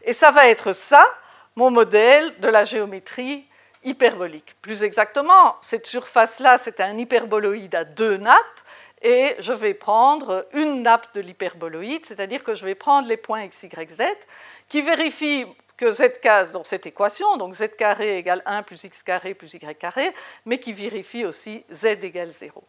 Et 0.02 0.12
ça 0.12 0.32
va 0.32 0.48
être 0.48 0.72
ça, 0.72 1.06
mon 1.54 1.70
modèle 1.70 2.36
de 2.40 2.48
la 2.48 2.64
géométrie 2.64 3.46
hyperbolique. 3.84 4.56
Plus 4.60 4.82
exactement, 4.82 5.54
cette 5.60 5.86
surface-là, 5.86 6.58
c'est 6.58 6.80
un 6.80 6.98
hyperboloïde 6.98 7.76
à 7.76 7.84
deux 7.84 8.16
nappes, 8.16 8.60
et 9.02 9.36
je 9.38 9.52
vais 9.52 9.74
prendre 9.74 10.48
une 10.52 10.82
nappe 10.82 11.14
de 11.14 11.20
l'hyperboloïde, 11.20 12.04
c'est-à-dire 12.04 12.42
que 12.42 12.56
je 12.56 12.64
vais 12.64 12.74
prendre 12.74 13.06
les 13.06 13.18
points 13.18 13.44
x, 13.44 13.62
y, 13.62 13.88
z, 13.88 14.02
qui 14.68 14.82
vérifient 14.82 15.46
que 15.76 15.92
z 15.92 16.20
case 16.20 16.52
dans 16.52 16.64
cette 16.64 16.86
équation, 16.86 17.36
donc 17.36 17.54
z 17.54 17.68
carré 17.76 18.18
égale 18.18 18.42
1 18.46 18.62
plus 18.62 18.84
x 18.84 19.02
carré 19.02 19.34
plus 19.34 19.54
y 19.54 19.76
carré, 19.76 20.12
mais 20.44 20.58
qui 20.58 20.72
vérifie 20.72 21.24
aussi 21.24 21.64
z 21.70 21.86
égale 22.02 22.30
0. 22.30 22.62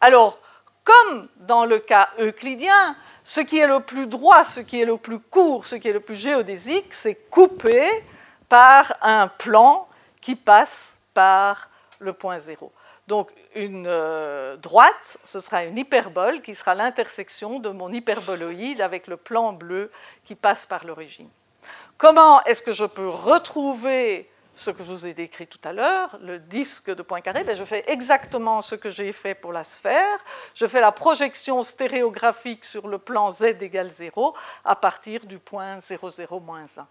Alors, 0.00 0.38
comme 0.84 1.28
dans 1.36 1.64
le 1.64 1.78
cas 1.78 2.10
euclidien, 2.18 2.96
ce 3.22 3.40
qui 3.40 3.58
est 3.58 3.66
le 3.66 3.80
plus 3.80 4.06
droit, 4.06 4.44
ce 4.44 4.60
qui 4.60 4.80
est 4.80 4.84
le 4.84 4.98
plus 4.98 5.18
court, 5.18 5.66
ce 5.66 5.76
qui 5.76 5.88
est 5.88 5.92
le 5.92 6.00
plus 6.00 6.16
géodésique, 6.16 6.92
c'est 6.92 7.30
coupé 7.30 7.88
par 8.48 8.94
un 9.00 9.28
plan 9.28 9.88
qui 10.20 10.36
passe 10.36 11.00
par 11.14 11.70
le 11.98 12.12
point 12.12 12.38
0. 12.38 12.70
Donc 13.06 13.32
une 13.54 13.86
euh, 13.86 14.56
droite, 14.56 15.18
ce 15.24 15.40
sera 15.40 15.64
une 15.64 15.78
hyperbole 15.78 16.42
qui 16.42 16.54
sera 16.54 16.74
l'intersection 16.74 17.60
de 17.60 17.70
mon 17.70 17.92
hyperboloïde 17.92 18.80
avec 18.80 19.06
le 19.06 19.16
plan 19.16 19.52
bleu 19.52 19.90
qui 20.24 20.34
passe 20.34 20.66
par 20.66 20.84
l'origine. 20.84 21.28
Comment 21.96 22.42
est-ce 22.44 22.62
que 22.62 22.72
je 22.72 22.84
peux 22.84 23.08
retrouver 23.08 24.30
ce 24.54 24.70
que 24.70 24.84
je 24.84 24.90
vous 24.90 25.06
ai 25.06 25.14
décrit 25.14 25.46
tout 25.46 25.58
à 25.64 25.72
l'heure, 25.72 26.16
le 26.20 26.38
disque 26.38 26.94
de 26.94 27.02
Poincaré, 27.02 27.42
ben 27.42 27.56
je 27.56 27.64
fais 27.64 27.84
exactement 27.88 28.62
ce 28.62 28.76
que 28.76 28.88
j'ai 28.88 29.12
fait 29.12 29.34
pour 29.34 29.52
la 29.52 29.64
sphère. 29.64 30.18
Je 30.54 30.66
fais 30.66 30.80
la 30.80 30.92
projection 30.92 31.62
stéréographique 31.62 32.64
sur 32.64 32.86
le 32.86 32.98
plan 32.98 33.30
z 33.30 33.42
égale 33.60 33.90
0 33.90 34.34
à 34.64 34.76
partir 34.76 35.26
du 35.26 35.38
point 35.38 35.80
0, 35.80 36.10
0, 36.10 36.42
1. 36.78 36.86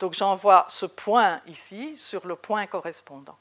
Donc 0.00 0.14
j'envoie 0.14 0.66
ce 0.68 0.86
point 0.86 1.40
ici 1.46 1.96
sur 1.96 2.26
le 2.26 2.36
point 2.36 2.66
correspondant. 2.66 3.36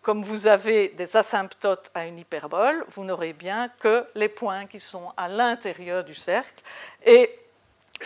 Comme 0.00 0.22
vous 0.22 0.46
avez 0.46 0.90
des 0.90 1.16
asymptotes 1.16 1.90
à 1.94 2.06
une 2.06 2.18
hyperbole, 2.18 2.84
vous 2.90 3.04
n'aurez 3.04 3.32
bien 3.32 3.68
que 3.80 4.06
les 4.14 4.28
points 4.28 4.66
qui 4.66 4.78
sont 4.78 5.12
à 5.16 5.28
l'intérieur 5.28 6.04
du 6.04 6.14
cercle. 6.14 6.62
Et 7.04 7.36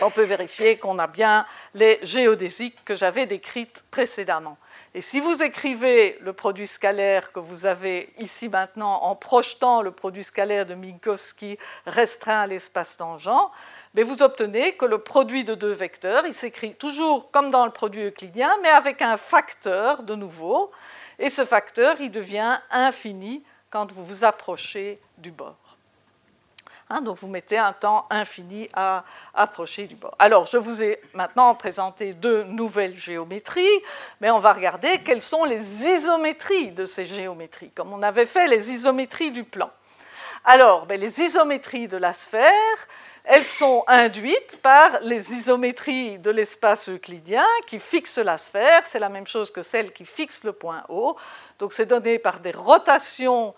on 0.01 0.09
peut 0.09 0.23
vérifier 0.23 0.77
qu'on 0.77 0.99
a 0.99 1.07
bien 1.07 1.45
les 1.73 1.99
géodésiques 2.03 2.83
que 2.85 2.95
j'avais 2.95 3.25
décrites 3.25 3.83
précédemment. 3.91 4.57
Et 4.95 5.01
si 5.01 5.19
vous 5.19 5.41
écrivez 5.41 6.17
le 6.21 6.33
produit 6.33 6.67
scalaire 6.67 7.31
que 7.31 7.39
vous 7.39 7.65
avez 7.65 8.13
ici 8.17 8.47
maintenant 8.47 9.01
en 9.01 9.15
projetant 9.15 9.81
le 9.81 9.91
produit 9.91 10.23
scalaire 10.23 10.65
de 10.65 10.75
Minkowski 10.75 11.57
restreint 11.87 12.41
à 12.41 12.47
l'espace 12.47 12.97
tangent, 12.97 13.49
mais 13.95 14.03
vous 14.03 14.21
obtenez 14.21 14.75
que 14.75 14.85
le 14.85 14.99
produit 14.99 15.43
de 15.43 15.55
deux 15.55 15.71
vecteurs, 15.71 16.25
il 16.25 16.33
s'écrit 16.33 16.75
toujours 16.75 17.31
comme 17.31 17.49
dans 17.49 17.65
le 17.65 17.71
produit 17.71 18.03
euclidien, 18.03 18.51
mais 18.61 18.69
avec 18.69 19.01
un 19.01 19.17
facteur 19.17 20.03
de 20.03 20.15
nouveau, 20.15 20.71
et 21.19 21.29
ce 21.29 21.45
facteur, 21.45 21.99
il 21.99 22.11
devient 22.11 22.59
infini 22.71 23.43
quand 23.69 23.91
vous 23.91 24.03
vous 24.03 24.23
approchez 24.23 24.99
du 25.17 25.31
bord. 25.31 25.62
Hein, 26.93 27.01
donc 27.01 27.17
vous 27.17 27.27
mettez 27.27 27.57
un 27.57 27.73
temps 27.73 28.05
infini 28.11 28.69
à 28.75 29.03
approcher 29.33 29.87
du 29.87 29.95
bord. 29.95 30.13
Alors 30.19 30.45
je 30.45 30.57
vous 30.57 30.83
ai 30.83 31.01
maintenant 31.15 31.55
présenté 31.55 32.13
deux 32.13 32.43
nouvelles 32.43 32.95
géométries, 32.95 33.81
mais 34.21 34.29
on 34.29 34.37
va 34.37 34.53
regarder 34.53 34.99
quelles 34.99 35.23
sont 35.23 35.43
les 35.43 35.87
isométries 35.87 36.69
de 36.69 36.85
ces 36.85 37.07
géométries, 37.07 37.71
comme 37.71 37.91
on 37.93 38.03
avait 38.03 38.27
fait 38.27 38.45
les 38.45 38.71
isométries 38.71 39.31
du 39.31 39.43
plan. 39.43 39.71
Alors, 40.45 40.85
ben, 40.85 40.99
les 40.99 41.21
isométries 41.21 41.87
de 41.87 41.97
la 41.97 42.13
sphère, 42.13 42.51
elles 43.23 43.45
sont 43.45 43.83
induites 43.87 44.59
par 44.61 44.99
les 45.01 45.33
isométries 45.33 46.19
de 46.19 46.29
l'espace 46.29 46.89
euclidien 46.89 47.45
qui 47.65 47.79
fixent 47.79 48.19
la 48.19 48.37
sphère. 48.37 48.85
C'est 48.85 48.99
la 48.99 49.09
même 49.09 49.25
chose 49.25 49.49
que 49.49 49.63
celle 49.63 49.93
qui 49.93 50.05
fixe 50.05 50.43
le 50.43 50.53
point 50.53 50.83
O. 50.89 51.17
Donc 51.57 51.73
c'est 51.73 51.87
donné 51.87 52.19
par 52.19 52.39
des 52.39 52.51
rotations 52.51 53.55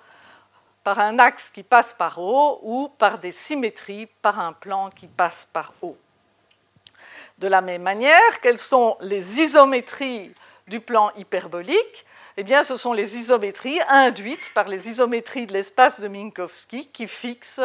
par 0.86 1.00
un 1.00 1.18
axe 1.18 1.50
qui 1.50 1.64
passe 1.64 1.94
par 1.94 2.20
O 2.20 2.60
ou 2.62 2.90
par 3.00 3.18
des 3.18 3.32
symétries 3.32 4.08
par 4.22 4.40
un 4.40 4.54
plan 4.54 4.92
qui 4.92 5.08
passe 5.08 5.44
par 5.52 5.74
O. 5.82 5.98
De 7.40 7.48
la 7.48 7.62
même 7.62 7.82
manière, 7.82 8.40
quelles 8.40 8.60
sont 8.60 8.96
les 9.02 9.42
isométries 9.42 10.32
du 10.68 10.80
plan 10.80 11.12
hyperbolique? 11.18 12.06
Eh 12.38 12.44
bien, 12.44 12.64
ce 12.64 12.78
sont 12.78 12.94
les 12.94 13.18
isométries 13.18 13.80
induites 13.90 14.54
par 14.54 14.68
les 14.68 14.88
isométries 14.88 15.48
de 15.48 15.54
l'espace 15.54 16.00
de 16.00 16.08
Minkowski 16.08 16.88
qui 16.88 17.08
fixent 17.08 17.62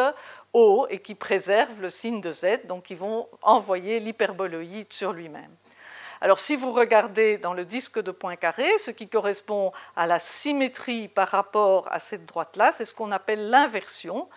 O 0.51 0.87
et 0.89 0.99
qui 0.99 1.13
préservent 1.13 1.79
le 1.79 1.89
signe 1.89 2.21
de 2.21 2.31
Z, 2.31 2.65
donc 2.65 2.85
qui 2.85 2.95
vont 2.95 3.29
envoyer 3.43 3.99
l'hyperboloïde 3.99 4.91
sur 4.91 5.13
lui-même. 5.13 5.55
Alors 6.23 6.39
si 6.39 6.55
vous 6.55 6.71
regardez 6.71 7.39
dans 7.39 7.53
le 7.55 7.65
disque 7.65 7.99
de 7.99 8.11
Poincaré, 8.11 8.77
ce 8.77 8.91
qui 8.91 9.09
correspond 9.09 9.71
à 9.95 10.05
la 10.05 10.19
symétrie 10.19 11.07
par 11.07 11.27
rapport 11.27 11.91
à 11.91 11.97
cette 11.97 12.27
droite-là, 12.27 12.71
c'est 12.71 12.85
ce 12.85 12.93
qu'on 12.93 13.11
appelle 13.11 13.49
l'inversion. 13.49 14.29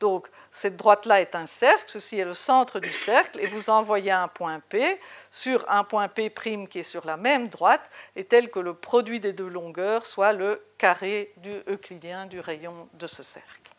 Donc 0.00 0.28
cette 0.50 0.76
droite-là 0.76 1.20
est 1.20 1.36
un 1.36 1.46
cercle, 1.46 1.84
ceci 1.86 2.18
est 2.18 2.24
le 2.24 2.34
centre 2.34 2.80
du 2.80 2.92
cercle, 2.92 3.38
et 3.40 3.46
vous 3.46 3.70
envoyez 3.70 4.10
un 4.10 4.26
point 4.26 4.60
P 4.68 5.00
sur 5.30 5.64
un 5.70 5.84
point 5.84 6.08
P' 6.08 6.32
qui 6.68 6.80
est 6.80 6.82
sur 6.82 7.06
la 7.06 7.16
même 7.16 7.48
droite, 7.48 7.88
et 8.16 8.24
tel 8.24 8.50
que 8.50 8.58
le 8.58 8.74
produit 8.74 9.20
des 9.20 9.32
deux 9.32 9.48
longueurs 9.48 10.06
soit 10.06 10.32
le 10.32 10.60
carré 10.76 11.32
du 11.36 11.52
euclidien 11.68 12.26
du 12.26 12.40
rayon 12.40 12.88
de 12.94 13.06
ce 13.06 13.22
cercle. 13.22 13.72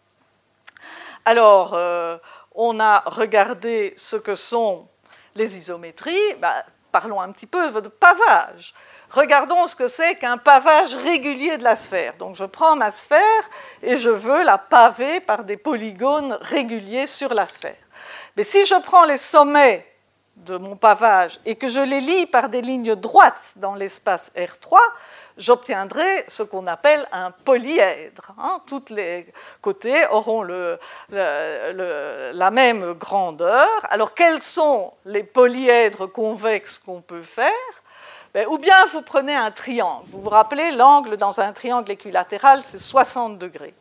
Alors, 1.26 1.74
euh, 1.74 2.18
on 2.56 2.80
a 2.80 3.00
regardé 3.06 3.94
ce 3.98 4.16
que 4.16 4.36
sont 4.36 4.88
les 5.36 5.58
isométries. 5.58 6.34
Bah, 6.40 6.66
parlons 6.92 7.22
un 7.22 7.32
petit 7.32 7.48
peu 7.48 7.70
de 7.82 7.88
pavage. 7.88 8.74
Regardons 9.10 9.66
ce 9.66 9.76
que 9.76 9.88
c'est 9.88 10.16
qu'un 10.16 10.38
pavage 10.38 10.96
régulier 10.96 11.58
de 11.58 11.64
la 11.64 11.76
sphère. 11.76 12.16
Donc 12.18 12.36
je 12.36 12.46
prends 12.46 12.76
ma 12.76 12.92
sphère 12.92 13.50
et 13.82 13.98
je 13.98 14.10
veux 14.10 14.44
la 14.44 14.58
paver 14.58 15.20
par 15.20 15.44
des 15.44 15.58
polygones 15.58 16.38
réguliers 16.42 17.08
sur 17.08 17.34
la 17.34 17.48
sphère. 17.48 17.76
Mais 18.38 18.44
si 18.44 18.66
je 18.66 18.76
prends 18.82 19.06
les 19.06 19.18
sommets 19.18 19.86
de 20.38 20.58
mon 20.58 20.76
pavage 20.76 21.40
et 21.46 21.56
que 21.56 21.68
je 21.68 21.82
les 21.82 22.00
lis 22.00 22.26
par 22.28 22.50
des 22.50 22.62
lignes 22.62 22.96
droites 22.96 23.56
dans 23.58 23.76
l'espace 23.76 24.32
R3, 24.36 24.78
j'obtiendrai 25.40 26.26
ce 26.28 26.44
qu'on 26.44 26.68
appelle 26.68 27.08
un 27.12 27.32
polyèdre. 27.32 28.34
Hein. 28.38 28.62
Tous 28.68 28.84
les 28.90 29.26
côtés 29.62 30.06
auront 30.08 30.44
la 30.44 32.52
même 32.52 32.94
grandeur. 32.94 33.68
Alors 33.90 34.14
quels 34.14 34.44
sont 34.44 34.94
les 35.06 35.24
polyèdres 35.24 36.12
convexes 36.12 36.78
qu'on 36.78 37.02
peut 37.02 37.24
faire? 37.24 37.52
Ben, 38.34 38.46
Ou 38.48 38.60
bien 38.60 38.86
vous 38.92 39.02
prenez 39.02 39.36
un 39.36 39.50
triangle. 39.50 40.06
Vous 40.08 40.22
vous 40.22 40.30
rappelez, 40.30 40.72
l'angle 40.72 41.18
dans 41.18 41.42
un 41.42 41.52
triangle 41.52 41.92
équilatéral, 41.92 42.62
c'est 42.62 42.78
60 42.78 43.40
degrés. 43.40 43.74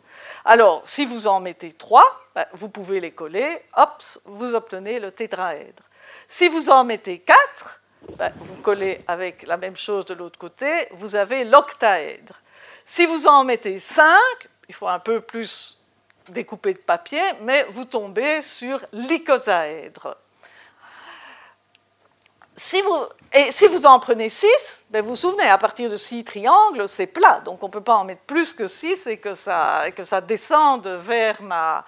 Alors, 0.44 0.80
si 0.84 1.04
vous 1.04 1.26
en 1.26 1.40
mettez 1.40 1.72
trois, 1.72 2.06
ben, 2.34 2.46
vous 2.54 2.70
pouvez 2.70 3.00
les 3.00 3.10
coller, 3.10 3.62
hop, 3.76 4.02
vous 4.24 4.54
obtenez 4.54 5.00
le 5.00 5.12
tétraèdre. 5.12 5.82
Si 6.26 6.48
vous 6.48 6.70
en 6.70 6.84
mettez 6.84 7.18
quatre, 7.18 7.77
ben, 8.16 8.32
vous 8.40 8.56
collez 8.56 9.00
avec 9.06 9.46
la 9.46 9.56
même 9.56 9.76
chose 9.76 10.04
de 10.06 10.14
l'autre 10.14 10.38
côté, 10.38 10.88
vous 10.92 11.14
avez 11.14 11.44
l'octaèdre. 11.44 12.40
Si 12.84 13.06
vous 13.06 13.26
en 13.26 13.44
mettez 13.44 13.78
5, 13.78 14.08
il 14.68 14.74
faut 14.74 14.88
un 14.88 14.98
peu 14.98 15.20
plus 15.20 15.78
découper 16.28 16.74
de 16.74 16.78
papier, 16.78 17.22
mais 17.42 17.66
vous 17.70 17.84
tombez 17.84 18.42
sur 18.42 18.84
l'icosaèdre. 18.92 20.16
Si 22.56 22.82
vous, 22.82 22.98
et 23.32 23.52
si 23.52 23.68
vous 23.68 23.86
en 23.86 24.00
prenez 24.00 24.28
6, 24.28 24.86
ben 24.90 25.00
vous 25.02 25.10
vous 25.10 25.16
souvenez, 25.16 25.48
à 25.48 25.58
partir 25.58 25.88
de 25.88 25.96
6 25.96 26.24
triangles, 26.24 26.88
c'est 26.88 27.06
plat, 27.06 27.40
donc 27.44 27.62
on 27.62 27.66
ne 27.66 27.72
peut 27.72 27.82
pas 27.82 27.94
en 27.94 28.04
mettre 28.04 28.22
plus 28.22 28.52
que 28.52 28.66
6 28.66 29.06
et 29.06 29.18
que 29.18 29.34
ça, 29.34 29.84
descende 30.26 30.88
vers 30.88 31.40
ma, 31.40 31.84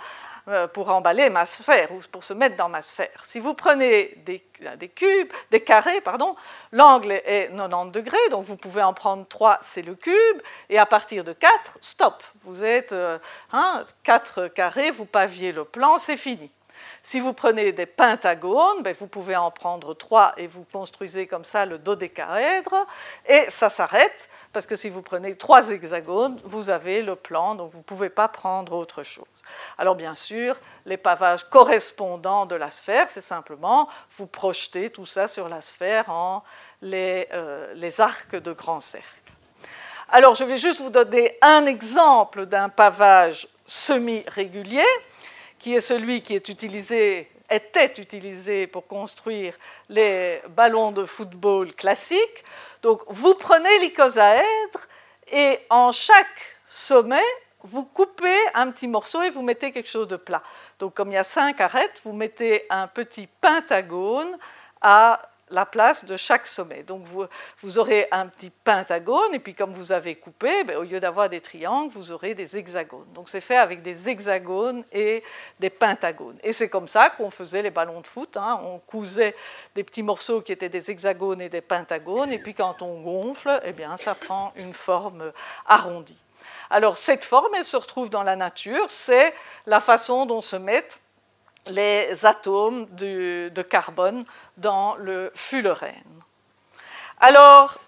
pour 0.72 0.90
emballer 0.90 1.30
ma 1.30 1.46
sphère 1.46 1.92
ou 1.92 2.00
pour 2.10 2.24
se 2.24 2.34
mettre 2.34 2.56
dans 2.56 2.68
ma 2.68 2.82
sphère. 2.82 3.24
Si 3.24 3.40
vous 3.40 3.54
prenez 3.54 4.14
des, 4.24 4.44
des 4.76 4.88
cubes, 4.88 5.32
des 5.50 5.60
carrés, 5.60 6.00
pardon, 6.00 6.36
l'angle 6.72 7.12
est 7.12 7.50
90 7.54 7.92
degrés, 7.92 8.28
donc 8.30 8.44
vous 8.44 8.56
pouvez 8.56 8.82
en 8.82 8.92
prendre 8.92 9.26
3, 9.26 9.58
c'est 9.60 9.82
le 9.82 9.94
cube, 9.94 10.42
et 10.68 10.78
à 10.78 10.86
partir 10.86 11.24
de 11.24 11.32
4, 11.32 11.78
stop. 11.80 12.22
Vous 12.42 12.64
êtes 12.64 12.92
euh, 12.92 13.18
hein, 13.52 13.84
4 14.02 14.48
carrés, 14.48 14.90
vous 14.90 15.04
paviez 15.04 15.52
le 15.52 15.64
plan, 15.64 15.98
c'est 15.98 16.16
fini. 16.16 16.50
Si 17.02 17.20
vous 17.20 17.32
prenez 17.32 17.72
des 17.72 17.86
pentagones, 17.86 18.82
ben 18.82 18.94
vous 18.98 19.06
pouvez 19.06 19.36
en 19.36 19.50
prendre 19.50 19.94
3 19.94 20.34
et 20.36 20.46
vous 20.46 20.64
construisez 20.70 21.26
comme 21.26 21.44
ça 21.44 21.64
le 21.66 21.78
dodécaèdre, 21.78 22.86
et 23.26 23.46
ça 23.48 23.70
s'arrête 23.70 24.28
parce 24.52 24.66
que 24.66 24.74
si 24.74 24.88
vous 24.88 25.02
prenez 25.02 25.36
trois 25.36 25.70
hexagones, 25.70 26.40
vous 26.44 26.70
avez 26.70 27.02
le 27.02 27.14
plan, 27.14 27.54
donc 27.54 27.70
vous 27.70 27.78
ne 27.78 27.84
pouvez 27.84 28.10
pas 28.10 28.26
prendre 28.26 28.72
autre 28.72 29.04
chose. 29.04 29.24
Alors 29.78 29.94
bien 29.94 30.16
sûr, 30.16 30.56
les 30.86 30.96
pavages 30.96 31.44
correspondants 31.44 32.46
de 32.46 32.56
la 32.56 32.70
sphère, 32.70 33.08
c'est 33.10 33.20
simplement 33.20 33.88
vous 34.16 34.26
projetez 34.26 34.90
tout 34.90 35.06
ça 35.06 35.28
sur 35.28 35.48
la 35.48 35.60
sphère 35.60 36.10
en 36.10 36.42
les, 36.82 37.28
euh, 37.32 37.72
les 37.74 38.00
arcs 38.00 38.34
de 38.34 38.52
grands 38.52 38.80
cercles. 38.80 39.06
Alors, 40.12 40.34
je 40.34 40.42
vais 40.42 40.58
juste 40.58 40.80
vous 40.80 40.90
donner 40.90 41.38
un 41.40 41.66
exemple 41.66 42.46
d'un 42.46 42.68
pavage 42.68 43.46
semi-régulier, 43.64 44.84
qui 45.60 45.74
est 45.74 45.80
celui 45.80 46.22
qui 46.22 46.34
est 46.34 46.48
utilisé, 46.48 47.30
était 47.48 47.92
utilisé 47.98 48.66
pour 48.66 48.86
construire 48.86 49.54
les 49.88 50.40
ballons 50.48 50.90
de 50.90 51.04
football 51.04 51.74
classiques. 51.74 52.44
Donc, 52.82 53.02
vous 53.08 53.34
prenez 53.34 53.78
l'icosaèdre 53.78 54.88
et 55.30 55.58
en 55.68 55.92
chaque 55.92 56.56
sommet, 56.66 57.22
vous 57.62 57.84
coupez 57.84 58.38
un 58.54 58.70
petit 58.70 58.88
morceau 58.88 59.22
et 59.22 59.28
vous 59.28 59.42
mettez 59.42 59.70
quelque 59.70 59.88
chose 59.88 60.08
de 60.08 60.16
plat. 60.16 60.42
Donc, 60.78 60.94
comme 60.94 61.10
il 61.10 61.14
y 61.14 61.18
a 61.18 61.24
cinq 61.24 61.60
arêtes, 61.60 62.00
vous 62.04 62.14
mettez 62.14 62.64
un 62.70 62.86
petit 62.86 63.28
pentagone 63.40 64.38
à 64.80 65.29
la 65.50 65.66
place 65.66 66.04
de 66.04 66.16
chaque 66.16 66.46
sommet. 66.46 66.82
Donc 66.82 67.02
vous, 67.04 67.78
aurez 67.78 68.08
un 68.10 68.26
petit 68.26 68.50
pentagone, 68.50 69.34
et 69.34 69.38
puis 69.38 69.54
comme 69.54 69.72
vous 69.72 69.92
avez 69.92 70.14
coupé, 70.14 70.64
ben, 70.64 70.76
au 70.76 70.82
lieu 70.82 71.00
d'avoir 71.00 71.28
des 71.28 71.40
triangles, 71.40 71.92
vous 71.92 72.12
aurez 72.12 72.34
des 72.34 72.56
hexagones. 72.56 73.12
Donc 73.14 73.28
c'est 73.28 73.40
fait 73.40 73.56
avec 73.56 73.82
des 73.82 74.08
hexagones 74.08 74.84
et 74.92 75.22
des 75.58 75.70
pentagones. 75.70 76.38
Et 76.42 76.52
c'est 76.52 76.68
comme 76.68 76.88
ça 76.88 77.10
qu'on 77.10 77.30
faisait 77.30 77.62
les 77.62 77.70
ballons 77.70 78.00
de 78.00 78.06
foot. 78.06 78.36
Hein. 78.36 78.60
On 78.64 78.78
cousait 78.78 79.34
des 79.74 79.84
petits 79.84 80.02
morceaux 80.02 80.40
qui 80.40 80.52
étaient 80.52 80.68
des 80.68 80.90
hexagones 80.90 81.40
et 81.40 81.48
des 81.48 81.60
pentagones, 81.60 82.32
et 82.32 82.38
puis 82.38 82.54
quand 82.54 82.82
on 82.82 83.00
gonfle, 83.00 83.60
eh 83.64 83.72
bien, 83.72 83.96
ça 83.96 84.14
prend 84.14 84.52
une 84.56 84.72
forme 84.72 85.32
arrondie. 85.66 86.22
Alors 86.70 86.98
cette 86.98 87.24
forme, 87.24 87.52
elle 87.56 87.64
se 87.64 87.76
retrouve 87.76 88.10
dans 88.10 88.22
la 88.22 88.36
nature, 88.36 88.86
c'est 88.88 89.34
la 89.66 89.80
façon 89.80 90.24
dont 90.24 90.40
se 90.40 90.54
mettent 90.54 90.99
les 91.66 92.24
atomes 92.24 92.86
de, 92.92 93.62
carbone 93.68 94.24
dans 94.56 94.96
le 94.96 95.30
fullerène. 95.34 95.94
Alors, 97.20 97.78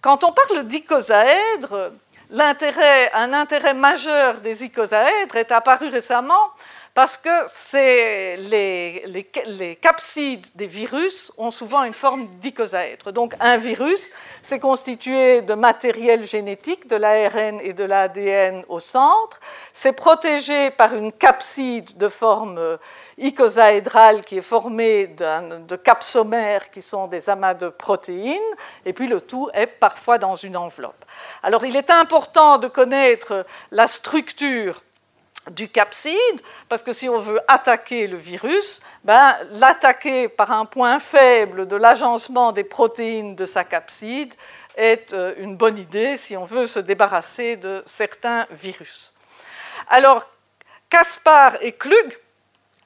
quand 0.00 0.24
on 0.24 0.32
parle 0.32 0.64
d'icosaèdres, 0.64 1.92
un 2.32 3.32
intérêt 3.32 3.74
majeur 3.74 4.40
des 4.40 4.64
icosaèdres 4.64 5.36
est 5.36 5.52
apparu 5.52 5.88
récemment 5.88 6.50
parce 6.94 7.16
que 7.16 7.30
les, 8.36 9.78
capsides 9.80 10.46
des 10.54 10.66
virus 10.66 11.32
ont 11.38 11.50
souvent 11.50 11.84
une 11.84 11.94
forme 11.94 12.26
d'icosaèdre. 12.40 13.12
Donc 13.12 13.34
un 13.40 13.56
virus, 13.56 14.10
c'est 14.42 14.58
constitué 14.58 15.42
de 15.42 15.54
matériel 15.54 16.24
génétique, 16.24 16.88
de 16.88 16.96
l'ARN 16.96 17.60
et 17.62 17.72
de 17.72 17.84
l'ADN 17.84 18.64
au 18.68 18.80
centre. 18.80 19.38
C'est 19.72 19.92
protégé 19.92 20.70
par 20.70 20.94
une 20.94 21.12
capside 21.12 21.96
de 21.96 22.08
forme 22.08 22.78
icosaédrale 23.18 24.22
qui 24.22 24.38
est 24.38 24.42
formée 24.42 25.06
de 25.06 25.76
capsomères 25.76 26.70
qui 26.70 26.82
sont 26.82 27.06
des 27.06 27.30
amas 27.30 27.54
de 27.54 27.68
protéines, 27.68 28.38
et 28.84 28.92
puis 28.92 29.06
le 29.06 29.20
tout 29.20 29.48
est 29.54 29.66
parfois 29.66 30.18
dans 30.18 30.34
une 30.34 30.56
enveloppe. 30.56 31.04
Alors 31.42 31.64
il 31.64 31.76
est 31.76 31.90
important 31.90 32.58
de 32.58 32.66
connaître 32.66 33.46
la 33.70 33.86
structure 33.86 34.82
du 35.50 35.68
capside, 35.68 36.40
parce 36.68 36.82
que 36.82 36.92
si 36.92 37.08
on 37.08 37.18
veut 37.18 37.40
attaquer 37.48 38.06
le 38.06 38.16
virus, 38.16 38.80
ben, 39.04 39.36
l'attaquer 39.52 40.28
par 40.28 40.52
un 40.52 40.66
point 40.66 40.98
faible 40.98 41.66
de 41.66 41.76
l'agencement 41.76 42.52
des 42.52 42.64
protéines 42.64 43.34
de 43.34 43.46
sa 43.46 43.64
capside 43.64 44.34
est 44.76 45.12
euh, 45.12 45.34
une 45.38 45.56
bonne 45.56 45.78
idée 45.78 46.16
si 46.16 46.36
on 46.36 46.44
veut 46.44 46.66
se 46.66 46.78
débarrasser 46.78 47.56
de 47.56 47.82
certains 47.86 48.46
virus. 48.50 49.14
Alors, 49.88 50.26
Caspar 50.88 51.56
et 51.60 51.72
Klug, 51.72 52.18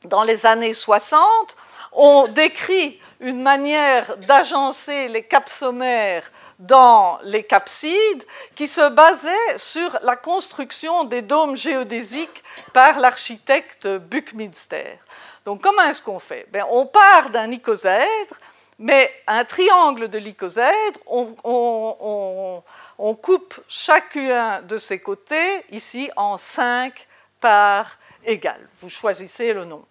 dans 0.04 0.22
les 0.22 0.46
années 0.46 0.72
60, 0.72 1.56
ont 1.92 2.28
décrit 2.28 3.00
une 3.20 3.42
manière 3.42 4.16
d'agencer 4.18 5.08
les 5.08 5.22
capsomères 5.22 6.30
dans 6.58 7.18
les 7.22 7.42
capsides 7.42 8.24
qui 8.54 8.68
se 8.68 8.88
basait 8.90 9.56
sur 9.56 9.98
la 10.02 10.16
construction 10.16 11.04
des 11.04 11.22
dômes 11.22 11.56
géodésiques 11.56 12.44
par 12.72 13.00
l'architecte 13.00 13.86
Buckminster. 13.86 14.98
Donc 15.44 15.60
comment 15.60 15.82
est-ce 15.82 16.02
qu'on 16.02 16.18
fait? 16.18 16.46
Ben, 16.50 16.64
On 16.70 16.86
part 16.86 17.30
d'un 17.30 17.50
icosaèdre, 17.50 18.36
mais 18.78 19.12
un 19.26 19.44
triangle 19.44 20.08
de 20.08 20.18
l'icosaèdre, 20.18 21.00
on, 21.06 22.62
on, 22.98 23.14
coupe 23.14 23.60
chacun 23.68 24.62
de 24.62 24.76
ses 24.76 24.98
côtés, 24.98 25.64
ici, 25.70 26.10
en 26.16 26.36
cinq 26.36 27.06
parts 27.40 27.98
égales. 28.24 28.68
Vous 28.80 28.88
choisissez 28.88 29.52
le 29.52 29.64
nombre. 29.64 29.86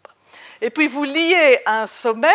Et 0.61 0.69
puis 0.69 0.87
vous 0.87 1.03
liez 1.03 1.61
un 1.65 1.85
sommet 1.85 2.27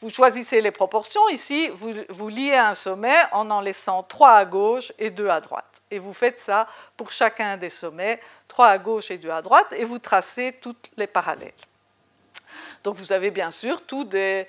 vous 0.00 0.10
choisissez 0.10 0.60
les 0.60 0.70
proportions. 0.70 1.28
Ici, 1.28 1.68
vous, 1.68 2.28
liez 2.28 2.54
un 2.54 2.74
sommet 2.74 3.16
en 3.32 3.50
en 3.50 3.60
laissant 3.60 4.02
trois 4.02 4.32
à 4.32 4.44
gauche 4.44 4.92
et 4.98 5.10
deux 5.10 5.28
à 5.28 5.40
droite. 5.40 5.64
Et 5.90 5.98
vous 5.98 6.12
faites 6.12 6.38
ça 6.38 6.66
pour 6.96 7.12
chacun 7.12 7.56
des 7.56 7.68
sommets, 7.68 8.20
trois 8.48 8.68
à 8.68 8.78
gauche 8.78 9.10
et 9.10 9.18
deux 9.18 9.30
à 9.30 9.42
droite, 9.42 9.66
et 9.72 9.84
vous 9.84 9.98
tracez 9.98 10.56
toutes 10.60 10.90
les 10.96 11.06
parallèles. 11.06 11.52
Donc 12.82 12.96
vous 12.96 13.12
avez 13.12 13.30
bien 13.30 13.50
sûr 13.50 13.82
tous 13.82 14.04
des, 14.04 14.46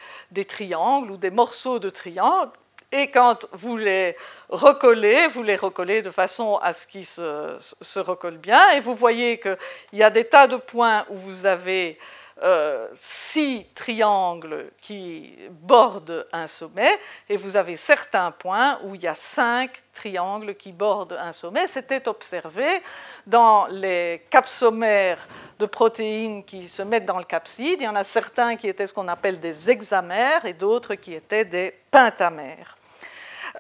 triangles 0.47 1.11
ou 1.11 1.17
des 1.17 1.31
morceaux 1.31 1.79
de 1.79 1.89
triangles. 1.89 2.51
Et 2.91 3.09
quand 3.11 3.47
vous 3.51 3.77
les 3.77 4.15
recollez, 4.49 5.27
vous 5.27 5.43
les 5.43 5.55
recollez 5.55 6.01
de 6.01 6.11
façon 6.11 6.57
à 6.57 6.71
ce 6.71 6.87
qu'ils 6.87 7.05
se, 7.05 7.57
se 7.59 7.99
recollent 7.99 8.37
bien. 8.37 8.71
Et 8.71 8.79
vous 8.79 8.93
voyez 8.93 9.39
qu'il 9.39 9.57
y 9.93 10.03
a 10.03 10.09
des 10.09 10.25
tas 10.25 10.47
de 10.47 10.55
points 10.55 11.05
où 11.09 11.15
vous 11.15 11.45
avez 11.45 11.97
euh, 12.43 12.89
six 12.93 13.65
triangles 13.73 14.71
qui 14.81 15.38
bordent 15.49 16.27
un 16.33 16.47
sommet, 16.47 16.99
et 17.29 17.38
vous 17.38 17.55
avez 17.55 17.77
certains 17.77 18.31
points 18.31 18.79
où 18.83 18.95
il 18.95 19.03
y 19.03 19.07
a 19.07 19.15
cinq 19.15 19.71
triangles 19.93 20.55
qui 20.55 20.73
bordent 20.73 21.17
un 21.19 21.31
sommet. 21.31 21.67
C'était 21.67 22.07
observé 22.09 22.81
dans 23.25 23.67
les 23.67 24.25
capsomères 24.29 25.25
de 25.57 25.65
protéines 25.65 26.43
qui 26.43 26.67
se 26.67 26.81
mettent 26.81 27.05
dans 27.05 27.17
le 27.17 27.23
capside. 27.23 27.79
Il 27.79 27.86
y 27.86 27.88
en 27.88 27.95
a 27.95 28.03
certains 28.03 28.57
qui 28.57 28.67
étaient 28.67 28.88
ce 28.88 28.93
qu'on 28.93 29.07
appelle 29.07 29.39
des 29.39 29.71
hexamères 29.71 30.45
et 30.45 30.53
d'autres 30.53 30.95
qui 30.95 31.13
étaient 31.13 31.45
des 31.45 31.73
pentamères. 31.89 32.77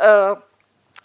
Euh, 0.01 0.35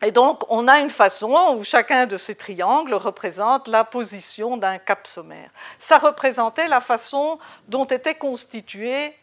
et 0.02 0.12
donc, 0.12 0.44
on 0.48 0.66
a 0.66 0.80
une 0.80 0.90
façon 0.90 1.36
où 1.56 1.64
chacun 1.64 2.06
de 2.06 2.16
ces 2.16 2.34
triangles 2.34 2.94
représente 2.94 3.68
la 3.68 3.84
position 3.84 4.56
d'un 4.56 4.78
capsomère. 4.78 5.50
Ça 5.78 5.98
représentait 5.98 6.68
la 6.68 6.80
façon 6.80 7.38
dont 7.68 7.84
étaient 7.84 8.14
constituées 8.14 9.14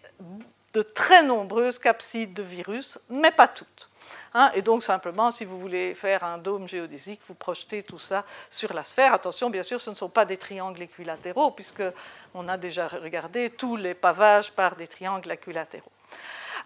de 0.74 0.82
très 0.84 1.24
nombreuses 1.24 1.80
capsides 1.80 2.34
de 2.34 2.44
virus, 2.44 3.00
mais 3.10 3.32
pas 3.32 3.48
toutes. 3.48 3.90
Hein. 4.34 4.52
et 4.54 4.62
donc, 4.62 4.84
simplement, 4.84 5.32
si 5.32 5.46
vous 5.46 5.60
voulez 5.60 5.96
faire 5.96 6.24
un 6.24 6.38
dôme 6.38 6.68
géodésique, 6.68 7.22
vous 7.28 7.34
projetez 7.34 7.82
tout 7.82 7.98
ça 7.98 8.24
sur 8.50 8.74
la 8.74 8.84
sphère. 8.84 9.14
Attention, 9.14 9.50
bien 9.50 9.64
sûr, 9.64 9.82
ce 9.82 9.90
ne 9.90 9.96
sont 9.96 10.10
pas 10.10 10.26
des 10.26 10.38
triangles 10.38 10.84
équilatéraux, 10.84 11.52
puisqu'on 11.52 12.48
a 12.48 12.58
déjà 12.58 12.88
regardé 12.88 13.50
tous 13.50 13.78
les 13.78 13.96
pavages 13.96 14.52
par 14.52 14.76
des 14.76 14.88
triangles 14.88 15.32
équilatéraux. 15.32 15.92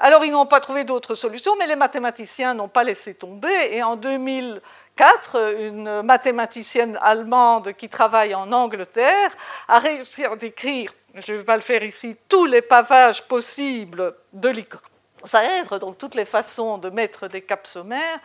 Alors 0.03 0.25
ils 0.25 0.31
n'ont 0.31 0.47
pas 0.47 0.59
trouvé 0.59 0.83
d'autre 0.83 1.13
solution, 1.13 1.55
mais 1.59 1.67
les 1.67 1.75
mathématiciens 1.75 2.55
n'ont 2.55 2.67
pas 2.67 2.83
laissé 2.83 3.13
tomber. 3.13 3.69
Et 3.69 3.83
en 3.83 3.95
2004, 3.95 5.53
une 5.59 6.01
mathématicienne 6.01 6.97
allemande 6.99 7.73
qui 7.73 7.87
travaille 7.87 8.33
en 8.33 8.51
Angleterre 8.51 9.29
a 9.67 9.77
réussi 9.77 10.25
à 10.25 10.35
décrire, 10.35 10.91
je 11.13 11.33
ne 11.33 11.37
vais 11.37 11.43
pas 11.43 11.55
le 11.55 11.61
faire 11.61 11.83
ici, 11.83 12.17
tous 12.27 12.47
les 12.47 12.63
pavages 12.63 13.27
possibles 13.27 14.15
de 14.33 14.49
l'icosaèdre, 14.49 15.79
donc 15.79 15.99
toutes 15.99 16.15
les 16.15 16.25
façons 16.25 16.79
de 16.79 16.89
mettre 16.89 17.27
des 17.27 17.43
capsomères, 17.43 18.19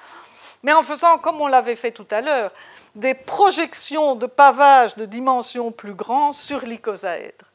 mais 0.63 0.73
en 0.73 0.83
faisant, 0.83 1.19
comme 1.19 1.43
on 1.43 1.47
l'avait 1.47 1.77
fait 1.77 1.93
tout 1.93 2.09
à 2.11 2.23
l'heure, 2.23 2.53
des 2.95 3.13
projections 3.13 4.15
de 4.15 4.25
pavages 4.25 4.97
de 4.97 5.05
dimensions 5.05 5.71
plus 5.73 5.93
grandes 5.93 6.33
sur 6.33 6.65
l'icosaèdre. 6.65 7.46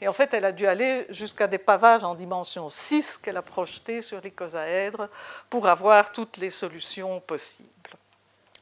Et 0.00 0.06
en 0.06 0.12
fait, 0.12 0.32
elle 0.32 0.44
a 0.44 0.52
dû 0.52 0.66
aller 0.66 1.06
jusqu'à 1.10 1.46
des 1.46 1.58
pavages 1.58 2.04
en 2.04 2.14
dimension 2.14 2.68
6 2.68 3.18
qu'elle 3.18 3.36
a 3.36 3.42
projetés 3.42 4.00
sur 4.00 4.20
l'icosaèdre 4.20 5.08
pour 5.50 5.66
avoir 5.66 6.12
toutes 6.12 6.36
les 6.36 6.50
solutions 6.50 7.20
possibles. 7.20 7.68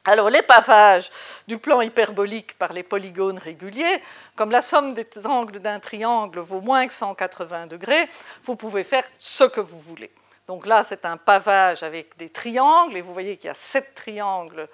Alors, 0.03 0.29
les 0.29 0.41
pavages 0.41 1.11
du 1.47 1.57
plan 1.57 1.81
hyperbolique 1.81 2.57
par 2.57 2.71
les 2.71 2.81
polygones 2.81 3.37
réguliers, 3.37 4.01
comme 4.35 4.51
la 4.51 4.61
somme 4.61 4.93
des 4.93 5.05
angles 5.25 5.59
d'un 5.59 5.81
triangle 5.81 6.39
vaut 6.39 6.61
moins 6.61 6.87
que 6.87 6.93
180 6.93 7.67
degrés, 7.67 8.07
vous 8.43 8.55
pouvez 8.55 8.85
faire 8.85 9.03
ce 9.17 9.43
que 9.43 9.59
vous 9.59 9.79
voulez. 9.79 10.09
Donc 10.47 10.65
là, 10.65 10.83
c'est 10.83 11.03
un 11.03 11.17
pavage 11.17 11.83
avec 11.83 12.15
des 12.17 12.29
triangles, 12.29 12.95
et 12.95 13.01
vous 13.01 13.13
voyez 13.13 13.35
qu'il 13.35 13.47
y 13.47 13.51
a 13.51 13.53
sept 13.53 13.93
triangles, 13.95 14.69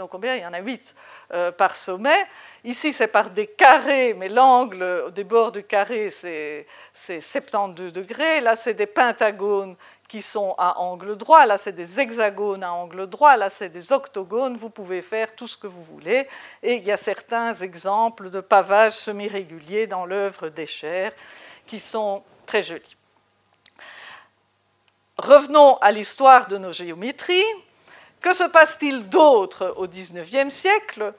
donc 0.00 0.08
combien? 0.08 0.34
Il 0.34 0.42
y 0.42 0.46
en 0.46 0.54
a 0.54 0.60
huit 0.60 0.94
euh, 1.34 1.52
par 1.52 1.76
sommet. 1.76 2.26
Ici, 2.62 2.92
c'est 2.92 3.08
par 3.08 3.30
des 3.30 3.46
carrés, 3.46 4.12
mais 4.14 4.28
l'angle 4.28 5.10
des 5.14 5.24
bords 5.24 5.52
du 5.52 5.64
carré, 5.64 6.10
c'est 6.10 6.66
72 6.92 7.92
degrés. 7.92 8.40
Là, 8.40 8.54
c'est 8.54 8.74
des 8.74 8.86
pentagones 8.86 9.76
qui 10.06 10.20
sont 10.20 10.54
à 10.58 10.78
angle 10.78 11.16
droit. 11.16 11.46
Là, 11.46 11.56
c'est 11.56 11.72
des 11.72 12.00
hexagones 12.00 12.62
à 12.62 12.72
angle 12.72 13.06
droit. 13.06 13.36
Là, 13.36 13.48
c'est 13.48 13.70
des 13.70 13.92
octogones. 13.92 14.56
Vous 14.56 14.68
pouvez 14.68 15.00
faire 15.00 15.34
tout 15.34 15.46
ce 15.46 15.56
que 15.56 15.68
vous 15.68 15.84
voulez. 15.84 16.28
Et 16.62 16.74
il 16.74 16.84
y 16.84 16.92
a 16.92 16.98
certains 16.98 17.54
exemples 17.54 18.28
de 18.28 18.40
pavages 18.40 18.92
semi-réguliers 18.92 19.86
dans 19.86 20.04
l'œuvre 20.04 20.48
d'Escher 20.48 21.10
qui 21.66 21.78
sont 21.78 22.22
très 22.44 22.62
jolis. 22.62 22.96
Revenons 25.16 25.76
à 25.76 25.92
l'histoire 25.92 26.46
de 26.46 26.58
nos 26.58 26.72
géométries. 26.72 27.44
Que 28.20 28.34
se 28.34 28.44
passe-t-il 28.44 29.08
d'autre 29.08 29.74
au 29.78 29.86
XIXe 29.86 30.52
siècle? 30.52 31.14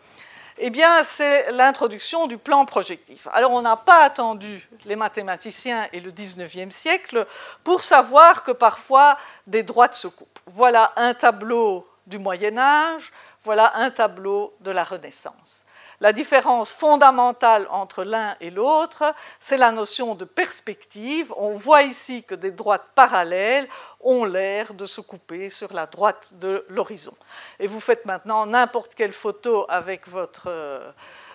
Eh 0.58 0.70
bien, 0.70 1.04
c'est 1.04 1.52
l'introduction 1.52 2.28
du 2.28 2.38
plan 2.38 2.66
projectif. 2.66 3.28
Alors, 3.32 3.52
on 3.52 3.62
n'a 3.62 3.78
pas 3.78 4.04
attendu 4.04 4.68
les 4.86 4.96
mathématiciens 4.96 5.88
et 5.94 6.00
le 6.00 6.12
XIXe 6.12 6.74
siècle 6.74 7.26
pour 7.64 7.84
savoir 7.84 8.44
que 8.44 8.52
parfois 8.52 9.18
des 9.48 9.64
droites 9.64 9.96
se 9.96 10.08
coupent. 10.08 10.40
Voilà 10.46 10.94
un 10.96 11.14
tableau 11.14 11.88
du 12.06 12.18
Moyen 12.18 12.58
Âge, 12.58 13.12
voilà 13.44 13.74
un 13.76 13.90
tableau 13.90 14.54
de 14.60 14.72
la 14.72 14.84
Renaissance. 14.84 15.61
La 16.02 16.14
différence 16.14 16.74
fondamentale 16.74 17.68
entre 17.70 18.04
l'un 18.04 18.36
et 18.42 18.50
l'autre, 18.50 19.14
c'est 19.40 19.56
la 19.56 19.72
notion 19.72 20.16
de 20.16 20.26
perspective. 20.26 21.32
On 21.38 21.54
voit 21.54 21.84
ici 21.84 22.24
que 22.24 22.34
des 22.34 22.50
droites 22.50 22.88
parallèles 22.96 23.70
ont 24.00 24.26
l'air 24.26 24.74
de 24.74 24.88
se 24.88 25.00
couper 25.00 25.52
sur 25.52 25.72
la 25.72 25.86
droite 25.86 26.34
de 26.40 26.66
l'horizon. 26.70 27.14
Et 27.60 27.68
vous 27.68 27.80
faites 27.80 28.06
maintenant 28.06 28.48
n'importe 28.48 28.96
quelle 28.96 29.14
photo 29.14 29.68
avec 29.70 30.08
votre... 30.08 30.48
Euh, 30.48 30.92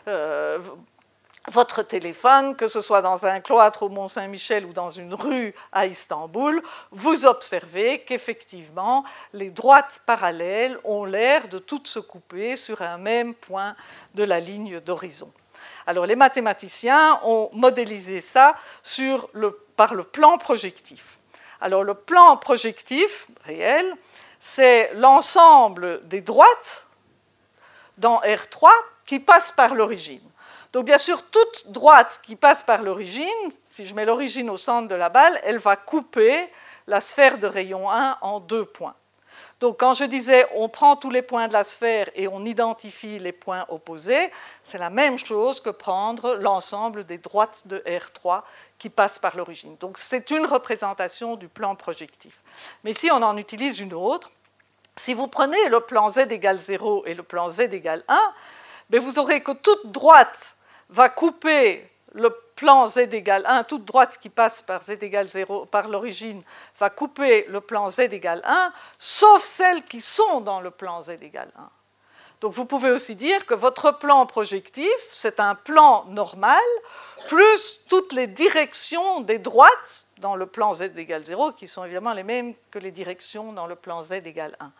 euh, 0.08 0.58
votre 1.48 1.82
téléphone, 1.82 2.56
que 2.56 2.68
ce 2.68 2.80
soit 2.80 3.02
dans 3.02 3.26
un 3.26 3.40
cloître 3.40 3.82
au 3.82 3.88
Mont-Saint-Michel 3.88 4.64
ou 4.64 4.72
dans 4.72 4.88
une 4.88 5.14
rue 5.14 5.54
à 5.72 5.86
Istanbul, 5.86 6.62
vous 6.90 7.26
observez 7.26 8.00
qu'effectivement, 8.00 9.04
les 9.32 9.50
droites 9.50 10.02
parallèles 10.06 10.78
ont 10.84 11.04
l'air 11.04 11.48
de 11.48 11.58
toutes 11.58 11.86
se 11.86 11.98
couper 11.98 12.56
sur 12.56 12.82
un 12.82 12.98
même 12.98 13.34
point 13.34 13.76
de 14.14 14.24
la 14.24 14.40
ligne 14.40 14.80
d'horizon. 14.80 15.32
Alors 15.86 16.06
les 16.06 16.16
mathématiciens 16.16 17.20
ont 17.22 17.48
modélisé 17.52 18.20
ça 18.20 18.56
par 19.76 19.94
le 19.94 20.02
plan 20.02 20.38
projectif. 20.38 21.18
Alors 21.60 21.84
le 21.84 21.94
plan 21.94 22.36
projectif 22.36 23.28
réel, 23.44 23.94
c'est 24.40 24.92
l'ensemble 24.94 26.06
des 26.08 26.20
droites 26.20 26.86
dans 27.98 28.16
R3 28.18 28.68
qui 29.06 29.20
passent 29.20 29.52
par 29.52 29.74
l'origine. 29.74 30.20
Donc 30.76 30.84
bien 30.84 30.98
sûr, 30.98 31.22
toute 31.30 31.72
droite 31.72 32.20
qui 32.22 32.36
passe 32.36 32.62
par 32.62 32.82
l'origine, 32.82 33.24
si 33.64 33.86
je 33.86 33.94
mets 33.94 34.04
l'origine 34.04 34.50
au 34.50 34.58
centre 34.58 34.88
de 34.88 34.94
la 34.94 35.08
balle, 35.08 35.40
elle 35.42 35.56
va 35.56 35.74
couper 35.74 36.50
la 36.86 37.00
sphère 37.00 37.38
de 37.38 37.46
rayon 37.46 37.90
1 37.90 38.18
en 38.20 38.40
deux 38.40 38.66
points. 38.66 38.94
Donc 39.58 39.80
quand 39.80 39.94
je 39.94 40.04
disais 40.04 40.46
on 40.54 40.68
prend 40.68 40.96
tous 40.96 41.08
les 41.08 41.22
points 41.22 41.48
de 41.48 41.54
la 41.54 41.64
sphère 41.64 42.10
et 42.14 42.28
on 42.28 42.44
identifie 42.44 43.18
les 43.18 43.32
points 43.32 43.64
opposés, 43.70 44.30
c'est 44.62 44.76
la 44.76 44.90
même 44.90 45.16
chose 45.16 45.60
que 45.60 45.70
prendre 45.70 46.34
l'ensemble 46.34 47.04
des 47.04 47.16
droites 47.16 47.62
de 47.64 47.78
R3 47.86 48.42
qui 48.78 48.90
passent 48.90 49.18
par 49.18 49.34
l'origine. 49.34 49.78
Donc 49.80 49.96
c'est 49.96 50.30
une 50.30 50.44
représentation 50.44 51.36
du 51.36 51.48
plan 51.48 51.74
projectif. 51.74 52.38
Mais 52.84 52.92
si 52.92 53.10
on 53.10 53.22
en 53.22 53.38
utilise 53.38 53.80
une 53.80 53.94
autre, 53.94 54.30
si 54.94 55.14
vous 55.14 55.26
prenez 55.26 55.70
le 55.70 55.80
plan 55.80 56.10
z 56.10 56.18
égale 56.18 56.60
0 56.60 57.06
et 57.06 57.14
le 57.14 57.22
plan 57.22 57.48
z 57.48 57.60
égale 57.60 58.04
1, 58.08 58.34
ben, 58.90 59.00
vous 59.00 59.18
aurez 59.18 59.42
que 59.42 59.52
toute 59.52 59.90
droite 59.90 60.55
va 60.88 61.08
couper 61.08 61.88
le 62.12 62.30
plan 62.54 62.88
z 62.88 62.98
égale 63.12 63.44
1, 63.46 63.64
toute 63.64 63.84
droite 63.84 64.18
qui 64.18 64.30
passe 64.30 64.62
par 64.62 64.82
z 64.82 64.90
égale 65.02 65.28
0 65.28 65.66
par 65.66 65.88
l'origine 65.88 66.42
va 66.78 66.90
couper 66.90 67.44
le 67.48 67.60
plan 67.60 67.90
z 67.90 68.00
égale 68.00 68.40
1, 68.44 68.72
sauf 68.98 69.42
celles 69.42 69.84
qui 69.84 70.00
sont 70.00 70.40
dans 70.40 70.60
le 70.60 70.70
plan 70.70 71.00
z 71.02 71.10
égale 71.10 71.52
1. 71.58 71.70
Donc 72.40 72.52
vous 72.52 72.64
pouvez 72.64 72.90
aussi 72.90 73.14
dire 73.14 73.44
que 73.46 73.54
votre 73.54 73.92
plan 73.92 74.26
projectif, 74.26 74.96
c'est 75.10 75.40
un 75.40 75.54
plan 75.54 76.04
normal, 76.08 76.62
plus 77.28 77.84
toutes 77.88 78.12
les 78.12 78.26
directions 78.26 79.20
des 79.20 79.38
droites 79.38 80.05
dans 80.18 80.34
le 80.34 80.46
plan 80.46 80.72
z 80.72 80.82
égale 80.96 81.24
0, 81.24 81.52
qui 81.52 81.68
sont 81.68 81.84
évidemment 81.84 82.12
les 82.12 82.22
mêmes 82.22 82.54
que 82.70 82.78
les 82.78 82.90
directions 82.90 83.52
dans 83.52 83.66
le 83.66 83.74
plan 83.74 84.02
z 84.02 84.12
égale 84.12 84.56
1. 84.60 84.72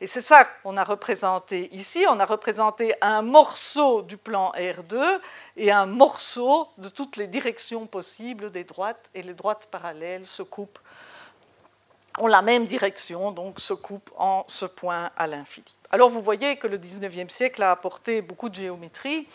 Et 0.00 0.06
c'est 0.06 0.20
ça 0.20 0.44
qu'on 0.44 0.76
a 0.76 0.84
représenté 0.84 1.74
ici. 1.74 2.04
On 2.08 2.20
a 2.20 2.24
représenté 2.24 2.94
un 3.00 3.22
morceau 3.22 4.02
du 4.02 4.16
plan 4.16 4.52
R2 4.56 5.20
et 5.56 5.72
un 5.72 5.86
morceau 5.86 6.68
de 6.78 6.88
toutes 6.88 7.16
les 7.16 7.26
directions 7.26 7.86
possibles 7.86 8.50
des 8.50 8.64
droites, 8.64 9.10
et 9.14 9.22
les 9.22 9.34
droites 9.34 9.66
parallèles 9.70 10.26
se 10.26 10.42
coupent, 10.42 10.78
ont 12.18 12.28
la 12.28 12.42
même 12.42 12.66
direction, 12.66 13.32
donc 13.32 13.58
se 13.60 13.74
coupent 13.74 14.12
en 14.16 14.44
ce 14.46 14.66
point 14.66 15.10
à 15.16 15.26
l'infini. 15.26 15.74
Alors 15.90 16.08
vous 16.08 16.22
voyez 16.22 16.56
que 16.56 16.66
le 16.66 16.78
19e 16.78 17.28
siècle 17.28 17.62
a 17.62 17.70
apporté 17.70 18.22
beaucoup 18.22 18.48
de 18.48 18.54
géométrie, 18.54 19.28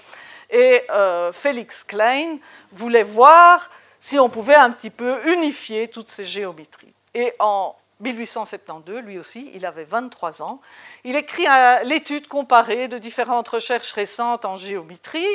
et 0.49 0.83
euh, 0.89 1.31
Félix 1.31 1.83
Klein 1.83 2.37
voulait 2.71 3.03
voir 3.03 3.69
si 3.99 4.17
on 4.19 4.29
pouvait 4.29 4.55
un 4.55 4.71
petit 4.71 4.89
peu 4.89 5.19
unifier 5.33 5.87
toutes 5.87 6.09
ces 6.09 6.25
géométries. 6.25 6.93
Et 7.13 7.33
en 7.39 7.75
1872, 7.99 9.01
lui 9.01 9.19
aussi, 9.19 9.51
il 9.53 9.65
avait 9.65 9.83
23 9.83 10.41
ans. 10.41 10.61
Il 11.03 11.15
écrit 11.15 11.45
l'étude 11.83 12.27
comparée 12.27 12.87
de 12.87 12.97
différentes 12.97 13.47
recherches 13.49 13.91
récentes 13.91 14.45
en 14.45 14.55
géométrie. 14.55 15.27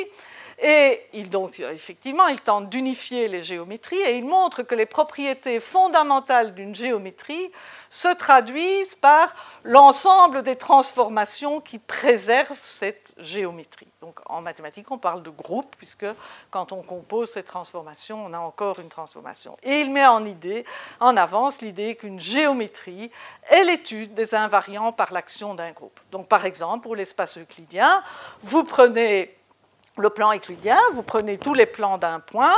Et 0.57 1.01
donc, 1.29 1.59
effectivement, 1.59 2.27
il 2.27 2.39
tente 2.39 2.69
d'unifier 2.69 3.27
les 3.27 3.41
géométries 3.41 3.99
et 3.99 4.17
il 4.17 4.25
montre 4.25 4.63
que 4.63 4.73
les 4.73 4.85
propriétés 4.85 5.59
fondamentales 5.59 6.55
d'une 6.55 6.73
géométrie 6.73 7.51
se 7.89 8.07
traduisent 8.07 8.95
par 8.95 9.35
l'ensemble 9.63 10.43
des 10.43 10.55
transformations 10.55 11.59
qui 11.59 11.77
préservent 11.77 12.59
cette 12.63 13.13
géométrie. 13.17 13.87
Donc, 14.01 14.19
en 14.27 14.41
mathématiques, 14.41 14.91
on 14.91 14.97
parle 14.97 15.23
de 15.23 15.29
groupe, 15.29 15.75
puisque 15.77 16.05
quand 16.51 16.71
on 16.71 16.83
compose 16.83 17.31
ces 17.31 17.43
transformations, 17.43 18.23
on 18.25 18.33
a 18.33 18.39
encore 18.39 18.79
une 18.79 18.89
transformation. 18.89 19.57
Et 19.63 19.79
il 19.79 19.91
met 19.91 20.05
en 20.05 20.23
idée, 20.25 20.63
en 20.99 21.17
avance 21.17 21.61
l'idée 21.61 21.95
qu'une 21.95 22.19
géométrie 22.19 23.11
est 23.49 23.63
l'étude 23.63 24.13
des 24.13 24.35
invariants 24.35 24.93
par 24.93 25.11
l'action 25.11 25.53
d'un 25.53 25.71
groupe. 25.71 25.99
Donc, 26.11 26.27
par 26.27 26.45
exemple, 26.45 26.83
pour 26.83 26.95
l'espace 26.95 27.37
euclidien, 27.37 28.03
vous 28.43 28.63
prenez 28.63 29.35
le 29.97 30.09
plan 30.09 30.33
euclidien, 30.33 30.77
vous 30.91 31.03
prenez 31.03 31.37
tous 31.37 31.53
les 31.53 31.65
plans 31.65 31.97
d'un 31.97 32.19
point, 32.19 32.55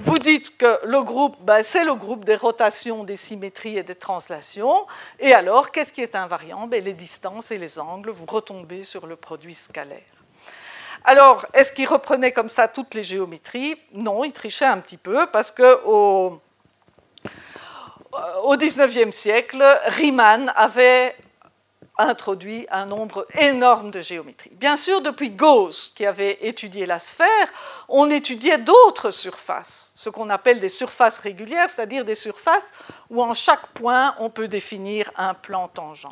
vous 0.00 0.18
dites 0.18 0.56
que 0.56 0.80
le 0.84 1.02
groupe, 1.02 1.36
ben, 1.42 1.62
c'est 1.62 1.84
le 1.84 1.94
groupe 1.94 2.24
des 2.24 2.34
rotations, 2.34 3.04
des 3.04 3.16
symétries 3.16 3.78
et 3.78 3.82
des 3.82 3.94
translations, 3.94 4.86
et 5.20 5.32
alors, 5.32 5.70
qu'est-ce 5.70 5.92
qui 5.92 6.02
est 6.02 6.14
invariant? 6.16 6.66
Ben, 6.66 6.82
Les 6.82 6.94
distances 6.94 7.50
et 7.50 7.58
les 7.58 7.78
angles, 7.78 8.10
vous 8.10 8.26
retombez 8.26 8.82
sur 8.82 9.06
le 9.06 9.16
produit 9.16 9.54
scalaire. 9.54 10.00
Alors, 11.04 11.46
est-ce 11.52 11.72
qu'il 11.72 11.88
reprenait 11.88 12.32
comme 12.32 12.48
ça 12.48 12.68
toutes 12.68 12.94
les 12.94 13.02
géométries? 13.02 13.76
Non, 13.92 14.24
il 14.24 14.32
trichait 14.32 14.64
un 14.64 14.78
petit 14.78 14.96
peu, 14.96 15.26
parce 15.32 15.50
que 15.50 15.84
au, 15.84 16.40
au 18.44 18.56
19e 18.56 19.12
siècle, 19.12 19.64
Riemann 19.86 20.52
avait 20.56 21.16
introduit 21.98 22.66
un 22.70 22.86
nombre 22.86 23.26
énorme 23.38 23.90
de 23.90 24.00
géométries. 24.00 24.52
Bien 24.52 24.76
sûr, 24.76 25.00
depuis 25.02 25.30
Gauss, 25.30 25.92
qui 25.94 26.06
avait 26.06 26.38
étudié 26.40 26.86
la 26.86 26.98
sphère, 26.98 27.28
on 27.88 28.10
étudiait 28.10 28.58
d'autres 28.58 29.10
surfaces, 29.10 29.92
ce 29.94 30.08
qu'on 30.10 30.30
appelle 30.30 30.60
des 30.60 30.68
surfaces 30.68 31.18
régulières, 31.18 31.68
c'est-à-dire 31.68 32.04
des 32.04 32.14
surfaces 32.14 32.72
où 33.10 33.22
en 33.22 33.34
chaque 33.34 33.66
point 33.68 34.14
on 34.18 34.30
peut 34.30 34.48
définir 34.48 35.10
un 35.16 35.34
plan 35.34 35.68
tangent. 35.68 36.08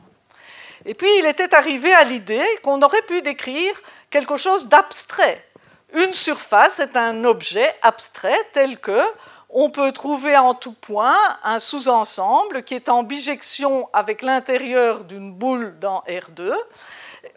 Et 0.85 0.95
puis 0.95 1.11
il 1.19 1.27
était 1.27 1.55
arrivé 1.55 1.93
à 1.93 2.05
l'idée 2.05 2.45
qu'on 2.63 2.81
aurait 2.83 3.03
pu 3.03 3.23
décrire 3.23 3.81
quelque 4.11 4.37
chose 4.37 4.69
d'abstrait. 4.69 5.47
Une 5.93 6.13
surface 6.13 6.79
est 6.79 6.97
un 6.97 7.25
objet 7.25 7.75
abstrait 7.83 8.39
tel 8.53 8.79
que 8.79 9.03
on 9.53 9.71
peut 9.71 9.93
trouver 9.93 10.37
en 10.37 10.55
tout 10.55 10.73
point 10.73 11.17
un 11.43 11.59
sous-ensemble 11.59 12.63
qui 12.63 12.75
est 12.75 12.89
en 12.89 13.03
bijection 13.03 13.89
avec 13.93 14.23
l'intérieur 14.23 15.05
d'une 15.05 15.33
boule 15.33 15.79
dans 15.81 16.03
R2. 16.09 16.55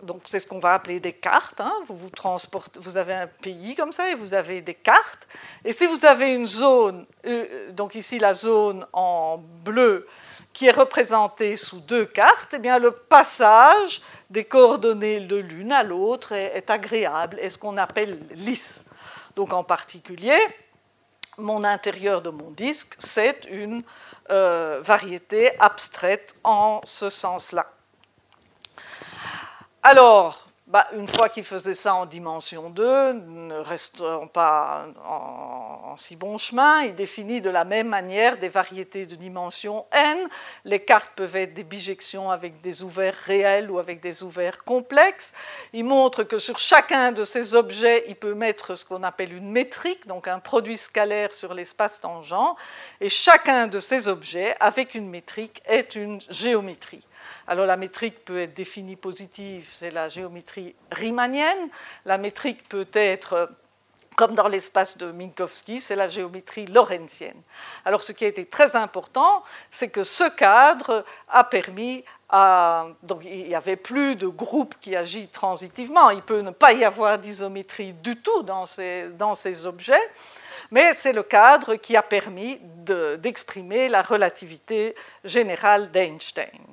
Donc 0.01 0.22
c'est 0.26 0.39
ce 0.39 0.47
qu'on 0.47 0.59
va 0.59 0.76
appeler 0.76 0.99
des 0.99 1.11
cartes. 1.11 1.59
Hein. 1.59 1.74
Vous, 1.88 1.95
vous, 1.95 2.09
transportez, 2.09 2.80
vous 2.80 2.97
avez 2.97 3.14
un 3.14 3.28
pays 3.28 3.76
comme 3.76 3.91
ça 3.91 4.09
et 4.09 4.16
vous 4.16 4.34
avez 4.34 4.61
des 4.61 4.76
cartes. 4.76 5.28
Et 5.66 5.74
si 5.74 5.88
vous 5.88 6.05
avez 6.05 6.34
une 6.34 6.45
zone, 6.45 7.05
euh, 7.26 7.72
donc 7.72 7.95
ici 7.95 8.20
la 8.20 8.34
zone 8.34 8.86
en 8.93 9.38
bleu 9.38 10.07
qui 10.53 10.68
est 10.68 10.72
représentée 10.72 11.55
sous 11.55 11.80
deux 11.80 12.05
cartes, 12.05 12.53
eh 12.55 12.59
bien 12.59 12.78
le 12.78 12.91
passage 12.91 14.01
des 14.30 14.45
coordonnées 14.45 15.20
de 15.22 15.38
l'une 15.38 15.72
à 15.72 15.84
l'autre 15.84 16.32
est, 16.32 16.55
est 16.55 16.70
agréable, 16.70 17.39
est 17.39 17.49
ce 17.49 17.57
qu'on 17.57 17.78
appelle 17.78 18.20
lisse. 18.36 18.86
Donc 19.36 19.51
en 19.51 19.64
particulier, 19.64 20.38
mon 21.38 21.64
intérieur 21.64 22.22
de 22.22 22.30
mon 22.30 22.52
disque, 22.52 22.96
c'est 23.00 23.46
une 23.50 23.84
euh, 24.30 24.80
variété 24.82 25.58
abstraite 25.60 26.36
en 26.44 26.82
ce 26.84 27.10
sens-là. 27.10 27.72
Alors, 29.82 30.43
bah, 30.74 30.88
une 30.93 31.07
fois 31.07 31.30
qu'il 31.30 31.43
faisait 31.43 31.76
ça 31.76 31.93
en 31.93 32.07
dimension 32.07 32.71
2, 32.71 33.13
ne 33.13 33.59
restant 33.59 34.26
pas 34.26 34.88
en, 35.07 35.95
si 35.97 36.15
bon 36.15 36.39
chemin, 36.39 36.82
il 36.82 36.95
définit 36.95 37.41
de 37.41 37.51
la 37.51 37.63
même 37.63 37.89
manière 37.89 38.39
des 38.39 38.49
variétés 38.49 39.05
de 39.05 39.13
dimension 39.13 39.86
n. 39.91 40.28
Les 40.65 40.80
cartes 40.80 41.11
peuvent 41.15 41.36
être 41.36 41.53
des 41.53 41.63
bijections 41.63 42.32
avec 42.32 42.59
des 42.61 42.82
ouverts 42.82 43.13
réels 43.13 43.69
ou 43.69 43.78
avec 43.78 43.99
des 43.99 44.24
ouverts 44.24 44.63
complexes. 44.63 45.36
Il 45.74 45.86
montre 45.86 46.24
que 46.24 46.39
sur 46.39 46.57
chacun 46.57 47.11
de 47.11 47.24
ces 47.24 47.53
objets, 47.53 48.05
il 48.07 48.15
peut 48.15 48.34
mettre 48.34 48.74
ce 48.74 48.84
qu'on 48.84 49.03
appelle 49.03 49.32
une 49.32 49.51
métrique, 49.51 50.07
donc 50.07 50.28
un 50.28 50.39
produit 50.39 50.80
scalaire 50.80 51.34
sur 51.34 51.53
l'espace 51.53 52.01
tangent, 52.01 52.55
et 52.99 53.09
chacun 53.09 53.67
de 53.67 53.78
ces 53.78 54.07
objets, 54.07 54.55
avec 54.59 54.95
une 54.95 55.07
métrique, 55.07 55.61
est 55.67 55.93
une 55.93 56.19
géométrie. 56.32 57.03
Alors 57.48 57.66
la 57.66 57.78
métrique 57.78 58.24
peut 58.24 58.41
être 58.41 58.54
définie 58.54 58.96
positive, 58.96 59.68
c'est 59.70 59.91
la 59.91 60.08
géométrie 60.08 60.76
riemannienne. 60.91 61.70
La 62.06 62.18
métrique 62.18 62.68
peut 62.70 62.88
être 62.94 63.50
comme 64.16 64.36
dans 64.36 64.48
l'espace 64.48 64.98
de 64.98 65.12
Minkowski, 65.12 65.82
c'est 65.82 65.96
la 65.96 66.08
géométrie 66.08 66.68
lorentzienne. 66.68 67.41
Alors 67.86 68.04
ce 68.04 68.12
qui 68.12 68.26
a 68.26 68.28
été 68.28 68.46
très 68.46 68.76
important, 68.76 69.44
c'est 69.72 69.89
que 69.89 70.04
ce 70.04 70.30
cadre 70.30 71.04
a 71.30 71.44
permis 71.44 72.04
à... 72.30 72.88
Donc 73.02 73.22
il 73.26 73.48
n'y 73.48 73.56
avait 73.56 73.76
plus 73.76 74.16
de 74.16 74.28
groupe 74.28 74.76
qui 74.80 74.96
agit 74.96 75.28
transitivement, 75.28 76.10
il 76.12 76.22
peut 76.22 76.41
ne 76.41 76.52
pas 76.52 76.74
y 76.74 76.86
avoir 76.86 77.18
d'isométrie 77.18 77.94
du 77.94 78.18
tout 78.18 78.44
dans 78.44 78.66
ces, 78.66 79.10
dans 79.10 79.36
ces 79.36 79.66
objets, 79.66 80.12
mais 80.72 80.94
c'est 80.94 81.14
le 81.14 81.24
cadre 81.24 81.76
qui 81.76 81.96
a 81.96 82.04
permis 82.04 82.60
d'exprimer 82.62 83.89
la 83.89 84.02
relativité 84.02 84.96
générale 85.24 85.91
d'Einstein. 85.91 86.72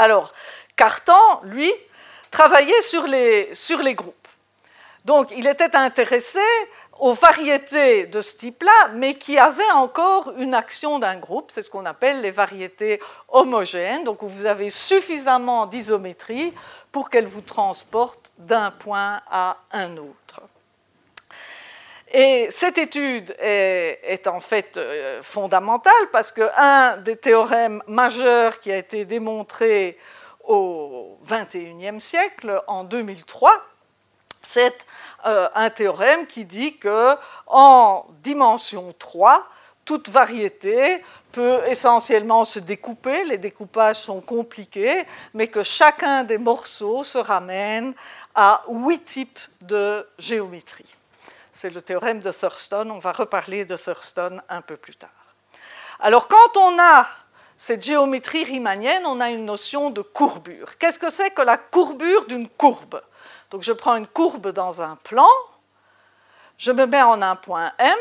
Alors, 0.00 0.32
Cartan, 0.76 1.42
lui, 1.44 1.70
travaillait 2.30 2.80
sur 2.80 3.06
les, 3.06 3.54
sur 3.54 3.82
les 3.82 3.92
groupes. 3.92 4.28
Donc 5.04 5.30
il 5.36 5.46
était 5.46 5.76
intéressé 5.76 6.40
aux 6.98 7.12
variétés 7.12 8.06
de 8.06 8.22
ce 8.22 8.38
type-là, 8.38 8.88
mais 8.94 9.14
qui 9.14 9.36
avaient 9.36 9.70
encore 9.72 10.32
une 10.38 10.54
action 10.54 10.98
d'un 10.98 11.16
groupe, 11.16 11.50
c'est 11.50 11.60
ce 11.60 11.68
qu'on 11.68 11.84
appelle 11.84 12.22
les 12.22 12.30
variétés 12.30 12.98
homogènes, 13.28 14.04
donc 14.04 14.22
où 14.22 14.28
vous 14.28 14.46
avez 14.46 14.70
suffisamment 14.70 15.66
d'isométrie 15.66 16.54
pour 16.90 17.10
qu'elles 17.10 17.26
vous 17.26 17.42
transportent 17.42 18.32
d'un 18.38 18.70
point 18.70 19.20
à 19.30 19.58
un 19.70 19.98
autre. 19.98 20.40
Et 22.12 22.48
cette 22.50 22.78
étude 22.78 23.36
est, 23.38 24.26
en 24.26 24.40
fait 24.40 24.76
euh, 24.76 25.22
fondamentale 25.22 25.92
parce 26.10 26.32
qu'un 26.32 26.96
des 26.96 27.16
théorèmes 27.16 27.82
majeurs 27.86 28.58
qui 28.58 28.72
a 28.72 28.76
été 28.76 29.04
démontré 29.04 29.96
au 30.42 31.18
XXIe 31.24 32.00
siècle, 32.00 32.62
en 32.66 32.82
2003, 32.82 33.52
c'est 34.42 34.76
euh, 35.26 35.48
un 35.54 35.70
théorème 35.70 36.26
qui 36.26 36.44
dit 36.44 36.78
que 36.78 37.14
en 37.46 38.06
dimension 38.24 38.92
3, 38.98 39.46
toute 39.84 40.08
variété 40.08 41.04
peut 41.30 41.60
essentiellement 41.68 42.42
se 42.42 42.58
découper, 42.58 43.24
les 43.24 43.38
découpages 43.38 44.00
sont 44.00 44.20
compliqués, 44.20 45.04
mais 45.32 45.46
que 45.46 45.62
chacun 45.62 46.24
des 46.24 46.38
morceaux 46.38 47.04
se 47.04 47.18
ramène 47.18 47.94
à 48.34 48.64
huit 48.68 49.04
types 49.04 49.38
de 49.60 50.04
géométrie. 50.18 50.92
C'est 51.52 51.70
le 51.70 51.82
théorème 51.82 52.20
de 52.20 52.30
Thurston, 52.30 52.90
on 52.90 52.98
va 52.98 53.12
reparler 53.12 53.64
de 53.64 53.76
Thurston 53.76 54.40
un 54.48 54.62
peu 54.62 54.76
plus 54.76 54.96
tard. 54.96 55.10
Alors 55.98 56.28
quand 56.28 56.56
on 56.56 56.78
a 56.80 57.08
cette 57.56 57.84
géométrie 57.84 58.44
riemannienne, 58.44 59.04
on 59.04 59.20
a 59.20 59.28
une 59.28 59.44
notion 59.44 59.90
de 59.90 60.00
courbure. 60.00 60.78
Qu'est-ce 60.78 60.98
que 60.98 61.10
c'est 61.10 61.30
que 61.30 61.42
la 61.42 61.58
courbure 61.58 62.24
d'une 62.26 62.48
courbe? 62.48 63.02
Donc 63.50 63.62
je 63.62 63.72
prends 63.72 63.96
une 63.96 64.06
courbe 64.06 64.52
dans 64.52 64.80
un 64.80 64.96
plan, 64.96 65.28
je 66.56 66.72
me 66.72 66.86
mets 66.86 67.02
en 67.02 67.20
un 67.20 67.36
point 67.36 67.72
M, 67.78 67.98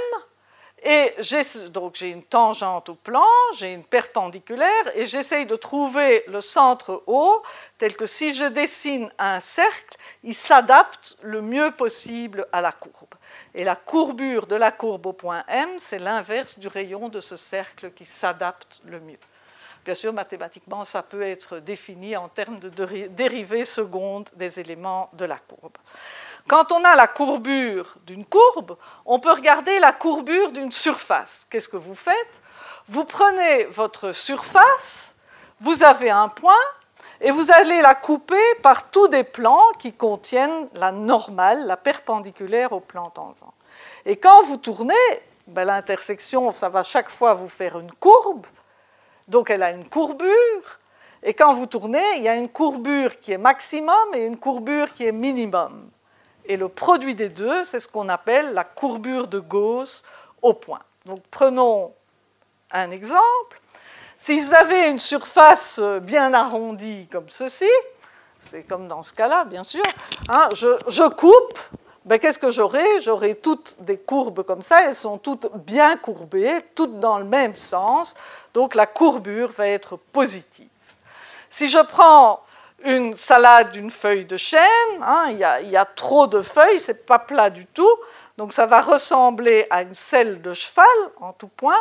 et 0.82 1.14
j'ai, 1.18 1.42
donc 1.70 1.96
j'ai 1.96 2.10
une 2.10 2.24
tangente 2.24 2.88
au 2.88 2.96
plan, 2.96 3.26
j'ai 3.58 3.74
une 3.74 3.84
perpendiculaire, 3.84 4.96
et 4.96 5.06
j'essaye 5.06 5.46
de 5.46 5.58
trouver 5.58 6.24
le 6.28 6.40
centre 6.40 7.04
O, 7.08 7.44
tel 7.78 7.98
que 7.98 8.06
si 8.06 8.34
je 8.34 8.46
dessine 8.46 9.12
un 9.18 9.42
cercle, 9.42 9.98
il 10.24 10.36
s'adapte 10.36 11.18
le 11.22 11.42
mieux 11.42 11.72
possible 11.72 12.48
à 12.54 12.62
la 12.62 12.72
courbe. 12.72 13.16
Et 13.56 13.64
la 13.64 13.76
courbure 13.76 14.48
de 14.48 14.56
la 14.56 14.72
courbe 14.72 15.08
au 15.08 15.14
point 15.14 15.44
M, 15.48 15.70
c'est 15.78 16.00
l'inverse 16.00 16.60
du 16.60 16.68
rayon 16.68 17.10
de 17.10 17.20
ce 17.20 17.36
cercle 17.36 17.92
qui 17.92 18.06
s'adapte 18.06 18.82
le 18.86 19.00
mieux. 19.00 19.20
Bien 19.86 19.96
sûr, 19.96 20.14
mathématiquement, 20.14 20.86
ça 20.86 21.02
peut 21.02 21.22
être 21.22 21.60
défini 21.60 22.16
en 22.16 22.28
termes 22.28 22.60
de 22.60 22.70
dérivée 23.08 23.66
seconde 23.66 24.30
des 24.36 24.60
éléments 24.60 25.10
de 25.14 25.26
la 25.26 25.38
courbe. 25.38 25.78
Quand 26.48 26.72
on 26.72 26.84
a 26.84 26.96
la 26.96 27.08
courbure 27.08 27.96
d'une 28.06 28.26
courbe, 28.26 28.78
on 29.06 29.20
peut 29.20 29.32
regarder 29.32 29.80
la 29.80 29.94
courbure 29.94 30.52
d'une 30.52 30.72
surface. 30.72 31.48
Qu'est-ce 31.50 31.70
que 31.70 31.78
vous 31.78 31.96
faites? 31.96 32.42
Vous 32.88 33.06
prenez 33.06 33.66
votre 33.66 34.12
surface, 34.12 35.20
vous 35.60 35.84
avez 35.84 36.10
un 36.10 36.28
point, 36.28 36.54
et 37.22 37.32
vous 37.32 37.52
allez 37.52 37.82
la 37.82 37.96
couper 37.96 38.42
par 38.62 38.90
tous 38.90 39.08
des 39.08 39.24
plans 39.24 39.64
qui 39.78 39.94
contiennent 39.94 40.68
la 40.74 40.92
normale, 40.92 41.66
la 41.66 41.78
perpendiculaire 41.78 42.72
au 42.72 42.80
plan 42.80 43.10
tangent. 43.10 43.44
Et 44.06 44.18
quand 44.18 44.44
vous 44.44 44.58
tournez, 44.58 44.94
ben, 45.48 45.66
l'intersection, 45.66 46.52
ça 46.52 46.70
va 46.70 46.84
chaque 46.84 47.10
fois 47.10 47.34
vous 47.34 47.50
faire 47.50 47.80
une 47.80 47.92
courbe, 47.92 48.46
donc 49.28 49.50
elle 49.50 49.64
a 49.64 49.72
une 49.72 49.88
courbure, 49.90 50.80
et 51.22 51.34
quand 51.34 51.54
vous 51.54 51.66
tournez, 51.66 52.04
il 52.18 52.24
y 52.24 52.30
a 52.30 52.36
une 52.36 52.50
courbure 52.50 53.20
qui 53.20 53.34
est 53.34 53.38
maximum 53.38 54.14
et 54.14 54.26
une 54.26 54.38
courbure 54.38 54.94
qui 54.94 55.06
est 55.06 55.12
minimum. 55.12 55.90
Et 56.46 56.56
le 56.56 56.70
produit 56.70 57.14
des 57.14 57.30
deux, 57.30 57.64
c'est 57.64 57.80
ce 57.80 57.88
qu'on 57.88 58.10
appelle 58.10 58.54
la 58.54 58.64
courbure 58.64 59.28
de 59.28 59.40
Gauss 59.40 60.04
au 60.42 60.54
point. 60.54 60.80
Donc 61.06 61.20
prenons 61.30 61.94
un 62.72 62.92
exemple. 62.92 63.59
Si 64.22 64.38
vous 64.38 64.54
avez 64.54 64.90
une 64.90 65.00
surface 65.00 65.80
bien 66.02 66.34
arrondie 66.34 67.08
comme 67.10 67.30
ceci, 67.30 67.70
c'est 68.38 68.64
comme 68.64 68.86
dans 68.86 69.02
ce 69.02 69.14
cas-là, 69.14 69.46
bien 69.46 69.64
sûr, 69.64 69.82
hein, 70.28 70.50
je, 70.52 71.08
coupe, 71.08 71.58
ben, 72.04 72.20
qu'est-ce 72.20 72.38
que 72.38 72.52
j'aurai? 72.52 73.00
J'aurai 73.00 73.36
toutes 73.36 73.78
des 73.80 73.98
courbes 73.98 74.44
comme 74.44 74.62
ça, 74.62 74.84
elles 74.84 74.94
sont 74.94 75.18
toutes 75.18 75.48
bien 75.56 75.96
courbées, 75.96 76.60
toutes 76.76 77.00
dans 77.00 77.18
le 77.18 77.24
même 77.24 77.56
sens. 77.56 78.14
Donc 78.54 78.76
la 78.76 78.88
courbure 78.88 79.52
va 79.52 79.68
être 79.68 79.96
positive. 79.96 80.68
Si 81.48 81.70
je 81.70 81.80
prends 81.80 82.42
une 82.84 83.16
salade 83.16 83.72
d'une 83.72 83.90
feuille 83.90 84.26
de 84.26 84.36
chêne, 84.36 85.02
hein, 85.02 85.28
il, 85.30 85.70
y 85.70 85.78
a, 85.78 85.86
trop 85.86 86.28
de 86.28 86.42
feuilles, 86.42 86.82
c'est 86.82 87.06
pas 87.06 87.20
plat 87.20 87.50
du 87.50 87.66
tout, 87.68 87.96
donc 88.38 88.52
ça 88.52 88.66
va 88.66 88.82
ressembler 88.82 89.66
à 89.70 89.82
une 89.82 89.96
selle 89.96 90.42
de 90.42 90.52
cheval 90.52 90.86
en 91.22 91.32
tout 91.32 91.48
point. 91.48 91.80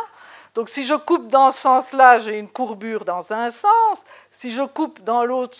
Donc 0.59 0.70
si 0.70 0.84
je 0.84 0.94
coupe 0.94 1.28
dans 1.28 1.52
ce 1.52 1.61
sens-là, 1.61 2.18
j'ai 2.18 2.36
une 2.36 2.48
courbure 2.48 3.04
dans 3.04 3.32
un 3.32 3.48
sens. 3.48 4.04
Si 4.28 4.50
je 4.50 4.64
coupe 4.64 5.00
dans 5.04 5.24
l'autre 5.24 5.56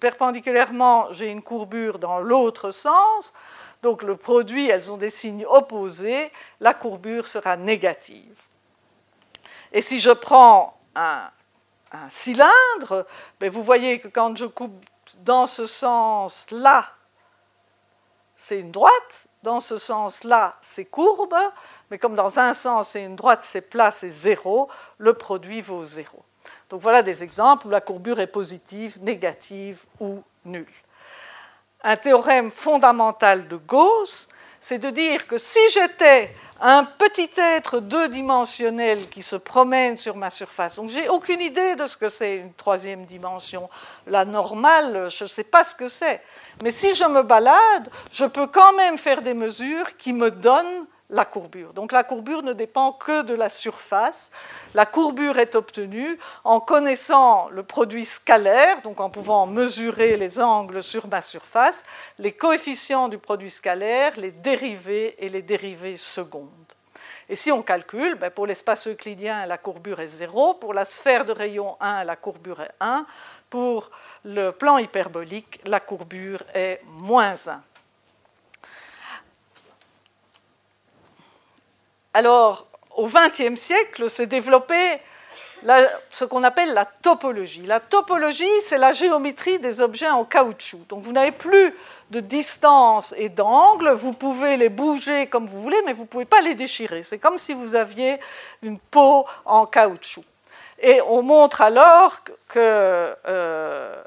perpendiculairement, 0.00 1.12
j'ai 1.12 1.28
une 1.28 1.40
courbure 1.40 2.00
dans 2.00 2.18
l'autre 2.18 2.72
sens. 2.72 3.32
Donc 3.80 4.02
le 4.02 4.16
produit, 4.16 4.68
elles 4.68 4.90
ont 4.90 4.96
des 4.96 5.08
signes 5.08 5.46
opposés, 5.46 6.32
la 6.58 6.74
courbure 6.74 7.28
sera 7.28 7.56
négative. 7.56 8.42
Et 9.72 9.80
si 9.80 10.00
je 10.00 10.10
prends 10.10 10.76
un, 10.96 11.30
cylindre, 12.08 13.06
ben, 13.38 13.50
vous 13.50 13.62
voyez 13.62 14.00
que 14.00 14.08
quand 14.08 14.36
je 14.36 14.46
coupe 14.46 14.84
dans 15.18 15.46
ce 15.46 15.64
sens-là, 15.64 16.88
c'est 18.34 18.58
une 18.58 18.72
droite, 18.72 19.28
dans 19.44 19.60
ce 19.60 19.78
sens-là, 19.78 20.56
c'est 20.60 20.86
courbe, 20.86 21.36
mais 21.92 21.98
comme 21.98 22.14
dans 22.14 22.38
un 22.38 22.54
sens 22.54 22.88
c'est 22.88 23.04
une 23.04 23.16
droite, 23.16 23.40
c'est 23.42 23.68
plat, 23.68 23.90
c'est 23.90 24.08
zéro, 24.08 24.70
le 24.96 25.12
produit 25.12 25.60
vaut 25.60 25.84
zéro. 25.84 26.24
Donc 26.70 26.80
voilà 26.80 27.02
des 27.02 27.22
exemples 27.22 27.66
où 27.66 27.70
la 27.70 27.82
courbure 27.82 28.18
est 28.18 28.26
positive, 28.26 28.98
négative 29.02 29.84
ou 30.00 30.22
nulle. 30.46 30.64
Un 31.84 31.96
théorème 31.96 32.50
fondamental 32.50 33.46
de 33.46 33.56
Gauss, 33.56 34.30
c'est 34.58 34.78
de 34.78 34.88
dire 34.88 35.26
que 35.26 35.36
si 35.36 35.58
j'étais 35.68 36.34
un 36.62 36.84
petit 36.84 37.28
être 37.36 37.80
deux-dimensionnel 37.80 39.10
qui 39.10 39.22
se 39.22 39.36
promène 39.36 39.98
sur 39.98 40.16
ma 40.16 40.30
surface. 40.30 40.76
Donc 40.76 40.88
j'ai 40.88 41.08
aucune 41.10 41.40
idée 41.40 41.74
de 41.74 41.84
ce 41.84 41.96
que 41.96 42.08
c'est 42.08 42.36
une 42.36 42.54
troisième 42.54 43.04
dimension. 43.04 43.68
La 44.06 44.24
normale, 44.24 45.10
je 45.10 45.24
ne 45.24 45.28
sais 45.28 45.44
pas 45.44 45.64
ce 45.64 45.74
que 45.74 45.88
c'est. 45.88 46.22
Mais 46.62 46.70
si 46.70 46.94
je 46.94 47.04
me 47.04 47.22
balade, 47.22 47.90
je 48.12 48.24
peux 48.24 48.46
quand 48.46 48.72
même 48.74 48.96
faire 48.96 49.20
des 49.20 49.34
mesures 49.34 49.96
qui 49.98 50.12
me 50.12 50.30
donnent 50.30 50.86
la 51.12 51.24
courbure. 51.24 51.72
Donc 51.74 51.92
la 51.92 52.02
courbure 52.02 52.42
ne 52.42 52.52
dépend 52.52 52.92
que 52.92 53.22
de 53.22 53.34
la 53.34 53.48
surface. 53.48 54.32
La 54.74 54.86
courbure 54.86 55.38
est 55.38 55.54
obtenue 55.54 56.18
en 56.42 56.58
connaissant 56.58 57.48
le 57.50 57.62
produit 57.62 58.06
scalaire, 58.06 58.82
donc 58.82 58.98
en 59.00 59.10
pouvant 59.10 59.46
mesurer 59.46 60.16
les 60.16 60.40
angles 60.40 60.82
sur 60.82 61.06
ma 61.06 61.22
surface, 61.22 61.84
les 62.18 62.32
coefficients 62.32 63.08
du 63.08 63.18
produit 63.18 63.50
scalaire, 63.50 64.18
les 64.18 64.32
dérivés 64.32 65.14
et 65.24 65.28
les 65.28 65.42
dérivés 65.42 65.98
secondes. 65.98 66.48
Et 67.28 67.36
si 67.36 67.52
on 67.52 67.62
calcule, 67.62 68.16
ben, 68.16 68.30
pour 68.30 68.46
l'espace 68.46 68.88
euclidien, 68.88 69.46
la 69.46 69.58
courbure 69.58 70.00
est 70.00 70.08
0, 70.08 70.54
pour 70.54 70.74
la 70.74 70.84
sphère 70.84 71.24
de 71.24 71.32
rayon 71.32 71.76
1, 71.80 72.04
la 72.04 72.16
courbure 72.16 72.60
est 72.62 72.74
1, 72.80 73.06
pour 73.48 73.90
le 74.24 74.50
plan 74.50 74.78
hyperbolique, 74.78 75.60
la 75.64 75.80
courbure 75.80 76.42
est 76.54 76.80
moins 76.86 77.34
1. 77.46 77.62
Alors, 82.14 82.66
au 82.96 83.06
XXe 83.06 83.58
siècle, 83.58 84.10
s'est 84.10 84.26
développé 84.26 84.74
ce 86.10 86.24
qu'on 86.24 86.42
appelle 86.42 86.74
la 86.74 86.84
topologie. 86.84 87.62
La 87.62 87.80
topologie, 87.80 88.60
c'est 88.60 88.78
la 88.78 88.92
géométrie 88.92 89.58
des 89.58 89.80
objets 89.80 90.10
en 90.10 90.24
caoutchouc. 90.24 90.80
Donc, 90.88 91.02
vous 91.02 91.12
n'avez 91.12 91.32
plus 91.32 91.74
de 92.10 92.20
distance 92.20 93.14
et 93.16 93.30
d'angle, 93.30 93.90
vous 93.90 94.12
pouvez 94.12 94.58
les 94.58 94.68
bouger 94.68 95.28
comme 95.28 95.46
vous 95.46 95.62
voulez, 95.62 95.80
mais 95.86 95.94
vous 95.94 96.02
ne 96.02 96.08
pouvez 96.08 96.26
pas 96.26 96.42
les 96.42 96.54
déchirer. 96.54 97.02
C'est 97.02 97.18
comme 97.18 97.38
si 97.38 97.54
vous 97.54 97.74
aviez 97.74 98.18
une 98.62 98.78
peau 98.78 99.24
en 99.46 99.64
caoutchouc. 99.64 100.24
Et 100.80 101.00
on 101.06 101.22
montre 101.22 101.62
alors 101.62 102.18
que 102.48 103.14
euh, 103.26 104.02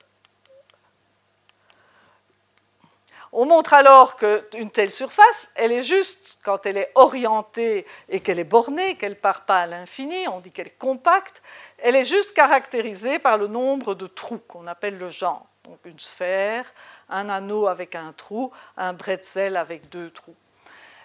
On 3.37 3.43
montre 3.43 3.73
alors 3.73 4.15
qu'une 4.15 4.71
telle 4.71 4.93
surface, 4.93 5.51
elle 5.55 5.73
est 5.73 5.83
juste 5.83 6.39
quand 6.41 6.65
elle 6.65 6.77
est 6.77 6.91
orientée 6.95 7.85
et 8.07 8.21
qu'elle 8.21 8.39
est 8.39 8.45
bornée, 8.45 8.95
qu'elle 8.95 9.11
ne 9.11 9.15
part 9.15 9.41
pas 9.41 9.59
à 9.59 9.67
l'infini, 9.67 10.25
on 10.29 10.39
dit 10.39 10.51
qu'elle 10.51 10.67
est 10.67 10.79
compacte, 10.79 11.43
elle 11.79 11.97
est 11.97 12.05
juste 12.05 12.33
caractérisée 12.33 13.19
par 13.19 13.37
le 13.37 13.47
nombre 13.47 13.93
de 13.93 14.07
trous 14.07 14.39
qu'on 14.47 14.67
appelle 14.67 14.97
le 14.97 15.09
genre. 15.09 15.45
Donc 15.65 15.79
une 15.83 15.99
sphère, 15.99 16.63
un 17.09 17.27
anneau 17.27 17.67
avec 17.67 17.95
un 17.95 18.13
trou, 18.13 18.53
un 18.77 18.93
bretzel 18.93 19.57
avec 19.57 19.89
deux 19.89 20.11
trous. 20.11 20.35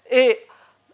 Et 0.09 0.47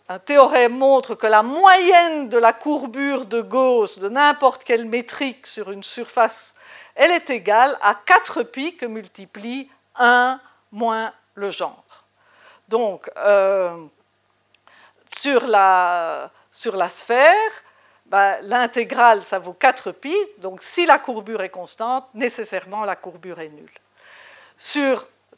un 0.08 0.18
théorème 0.18 0.78
montre 0.78 1.16
que 1.16 1.26
la 1.26 1.42
moyenne 1.42 2.30
de 2.30 2.38
la 2.38 2.54
courbure 2.54 3.26
de 3.26 3.42
Gauss 3.42 3.98
de 3.98 4.08
n'importe 4.08 4.64
quelle 4.64 4.86
métrique 4.86 5.46
sur 5.46 5.70
une 5.70 5.84
surface, 5.84 6.54
elle 6.94 7.10
est 7.10 7.28
égale 7.28 7.76
à 7.82 7.94
4 7.94 8.42
pi 8.42 8.74
que 8.78 8.86
multiplie 8.86 9.68
1 9.96 10.40
moins 10.72 11.12
le 11.36 11.50
genre. 11.50 12.04
Donc, 12.68 13.08
euh, 13.16 13.86
sur, 15.16 15.46
la, 15.46 16.30
sphère, 16.88 17.50
bah, 18.06 18.40
l'intégrale, 18.40 19.24
ça 19.24 19.38
vaut 19.38 19.52
4 19.52 19.92
pi. 19.92 20.14
Donc, 20.38 20.62
si 20.62 20.84
la 20.84 20.98
courbure 20.98 21.42
est 21.42 21.50
constante, 21.50 22.06
nécessairement 22.14 22.84
la 22.84 22.96
courbure 22.96 23.40
est 23.40 23.48
nulle. 23.50 23.70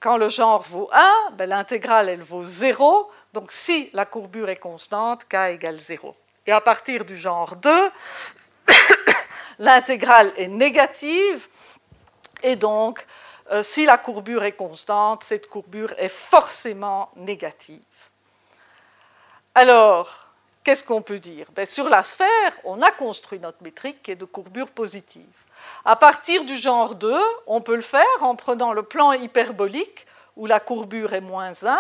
Quand 0.01 0.17
le 0.17 0.29
genre 0.29 0.63
vaut 0.63 0.89
1, 0.93 1.33
bah, 1.33 1.47
l'intégrale, 1.47 2.09
elle 2.09 2.23
vaut 2.23 2.45
0. 2.45 3.11
Donc, 3.35 3.53
si 3.53 3.91
la 3.93 4.07
courbure 4.07 4.49
est 4.49 4.57
constante, 4.57 5.27
k 5.29 5.35
égale 5.51 5.79
0. 5.79 6.15
Et 6.47 6.53
à 6.53 6.61
partir 6.61 7.05
du 7.05 7.17
genre 7.17 7.57
2, 7.57 7.91
l'intégrale 9.59 10.33
est 10.37 10.49
négative. 10.49 11.49
Et 12.43 12.57
donc, 12.57 13.05
euh, 13.51 13.63
si 13.63 13.87
la 13.87 13.99
courbure 13.99 14.45
est 14.45 14.53
constante, 14.53 15.25
cette 15.25 15.49
courbure 15.49 15.95
est 15.97 16.09
forcément 16.09 17.11
négative. 17.17 17.81
Alors, 19.55 20.27
qu'est-ce 20.63 20.85
qu'on 20.85 21.03
peut 21.03 21.19
dire? 21.19 21.47
Ben, 21.53 21.65
Sur 21.65 21.89
la 21.89 22.03
sphère, 22.03 22.53
on 22.65 22.83
a 22.83 22.91
construit 22.91 23.39
notre 23.39 23.63
métrique 23.63 24.03
qui 24.03 24.11
est 24.11 24.17
de 24.17 24.25
courbure 24.25 24.69
positive. 24.69 25.27
À 25.85 25.97
partir 25.97 26.45
du 26.45 26.57
genre 26.57 26.95
2, 26.95 27.19
on 27.47 27.61
peut 27.61 27.75
le 27.75 27.83
faire 27.83 28.05
en 28.21 28.37
prenant 28.37 28.73
le 28.73 28.83
plan 28.83 29.13
hyperbolique 29.13 30.07
où 30.37 30.47
la 30.47 30.61
courbure 30.61 31.15
est 31.15 31.21
moins 31.21 31.53
1 31.65 31.79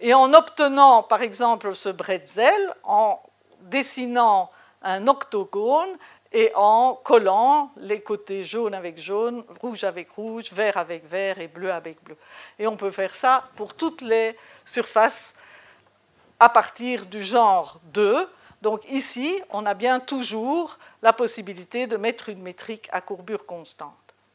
et 0.00 0.12
en 0.12 0.32
obtenant 0.34 1.02
par 1.02 1.22
exemple 1.22 1.74
ce 1.74 1.88
bretzel 1.88 2.74
en 2.82 3.20
dessinant 3.60 4.50
un 4.82 5.06
octogone 5.06 5.96
et 6.34 6.50
en 6.56 6.94
collant 6.96 7.70
les 7.76 8.00
côtés 8.00 8.42
jaune 8.42 8.74
avec 8.74 8.98
jaune, 8.98 9.44
rouge 9.60 9.84
avec 9.84 10.10
rouge, 10.10 10.52
vert 10.52 10.76
avec 10.76 11.08
vert 11.08 11.38
et 11.38 11.46
bleu 11.46 11.72
avec 11.72 12.02
bleu. 12.02 12.16
Et 12.58 12.66
on 12.66 12.76
peut 12.76 12.90
faire 12.90 13.14
ça 13.14 13.44
pour 13.54 13.72
toutes 13.74 14.02
les 14.02 14.36
surfaces 14.64 15.36
à 16.40 16.48
partir 16.48 17.06
du 17.06 17.22
genre 17.22 17.80
2. 17.92 18.28
Donc 18.62 18.80
ici, 18.90 19.40
on 19.50 19.64
a 19.64 19.74
bien 19.74 20.00
toujours 20.00 20.76
la 21.02 21.12
possibilité 21.12 21.86
de 21.86 21.96
mettre 21.96 22.28
une 22.28 22.42
métrique 22.42 22.88
à 22.90 23.00
courbure 23.00 23.46
constante. 23.46 23.92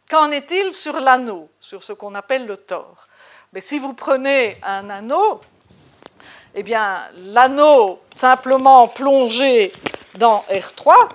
Qu'en 0.09 0.31
est-il 0.31 0.73
sur 0.73 1.01
l'anneau, 1.01 1.49
sur 1.59 1.83
ce 1.83 1.91
qu'on 1.91 2.15
appelle 2.15 2.45
le 2.45 2.55
tore 2.55 3.09
Mais 3.51 3.59
si 3.59 3.77
vous 3.77 3.93
prenez 3.93 4.57
un 4.63 4.89
anneau, 4.89 5.41
eh 6.55 6.63
bien 6.63 7.09
l'anneau 7.13 7.99
simplement 8.15 8.87
plongé 8.87 9.73
dans 10.17 10.37
R3, 10.49 11.09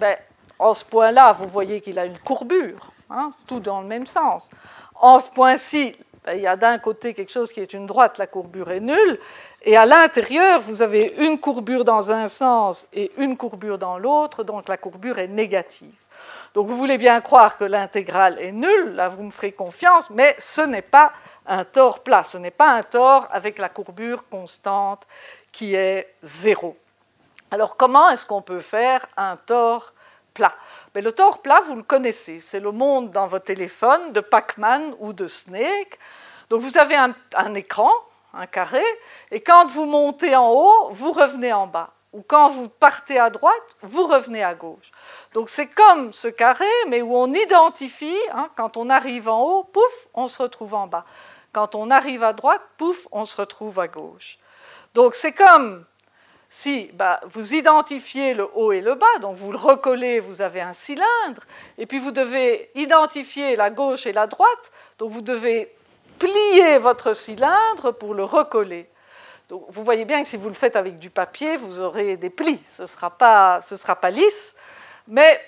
ben, 0.00 0.16
en 0.58 0.72
ce 0.72 0.84
point-là, 0.84 1.32
vous 1.32 1.46
voyez 1.46 1.82
qu'il 1.82 1.98
a 1.98 2.06
une 2.06 2.18
courbure, 2.18 2.90
hein, 3.10 3.32
tout 3.46 3.60
dans 3.60 3.82
le 3.82 3.86
même 3.86 4.06
sens. 4.06 4.48
En 4.94 5.20
ce 5.20 5.28
point-ci, 5.28 5.94
ben, 6.24 6.34
il 6.36 6.42
y 6.42 6.46
a 6.46 6.56
d'un 6.56 6.78
côté 6.78 7.12
quelque 7.12 7.30
chose 7.30 7.52
qui 7.52 7.60
est 7.60 7.74
une 7.74 7.86
droite, 7.86 8.16
la 8.16 8.26
courbure 8.26 8.70
est 8.70 8.80
nulle, 8.80 9.18
et 9.62 9.76
à 9.76 9.84
l'intérieur, 9.84 10.62
vous 10.62 10.80
avez 10.80 11.14
une 11.18 11.38
courbure 11.38 11.84
dans 11.84 12.12
un 12.12 12.28
sens 12.28 12.88
et 12.94 13.12
une 13.18 13.36
courbure 13.36 13.76
dans 13.76 13.98
l'autre, 13.98 14.42
donc 14.42 14.70
la 14.70 14.78
courbure 14.78 15.18
est 15.18 15.28
négative. 15.28 15.94
Donc 16.54 16.66
vous 16.66 16.76
voulez 16.76 16.96
bien 16.96 17.20
croire 17.20 17.58
que 17.58 17.64
l'intégrale 17.64 18.38
est 18.38 18.52
nulle, 18.52 18.94
là 18.94 19.08
vous 19.08 19.22
me 19.22 19.30
ferez 19.30 19.52
confiance, 19.52 20.08
mais 20.08 20.34
ce 20.38 20.62
n'est 20.62 20.82
pas 20.82 21.12
un 21.46 21.64
tore 21.64 22.00
plat, 22.00 22.24
ce 22.24 22.38
n'est 22.38 22.50
pas 22.50 22.72
un 22.72 22.82
tore 22.82 23.28
avec 23.30 23.58
la 23.58 23.68
courbure 23.68 24.24
constante 24.30 25.06
qui 25.52 25.74
est 25.74 26.14
zéro. 26.22 26.74
Alors 27.52 27.76
comment 27.76 28.08
est-ce 28.10 28.26
qu'on 28.26 28.42
peut 28.42 28.60
faire 28.60 29.06
un 29.16 29.36
tore 29.36 29.92
plat? 30.34 30.54
Mais 30.94 31.02
Le 31.02 31.10
tore 31.10 31.42
plat, 31.42 31.60
vous 31.64 31.74
le 31.74 31.82
connaissez, 31.82 32.38
c'est 32.38 32.60
le 32.60 32.70
monde 32.70 33.10
dans 33.10 33.26
votre 33.26 33.46
téléphone 33.46 34.12
de 34.12 34.20
Pac-Man 34.20 34.94
ou 35.00 35.12
de 35.12 35.26
Snake. 35.26 35.98
Donc 36.48 36.60
vous 36.60 36.78
avez 36.78 36.94
un, 36.94 37.14
un, 37.34 37.54
écran, 37.54 37.90
un 38.34 38.46
carré, 38.46 38.84
et 39.30 39.40
quand 39.40 39.66
vous 39.66 39.86
montez 39.86 40.34
en 40.36 40.50
haut, 40.50 40.90
vous 40.90 41.12
revenez 41.12 41.52
en 41.52 41.66
bas. 41.66 41.90
Ou 42.12 42.22
quand 42.26 42.50
vous 42.50 42.68
partez 42.68 43.18
à 43.18 43.30
droite, 43.30 43.76
vous 43.82 44.06
revenez 44.06 44.42
à 44.42 44.54
gauche. 44.54 44.90
Donc 45.32 45.48
c'est 45.48 45.68
comme 45.68 46.12
ce 46.12 46.26
carré, 46.28 46.64
mais 46.88 47.02
où 47.02 47.16
on 47.16 47.32
identifie, 47.32 48.18
hein, 48.32 48.48
quand 48.56 48.76
on 48.76 48.90
arrive 48.90 49.28
en 49.28 49.42
haut, 49.42 49.64
pouf, 49.64 50.08
on 50.14 50.26
se 50.26 50.42
retrouve 50.42 50.74
en 50.74 50.88
bas. 50.88 51.04
Quand 51.52 51.74
on 51.74 51.90
arrive 51.90 52.22
à 52.24 52.32
droite, 52.32 52.62
pouf, 52.78 53.06
on 53.12 53.24
se 53.24 53.36
retrouve 53.36 53.78
à 53.78 53.88
gauche. 53.88 54.38
Donc 54.94 55.14
c'est 55.14 55.32
comme 55.32 55.84
si 56.52 56.90
bah, 56.94 57.20
vous 57.26 57.54
identifiez 57.54 58.34
le 58.34 58.48
haut 58.54 58.72
et 58.72 58.80
le 58.80 58.96
bas, 58.96 59.18
donc 59.20 59.36
vous 59.36 59.52
le 59.52 59.56
recollez, 59.56 60.18
vous 60.18 60.42
avez 60.42 60.60
un 60.60 60.72
cylindre, 60.72 61.44
et 61.78 61.86
puis 61.86 62.00
vous 62.00 62.10
devez 62.10 62.70
identifier 62.74 63.54
la 63.54 63.70
gauche 63.70 64.04
et 64.04 64.12
la 64.12 64.26
droite, 64.26 64.72
donc 64.98 65.12
vous 65.12 65.22
devez 65.22 65.72
plier 66.18 66.78
votre 66.78 67.14
cylindre 67.14 67.92
pour 67.92 68.14
le 68.14 68.24
recoller. 68.24 68.90
Donc 69.48 69.64
vous 69.68 69.84
voyez 69.84 70.04
bien 70.04 70.24
que 70.24 70.28
si 70.28 70.36
vous 70.36 70.48
le 70.48 70.54
faites 70.54 70.74
avec 70.74 70.98
du 70.98 71.08
papier, 71.08 71.56
vous 71.56 71.80
aurez 71.80 72.16
des 72.16 72.30
plis, 72.30 72.60
ce 72.64 72.82
ne 72.82 72.86
sera, 72.88 73.10
pas, 73.10 73.60
sera 73.60 73.94
pas 73.94 74.10
lisse, 74.10 74.56
mais 75.06 75.40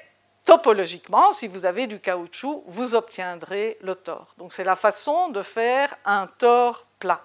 topologiquement, 0.45 1.33
si 1.33 1.49
vous 1.49 1.67
avez 1.67 1.89
du 1.89 1.99
caoutchouc, 1.99 2.63
vous 2.69 2.95
obtiendrez 2.95 3.77
le 3.81 3.97
tore. 3.97 4.35
Donc 4.39 4.53
c'est 4.53 4.65
la 4.65 4.77
façon 4.77 5.31
de 5.31 5.43
faire 5.43 5.97
un 6.05 6.29
tore 6.39 6.87
plat. 7.01 7.23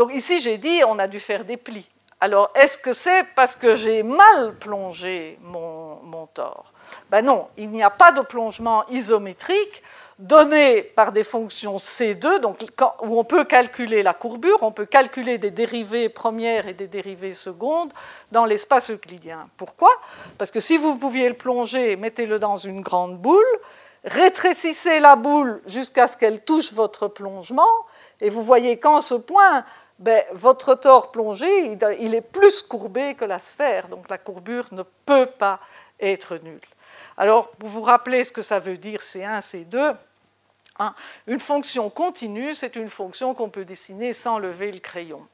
Donc 0.00 0.14
ici, 0.14 0.40
j'ai 0.40 0.56
dit, 0.56 0.80
on 0.88 0.98
a 0.98 1.06
dû 1.06 1.20
faire 1.20 1.44
des 1.44 1.58
plis. 1.58 1.86
Alors, 2.22 2.50
est-ce 2.54 2.78
que 2.78 2.94
c'est 2.94 3.22
parce 3.36 3.54
que 3.54 3.74
j'ai 3.74 4.02
mal 4.02 4.56
plongé 4.56 5.38
mon, 5.42 5.96
mon 6.04 6.26
tore 6.26 6.72
Ben 7.10 7.20
non, 7.20 7.48
il 7.58 7.68
n'y 7.68 7.82
a 7.82 7.90
pas 7.90 8.10
de 8.10 8.22
plongement 8.22 8.86
isométrique 8.88 9.82
donné 10.18 10.82
par 10.82 11.12
des 11.12 11.22
fonctions 11.22 11.76
C2, 11.76 12.40
donc 12.40 12.64
où 13.02 13.18
on 13.18 13.24
peut 13.24 13.44
calculer 13.44 14.02
la 14.02 14.14
courbure, 14.14 14.62
on 14.62 14.72
peut 14.72 14.86
calculer 14.86 15.36
des 15.36 15.50
dérivées 15.50 16.08
premières 16.08 16.66
et 16.66 16.72
des 16.72 16.88
dérivées 16.88 17.34
secondes 17.34 17.92
dans 18.32 18.46
l'espace 18.46 18.90
euclidien. 18.90 19.50
Pourquoi? 19.58 19.90
Parce 20.38 20.50
que 20.50 20.60
si 20.60 20.78
vous 20.78 20.96
pouviez 20.96 21.28
le 21.28 21.36
plonger, 21.36 21.96
mettez-le 21.96 22.38
dans 22.38 22.56
une 22.56 22.80
grande 22.80 23.18
boule, 23.18 23.44
rétrécissez 24.04 24.98
la 24.98 25.16
boule 25.16 25.60
jusqu'à 25.66 26.08
ce 26.08 26.16
qu'elle 26.16 26.42
touche 26.42 26.72
votre 26.72 27.06
plongement, 27.06 27.68
et 28.20 28.28
vous 28.28 28.42
voyez 28.42 28.78
qu'en 28.78 29.00
ce 29.00 29.14
point, 29.14 29.64
ben, 30.00 30.24
votre 30.32 30.74
tore 30.74 31.12
plongé, 31.12 31.76
il 32.00 32.14
est 32.14 32.20
plus 32.22 32.62
courbé 32.62 33.14
que 33.14 33.26
la 33.26 33.38
sphère, 33.38 33.88
donc 33.88 34.08
la 34.08 34.16
courbure 34.16 34.66
ne 34.72 34.82
peut 35.04 35.26
pas 35.26 35.60
être 36.00 36.36
nulle. 36.38 36.60
Alors, 37.18 37.52
vous 37.58 37.66
vous 37.66 37.82
rappelez 37.82 38.24
ce 38.24 38.32
que 38.32 38.40
ça 38.40 38.58
veut 38.58 38.78
dire 38.78 39.00
C1, 39.00 39.40
C2 39.40 39.94
hein, 40.78 40.94
Une 41.26 41.38
fonction 41.38 41.90
continue, 41.90 42.54
c'est 42.54 42.76
une 42.76 42.88
fonction 42.88 43.34
qu'on 43.34 43.50
peut 43.50 43.66
dessiner 43.66 44.14
sans 44.14 44.38
lever 44.38 44.72
le 44.72 44.80
crayon. 44.80 45.26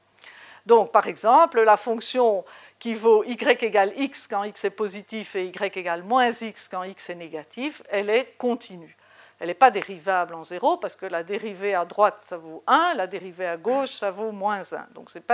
Donc, 0.65 0.91
par 0.91 1.07
exemple, 1.07 1.61
la 1.61 1.77
fonction 1.77 2.43
qui 2.77 2.93
vaut 2.93 3.23
y 3.23 3.37
égale 3.63 3.93
x 3.95 4.27
quand 4.27 4.43
x 4.43 4.65
est 4.65 4.69
positif 4.69 5.37
et 5.37 5.45
y 5.45 5.77
égale 5.77 6.03
moins 6.03 6.29
x 6.29 6.67
quand 6.67 6.83
x 6.83 7.09
est 7.09 7.15
négatif, 7.15 7.81
elle 7.89 8.09
est 8.09 8.33
continue. 8.37 8.97
Elle 9.39 9.47
n'est 9.47 9.53
pas 9.53 9.71
dérivable 9.71 10.33
en 10.33 10.43
0 10.43 10.77
parce 10.77 10.95
que 10.95 11.05
la 11.05 11.23
dérivée 11.23 11.75
à 11.75 11.85
droite, 11.85 12.19
ça 12.21 12.37
vaut 12.37 12.63
1, 12.67 12.95
la 12.95 13.07
dérivée 13.07 13.47
à 13.47 13.57
gauche, 13.57 13.91
ça 13.91 14.09
vaut 14.09 14.31
moins 14.31 14.61
1. 14.73 14.87
Donc 14.95 15.11
ce 15.11 15.19
n'est 15.19 15.25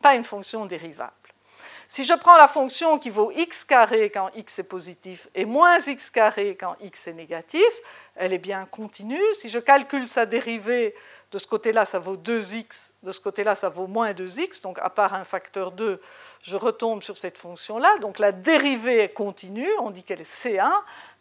pas, 0.00 0.14
une 0.14 0.24
fonction 0.24 0.66
dérivable. 0.66 1.12
Si 1.88 2.04
je 2.04 2.14
prends 2.14 2.36
la 2.36 2.48
fonction 2.48 2.98
qui 2.98 3.10
vaut 3.10 3.30
x 3.32 3.64
carré 3.64 4.10
quand 4.10 4.30
x 4.34 4.58
est 4.58 4.68
positif 4.68 5.28
et 5.34 5.44
moins 5.44 5.78
x 5.78 6.10
carré 6.10 6.56
quand 6.58 6.76
x 6.80 7.08
est 7.08 7.12
négatif, 7.12 7.68
elle 8.16 8.32
est 8.32 8.38
bien 8.38 8.66
continue. 8.66 9.22
Si 9.34 9.48
je 9.48 9.58
calcule 9.58 10.06
sa 10.06 10.24
dérivée, 10.24 10.94
de 11.32 11.38
ce 11.38 11.46
côté-là, 11.46 11.86
ça 11.86 11.98
vaut 11.98 12.16
2x, 12.16 12.92
de 13.02 13.10
ce 13.10 13.18
côté-là, 13.18 13.54
ça 13.54 13.70
vaut 13.70 13.86
moins 13.86 14.12
2x, 14.12 14.62
donc 14.62 14.78
à 14.78 14.90
part 14.90 15.14
un 15.14 15.24
facteur 15.24 15.72
2, 15.72 15.98
je 16.42 16.56
retombe 16.56 17.02
sur 17.02 17.16
cette 17.16 17.38
fonction-là. 17.38 17.96
Donc 18.02 18.18
la 18.18 18.32
dérivée 18.32 19.04
est 19.04 19.12
continue, 19.14 19.70
on 19.80 19.90
dit 19.90 20.02
qu'elle 20.02 20.20
est 20.20 20.30
C1, 20.30 20.70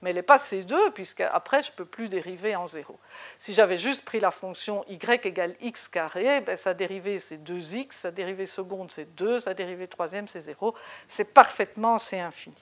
mais 0.01 0.09
elle 0.09 0.17
n'est 0.17 0.21
pas 0.21 0.37
C2, 0.37 0.91
puisque 0.93 1.21
après, 1.21 1.61
je 1.61 1.71
ne 1.71 1.75
peux 1.75 1.85
plus 1.85 2.09
dériver 2.09 2.55
en 2.55 2.67
0. 2.67 2.99
Si 3.37 3.53
j'avais 3.53 3.77
juste 3.77 4.03
pris 4.03 4.19
la 4.19 4.31
fonction 4.31 4.83
y 4.87 4.97
égale 5.23 5.55
x 5.61 5.87
carré, 5.87 6.41
ben, 6.41 6.55
sa 6.55 6.73
dérivée 6.73 7.19
c'est 7.19 7.37
2x, 7.37 7.91
sa 7.91 8.11
dérivée 8.11 8.45
seconde 8.45 8.91
c'est 8.91 9.15
2, 9.15 9.39
sa 9.39 9.53
dérivée 9.53 9.87
troisième 9.87 10.27
c'est 10.27 10.41
0. 10.41 10.73
C'est 11.07 11.25
parfaitement 11.25 11.97
C 11.97 12.19
infini. 12.19 12.55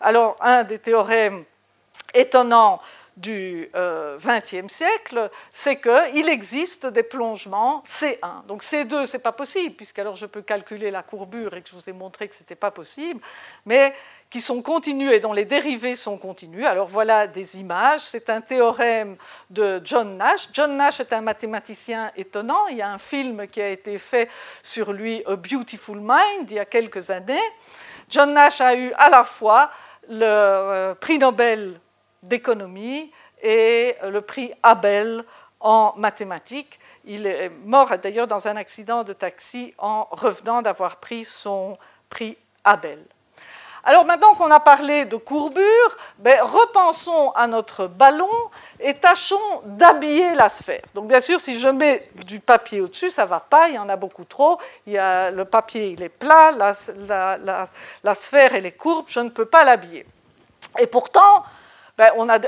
Alors, 0.00 0.36
un 0.40 0.64
des 0.64 0.78
théorèmes 0.78 1.44
étonnants 2.12 2.80
du 3.16 3.70
XXe 3.72 4.54
euh, 4.54 4.68
siècle, 4.68 5.30
c'est 5.50 5.80
qu'il 5.80 6.28
existe 6.28 6.86
des 6.86 7.02
plongements 7.02 7.82
C1. 7.86 8.44
Donc 8.46 8.62
C2, 8.62 9.06
ce 9.06 9.16
n'est 9.16 9.22
pas 9.22 9.32
possible, 9.32 9.74
puisqu'alors 9.74 10.16
je 10.16 10.26
peux 10.26 10.42
calculer 10.42 10.90
la 10.90 11.02
courbure 11.02 11.54
et 11.54 11.62
que 11.62 11.68
je 11.68 11.74
vous 11.74 11.88
ai 11.88 11.92
montré 11.92 12.28
que 12.28 12.34
ce 12.34 12.42
n'était 12.42 12.54
pas 12.54 12.70
possible, 12.70 13.20
mais 13.64 13.94
qui 14.30 14.40
sont 14.40 14.62
continus 14.62 15.12
et 15.12 15.20
dont 15.20 15.32
les 15.32 15.44
dérivés 15.44 15.96
sont 15.96 16.18
continus. 16.18 16.64
Alors 16.64 16.88
voilà 16.88 17.26
des 17.26 17.60
images. 17.60 18.00
C'est 18.00 18.28
un 18.28 18.40
théorème 18.40 19.16
de 19.50 19.80
John 19.84 20.16
Nash. 20.16 20.48
John 20.52 20.76
Nash 20.76 21.00
est 21.00 21.12
un 21.12 21.20
mathématicien 21.20 22.10
étonnant. 22.16 22.66
Il 22.68 22.78
y 22.78 22.82
a 22.82 22.90
un 22.90 22.98
film 22.98 23.46
qui 23.46 23.62
a 23.62 23.68
été 23.68 23.98
fait 23.98 24.28
sur 24.62 24.92
lui, 24.92 25.22
A 25.26 25.36
Beautiful 25.36 25.98
Mind, 26.00 26.50
il 26.50 26.56
y 26.56 26.58
a 26.58 26.64
quelques 26.64 27.10
années. 27.10 27.38
John 28.08 28.34
Nash 28.34 28.60
a 28.60 28.74
eu 28.74 28.92
à 28.94 29.08
la 29.08 29.24
fois 29.24 29.70
le 30.08 30.24
euh, 30.24 30.94
prix 30.94 31.18
Nobel 31.18 31.80
d'économie 32.22 33.12
et 33.42 33.96
le 34.02 34.20
prix 34.20 34.52
Abel 34.62 35.24
en 35.60 35.94
mathématiques. 35.96 36.80
Il 37.04 37.26
est 37.26 37.48
mort 37.48 37.96
d'ailleurs 37.98 38.26
dans 38.26 38.48
un 38.48 38.56
accident 38.56 39.04
de 39.04 39.12
taxi 39.12 39.72
en 39.78 40.08
revenant 40.10 40.62
d'avoir 40.62 40.96
pris 40.96 41.24
son 41.24 41.78
prix 42.08 42.36
Abel. 42.64 43.04
Alors 43.88 44.04
maintenant 44.04 44.34
qu'on 44.34 44.50
a 44.50 44.58
parlé 44.58 45.04
de 45.04 45.14
courbure, 45.14 45.96
ben, 46.18 46.42
repensons 46.42 47.30
à 47.36 47.46
notre 47.46 47.86
ballon 47.86 48.28
et 48.80 48.94
tâchons 48.94 49.36
d'habiller 49.62 50.34
la 50.34 50.48
sphère. 50.48 50.82
Donc 50.92 51.06
bien 51.06 51.20
sûr, 51.20 51.38
si 51.38 51.56
je 51.56 51.68
mets 51.68 52.02
du 52.26 52.40
papier 52.40 52.80
au-dessus, 52.80 53.10
ça 53.10 53.22
ne 53.22 53.28
va 53.28 53.38
pas, 53.38 53.68
il 53.68 53.76
y 53.76 53.78
en 53.78 53.88
a 53.88 53.94
beaucoup 53.94 54.24
trop. 54.24 54.58
Il 54.88 54.94
y 54.94 54.98
a, 54.98 55.30
le 55.30 55.44
papier, 55.44 55.90
il 55.90 56.02
est 56.02 56.08
plat, 56.08 56.50
la, 56.50 58.14
sphère, 58.16 58.56
elle 58.56 58.66
est 58.66 58.72
courbe, 58.72 59.04
je 59.06 59.20
ne 59.20 59.28
peux 59.28 59.44
pas 59.44 59.62
l'habiller. 59.62 60.04
Et 60.80 60.88
pourtant, 60.88 61.44
ben, 61.96 62.10
on, 62.16 62.28
a, 62.28 62.40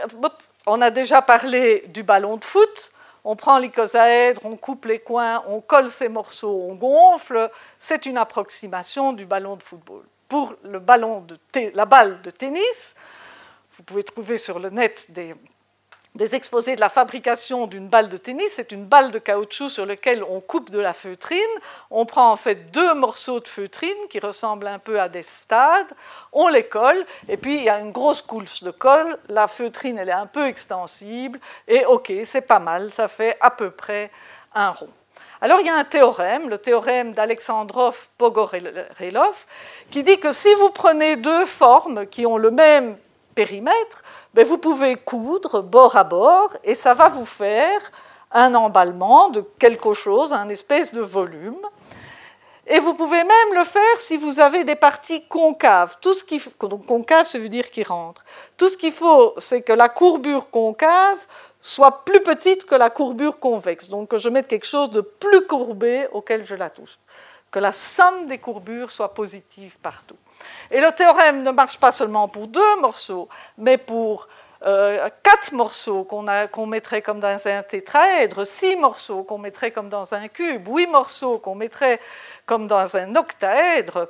on, 0.66 0.80
a, 0.80 0.90
déjà 0.90 1.22
parlé 1.22 1.84
du 1.86 2.02
ballon 2.02 2.36
de 2.36 2.44
foot. 2.44 2.90
On 3.22 3.36
prend 3.36 3.58
l'icosaèdre, 3.58 4.40
on 4.44 4.56
coupe 4.56 4.86
les 4.86 4.98
coins, 4.98 5.44
on 5.46 5.60
colle 5.60 5.88
ces 5.88 6.08
morceaux, 6.08 6.66
on 6.68 6.74
gonfle. 6.74 7.48
C'est 7.78 8.06
une 8.06 8.18
approximation 8.18 9.12
du 9.12 9.24
ballon 9.24 9.54
de 9.54 9.62
football. 9.62 10.02
Pour 10.28 10.54
la 10.62 10.78
balle 10.78 12.20
de 12.22 12.30
tennis, 12.30 12.96
vous 13.72 13.82
pouvez 13.82 14.04
trouver 14.04 14.36
sur 14.36 14.58
le 14.58 14.68
net 14.68 15.06
des, 15.10 15.34
des 16.14 16.34
exposés 16.34 16.74
de 16.74 16.80
la 16.80 16.88
fabrication 16.88 17.66
d'une 17.66 17.88
balle 17.88 18.08
de 18.08 18.16
tennis. 18.16 18.52
C'est 18.56 18.72
une 18.72 18.84
balle 18.84 19.10
de 19.10 19.18
caoutchouc 19.18 19.70
sur 19.70 19.86
laquelle 19.86 20.22
on 20.24 20.40
coupe 20.40 20.68
de 20.68 20.80
la 20.80 20.92
feutrine. 20.92 21.38
On 21.90 22.04
prend 22.04 22.30
en 22.30 22.36
fait 22.36 22.70
deux 22.72 22.92
morceaux 22.94 23.40
de 23.40 23.48
feutrine 23.48 23.96
qui 24.10 24.18
ressemblent 24.18 24.66
un 24.66 24.78
peu 24.78 25.00
à 25.00 25.08
des 25.08 25.22
stades. 25.22 25.92
On 26.32 26.48
les 26.48 26.66
colle 26.66 27.06
et 27.28 27.36
puis 27.36 27.56
il 27.56 27.62
y 27.62 27.68
a 27.68 27.78
une 27.78 27.92
grosse 27.92 28.20
couche 28.20 28.62
de 28.62 28.70
colle. 28.70 29.18
La 29.28 29.48
feutrine 29.48 29.98
elle 29.98 30.08
est 30.08 30.12
un 30.12 30.26
peu 30.26 30.46
extensible 30.46 31.38
et 31.66 31.86
ok 31.86 32.12
c'est 32.24 32.46
pas 32.46 32.58
mal. 32.58 32.90
Ça 32.90 33.08
fait 33.08 33.36
à 33.40 33.50
peu 33.50 33.70
près 33.70 34.10
un 34.54 34.70
rond. 34.70 34.90
Alors 35.40 35.60
il 35.60 35.66
y 35.66 35.70
a 35.70 35.76
un 35.76 35.84
théorème, 35.84 36.48
le 36.48 36.58
théorème 36.58 37.12
d'Alexandrov-Pogorelov, 37.12 39.46
qui 39.90 40.02
dit 40.02 40.18
que 40.18 40.32
si 40.32 40.52
vous 40.54 40.70
prenez 40.70 41.14
deux 41.16 41.44
formes 41.44 42.06
qui 42.06 42.26
ont 42.26 42.38
le 42.38 42.50
même 42.50 42.96
périmètre, 43.36 44.02
ben, 44.34 44.44
vous 44.44 44.58
pouvez 44.58 44.96
coudre 44.96 45.62
bord 45.62 45.96
à 45.96 46.02
bord 46.02 46.56
et 46.64 46.74
ça 46.74 46.92
va 46.92 47.08
vous 47.08 47.24
faire 47.24 47.92
un 48.32 48.52
emballement 48.54 49.28
de 49.28 49.44
quelque 49.58 49.94
chose, 49.94 50.32
un 50.32 50.48
espèce 50.48 50.92
de 50.92 51.00
volume. 51.00 51.60
Et 52.66 52.80
vous 52.80 52.94
pouvez 52.94 53.22
même 53.24 53.54
le 53.54 53.62
faire 53.64 53.98
si 53.98 54.16
vous 54.18 54.40
avez 54.40 54.64
des 54.64 54.74
parties 54.74 55.24
concaves. 55.26 55.96
Tout 56.02 56.12
ce 56.12 56.22
qui, 56.22 56.38
donc 56.60 56.84
concave, 56.84 57.24
ça 57.24 57.38
veut 57.38 57.48
dire 57.48 57.70
qui 57.70 57.82
rentre. 57.82 58.22
Tout 58.58 58.68
ce 58.68 58.76
qu'il 58.76 58.92
faut, 58.92 59.32
c'est 59.38 59.62
que 59.62 59.72
la 59.72 59.88
courbure 59.88 60.50
concave 60.50 61.16
soit 61.68 62.04
plus 62.04 62.20
petite 62.20 62.64
que 62.64 62.74
la 62.74 62.90
courbure 62.90 63.38
convexe. 63.38 63.88
Donc 63.88 64.08
que 64.08 64.18
je 64.18 64.28
mette 64.28 64.48
quelque 64.48 64.66
chose 64.66 64.90
de 64.90 65.00
plus 65.00 65.46
courbé 65.46 66.06
auquel 66.12 66.42
je 66.44 66.54
la 66.54 66.70
touche. 66.70 66.98
Que 67.50 67.58
la 67.58 67.72
somme 67.72 68.26
des 68.26 68.38
courbures 68.38 68.90
soit 68.90 69.14
positive 69.14 69.78
partout. 69.82 70.16
Et 70.70 70.80
le 70.80 70.90
théorème 70.92 71.42
ne 71.42 71.50
marche 71.50 71.78
pas 71.78 71.92
seulement 71.92 72.28
pour 72.28 72.46
deux 72.46 72.80
morceaux, 72.80 73.28
mais 73.56 73.78
pour 73.78 74.28
euh, 74.66 75.08
quatre 75.22 75.52
morceaux 75.52 76.04
qu'on 76.04 76.66
mettrait 76.66 77.02
comme 77.02 77.20
dans 77.20 77.48
un 77.48 77.62
tétraèdre, 77.62 78.46
six 78.46 78.76
morceaux 78.76 79.22
qu'on 79.22 79.38
mettrait 79.38 79.70
comme 79.70 79.88
dans 79.88 80.14
un 80.14 80.28
cube, 80.28 80.66
huit 80.68 80.86
morceaux 80.86 81.38
qu'on 81.38 81.54
mettrait 81.54 82.00
comme 82.44 82.66
dans 82.66 82.96
un 82.96 83.14
octaèdre. 83.14 84.08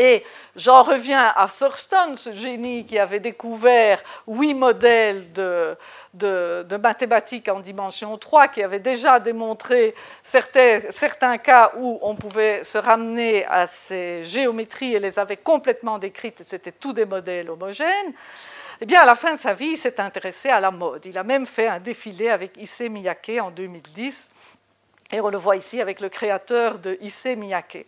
Et 0.00 0.24
j'en 0.56 0.82
reviens 0.82 1.30
à 1.36 1.46
Thurston, 1.46 2.16
ce 2.16 2.32
génie 2.32 2.86
qui 2.86 2.98
avait 2.98 3.20
découvert 3.20 4.02
huit 4.26 4.54
modèles 4.54 5.30
de, 5.34 5.76
de, 6.14 6.76
mathématiques 6.82 7.50
en 7.50 7.60
dimension 7.60 8.16
3 8.16 8.48
qui 8.48 8.62
avait 8.62 8.78
déjà 8.78 9.20
démontré 9.20 9.94
certains, 10.22 10.80
certains, 10.88 11.36
cas 11.36 11.72
où 11.76 11.98
on 12.00 12.16
pouvait 12.16 12.64
se 12.64 12.78
ramener 12.78 13.44
à 13.44 13.66
ces 13.66 14.22
géométries 14.22 14.94
et 14.94 15.00
les 15.00 15.18
avait 15.18 15.36
complètement 15.36 15.98
décrites, 15.98 16.44
c'était 16.46 16.72
tous 16.72 16.94
des 16.94 17.04
modèles 17.04 17.50
homogènes. 17.50 18.14
Eh 18.80 18.86
bien, 18.86 19.02
à 19.02 19.04
la 19.04 19.14
fin 19.14 19.34
de 19.34 19.38
sa 19.38 19.52
vie, 19.52 19.72
il 19.72 19.76
s'est 19.76 20.00
intéressé 20.00 20.48
à 20.48 20.60
la 20.60 20.70
mode. 20.70 21.04
Il 21.04 21.18
a 21.18 21.24
même 21.24 21.44
fait 21.44 21.66
un 21.66 21.78
défilé 21.78 22.30
avec 22.30 22.56
Issey 22.56 22.88
Miyake 22.88 23.32
en 23.38 23.50
2010. 23.50 24.30
Et 25.12 25.20
on 25.20 25.28
le 25.28 25.36
voit 25.36 25.56
ici 25.56 25.78
avec 25.78 26.00
le 26.00 26.08
créateur 26.08 26.78
de 26.78 26.96
Issey 27.02 27.36
Miyake. 27.36 27.86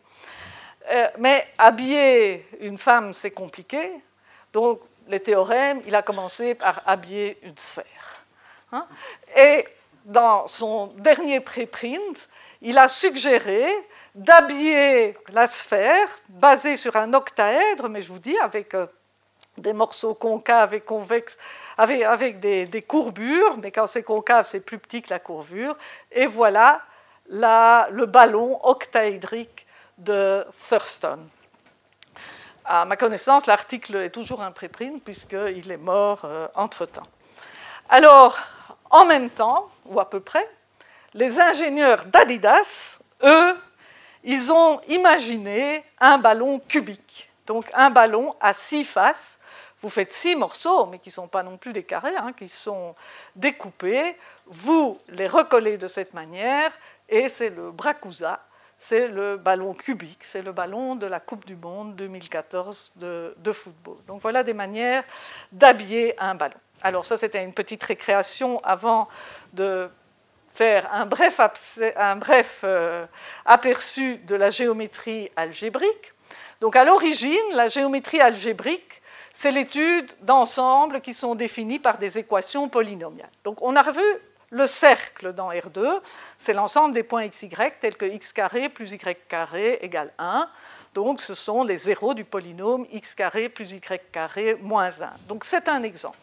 Euh, 0.90 1.08
mais 1.18 1.46
habiller 1.58 2.46
une 2.60 2.78
femme, 2.78 3.12
c'est 3.12 3.30
compliqué. 3.30 3.90
Donc, 4.52 4.80
les 5.08 5.20
théorèmes, 5.20 5.80
il 5.86 5.94
a 5.94 6.02
commencé 6.02 6.54
par 6.54 6.82
habiller 6.86 7.38
une 7.42 7.56
sphère. 7.58 8.24
Hein. 8.72 8.86
Et 9.36 9.66
dans 10.04 10.46
son 10.48 10.88
dernier 10.98 11.40
préprint, 11.40 12.28
il 12.60 12.78
a 12.78 12.88
suggéré 12.88 13.66
d'habiller 14.14 15.16
la 15.28 15.46
sphère 15.46 16.08
basée 16.28 16.76
sur 16.76 16.96
un 16.96 17.12
octaèdre, 17.14 17.88
mais 17.88 18.02
je 18.02 18.12
vous 18.12 18.18
dis 18.18 18.38
avec 18.38 18.74
euh, 18.74 18.86
des 19.58 19.72
morceaux 19.72 20.14
concaves 20.14 20.74
et 20.74 20.80
convexes, 20.80 21.38
avec, 21.76 22.40
des, 22.40 22.84
courbures, 22.86 23.58
mais 23.58 23.70
quand 23.70 23.86
c'est 23.86 24.02
concave, 24.02 24.46
c'est 24.46 24.60
plus 24.60 24.78
petit 24.78 25.02
que 25.02 25.10
la 25.10 25.18
courbure. 25.18 25.76
Et 26.10 26.26
voilà 26.26 26.82
le 27.28 28.04
ballon 28.04 28.58
octaédrique 28.64 29.66
de 29.98 30.44
Thurston. 30.68 31.18
À 32.64 32.84
ma 32.84 32.96
connaissance, 32.96 33.46
l'article 33.46 33.96
est 33.96 34.10
toujours 34.10 34.42
un 34.42 34.52
préprint 34.52 35.02
puisqu'il 35.02 35.70
est 35.70 35.76
mort 35.76 36.20
euh, 36.24 36.46
entre-temps. 36.54 37.06
Alors, 37.88 38.38
en 38.90 39.04
même 39.04 39.30
temps, 39.30 39.68
ou 39.86 39.98
à 39.98 40.08
peu 40.08 40.20
près, 40.20 40.48
les 41.14 41.40
ingénieurs 41.40 42.04
d'Adidas, 42.04 42.98
eux, 43.22 43.56
ils 44.24 44.52
ont 44.52 44.80
imaginé 44.88 45.84
un 45.98 46.18
ballon 46.18 46.60
cubique. 46.60 47.30
Donc 47.46 47.68
un 47.74 47.90
ballon 47.90 48.34
à 48.40 48.52
six 48.52 48.84
faces. 48.84 49.40
Vous 49.80 49.88
faites 49.88 50.12
six 50.12 50.36
morceaux, 50.36 50.86
mais 50.86 51.00
qui 51.00 51.08
ne 51.08 51.14
sont 51.14 51.26
pas 51.26 51.42
non 51.42 51.56
plus 51.56 51.72
des 51.72 51.82
carrés, 51.82 52.16
hein, 52.16 52.32
qui 52.32 52.46
sont 52.46 52.94
découpés. 53.34 54.16
Vous 54.46 55.00
les 55.08 55.26
recollez 55.26 55.76
de 55.76 55.88
cette 55.88 56.14
manière, 56.14 56.70
et 57.08 57.28
c'est 57.28 57.50
le 57.50 57.72
Bracousa 57.72 58.38
c'est 58.82 59.06
le 59.06 59.36
ballon 59.36 59.74
cubique, 59.74 60.24
c'est 60.24 60.42
le 60.42 60.50
ballon 60.50 60.96
de 60.96 61.06
la 61.06 61.20
Coupe 61.20 61.44
du 61.44 61.54
Monde 61.54 61.94
2014 61.94 62.94
de, 62.96 63.52
football. 63.52 63.98
Donc 64.08 64.20
voilà 64.20 64.42
des 64.42 64.54
manières 64.54 65.04
d'habiller 65.52 66.20
un 66.20 66.34
ballon. 66.34 66.56
Alors 66.82 67.04
ça, 67.04 67.16
c'était 67.16 67.44
une 67.44 67.52
petite 67.52 67.80
récréation 67.84 68.58
avant 68.64 69.06
de 69.52 69.88
faire 70.52 70.92
un 70.92 71.06
bref, 71.06 71.38
un 71.94 72.16
bref 72.16 72.62
euh, 72.64 73.06
aperçu 73.44 74.16
de 74.16 74.34
la 74.34 74.50
géométrie 74.50 75.30
algébrique. 75.36 76.12
Donc 76.60 76.74
à 76.74 76.84
l'origine, 76.84 77.54
la 77.54 77.68
géométrie 77.68 78.20
algébrique, 78.20 79.00
c'est 79.32 79.52
l'étude 79.52 80.10
d'ensembles 80.22 81.02
qui 81.02 81.14
sont 81.14 81.36
définis 81.36 81.78
par 81.78 81.98
des 81.98 82.18
équations 82.18 82.68
polynomiales. 82.68 83.30
Donc 83.44 83.62
on 83.62 83.76
a 83.76 83.82
revu 83.82 84.02
le 84.52 84.66
cercle 84.66 85.32
dans 85.32 85.50
R2, 85.50 86.00
c'est 86.36 86.52
l'ensemble 86.52 86.94
des 86.94 87.02
points 87.02 87.26
xy 87.26 87.48
tels 87.80 87.96
que 87.96 88.04
x 88.04 88.32
carré 88.32 88.68
plus 88.68 88.92
y 88.92 88.98
carré 89.26 89.78
égale 89.80 90.12
1. 90.18 90.48
Donc 90.94 91.20
ce 91.20 91.32
sont 91.34 91.64
les 91.64 91.78
zéros 91.78 92.12
du 92.12 92.24
polynôme 92.24 92.86
x 92.92 93.14
carré 93.14 93.48
plus 93.48 93.72
y 93.72 93.80
carré 94.12 94.56
moins 94.60 94.90
1. 95.00 95.10
Donc 95.26 95.44
c'est 95.44 95.68
un 95.68 95.82
exemple. 95.82 96.18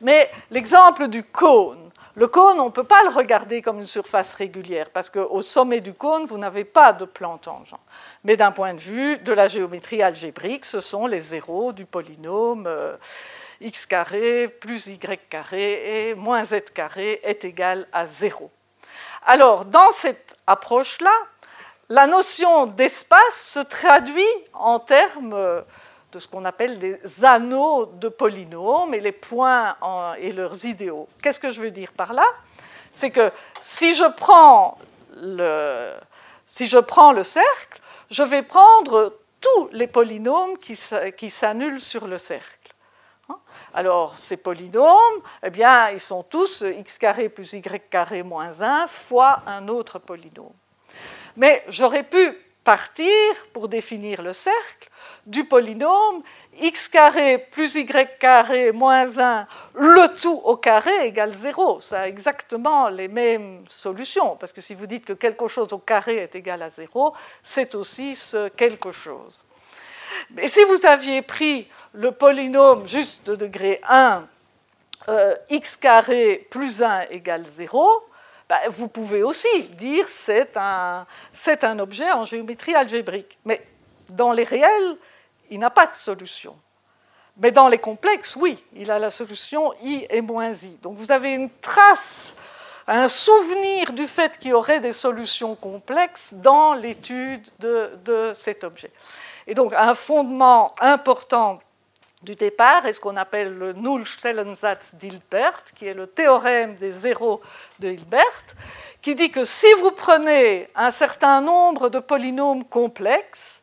Mais 0.00 0.30
l'exemple 0.50 1.08
du 1.08 1.24
cône, 1.24 1.90
le 2.14 2.28
cône, 2.28 2.60
on 2.60 2.66
ne 2.66 2.70
peut 2.70 2.84
pas 2.84 3.02
le 3.04 3.08
regarder 3.08 3.62
comme 3.62 3.78
une 3.78 3.86
surface 3.86 4.34
régulière 4.34 4.90
parce 4.90 5.08
qu'au 5.08 5.40
sommet 5.40 5.80
du 5.80 5.94
cône, 5.94 6.26
vous 6.26 6.36
n'avez 6.36 6.64
pas 6.64 6.92
de 6.92 7.06
plan 7.06 7.38
tangent. 7.38 7.76
Mais 8.22 8.36
d'un 8.36 8.52
point 8.52 8.74
de 8.74 8.80
vue 8.80 9.16
de 9.18 9.32
la 9.32 9.48
géométrie 9.48 10.02
algébrique, 10.02 10.66
ce 10.66 10.80
sont 10.80 11.06
les 11.06 11.20
zéros 11.20 11.72
du 11.72 11.86
polynôme. 11.86 12.68
X 13.62 13.86
carré 13.86 14.48
plus 14.48 14.86
y 14.88 14.98
carré 15.30 16.08
et 16.08 16.14
moins 16.14 16.44
z 16.44 16.62
carré 16.74 17.20
est 17.22 17.44
égal 17.44 17.86
à 17.92 18.04
0. 18.04 18.50
Alors, 19.24 19.64
dans 19.64 19.90
cette 19.92 20.36
approche-là, 20.46 21.12
la 21.88 22.06
notion 22.06 22.66
d'espace 22.66 23.52
se 23.52 23.60
traduit 23.60 24.24
en 24.52 24.78
termes 24.78 25.64
de 26.12 26.18
ce 26.18 26.28
qu'on 26.28 26.44
appelle 26.44 26.78
des 26.78 27.24
anneaux 27.24 27.86
de 27.86 28.08
polynômes 28.08 28.94
et 28.94 29.00
les 29.00 29.12
points 29.12 29.76
et 30.18 30.32
leurs 30.32 30.64
idéaux. 30.64 31.08
Qu'est-ce 31.22 31.40
que 31.40 31.50
je 31.50 31.60
veux 31.60 31.70
dire 31.70 31.92
par 31.92 32.12
là? 32.12 32.26
C'est 32.90 33.10
que 33.10 33.30
si 33.60 33.94
je 33.94 34.04
prends 34.04 34.78
le, 35.16 35.94
cercle, 37.22 37.80
je 38.10 38.22
vais 38.22 38.42
prendre 38.42 39.18
tous 39.40 39.68
les 39.72 39.86
polynômes 39.86 40.58
qui 40.58 41.30
s'annulent 41.30 41.80
sur 41.80 42.06
le 42.06 42.18
cercle. 42.18 42.61
Alors, 43.74 44.18
ces 44.18 44.36
polynômes, 44.36 45.22
eh 45.42 45.50
bien, 45.50 45.90
ils 45.90 46.00
sont 46.00 46.22
tous 46.22 46.62
x 46.62 46.98
carré 46.98 47.28
plus 47.28 47.54
y 47.54 47.62
carré 47.90 48.22
moins 48.22 48.60
1 48.60 48.86
fois 48.86 49.42
un 49.46 49.68
autre 49.68 49.98
polynôme. 49.98 50.52
Mais 51.36 51.64
j'aurais 51.68 52.02
pu 52.02 52.38
partir, 52.62 53.12
pour 53.52 53.68
définir 53.68 54.22
le 54.22 54.32
cercle, 54.32 54.90
du 55.26 55.44
polynôme 55.44 56.22
x 56.60 56.88
carré 56.88 57.38
plus 57.38 57.74
y 57.76 57.86
carré 58.20 58.72
moins 58.72 59.18
1, 59.18 59.46
le 59.74 60.20
tout 60.20 60.40
au 60.44 60.56
carré 60.56 61.06
égale 61.06 61.32
0. 61.32 61.80
Ça 61.80 62.00
a 62.00 62.08
exactement 62.08 62.88
les 62.88 63.08
mêmes 63.08 63.64
solutions, 63.68 64.36
parce 64.36 64.52
que 64.52 64.60
si 64.60 64.74
vous 64.74 64.86
dites 64.86 65.06
que 65.06 65.14
quelque 65.14 65.46
chose 65.46 65.72
au 65.72 65.78
carré 65.78 66.18
est 66.18 66.34
égal 66.34 66.62
à 66.62 66.68
0, 66.68 67.14
c'est 67.42 67.74
aussi 67.74 68.14
ce 68.14 68.48
quelque 68.48 68.92
chose. 68.92 69.46
Et 70.38 70.48
si 70.48 70.62
vous 70.64 70.86
aviez 70.86 71.22
pris 71.22 71.68
le 71.92 72.12
polynôme 72.12 72.86
juste 72.86 73.26
de 73.26 73.36
degré 73.36 73.80
1, 73.88 74.24
euh, 75.08 75.34
x 75.50 75.76
carré 75.76 76.46
plus 76.50 76.82
1 76.82 77.08
égale 77.10 77.44
0, 77.44 77.88
ben, 78.48 78.58
vous 78.68 78.88
pouvez 78.88 79.22
aussi 79.22 79.64
dire 79.78 80.08
c'est 80.08 80.56
un, 80.56 81.06
c'est 81.32 81.64
un 81.64 81.78
objet 81.78 82.10
en 82.12 82.24
géométrie 82.24 82.74
algébrique. 82.74 83.38
Mais 83.44 83.66
dans 84.10 84.32
les 84.32 84.44
réels, 84.44 84.96
il 85.50 85.58
n'a 85.58 85.70
pas 85.70 85.86
de 85.86 85.94
solution. 85.94 86.56
Mais 87.38 87.50
dans 87.50 87.68
les 87.68 87.78
complexes, 87.78 88.36
oui, 88.36 88.62
il 88.74 88.90
a 88.90 88.98
la 88.98 89.10
solution 89.10 89.72
i 89.82 90.06
et 90.10 90.20
moins 90.20 90.52
i. 90.52 90.78
Donc 90.82 90.96
vous 90.96 91.12
avez 91.12 91.32
une 91.32 91.48
trace, 91.60 92.36
un 92.86 93.08
souvenir 93.08 93.92
du 93.92 94.06
fait 94.06 94.38
qu'il 94.38 94.50
y 94.50 94.54
aurait 94.54 94.80
des 94.80 94.92
solutions 94.92 95.54
complexes 95.54 96.34
dans 96.34 96.74
l'étude 96.74 97.48
de, 97.58 98.32
cet 98.34 98.64
objet. 98.64 98.90
Et 99.52 99.54
donc 99.54 99.74
un 99.74 99.92
fondement 99.92 100.72
important 100.80 101.58
du 102.22 102.34
départ 102.34 102.86
est 102.86 102.94
ce 102.94 103.00
qu'on 103.02 103.18
appelle 103.18 103.52
le 103.52 103.74
Nullstellensatz 103.74 104.94
d'Hilbert, 104.94 105.62
qui 105.74 105.86
est 105.86 105.92
le 105.92 106.06
théorème 106.06 106.76
des 106.76 106.90
zéros 106.90 107.42
de 107.78 107.90
Hilbert, 107.90 108.46
qui 109.02 109.14
dit 109.14 109.30
que 109.30 109.44
si 109.44 109.70
vous 109.74 109.90
prenez 109.90 110.70
un 110.74 110.90
certain 110.90 111.42
nombre 111.42 111.90
de 111.90 111.98
polynômes 111.98 112.64
complexes, 112.64 113.62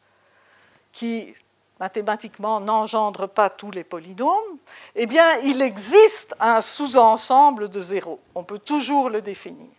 qui 0.94 1.34
mathématiquement 1.80 2.60
n'engendre 2.60 3.26
pas 3.26 3.50
tous 3.50 3.72
les 3.72 3.84
polynômes, 3.84 4.60
eh 4.94 5.08
bien, 5.08 5.38
il 5.38 5.60
existe 5.60 6.36
un 6.40 6.62
sous-ensemble 6.62 7.68
de 7.68 7.82
zéros. 7.82 8.20
On 8.36 8.44
peut 8.44 8.60
toujours 8.60 9.10
le 9.10 9.24
définir. 9.24 9.72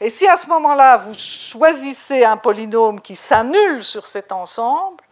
Et 0.00 0.10
si 0.10 0.26
à 0.26 0.36
ce 0.36 0.48
moment-là, 0.48 0.96
vous 0.96 1.14
choisissez 1.14 2.24
un 2.24 2.38
polynôme 2.38 3.00
qui 3.00 3.14
s'annule 3.14 3.84
sur 3.84 4.04
cet 4.06 4.32
ensemble, 4.32 5.03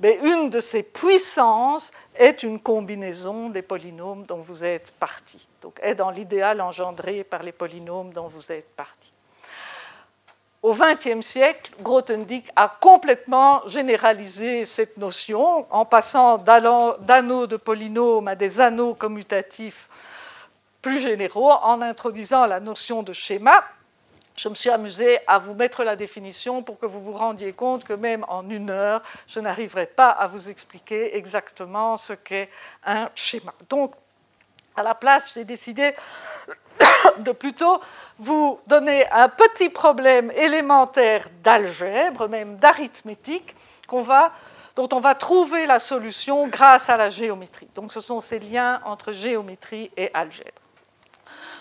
mais 0.00 0.18
une 0.22 0.50
de 0.50 0.60
ces 0.60 0.82
puissances 0.82 1.92
est 2.14 2.42
une 2.42 2.60
combinaison 2.60 3.48
des 3.48 3.62
polynômes 3.62 4.24
dont 4.24 4.40
vous 4.40 4.64
êtes 4.64 4.92
parti. 4.92 5.48
Donc, 5.62 5.78
est 5.82 5.94
dans 5.94 6.10
l'idéal 6.10 6.60
engendré 6.60 7.24
par 7.24 7.42
les 7.42 7.52
polynômes 7.52 8.12
dont 8.12 8.26
vous 8.26 8.52
êtes 8.52 8.68
parti 8.76 9.12
au 10.62 10.74
XXe 10.74 11.24
siècle, 11.24 11.72
Grothendieck 11.80 12.50
a 12.56 12.68
complètement 12.68 13.66
généralisé 13.66 14.64
cette 14.64 14.96
notion 14.96 15.66
en 15.70 15.84
passant 15.84 16.38
d'anneaux 16.38 17.46
de 17.46 17.56
polynômes 17.56 18.28
à 18.28 18.34
des 18.34 18.60
anneaux 18.60 18.94
commutatifs 18.94 19.88
plus 20.82 20.98
généraux, 20.98 21.50
en 21.50 21.80
introduisant 21.80 22.46
la 22.46 22.60
notion 22.60 23.02
de 23.02 23.12
schéma. 23.12 23.64
Je 24.38 24.48
me 24.48 24.54
suis 24.54 24.70
amusé 24.70 25.18
à 25.26 25.38
vous 25.38 25.54
mettre 25.54 25.82
la 25.82 25.96
définition 25.96 26.62
pour 26.62 26.78
que 26.78 26.86
vous 26.86 27.00
vous 27.00 27.12
rendiez 27.12 27.52
compte 27.52 27.82
que 27.82 27.92
même 27.92 28.24
en 28.28 28.48
une 28.48 28.70
heure, 28.70 29.02
je 29.26 29.40
n'arriverai 29.40 29.86
pas 29.86 30.10
à 30.10 30.28
vous 30.28 30.48
expliquer 30.48 31.16
exactement 31.16 31.96
ce 31.96 32.12
qu'est 32.12 32.48
un 32.86 33.10
schéma. 33.16 33.52
Donc, 33.68 33.94
à 34.76 34.84
la 34.84 34.94
place, 34.94 35.32
j'ai 35.34 35.42
décidé 35.42 35.92
de 37.18 37.32
plutôt 37.32 37.80
vous 38.16 38.60
donner 38.68 39.10
un 39.10 39.28
petit 39.28 39.70
problème 39.70 40.30
élémentaire 40.30 41.26
d'algèbre, 41.42 42.28
même 42.28 42.58
d'arithmétique, 42.58 43.56
dont 43.90 44.88
on 44.92 45.00
va 45.00 45.14
trouver 45.16 45.66
la 45.66 45.80
solution 45.80 46.46
grâce 46.46 46.88
à 46.88 46.96
la 46.96 47.10
géométrie. 47.10 47.68
Donc 47.74 47.92
ce 47.92 47.98
sont 47.98 48.20
ces 48.20 48.38
liens 48.38 48.80
entre 48.84 49.10
géométrie 49.10 49.90
et 49.96 50.12
algèbre. 50.14 50.62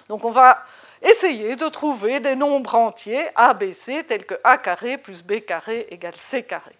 Donc 0.09 0.23
on 0.25 0.29
va 0.29 0.63
essayer 1.01 1.55
de 1.55 1.67
trouver 1.69 2.19
des 2.19 2.35
nombres 2.35 2.75
entiers 2.75 3.27
ABC 3.35 4.03
tels 4.05 4.25
que 4.25 4.35
A 4.43 4.57
carré 4.57 4.97
plus 4.97 5.23
B 5.23 5.39
carré 5.39 5.87
égale 5.89 6.15
C 6.15 6.43
carré. 6.43 6.75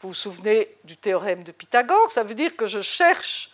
Vous 0.00 0.08
vous 0.08 0.14
souvenez 0.14 0.76
du 0.84 0.96
théorème 0.96 1.44
de 1.44 1.52
Pythagore, 1.52 2.10
ça 2.10 2.22
veut 2.22 2.34
dire 2.34 2.56
que 2.56 2.66
je 2.66 2.80
cherche 2.80 3.50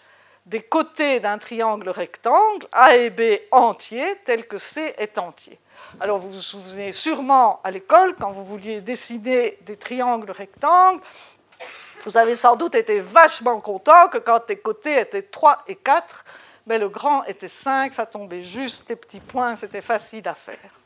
des 0.47 0.63
côtés 0.63 1.21
d'un 1.21 1.37
triangle 1.37 1.91
rectangle, 1.91 2.67
A 2.73 2.97
et 2.97 3.11
B 3.11 3.41
entiers, 3.51 4.17
tel 4.25 4.47
que 4.47 4.57
C 4.57 4.95
est 4.97 5.19
entier. 5.19 5.59
Alors 6.01 6.19
vous 6.19 6.31
vous 6.31 6.41
souvenez 6.41 6.93
sûrement 6.93 7.61
à 7.63 7.71
l'école, 7.71 8.15
quand 8.17 8.31
vous 8.33 8.45
vouliez 8.45 8.81
dessiner 8.81 9.59
des 9.63 9.77
triangles 9.77 10.31
rectangles, 10.31 11.03
vous 12.05 12.17
avez 12.17 12.35
sans 12.35 12.57
doute 12.57 12.75
été 12.75 13.01
vachement 13.01 13.61
content 13.61 14.09
que 14.09 14.19
quand 14.19 14.49
les 14.49 14.59
côtés 14.59 15.01
étaient 15.01 15.23
3 15.23 15.65
et 15.67 15.77
4, 15.77 16.25
mais 16.69 16.79
le 16.79 16.89
grand 16.89 17.25
était 17.25 17.49
5, 17.49 17.93
ça 17.93 18.07
tombait 18.07 18.43
juste, 18.43 18.89
les 18.89 18.97
petits 18.97 19.21
points, 19.21 19.57
c'était 19.57 19.81
facile 19.81 20.29
à 20.29 20.35
faire. 20.35 20.79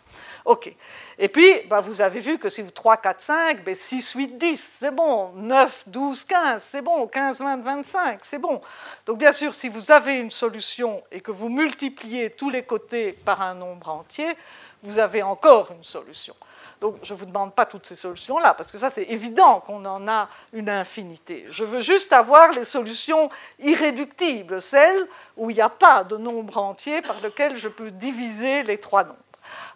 OK. 0.44 0.74
Et 1.18 1.28
puis, 1.28 1.60
bah, 1.68 1.80
vous 1.80 2.00
avez 2.00 2.20
vu 2.20 2.38
que 2.38 2.48
si 2.48 2.62
vous 2.62 2.70
3, 2.70 2.96
4, 2.96 3.20
5, 3.20 3.64
ben 3.64 3.74
6, 3.74 4.12
8, 4.12 4.38
10, 4.38 4.76
c'est 4.80 4.90
bon. 4.90 5.32
9, 5.34 5.84
12, 5.86 6.24
15, 6.24 6.62
c'est 6.62 6.82
bon. 6.82 7.06
15, 7.06 7.40
20, 7.40 7.56
25, 7.58 8.18
c'est 8.22 8.38
bon. 8.38 8.60
Donc, 9.06 9.18
bien 9.18 9.32
sûr, 9.32 9.54
si 9.54 9.68
vous 9.68 9.90
avez 9.90 10.14
une 10.14 10.30
solution 10.30 11.02
et 11.12 11.20
que 11.20 11.30
vous 11.30 11.48
multipliez 11.48 12.30
tous 12.30 12.50
les 12.50 12.64
côtés 12.64 13.12
par 13.12 13.40
un 13.40 13.54
nombre 13.54 13.88
entier, 13.88 14.36
vous 14.82 14.98
avez 14.98 15.22
encore 15.22 15.70
une 15.70 15.84
solution. 15.84 16.34
Donc, 16.82 16.96
je 17.04 17.14
ne 17.14 17.18
vous 17.20 17.26
demande 17.26 17.54
pas 17.54 17.64
toutes 17.64 17.86
ces 17.86 17.94
solutions-là, 17.94 18.54
parce 18.54 18.72
que 18.72 18.76
ça, 18.76 18.90
c'est 18.90 19.04
évident 19.04 19.60
qu'on 19.60 19.84
en 19.84 20.08
a 20.08 20.28
une 20.52 20.68
infinité. 20.68 21.46
Je 21.48 21.62
veux 21.62 21.78
juste 21.78 22.12
avoir 22.12 22.50
les 22.50 22.64
solutions 22.64 23.30
irréductibles, 23.60 24.60
celles 24.60 25.06
où 25.36 25.48
il 25.48 25.54
n'y 25.54 25.62
a 25.62 25.68
pas 25.68 26.02
de 26.02 26.16
nombre 26.16 26.58
entier 26.58 27.00
par 27.00 27.20
lequel 27.20 27.54
je 27.54 27.68
peux 27.68 27.92
diviser 27.92 28.64
les 28.64 28.78
trois 28.78 29.04
nombres. 29.04 29.20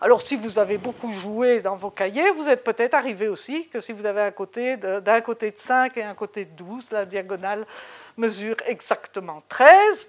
Alors 0.01 0.21
si 0.21 0.35
vous 0.35 0.59
avez 0.59 0.79
beaucoup 0.79 1.13
joué 1.13 1.61
dans 1.61 1.77
vos 1.77 1.91
cahiers, 1.91 2.31
vous 2.33 2.49
êtes 2.49 2.65
peut-être 2.65 2.95
arrivé 2.95 3.29
aussi 3.29 3.69
que 3.69 3.79
si 3.79 3.93
vous 3.93 4.05
avez 4.05 4.23
un 4.23 4.33
côté 4.33 4.77
d'un 4.77 5.21
côté 5.21 5.53
de 5.53 5.59
5 5.59 5.97
et 5.99 6.03
un 6.03 6.15
côté 6.15 6.45
de 6.45 6.51
12, 6.57 6.91
la 6.91 7.05
diagonale 7.05 7.67
mesure 8.17 8.57
exactement 8.67 9.45
13. 9.49 10.09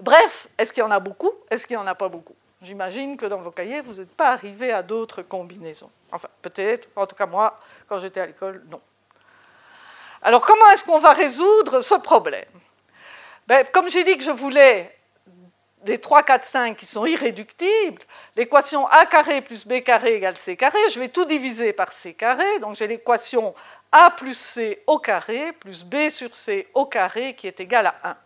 Bref, 0.00 0.48
est-ce 0.58 0.72
qu'il 0.74 0.82
y 0.82 0.86
en 0.86 0.90
a 0.90 1.00
beaucoup? 1.00 1.32
Est-ce 1.50 1.66
qu'il 1.66 1.76
n'y 1.76 1.82
en 1.82 1.86
a 1.86 1.94
pas 1.94 2.08
beaucoup? 2.08 2.34
J'imagine 2.60 3.16
que 3.16 3.26
dans 3.26 3.38
vos 3.38 3.52
cahiers, 3.52 3.80
vous 3.82 3.94
n'êtes 3.94 4.14
pas 4.14 4.30
arrivé 4.30 4.72
à 4.72 4.82
d'autres 4.82 5.22
combinaisons. 5.22 5.90
Enfin, 6.10 6.28
peut-être, 6.42 6.88
en 6.96 7.06
tout 7.06 7.14
cas 7.14 7.26
moi, 7.26 7.58
quand 7.88 8.00
j'étais 8.00 8.20
à 8.20 8.26
l'école, 8.26 8.64
non. 8.68 8.80
Alors 10.22 10.44
comment 10.44 10.68
est-ce 10.70 10.84
qu'on 10.84 10.98
va 10.98 11.12
résoudre 11.12 11.80
ce 11.80 11.94
problème? 11.94 12.44
Ben, 13.46 13.64
Comme 13.72 13.88
j'ai 13.88 14.02
dit 14.02 14.18
que 14.18 14.24
je 14.24 14.32
voulais 14.32 14.92
des 15.84 15.98
3, 15.98 16.24
4, 16.24 16.44
5 16.44 16.76
qui 16.76 16.86
sont 16.86 17.06
irréductibles, 17.06 18.02
l'équation 18.34 18.88
a 18.88 19.06
carré 19.06 19.40
plus 19.40 19.64
b 19.64 19.80
carré 19.84 20.16
égale 20.16 20.36
c 20.36 20.56
carré, 20.56 20.78
je 20.90 20.98
vais 20.98 21.08
tout 21.08 21.24
diviser 21.24 21.72
par 21.72 21.92
c 21.92 22.14
carré, 22.14 22.58
donc 22.58 22.74
j'ai 22.74 22.88
l'équation 22.88 23.54
a 23.92 24.10
plus 24.10 24.36
c 24.36 24.82
au 24.88 24.98
carré 24.98 25.52
plus 25.52 25.84
b 25.84 26.08
sur 26.08 26.34
c 26.34 26.66
au 26.74 26.86
carré 26.86 27.34
qui 27.34 27.46
est 27.46 27.60
égal 27.60 27.86
à 27.86 27.94
1. 28.02 28.16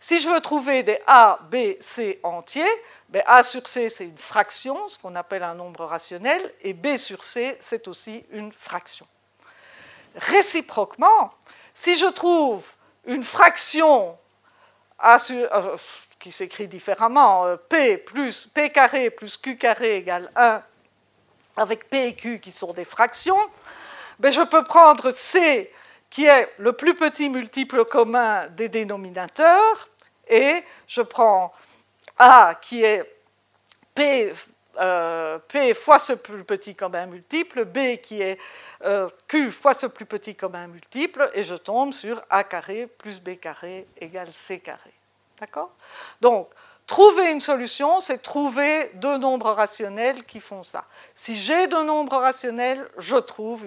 Si 0.00 0.18
je 0.18 0.28
veux 0.28 0.40
trouver 0.40 0.82
des 0.82 1.00
a, 1.06 1.38
b, 1.50 1.76
c 1.80 2.20
entiers, 2.22 2.68
ben 3.14 3.22
a 3.26 3.44
sur 3.44 3.68
c 3.68 3.88
c'est 3.88 4.06
une 4.06 4.18
fraction, 4.18 4.88
ce 4.88 4.98
qu'on 4.98 5.14
appelle 5.14 5.44
un 5.44 5.54
nombre 5.54 5.84
rationnel, 5.84 6.52
et 6.62 6.72
b 6.72 6.96
sur 6.96 7.22
c 7.22 7.56
c'est 7.60 7.86
aussi 7.86 8.24
une 8.32 8.50
fraction. 8.50 9.06
Réciproquement, 10.16 11.30
si 11.72 11.94
je 11.94 12.06
trouve 12.06 12.72
une 13.06 13.22
fraction 13.22 14.18
euh, 15.04 15.76
qui 16.18 16.32
s'écrit 16.32 16.66
différemment, 16.66 17.46
euh, 17.46 17.56
P 17.56 17.98
plus 17.98 18.46
P 18.46 18.70
carré 18.70 19.10
plus 19.10 19.36
Q 19.36 19.58
carré 19.58 19.98
égale 19.98 20.28
1, 20.34 20.60
avec 21.58 21.88
P 21.88 22.08
et 22.08 22.16
Q 22.16 22.40
qui 22.40 22.50
sont 22.50 22.72
des 22.72 22.84
fractions, 22.84 23.38
ben, 24.18 24.32
je 24.32 24.42
peux 24.42 24.64
prendre 24.64 25.12
C 25.12 25.72
qui 26.10 26.26
est 26.26 26.52
le 26.58 26.72
plus 26.72 26.96
petit 26.96 27.28
multiple 27.28 27.84
commun 27.84 28.48
des 28.48 28.68
dénominateurs, 28.68 29.88
et 30.26 30.64
je 30.88 31.02
prends 31.02 31.52
A 32.18 32.54
qui 32.54 32.82
est 32.82 33.04
P 33.94 34.32
euh, 34.80 35.38
P 35.38 35.72
fois 35.74 35.98
ce 35.98 36.14
plus 36.14 36.42
petit 36.42 36.74
commun 36.74 37.06
multiple, 37.06 37.64
B 37.64 37.96
qui 38.02 38.20
est 38.20 38.38
euh, 38.84 39.08
Q 39.28 39.50
fois 39.50 39.72
ce 39.72 39.86
plus 39.86 40.06
petit 40.06 40.34
commun 40.34 40.66
multiple, 40.66 41.30
et 41.34 41.42
je 41.42 41.54
tombe 41.54 41.92
sur 41.92 42.22
A 42.28 42.42
carré 42.44 42.86
plus 42.86 43.20
B 43.20 43.36
carré 43.36 43.86
égale 44.00 44.32
C 44.32 44.58
carré. 44.58 44.92
D'accord? 45.38 45.70
Donc, 46.20 46.48
trouver 46.86 47.30
une 47.30 47.40
solution, 47.40 48.00
c'est 48.00 48.18
trouver 48.18 48.90
deux 48.94 49.18
nombres 49.18 49.52
rationnels 49.52 50.24
qui 50.24 50.40
font 50.40 50.62
ça. 50.62 50.84
Si 51.14 51.36
j'ai 51.36 51.68
deux 51.68 51.84
nombres 51.84 52.16
rationnels, 52.16 52.88
je 52.98 53.16
trouve 53.16 53.64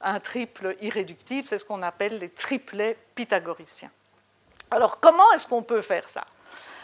un 0.00 0.20
triple 0.20 0.76
irréductible, 0.80 1.48
c'est 1.48 1.58
ce 1.58 1.64
qu'on 1.64 1.82
appelle 1.82 2.18
les 2.18 2.30
triplets 2.30 2.96
pythagoriciens. 3.14 3.90
Alors, 4.70 5.00
comment 5.00 5.32
est-ce 5.32 5.46
qu'on 5.46 5.62
peut 5.62 5.82
faire 5.82 6.08
ça? 6.08 6.24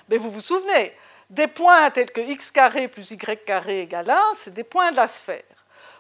Mais 0.09 0.16
Vous 0.16 0.30
vous 0.30 0.40
souvenez, 0.40 0.94
des 1.30 1.47
points 1.47 1.90
tels 1.90 2.10
que 2.10 2.20
x 2.20 2.51
carré 2.51 2.89
plus 2.89 3.10
y 3.10 3.18
carré 3.18 3.82
égale 3.82 4.10
1, 4.10 4.18
c'est 4.35 4.55
des 4.55 4.64
points 4.64 4.90
de 4.90 4.97
la 4.97 5.06
sphère. 5.06 5.43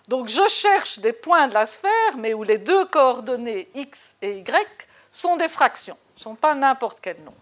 Donc 0.08 0.28
je 0.28 0.46
cherche 0.48 0.98
des 1.00 1.12
points 1.12 1.48
de 1.48 1.54
la 1.54 1.66
sphère, 1.66 2.16
mais 2.16 2.32
où 2.32 2.42
les 2.42 2.56
deux 2.56 2.86
coordonnées 2.86 3.68
x 3.74 4.16
et 4.22 4.38
y 4.38 4.86
sont 5.10 5.36
des 5.36 5.48
fractions, 5.48 5.98
ne 6.16 6.20
sont 6.20 6.34
pas 6.34 6.54
n'importe 6.54 6.98
quel 7.02 7.18
nombre. 7.18 7.36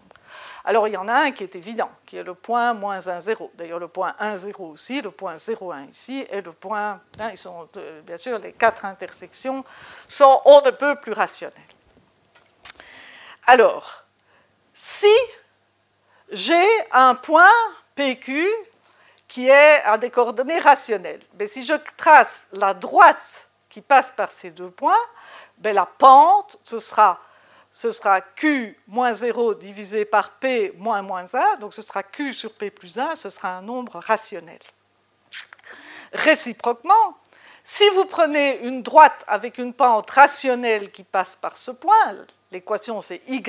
Alors 0.65 0.85
il 0.89 0.95
y 0.95 0.97
en 0.97 1.07
a 1.07 1.13
un 1.13 1.31
qui 1.31 1.43
est 1.43 1.55
évident, 1.55 1.89
qui 2.05 2.17
est 2.17 2.23
le 2.23 2.33
point 2.33 2.73
moins 2.73 3.07
1, 3.07 3.21
0. 3.21 3.51
D'ailleurs 3.55 3.79
le 3.79 3.87
point 3.87 4.15
1, 4.19 4.35
0 4.35 4.65
aussi, 4.65 5.01
le 5.01 5.11
point 5.11 5.37
0, 5.37 5.71
1 5.71 5.85
ici, 5.85 6.25
et 6.29 6.41
le 6.41 6.51
point, 6.51 6.99
euh, 7.21 8.01
bien 8.01 8.17
sûr 8.17 8.37
les 8.37 8.51
quatre 8.51 8.83
intersections 8.83 9.63
sont 10.09 10.41
on 10.43 10.61
ne 10.61 10.71
peut 10.71 10.97
plus 10.97 11.13
rationnelles. 11.13 11.55
Alors, 13.45 14.03
si 14.73 15.07
j'ai 16.31 16.67
un 16.91 17.15
point 17.15 17.49
PQ 17.95 18.47
qui 19.27 19.49
est 19.49 19.81
à 19.83 19.97
des 19.97 20.09
coordonnées 20.09 20.59
rationnelles. 20.59 21.21
Mais 21.37 21.47
si 21.47 21.65
je 21.65 21.73
trace 21.97 22.47
la 22.51 22.73
droite 22.73 23.49
qui 23.69 23.81
passe 23.81 24.11
par 24.11 24.31
ces 24.31 24.51
deux 24.51 24.69
points, 24.69 24.95
ben 25.57 25.75
la 25.75 25.85
pente, 25.85 26.57
ce 26.63 26.79
sera, 26.79 27.19
ce 27.71 27.91
sera 27.91 28.21
Q 28.21 28.79
moins 28.87 29.13
0 29.13 29.55
divisé 29.55 30.05
par 30.05 30.31
P 30.31 30.73
moins 30.77 31.01
moins 31.01 31.33
1, 31.33 31.57
donc 31.57 31.73
ce 31.73 31.81
sera 31.81 32.03
Q 32.03 32.33
sur 32.33 32.53
P 32.53 32.71
plus 32.71 32.97
1, 32.97 33.15
ce 33.15 33.29
sera 33.29 33.49
un 33.49 33.61
nombre 33.61 33.99
rationnel. 33.99 34.59
Réciproquement, 36.13 37.17
si 37.63 37.87
vous 37.89 38.05
prenez 38.05 38.59
une 38.59 38.81
droite 38.81 39.25
avec 39.27 39.57
une 39.57 39.73
pente 39.73 40.09
rationnelle 40.11 40.89
qui 40.89 41.03
passe 41.03 41.35
par 41.35 41.57
ce 41.57 41.71
point, 41.71 42.25
l'équation 42.51 43.01
c'est 43.01 43.21
y 43.27 43.41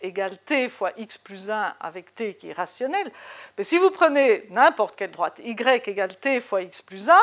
égale 0.00 0.38
t 0.38 0.68
fois 0.68 0.92
x 0.96 1.18
plus 1.18 1.50
1 1.50 1.74
avec 1.80 2.14
t 2.14 2.34
qui 2.34 2.50
est 2.50 2.52
rationnel, 2.52 3.10
mais 3.56 3.64
si 3.64 3.78
vous 3.78 3.90
prenez 3.90 4.46
n'importe 4.50 4.96
quelle 4.96 5.10
droite, 5.10 5.40
y 5.42 5.56
égale 5.88 6.16
t 6.16 6.40
fois 6.40 6.62
x 6.62 6.82
plus 6.82 7.08
1, 7.08 7.14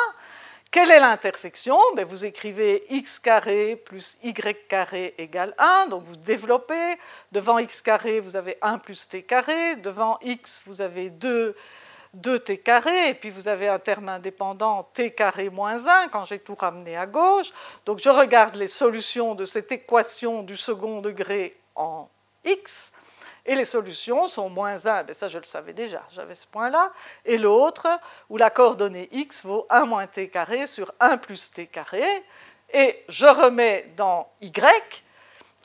quelle 0.73 0.89
est 0.89 0.99
l'intersection? 0.99 1.77
Ben, 1.95 2.03
Vous 2.03 2.25
écrivez 2.25 2.83
x 2.89 3.19
carré 3.19 3.75
plus 3.75 4.17
y 4.23 4.33
carré 4.67 5.13
égale 5.19 5.53
1, 5.59 5.85
donc 5.89 6.03
vous 6.03 6.15
développez. 6.15 6.97
Devant 7.31 7.59
x 7.59 7.83
carré, 7.83 8.19
vous 8.19 8.35
avez 8.35 8.57
1 8.63 8.79
plus 8.79 9.07
t 9.07 9.21
carré. 9.21 9.75
Devant 9.75 10.17
x, 10.23 10.63
vous 10.65 10.81
avez 10.81 11.11
2 11.11 11.55
2t 12.17 12.61
carré, 12.61 13.09
et 13.09 13.13
puis 13.13 13.29
vous 13.29 13.47
avez 13.47 13.67
un 13.67 13.79
terme 13.79 14.09
indépendant 14.09 14.83
t 14.93 15.11
carré 15.11 15.49
moins 15.49 15.87
1 15.87 16.09
quand 16.09 16.25
j'ai 16.25 16.39
tout 16.39 16.55
ramené 16.55 16.95
à 16.95 17.05
gauche. 17.05 17.51
Donc 17.85 17.99
je 17.99 18.09
regarde 18.09 18.55
les 18.55 18.67
solutions 18.67 19.35
de 19.35 19.45
cette 19.45 19.71
équation 19.71 20.43
du 20.43 20.55
second 20.55 21.01
degré 21.01 21.55
en 21.75 22.07
x, 22.45 22.91
et 23.45 23.55
les 23.55 23.65
solutions 23.65 24.27
sont 24.27 24.47
moins 24.49 24.85
1, 24.85 25.03
ben 25.03 25.13
ça 25.13 25.27
je 25.27 25.39
le 25.39 25.45
savais 25.45 25.73
déjà, 25.73 26.03
j'avais 26.11 26.35
ce 26.35 26.47
point-là, 26.47 26.91
et 27.25 27.37
l'autre, 27.37 27.87
où 28.29 28.37
la 28.37 28.49
coordonnée 28.49 29.09
x 29.11 29.43
vaut 29.45 29.65
1 29.69 29.85
moins 29.85 30.07
t 30.07 30.29
carré 30.29 30.67
sur 30.67 30.93
1 30.99 31.17
plus 31.17 31.51
t 31.51 31.65
carré, 31.67 32.05
et 32.71 33.03
je 33.09 33.25
remets 33.25 33.91
dans 33.97 34.29
y, 34.41 35.03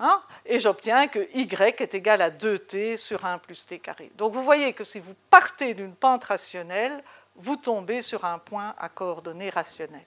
Hein, 0.00 0.22
et 0.46 0.60
j'obtiens 0.60 1.08
que 1.08 1.28
y 1.34 1.42
est 1.42 1.94
égal 1.94 2.22
à 2.22 2.30
2t 2.30 2.96
sur 2.96 3.24
1 3.24 3.38
plus 3.38 3.66
t 3.66 3.80
carré. 3.80 4.12
Donc 4.16 4.32
vous 4.32 4.44
voyez 4.44 4.72
que 4.72 4.84
si 4.84 5.00
vous 5.00 5.14
partez 5.28 5.74
d'une 5.74 5.94
pente 5.94 6.24
rationnelle, 6.24 7.02
vous 7.34 7.56
tombez 7.56 8.02
sur 8.02 8.24
un 8.24 8.38
point 8.38 8.74
à 8.78 8.88
coordonnées 8.88 9.50
rationnelles. 9.50 10.02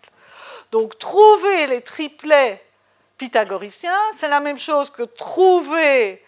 Donc 0.72 0.98
trouver 0.98 1.68
les 1.68 1.82
triplets 1.82 2.64
pythagoriciens, 3.18 3.92
c'est 4.16 4.30
la 4.30 4.40
même 4.40 4.58
chose 4.58 4.90
que 4.90 5.04
trouver 5.04 6.24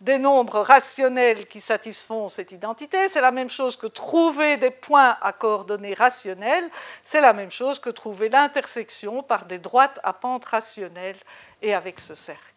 des 0.00 0.18
nombres 0.18 0.60
rationnels 0.60 1.46
qui 1.46 1.60
satisfont 1.60 2.28
cette 2.28 2.50
identité, 2.50 3.08
c'est 3.08 3.20
la 3.20 3.30
même 3.30 3.48
chose 3.48 3.76
que 3.76 3.86
trouver 3.86 4.56
des 4.56 4.70
points 4.70 5.16
à 5.20 5.32
coordonnées 5.32 5.94
rationnelles, 5.94 6.68
c'est 7.04 7.20
la 7.20 7.32
même 7.32 7.52
chose 7.52 7.78
que 7.78 7.90
trouver 7.90 8.28
l'intersection 8.28 9.22
par 9.22 9.44
des 9.44 9.58
droites 9.58 10.00
à 10.02 10.12
pente 10.12 10.46
rationnelle 10.46 11.16
et 11.60 11.72
avec 11.72 12.00
ce 12.00 12.16
cercle. 12.16 12.51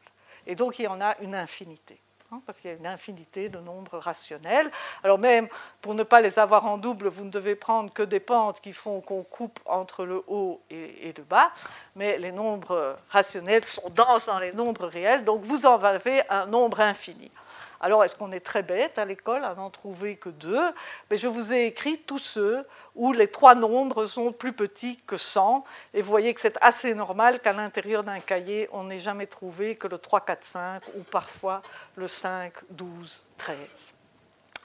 Et 0.48 0.56
donc 0.56 0.80
il 0.80 0.84
y 0.84 0.88
en 0.88 1.02
a 1.02 1.18
une 1.22 1.36
infinité, 1.36 2.00
hein, 2.32 2.42
parce 2.46 2.60
qu'il 2.60 2.72
y 2.72 2.74
a 2.74 2.78
une 2.78 2.88
infinité 2.88 3.50
de 3.50 3.60
nombres 3.60 3.98
rationnels. 3.98 4.70
Alors 5.04 5.18
même 5.18 5.48
pour 5.82 5.94
ne 5.94 6.04
pas 6.04 6.22
les 6.22 6.40
avoir 6.40 6.66
en 6.66 6.78
double, 6.78 7.08
vous 7.08 7.24
ne 7.24 7.30
devez 7.30 7.56
prendre 7.56 7.92
que 7.92 8.04
des 8.04 8.20
pentes 8.20 8.62
qui 8.62 8.74
font 8.74 9.02
qu'on 9.02 9.24
coupe 9.24 9.60
entre 9.66 10.06
le 10.06 10.24
haut 10.28 10.62
et, 10.70 11.14
le 11.16 11.24
bas, 11.24 11.52
mais 11.96 12.18
les 12.18 12.32
nombres 12.32 12.98
rationnels 13.10 13.66
sont 13.66 13.90
denses 13.90 14.28
dans 14.28 14.40
les 14.40 14.54
nombres 14.54 14.88
réels, 14.88 15.24
donc 15.24 15.42
vous 15.42 15.66
en 15.66 15.82
avez 15.82 16.28
un 16.30 16.46
nombre 16.46 16.82
infini. 16.82 17.32
Alors, 17.80 18.04
est-ce 18.04 18.16
qu'on 18.16 18.32
est 18.32 18.40
très 18.40 18.64
bête 18.64 18.98
à 18.98 19.06
l'école 19.06 19.44
à 19.44 19.56
n'en 19.56 19.70
trouver 19.70 20.16
que 20.16 20.30
deux? 20.30 20.64
Mais 21.10 21.18
je 21.18 21.28
vous 21.28 21.54
ai 21.54 21.66
écrit 21.66 22.00
tous 22.00 22.20
ceux 22.20 22.66
où 22.96 23.12
les 23.12 23.28
trois 23.28 23.56
nombres 23.56 24.06
sont 24.06 24.32
plus 24.32 24.54
petits 24.54 24.98
que 25.06 25.18
100. 25.18 25.64
Et 25.94 26.02
vous 26.02 26.10
voyez 26.10 26.34
que 26.34 26.42
c'est 26.42 26.58
assez 26.62 26.94
normal 26.94 27.40
qu'à 27.40 27.54
l'intérieur 27.54 28.04
d'un 28.04 28.20
cahier, 28.20 28.70
on 28.72 28.86
n'ait 28.86 29.00
jamais 29.00 29.28
trouvé 29.28 29.76
que 29.76 29.88
le 29.88 29.98
3, 29.98 30.22
4, 30.22 30.44
5 30.44 30.84
ou 30.98 31.04
parfois 31.04 31.62
le 31.96 32.08
5, 32.08 32.54
12, 32.70 33.26
13. 33.38 33.94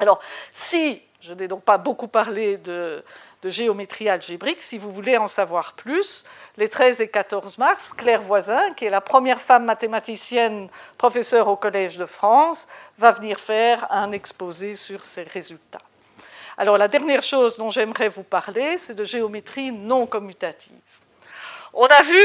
Alors, 0.01 0.19
si, 0.51 1.03
je 1.21 1.35
n'ai 1.35 1.47
donc 1.47 1.63
pas 1.63 1.77
beaucoup 1.77 2.09
parlé 2.09 2.57
de, 2.57 3.05
géométrie 3.45 4.09
algébrique, 4.09 4.63
si 4.63 4.79
vous 4.79 4.91
voulez 4.91 5.19
en 5.19 5.27
savoir 5.27 5.75
plus, 5.75 6.25
les 6.57 6.69
13 6.69 7.03
et 7.03 7.09
14 7.09 7.59
mars, 7.59 7.93
Claire 7.93 8.23
Voisin, 8.23 8.73
qui 8.75 8.87
est 8.87 8.91
la 8.91 9.03
première 9.03 9.41
femme 9.41 9.67
mathématicienne 9.67 10.69
professeure 10.97 11.49
au 11.49 11.57
Collège 11.57 11.99
de 11.99 12.07
France, 12.07 12.67
va 12.99 13.13
venir 13.13 13.39
faire 13.39 13.87
un 13.91 14.13
exposé 14.13 14.75
sur 14.75 15.05
ses 15.05 15.23
résultats. 15.23 15.79
Alors 16.57 16.77
la 16.77 16.89
dernière 16.89 17.23
chose 17.23 17.57
dont 17.57 17.71
j'aimerais 17.71 18.09
vous 18.09 18.25
parler, 18.25 18.79
c'est 18.79 18.95
de 18.95 19.05
géométrie 19.05 19.73
non 19.73 20.07
commutative. 20.07 20.75
On 21.73 21.87
a 21.87 22.03
vu 22.03 22.21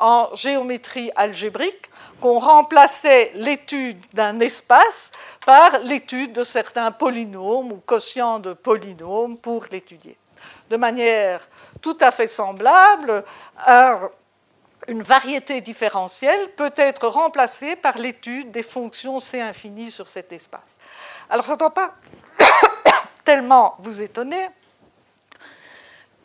en 0.00 0.34
géométrie 0.34 1.10
algébrique 1.14 1.90
qu'on 2.20 2.38
remplaçait 2.38 3.30
l'étude 3.34 4.00
d'un 4.12 4.40
espace 4.40 5.12
par 5.46 5.78
l'étude 5.80 6.32
de 6.32 6.44
certains 6.44 6.90
polynômes 6.90 7.72
ou 7.72 7.76
quotients 7.76 8.38
de 8.38 8.52
polynômes 8.52 9.38
pour 9.38 9.66
l'étudier. 9.70 10.16
De 10.68 10.76
manière 10.76 11.48
tout 11.80 11.96
à 12.00 12.10
fait 12.10 12.26
semblable, 12.26 13.24
une 14.88 15.02
variété 15.02 15.60
différentielle 15.60 16.50
peut 16.56 16.72
être 16.76 17.08
remplacée 17.08 17.76
par 17.76 17.98
l'étude 17.98 18.50
des 18.50 18.62
fonctions 18.62 19.20
C 19.20 19.40
infinies 19.40 19.90
sur 19.90 20.08
cet 20.08 20.32
espace. 20.32 20.78
Alors 21.28 21.44
ça 21.44 21.54
ne 21.54 21.58
doit 21.58 21.74
pas 21.74 21.94
tellement 23.24 23.76
vous 23.78 24.00
étonner. 24.02 24.48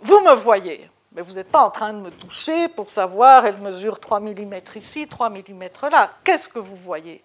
Vous 0.02 0.20
me 0.22 0.34
voyez, 0.34 0.90
mais 1.16 1.22
vous 1.22 1.34
n'êtes 1.34 1.50
pas 1.50 1.62
en 1.62 1.72
train 1.72 1.94
de 1.94 2.00
me 2.00 2.12
toucher 2.12 2.68
pour 2.68 2.90
savoir, 2.90 3.46
elle 3.46 3.58
mesure 3.58 4.00
3 4.00 4.20
mm 4.20 4.54
ici, 4.76 5.08
3 5.08 5.30
mm 5.30 5.64
là. 5.90 6.12
Qu'est-ce 6.24 6.50
que 6.50 6.60
vous 6.60 6.76
voyez? 6.76 7.24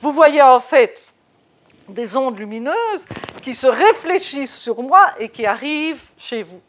Vous 0.00 0.12
voyez 0.12 0.40
en 0.40 0.60
fait 0.60 1.12
des 1.88 2.16
ondes 2.16 2.38
lumineuses 2.38 3.06
qui 3.42 3.54
se 3.54 3.66
réfléchissent 3.66 4.58
sur 4.58 4.82
moi 4.82 5.04
et 5.18 5.28
qui 5.28 5.44
arrivent 5.44 6.10
chez 6.16 6.42
vous. 6.42 6.60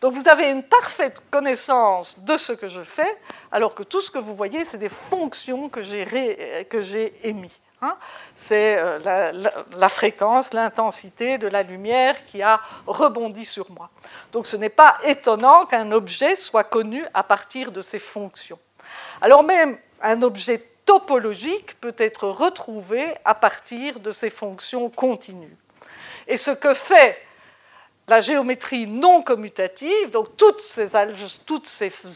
Donc 0.00 0.14
vous 0.14 0.26
avez 0.26 0.50
une 0.50 0.62
parfaite 0.62 1.20
connaissance 1.30 2.18
de 2.24 2.36
ce 2.38 2.54
que 2.54 2.66
je 2.66 2.80
fais, 2.80 3.18
alors 3.52 3.74
que 3.74 3.82
tout 3.82 4.00
ce 4.00 4.10
que 4.10 4.18
vous 4.18 4.34
voyez, 4.34 4.64
c'est 4.64 4.78
des 4.78 4.88
fonctions 4.88 5.68
que 5.68 5.82
j'ai 5.82 7.28
émises. 7.28 7.60
Hein. 7.86 7.96
C'est 8.34 8.76
euh, 8.78 9.32
la, 9.76 9.88
fréquence, 9.88 10.52
l'intensité 10.52 11.38
de 11.38 11.48
la 11.48 11.62
lumière 11.62 12.24
qui 12.24 12.42
a 12.42 12.60
rebondi 12.86 13.44
sur 13.44 13.70
moi. 13.70 13.90
Donc 14.32 14.46
ce 14.46 14.56
n'est 14.56 14.68
pas 14.68 14.98
étonnant 15.04 15.66
qu'un 15.66 15.92
objet 15.92 16.36
soit 16.36 16.64
connu 16.64 17.04
à 17.14 17.22
partir 17.22 17.72
de 17.72 17.80
ses 17.80 17.98
fonctions. 17.98 18.58
Alors 19.20 19.42
même 19.42 19.78
un 20.02 20.22
objet 20.22 20.62
topologique 20.84 21.80
peut 21.80 21.94
être 21.98 22.28
retrouvé 22.28 23.14
à 23.24 23.34
partir 23.34 24.00
de 24.00 24.10
ses 24.10 24.30
fonctions 24.30 24.88
continues. 24.88 25.56
Et 26.28 26.36
ce 26.36 26.50
que 26.50 26.74
fait 26.74 27.18
la 28.08 28.20
géométrie 28.20 28.86
non 28.86 29.22
commutative, 29.22 30.10
donc 30.12 30.36
toutes 30.36 30.60
ces, 30.60 30.94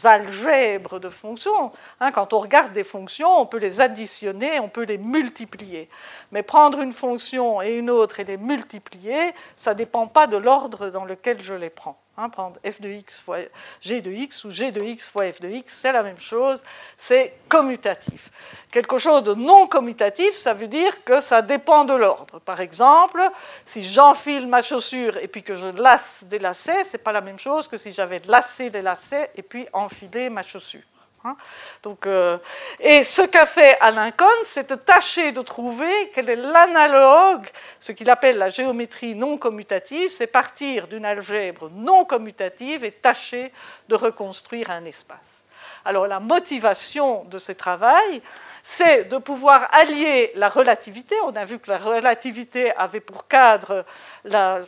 algèbres 0.05 0.99
de 0.99 1.09
fonctions, 1.09 1.71
hein, 1.99 2.11
quand 2.11 2.33
on 2.33 2.39
regarde 2.39 2.71
des 2.71 2.85
fonctions, 2.85 3.39
on 3.39 3.45
peut 3.45 3.57
les 3.57 3.81
additionner, 3.81 4.59
on 4.59 4.69
peut 4.69 4.85
les 4.85 4.97
multiplier. 4.97 5.89
Mais 6.31 6.43
prendre 6.43 6.79
une 6.79 6.93
fonction 6.93 7.61
et 7.61 7.77
une 7.77 7.89
autre 7.89 8.21
et 8.21 8.23
les 8.23 8.37
multiplier, 8.37 9.33
ça 9.57 9.73
ne 9.73 9.77
dépend 9.77 10.07
pas 10.07 10.27
de 10.27 10.37
l'ordre 10.37 10.89
dans 10.89 11.03
lequel 11.03 11.43
je 11.43 11.53
les 11.53 11.69
prends. 11.69 11.99
Hein, 12.17 12.27
prendre 12.29 12.59
f 12.69 12.81
de 12.81 12.89
x 12.89 13.21
fois 13.21 13.37
g 13.79 14.01
de 14.01 14.11
x 14.11 14.43
ou 14.43 14.51
g 14.51 14.69
de 14.69 14.81
x 14.81 15.09
fois 15.09 15.31
f 15.31 15.39
de 15.39 15.47
x, 15.47 15.79
c'est 15.81 15.93
la 15.93 16.03
même 16.03 16.19
chose, 16.19 16.61
c'est 16.97 17.33
commutatif. 17.47 18.29
Quelque 18.69 18.97
chose 18.97 19.23
de 19.23 19.33
non 19.33 19.65
commutatif, 19.65 20.35
ça 20.35 20.53
veut 20.53 20.67
dire 20.67 21.05
que 21.05 21.21
ça 21.21 21.41
dépend 21.41 21.85
de 21.85 21.93
l'ordre. 21.93 22.39
Par 22.39 22.59
exemple, 22.59 23.21
si 23.65 23.81
j'enfile 23.81 24.45
ma 24.45 24.61
chaussure 24.61 25.15
et 25.17 25.29
puis 25.29 25.41
que 25.41 25.55
je 25.55 25.67
lasse 25.67 26.25
des 26.25 26.39
lacets, 26.39 26.83
c'est 26.83 27.01
pas 27.01 27.13
la 27.13 27.21
même 27.21 27.39
chose 27.39 27.69
que 27.69 27.77
si 27.77 27.93
j'avais 27.93 28.21
lacé 28.27 28.69
des 28.69 28.81
lacets 28.81 29.31
et 29.35 29.41
puis 29.41 29.65
enfilé 29.71 30.29
ma 30.29 30.43
chaussure. 30.43 30.83
Hein. 31.23 31.35
Donc, 31.83 32.07
euh, 32.07 32.37
et 32.79 33.03
ce 33.03 33.21
qu'a 33.21 33.45
fait 33.45 33.77
Alain 33.79 34.11
c'est 34.43 34.69
de 34.69 34.75
tâcher 34.75 35.31
de 35.31 35.41
trouver 35.41 36.11
quel 36.15 36.29
est 36.29 36.35
l'analogue, 36.35 37.47
ce 37.79 37.91
qu'il 37.91 38.09
appelle 38.09 38.37
la 38.37 38.49
géométrie 38.49 39.13
non 39.13 39.37
commutative, 39.37 40.09
c'est 40.09 40.27
partir 40.27 40.87
d'une 40.87 41.05
algèbre 41.05 41.69
non 41.69 42.05
commutative 42.05 42.83
et 42.83 42.91
tâcher 42.91 43.53
de 43.87 43.95
reconstruire 43.95 44.71
un 44.71 44.85
espace. 44.85 45.45
Alors 45.85 46.07
la 46.07 46.19
motivation 46.19 47.23
de 47.25 47.37
ce 47.37 47.51
travail, 47.51 48.21
c'est 48.63 49.05
de 49.05 49.17
pouvoir 49.17 49.67
allier 49.71 50.31
la 50.35 50.49
relativité. 50.49 51.15
On 51.25 51.35
a 51.35 51.45
vu 51.45 51.59
que 51.59 51.69
la 51.69 51.77
relativité 51.77 52.71
avait 52.75 52.99
pour 52.99 53.27
cadre 53.27 53.85
la 54.23 54.61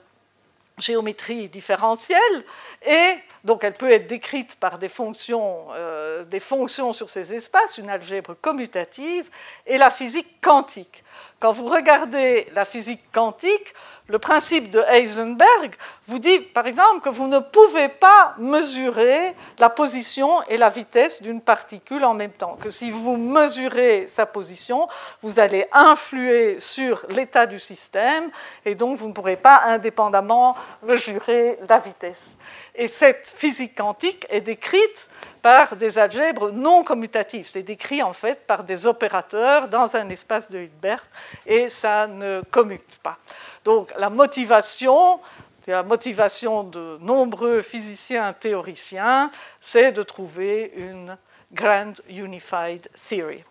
géométrie 0.77 1.49
différentielle 1.49 2.43
et 2.85 3.15
donc 3.43 3.63
elle 3.63 3.73
peut 3.73 3.91
être 3.91 4.07
décrite 4.07 4.55
par 4.55 4.79
des 4.79 4.89
fonctions, 4.89 5.67
euh, 5.73 6.23
des 6.23 6.39
fonctions 6.39 6.93
sur 6.93 7.09
ces 7.09 7.33
espaces, 7.33 7.77
une 7.77 7.89
algèbre 7.89 8.35
commutative, 8.35 9.29
et 9.65 9.77
la 9.77 9.89
physique 9.89 10.41
quantique. 10.41 11.03
Quand 11.39 11.51
vous 11.51 11.67
regardez 11.67 12.47
la 12.53 12.63
physique 12.63 13.03
quantique, 13.11 13.73
le 14.07 14.19
principe 14.19 14.69
de 14.69 14.79
Heisenberg 14.81 15.75
vous 16.07 16.19
dit, 16.19 16.39
par 16.39 16.67
exemple, 16.67 16.99
que 17.01 17.09
vous 17.09 17.27
ne 17.27 17.39
pouvez 17.39 17.87
pas 17.87 18.35
mesurer 18.37 19.33
la 19.59 19.69
position 19.69 20.43
et 20.49 20.57
la 20.57 20.69
vitesse 20.69 21.21
d'une 21.21 21.39
particule 21.39 22.03
en 22.03 22.13
même 22.13 22.31
temps. 22.31 22.57
Que 22.61 22.69
si 22.69 22.91
vous 22.91 23.15
mesurez 23.15 24.05
sa 24.07 24.25
position, 24.25 24.89
vous 25.21 25.39
allez 25.39 25.65
influer 25.71 26.59
sur 26.59 27.05
l'état 27.09 27.45
du 27.45 27.59
système 27.59 28.29
et 28.65 28.75
donc 28.75 28.97
vous 28.97 29.07
ne 29.07 29.13
pourrez 29.13 29.37
pas 29.37 29.61
indépendamment 29.65 30.55
mesurer 30.81 31.57
la 31.69 31.79
vitesse. 31.79 32.35
Et 32.75 32.89
cette 32.89 33.33
physique 33.37 33.77
quantique 33.77 34.25
est 34.29 34.41
décrite 34.41 35.09
par 35.41 35.75
des 35.75 35.97
algèbres 35.97 36.51
non 36.51 36.83
commutatifs. 36.83 37.47
C'est 37.47 37.63
décrit 37.63 38.01
en 38.01 38.13
fait 38.13 38.47
par 38.47 38.63
des 38.63 38.87
opérateurs 38.87 39.67
dans 39.67 39.95
un 39.95 40.09
espace 40.09 40.49
de 40.51 40.59
Hilbert 40.59 41.05
et 41.45 41.69
ça 41.69 42.07
ne 42.07 42.41
commute 42.49 42.97
pas. 43.03 43.17
Donc 43.63 43.93
la 43.97 44.09
motivation, 44.09 45.19
la 45.67 45.83
motivation 45.83 46.63
de 46.63 46.97
nombreux 47.01 47.61
physiciens 47.61 48.33
théoriciens, 48.33 49.31
c'est 49.59 49.91
de 49.91 50.03
trouver 50.03 50.73
une 50.75 51.17
Grand 51.51 51.93
Unified 52.09 52.89
Theory. 53.09 53.43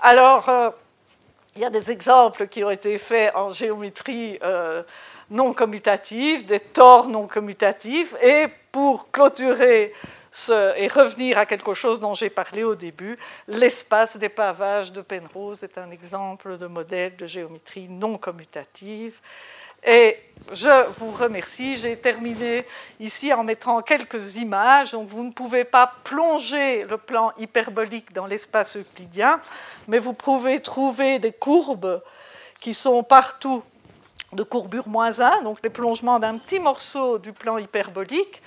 Alors, 0.00 0.48
euh, 0.48 0.70
il 1.56 1.62
y 1.62 1.64
a 1.64 1.70
des 1.70 1.90
exemples 1.90 2.48
qui 2.48 2.62
ont 2.64 2.70
été 2.70 2.98
faits 2.98 3.34
en 3.34 3.50
géométrie 3.50 4.38
euh, 4.42 4.82
non 5.30 5.52
commutative, 5.52 6.44
des 6.44 6.60
tors 6.60 7.08
non 7.08 7.26
commutatifs, 7.26 8.14
et 8.22 8.48
pour 8.70 9.10
clôturer 9.10 9.94
et 10.76 10.88
revenir 10.88 11.38
à 11.38 11.46
quelque 11.46 11.74
chose 11.74 12.00
dont 12.00 12.14
j'ai 12.14 12.30
parlé 12.30 12.64
au 12.64 12.74
début, 12.74 13.16
l'espace 13.46 14.16
des 14.16 14.28
pavages 14.28 14.92
de 14.92 15.00
Penrose 15.00 15.62
est 15.62 15.78
un 15.78 15.90
exemple 15.90 16.58
de 16.58 16.66
modèle 16.66 17.16
de 17.16 17.26
géométrie 17.26 17.88
non 17.88 18.18
commutative. 18.18 19.20
Et 19.86 20.18
je 20.50 20.90
vous 20.98 21.12
remercie. 21.12 21.76
J'ai 21.76 21.96
terminé 21.96 22.66
ici 22.98 23.32
en 23.32 23.44
mettant 23.44 23.80
quelques 23.82 24.36
images. 24.36 24.92
Donc 24.92 25.08
vous 25.08 25.22
ne 25.22 25.30
pouvez 25.30 25.64
pas 25.64 25.92
plonger 26.02 26.84
le 26.84 26.96
plan 26.96 27.32
hyperbolique 27.38 28.12
dans 28.12 28.26
l'espace 28.26 28.76
euclidien, 28.76 29.40
mais 29.86 29.98
vous 29.98 30.14
pouvez 30.14 30.58
trouver 30.58 31.18
des 31.18 31.32
courbes 31.32 32.02
qui 32.60 32.72
sont 32.72 33.02
partout 33.02 33.62
de 34.32 34.42
courbure 34.42 34.88
moins 34.88 35.20
1, 35.20 35.42
donc 35.42 35.58
les 35.62 35.70
plongements 35.70 36.18
d'un 36.18 36.38
petit 36.38 36.58
morceau 36.58 37.18
du 37.18 37.32
plan 37.32 37.58
hyperbolique 37.58 38.42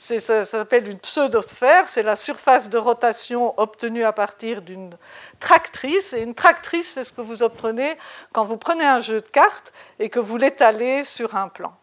ça, 0.00 0.44
s'appelle 0.44 0.88
une 0.88 0.98
pseudosphère, 0.98 1.86
c'est 1.86 2.02
la 2.02 2.16
surface 2.16 2.70
de 2.70 2.78
rotation 2.78 3.52
obtenue 3.60 4.04
à 4.04 4.12
partir 4.12 4.62
d'une 4.62 4.96
tractrice. 5.40 6.14
Et 6.14 6.22
une 6.22 6.34
tractrice, 6.34 6.92
c'est 6.92 7.04
ce 7.04 7.12
que 7.12 7.20
vous 7.20 7.42
obtenez 7.42 7.98
quand 8.32 8.44
vous 8.44 8.56
prenez 8.56 8.84
un 8.84 9.00
jeu 9.00 9.20
de 9.20 9.28
cartes 9.28 9.74
et 9.98 10.08
que 10.08 10.18
vous 10.18 10.38
l'étalez 10.38 11.04
sur 11.04 11.36
un 11.36 11.48
plan. 11.48 11.74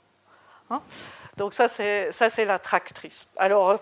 Hein? 0.72 0.82
Donc 1.38 1.54
ça, 1.54 1.68
c'est 1.68 2.46
la 2.46 2.58
tractrice. 2.58 3.28
Alors, 3.38 3.80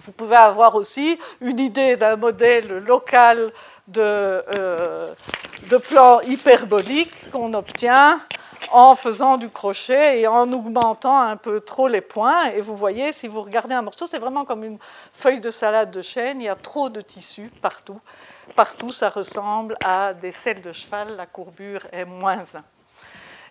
vous 0.00 0.12
pouvez 0.12 0.34
avoir 0.34 0.74
aussi 0.74 1.16
une 1.40 1.60
idée 1.60 1.96
d'un 1.96 2.16
modèle 2.16 2.78
local 2.78 3.52
de, 3.88 4.00
euh, 4.00 5.12
de 5.68 5.76
plan 5.76 6.20
hyperbolique 6.20 7.30
qu'on 7.30 7.52
obtient 7.54 8.20
en 8.70 8.94
faisant 8.94 9.36
du 9.36 9.48
crochet 9.50 10.20
et 10.20 10.26
en 10.26 10.50
augmentant 10.52 11.18
un 11.18 11.36
peu 11.36 11.60
trop 11.60 11.88
les 11.88 12.00
points. 12.00 12.46
Et 12.52 12.60
vous 12.60 12.76
voyez, 12.76 13.12
si 13.12 13.28
vous 13.28 13.42
regardez 13.42 13.74
un 13.74 13.82
morceau, 13.82 14.06
c'est 14.06 14.18
vraiment 14.18 14.44
comme 14.44 14.64
une 14.64 14.78
feuille 15.12 15.40
de 15.40 15.50
salade 15.50 15.90
de 15.90 16.02
chêne. 16.02 16.40
Il 16.40 16.44
y 16.44 16.48
a 16.48 16.54
trop 16.54 16.88
de 16.88 17.00
tissu 17.00 17.50
partout. 17.60 18.00
Partout, 18.56 18.92
ça 18.92 19.08
ressemble 19.08 19.76
à 19.84 20.14
des 20.14 20.30
selles 20.30 20.62
de 20.62 20.72
cheval. 20.72 21.16
La 21.16 21.26
courbure 21.26 21.86
est 21.92 22.04
moins 22.04 22.38
1. 22.54 22.62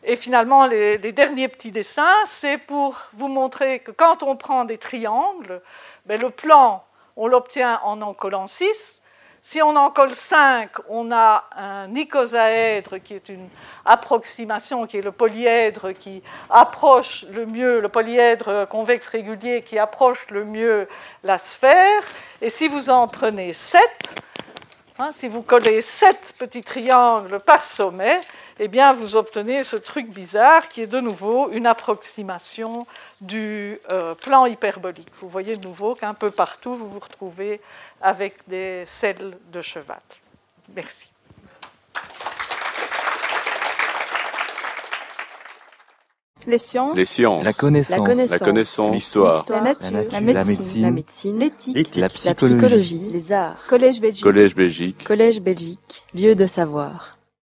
Et 0.04 0.16
finalement, 0.16 0.66
les, 0.66 0.98
derniers 0.98 1.48
petits 1.48 1.72
dessins, 1.72 2.26
c'est 2.26 2.58
pour 2.58 2.98
vous 3.14 3.28
montrer 3.28 3.80
que 3.80 3.92
quand 3.92 4.24
on 4.24 4.36
prend 4.36 4.66
des 4.66 4.78
triangles, 4.78 5.62
ben, 6.08 6.20
le 6.20 6.32
plan, 6.32 6.84
on 7.16 7.28
l'obtient 7.28 7.80
en 7.84 8.02
en 8.02 8.14
collant 8.14 8.48
6 8.48 9.01
si 9.44 9.60
on 9.62 9.76
en 9.76 9.90
colle 9.90 10.14
5, 10.14 10.70
on 10.90 11.12
a 11.12 11.46
un 11.58 11.96
icosaèdre 11.96 13.02
qui 13.02 13.16
est 13.16 13.28
une 13.30 13.50
approximation, 13.86 14.86
qui 14.86 14.98
est 14.98 15.02
le 15.02 15.12
polyèdre 15.12 15.94
qui 15.94 16.22
approche 16.50 17.26
le 17.32 17.48
mieux, 17.48 17.80
le 17.80 17.90
polyèdre 17.90 18.68
convexe 18.68 19.08
régulier 19.08 19.64
qui 19.64 19.80
approche 19.80 20.28
le 20.30 20.46
mieux 20.46 20.88
la 21.24 21.40
sphère. 21.40 22.04
Et 22.42 22.52
si 22.52 22.68
vous 22.68 22.92
en 22.92 23.08
prenez 23.08 23.52
7, 23.52 24.16
hein, 25.00 25.10
si 25.12 25.28
vous 25.28 25.42
collez 25.42 25.82
7 25.82 26.36
petits 26.38 26.64
triangles 26.64 27.40
par 27.40 27.64
sommet, 27.64 28.22
eh 28.60 28.68
bien 28.68 28.94
vous 28.94 29.16
obtenez 29.16 29.64
ce 29.64 29.76
truc 29.76 30.08
bizarre 30.12 30.68
qui 30.68 30.84
est 30.84 30.88
de 30.88 31.00
nouveau 31.00 31.50
une 31.50 31.66
approximation 31.66 32.86
du 33.22 33.80
euh, 33.92 34.14
plan 34.14 34.46
hyperbolique. 34.46 35.10
Vous 35.20 35.30
voyez 35.30 35.58
de 35.58 35.68
nouveau 35.68 35.96
qu'un 35.96 36.14
peu 36.14 36.30
partout, 36.30 36.76
vous 36.76 36.88
vous 36.88 37.00
retrouvez 37.00 37.60
avec 38.02 38.48
des 38.48 38.84
selles 38.86 39.38
de 39.52 39.62
cheval. 39.62 40.02
Merci. 40.76 41.12
Les 46.48 46.58
sciences. 46.58 46.96
Les 46.96 47.06
sciences. 47.06 47.44
La 47.44 47.54
connaissance. 47.54 48.30
La 48.30 48.40
connaissance. 48.40 48.94
L'histoire. 48.96 49.46
La, 49.50 49.62
nature. 49.62 49.92
La, 50.12 50.22
médecine. 50.22 50.82
La 50.82 50.92
médecine. 50.92 51.40
L'éthique. 51.40 51.96
La, 51.96 52.10
psychologie. 52.10 53.10
Les 53.12 53.32
arts. 53.32 53.64
Collège 53.68 54.02
Belgique. 54.02 54.24
Collège 54.24 54.56
Belgique. 54.56 55.04
Collège 55.04 55.40
Belgique. 55.40 56.06
Lieu 56.16 56.34
de 56.36 56.48
savoir. 56.48 57.20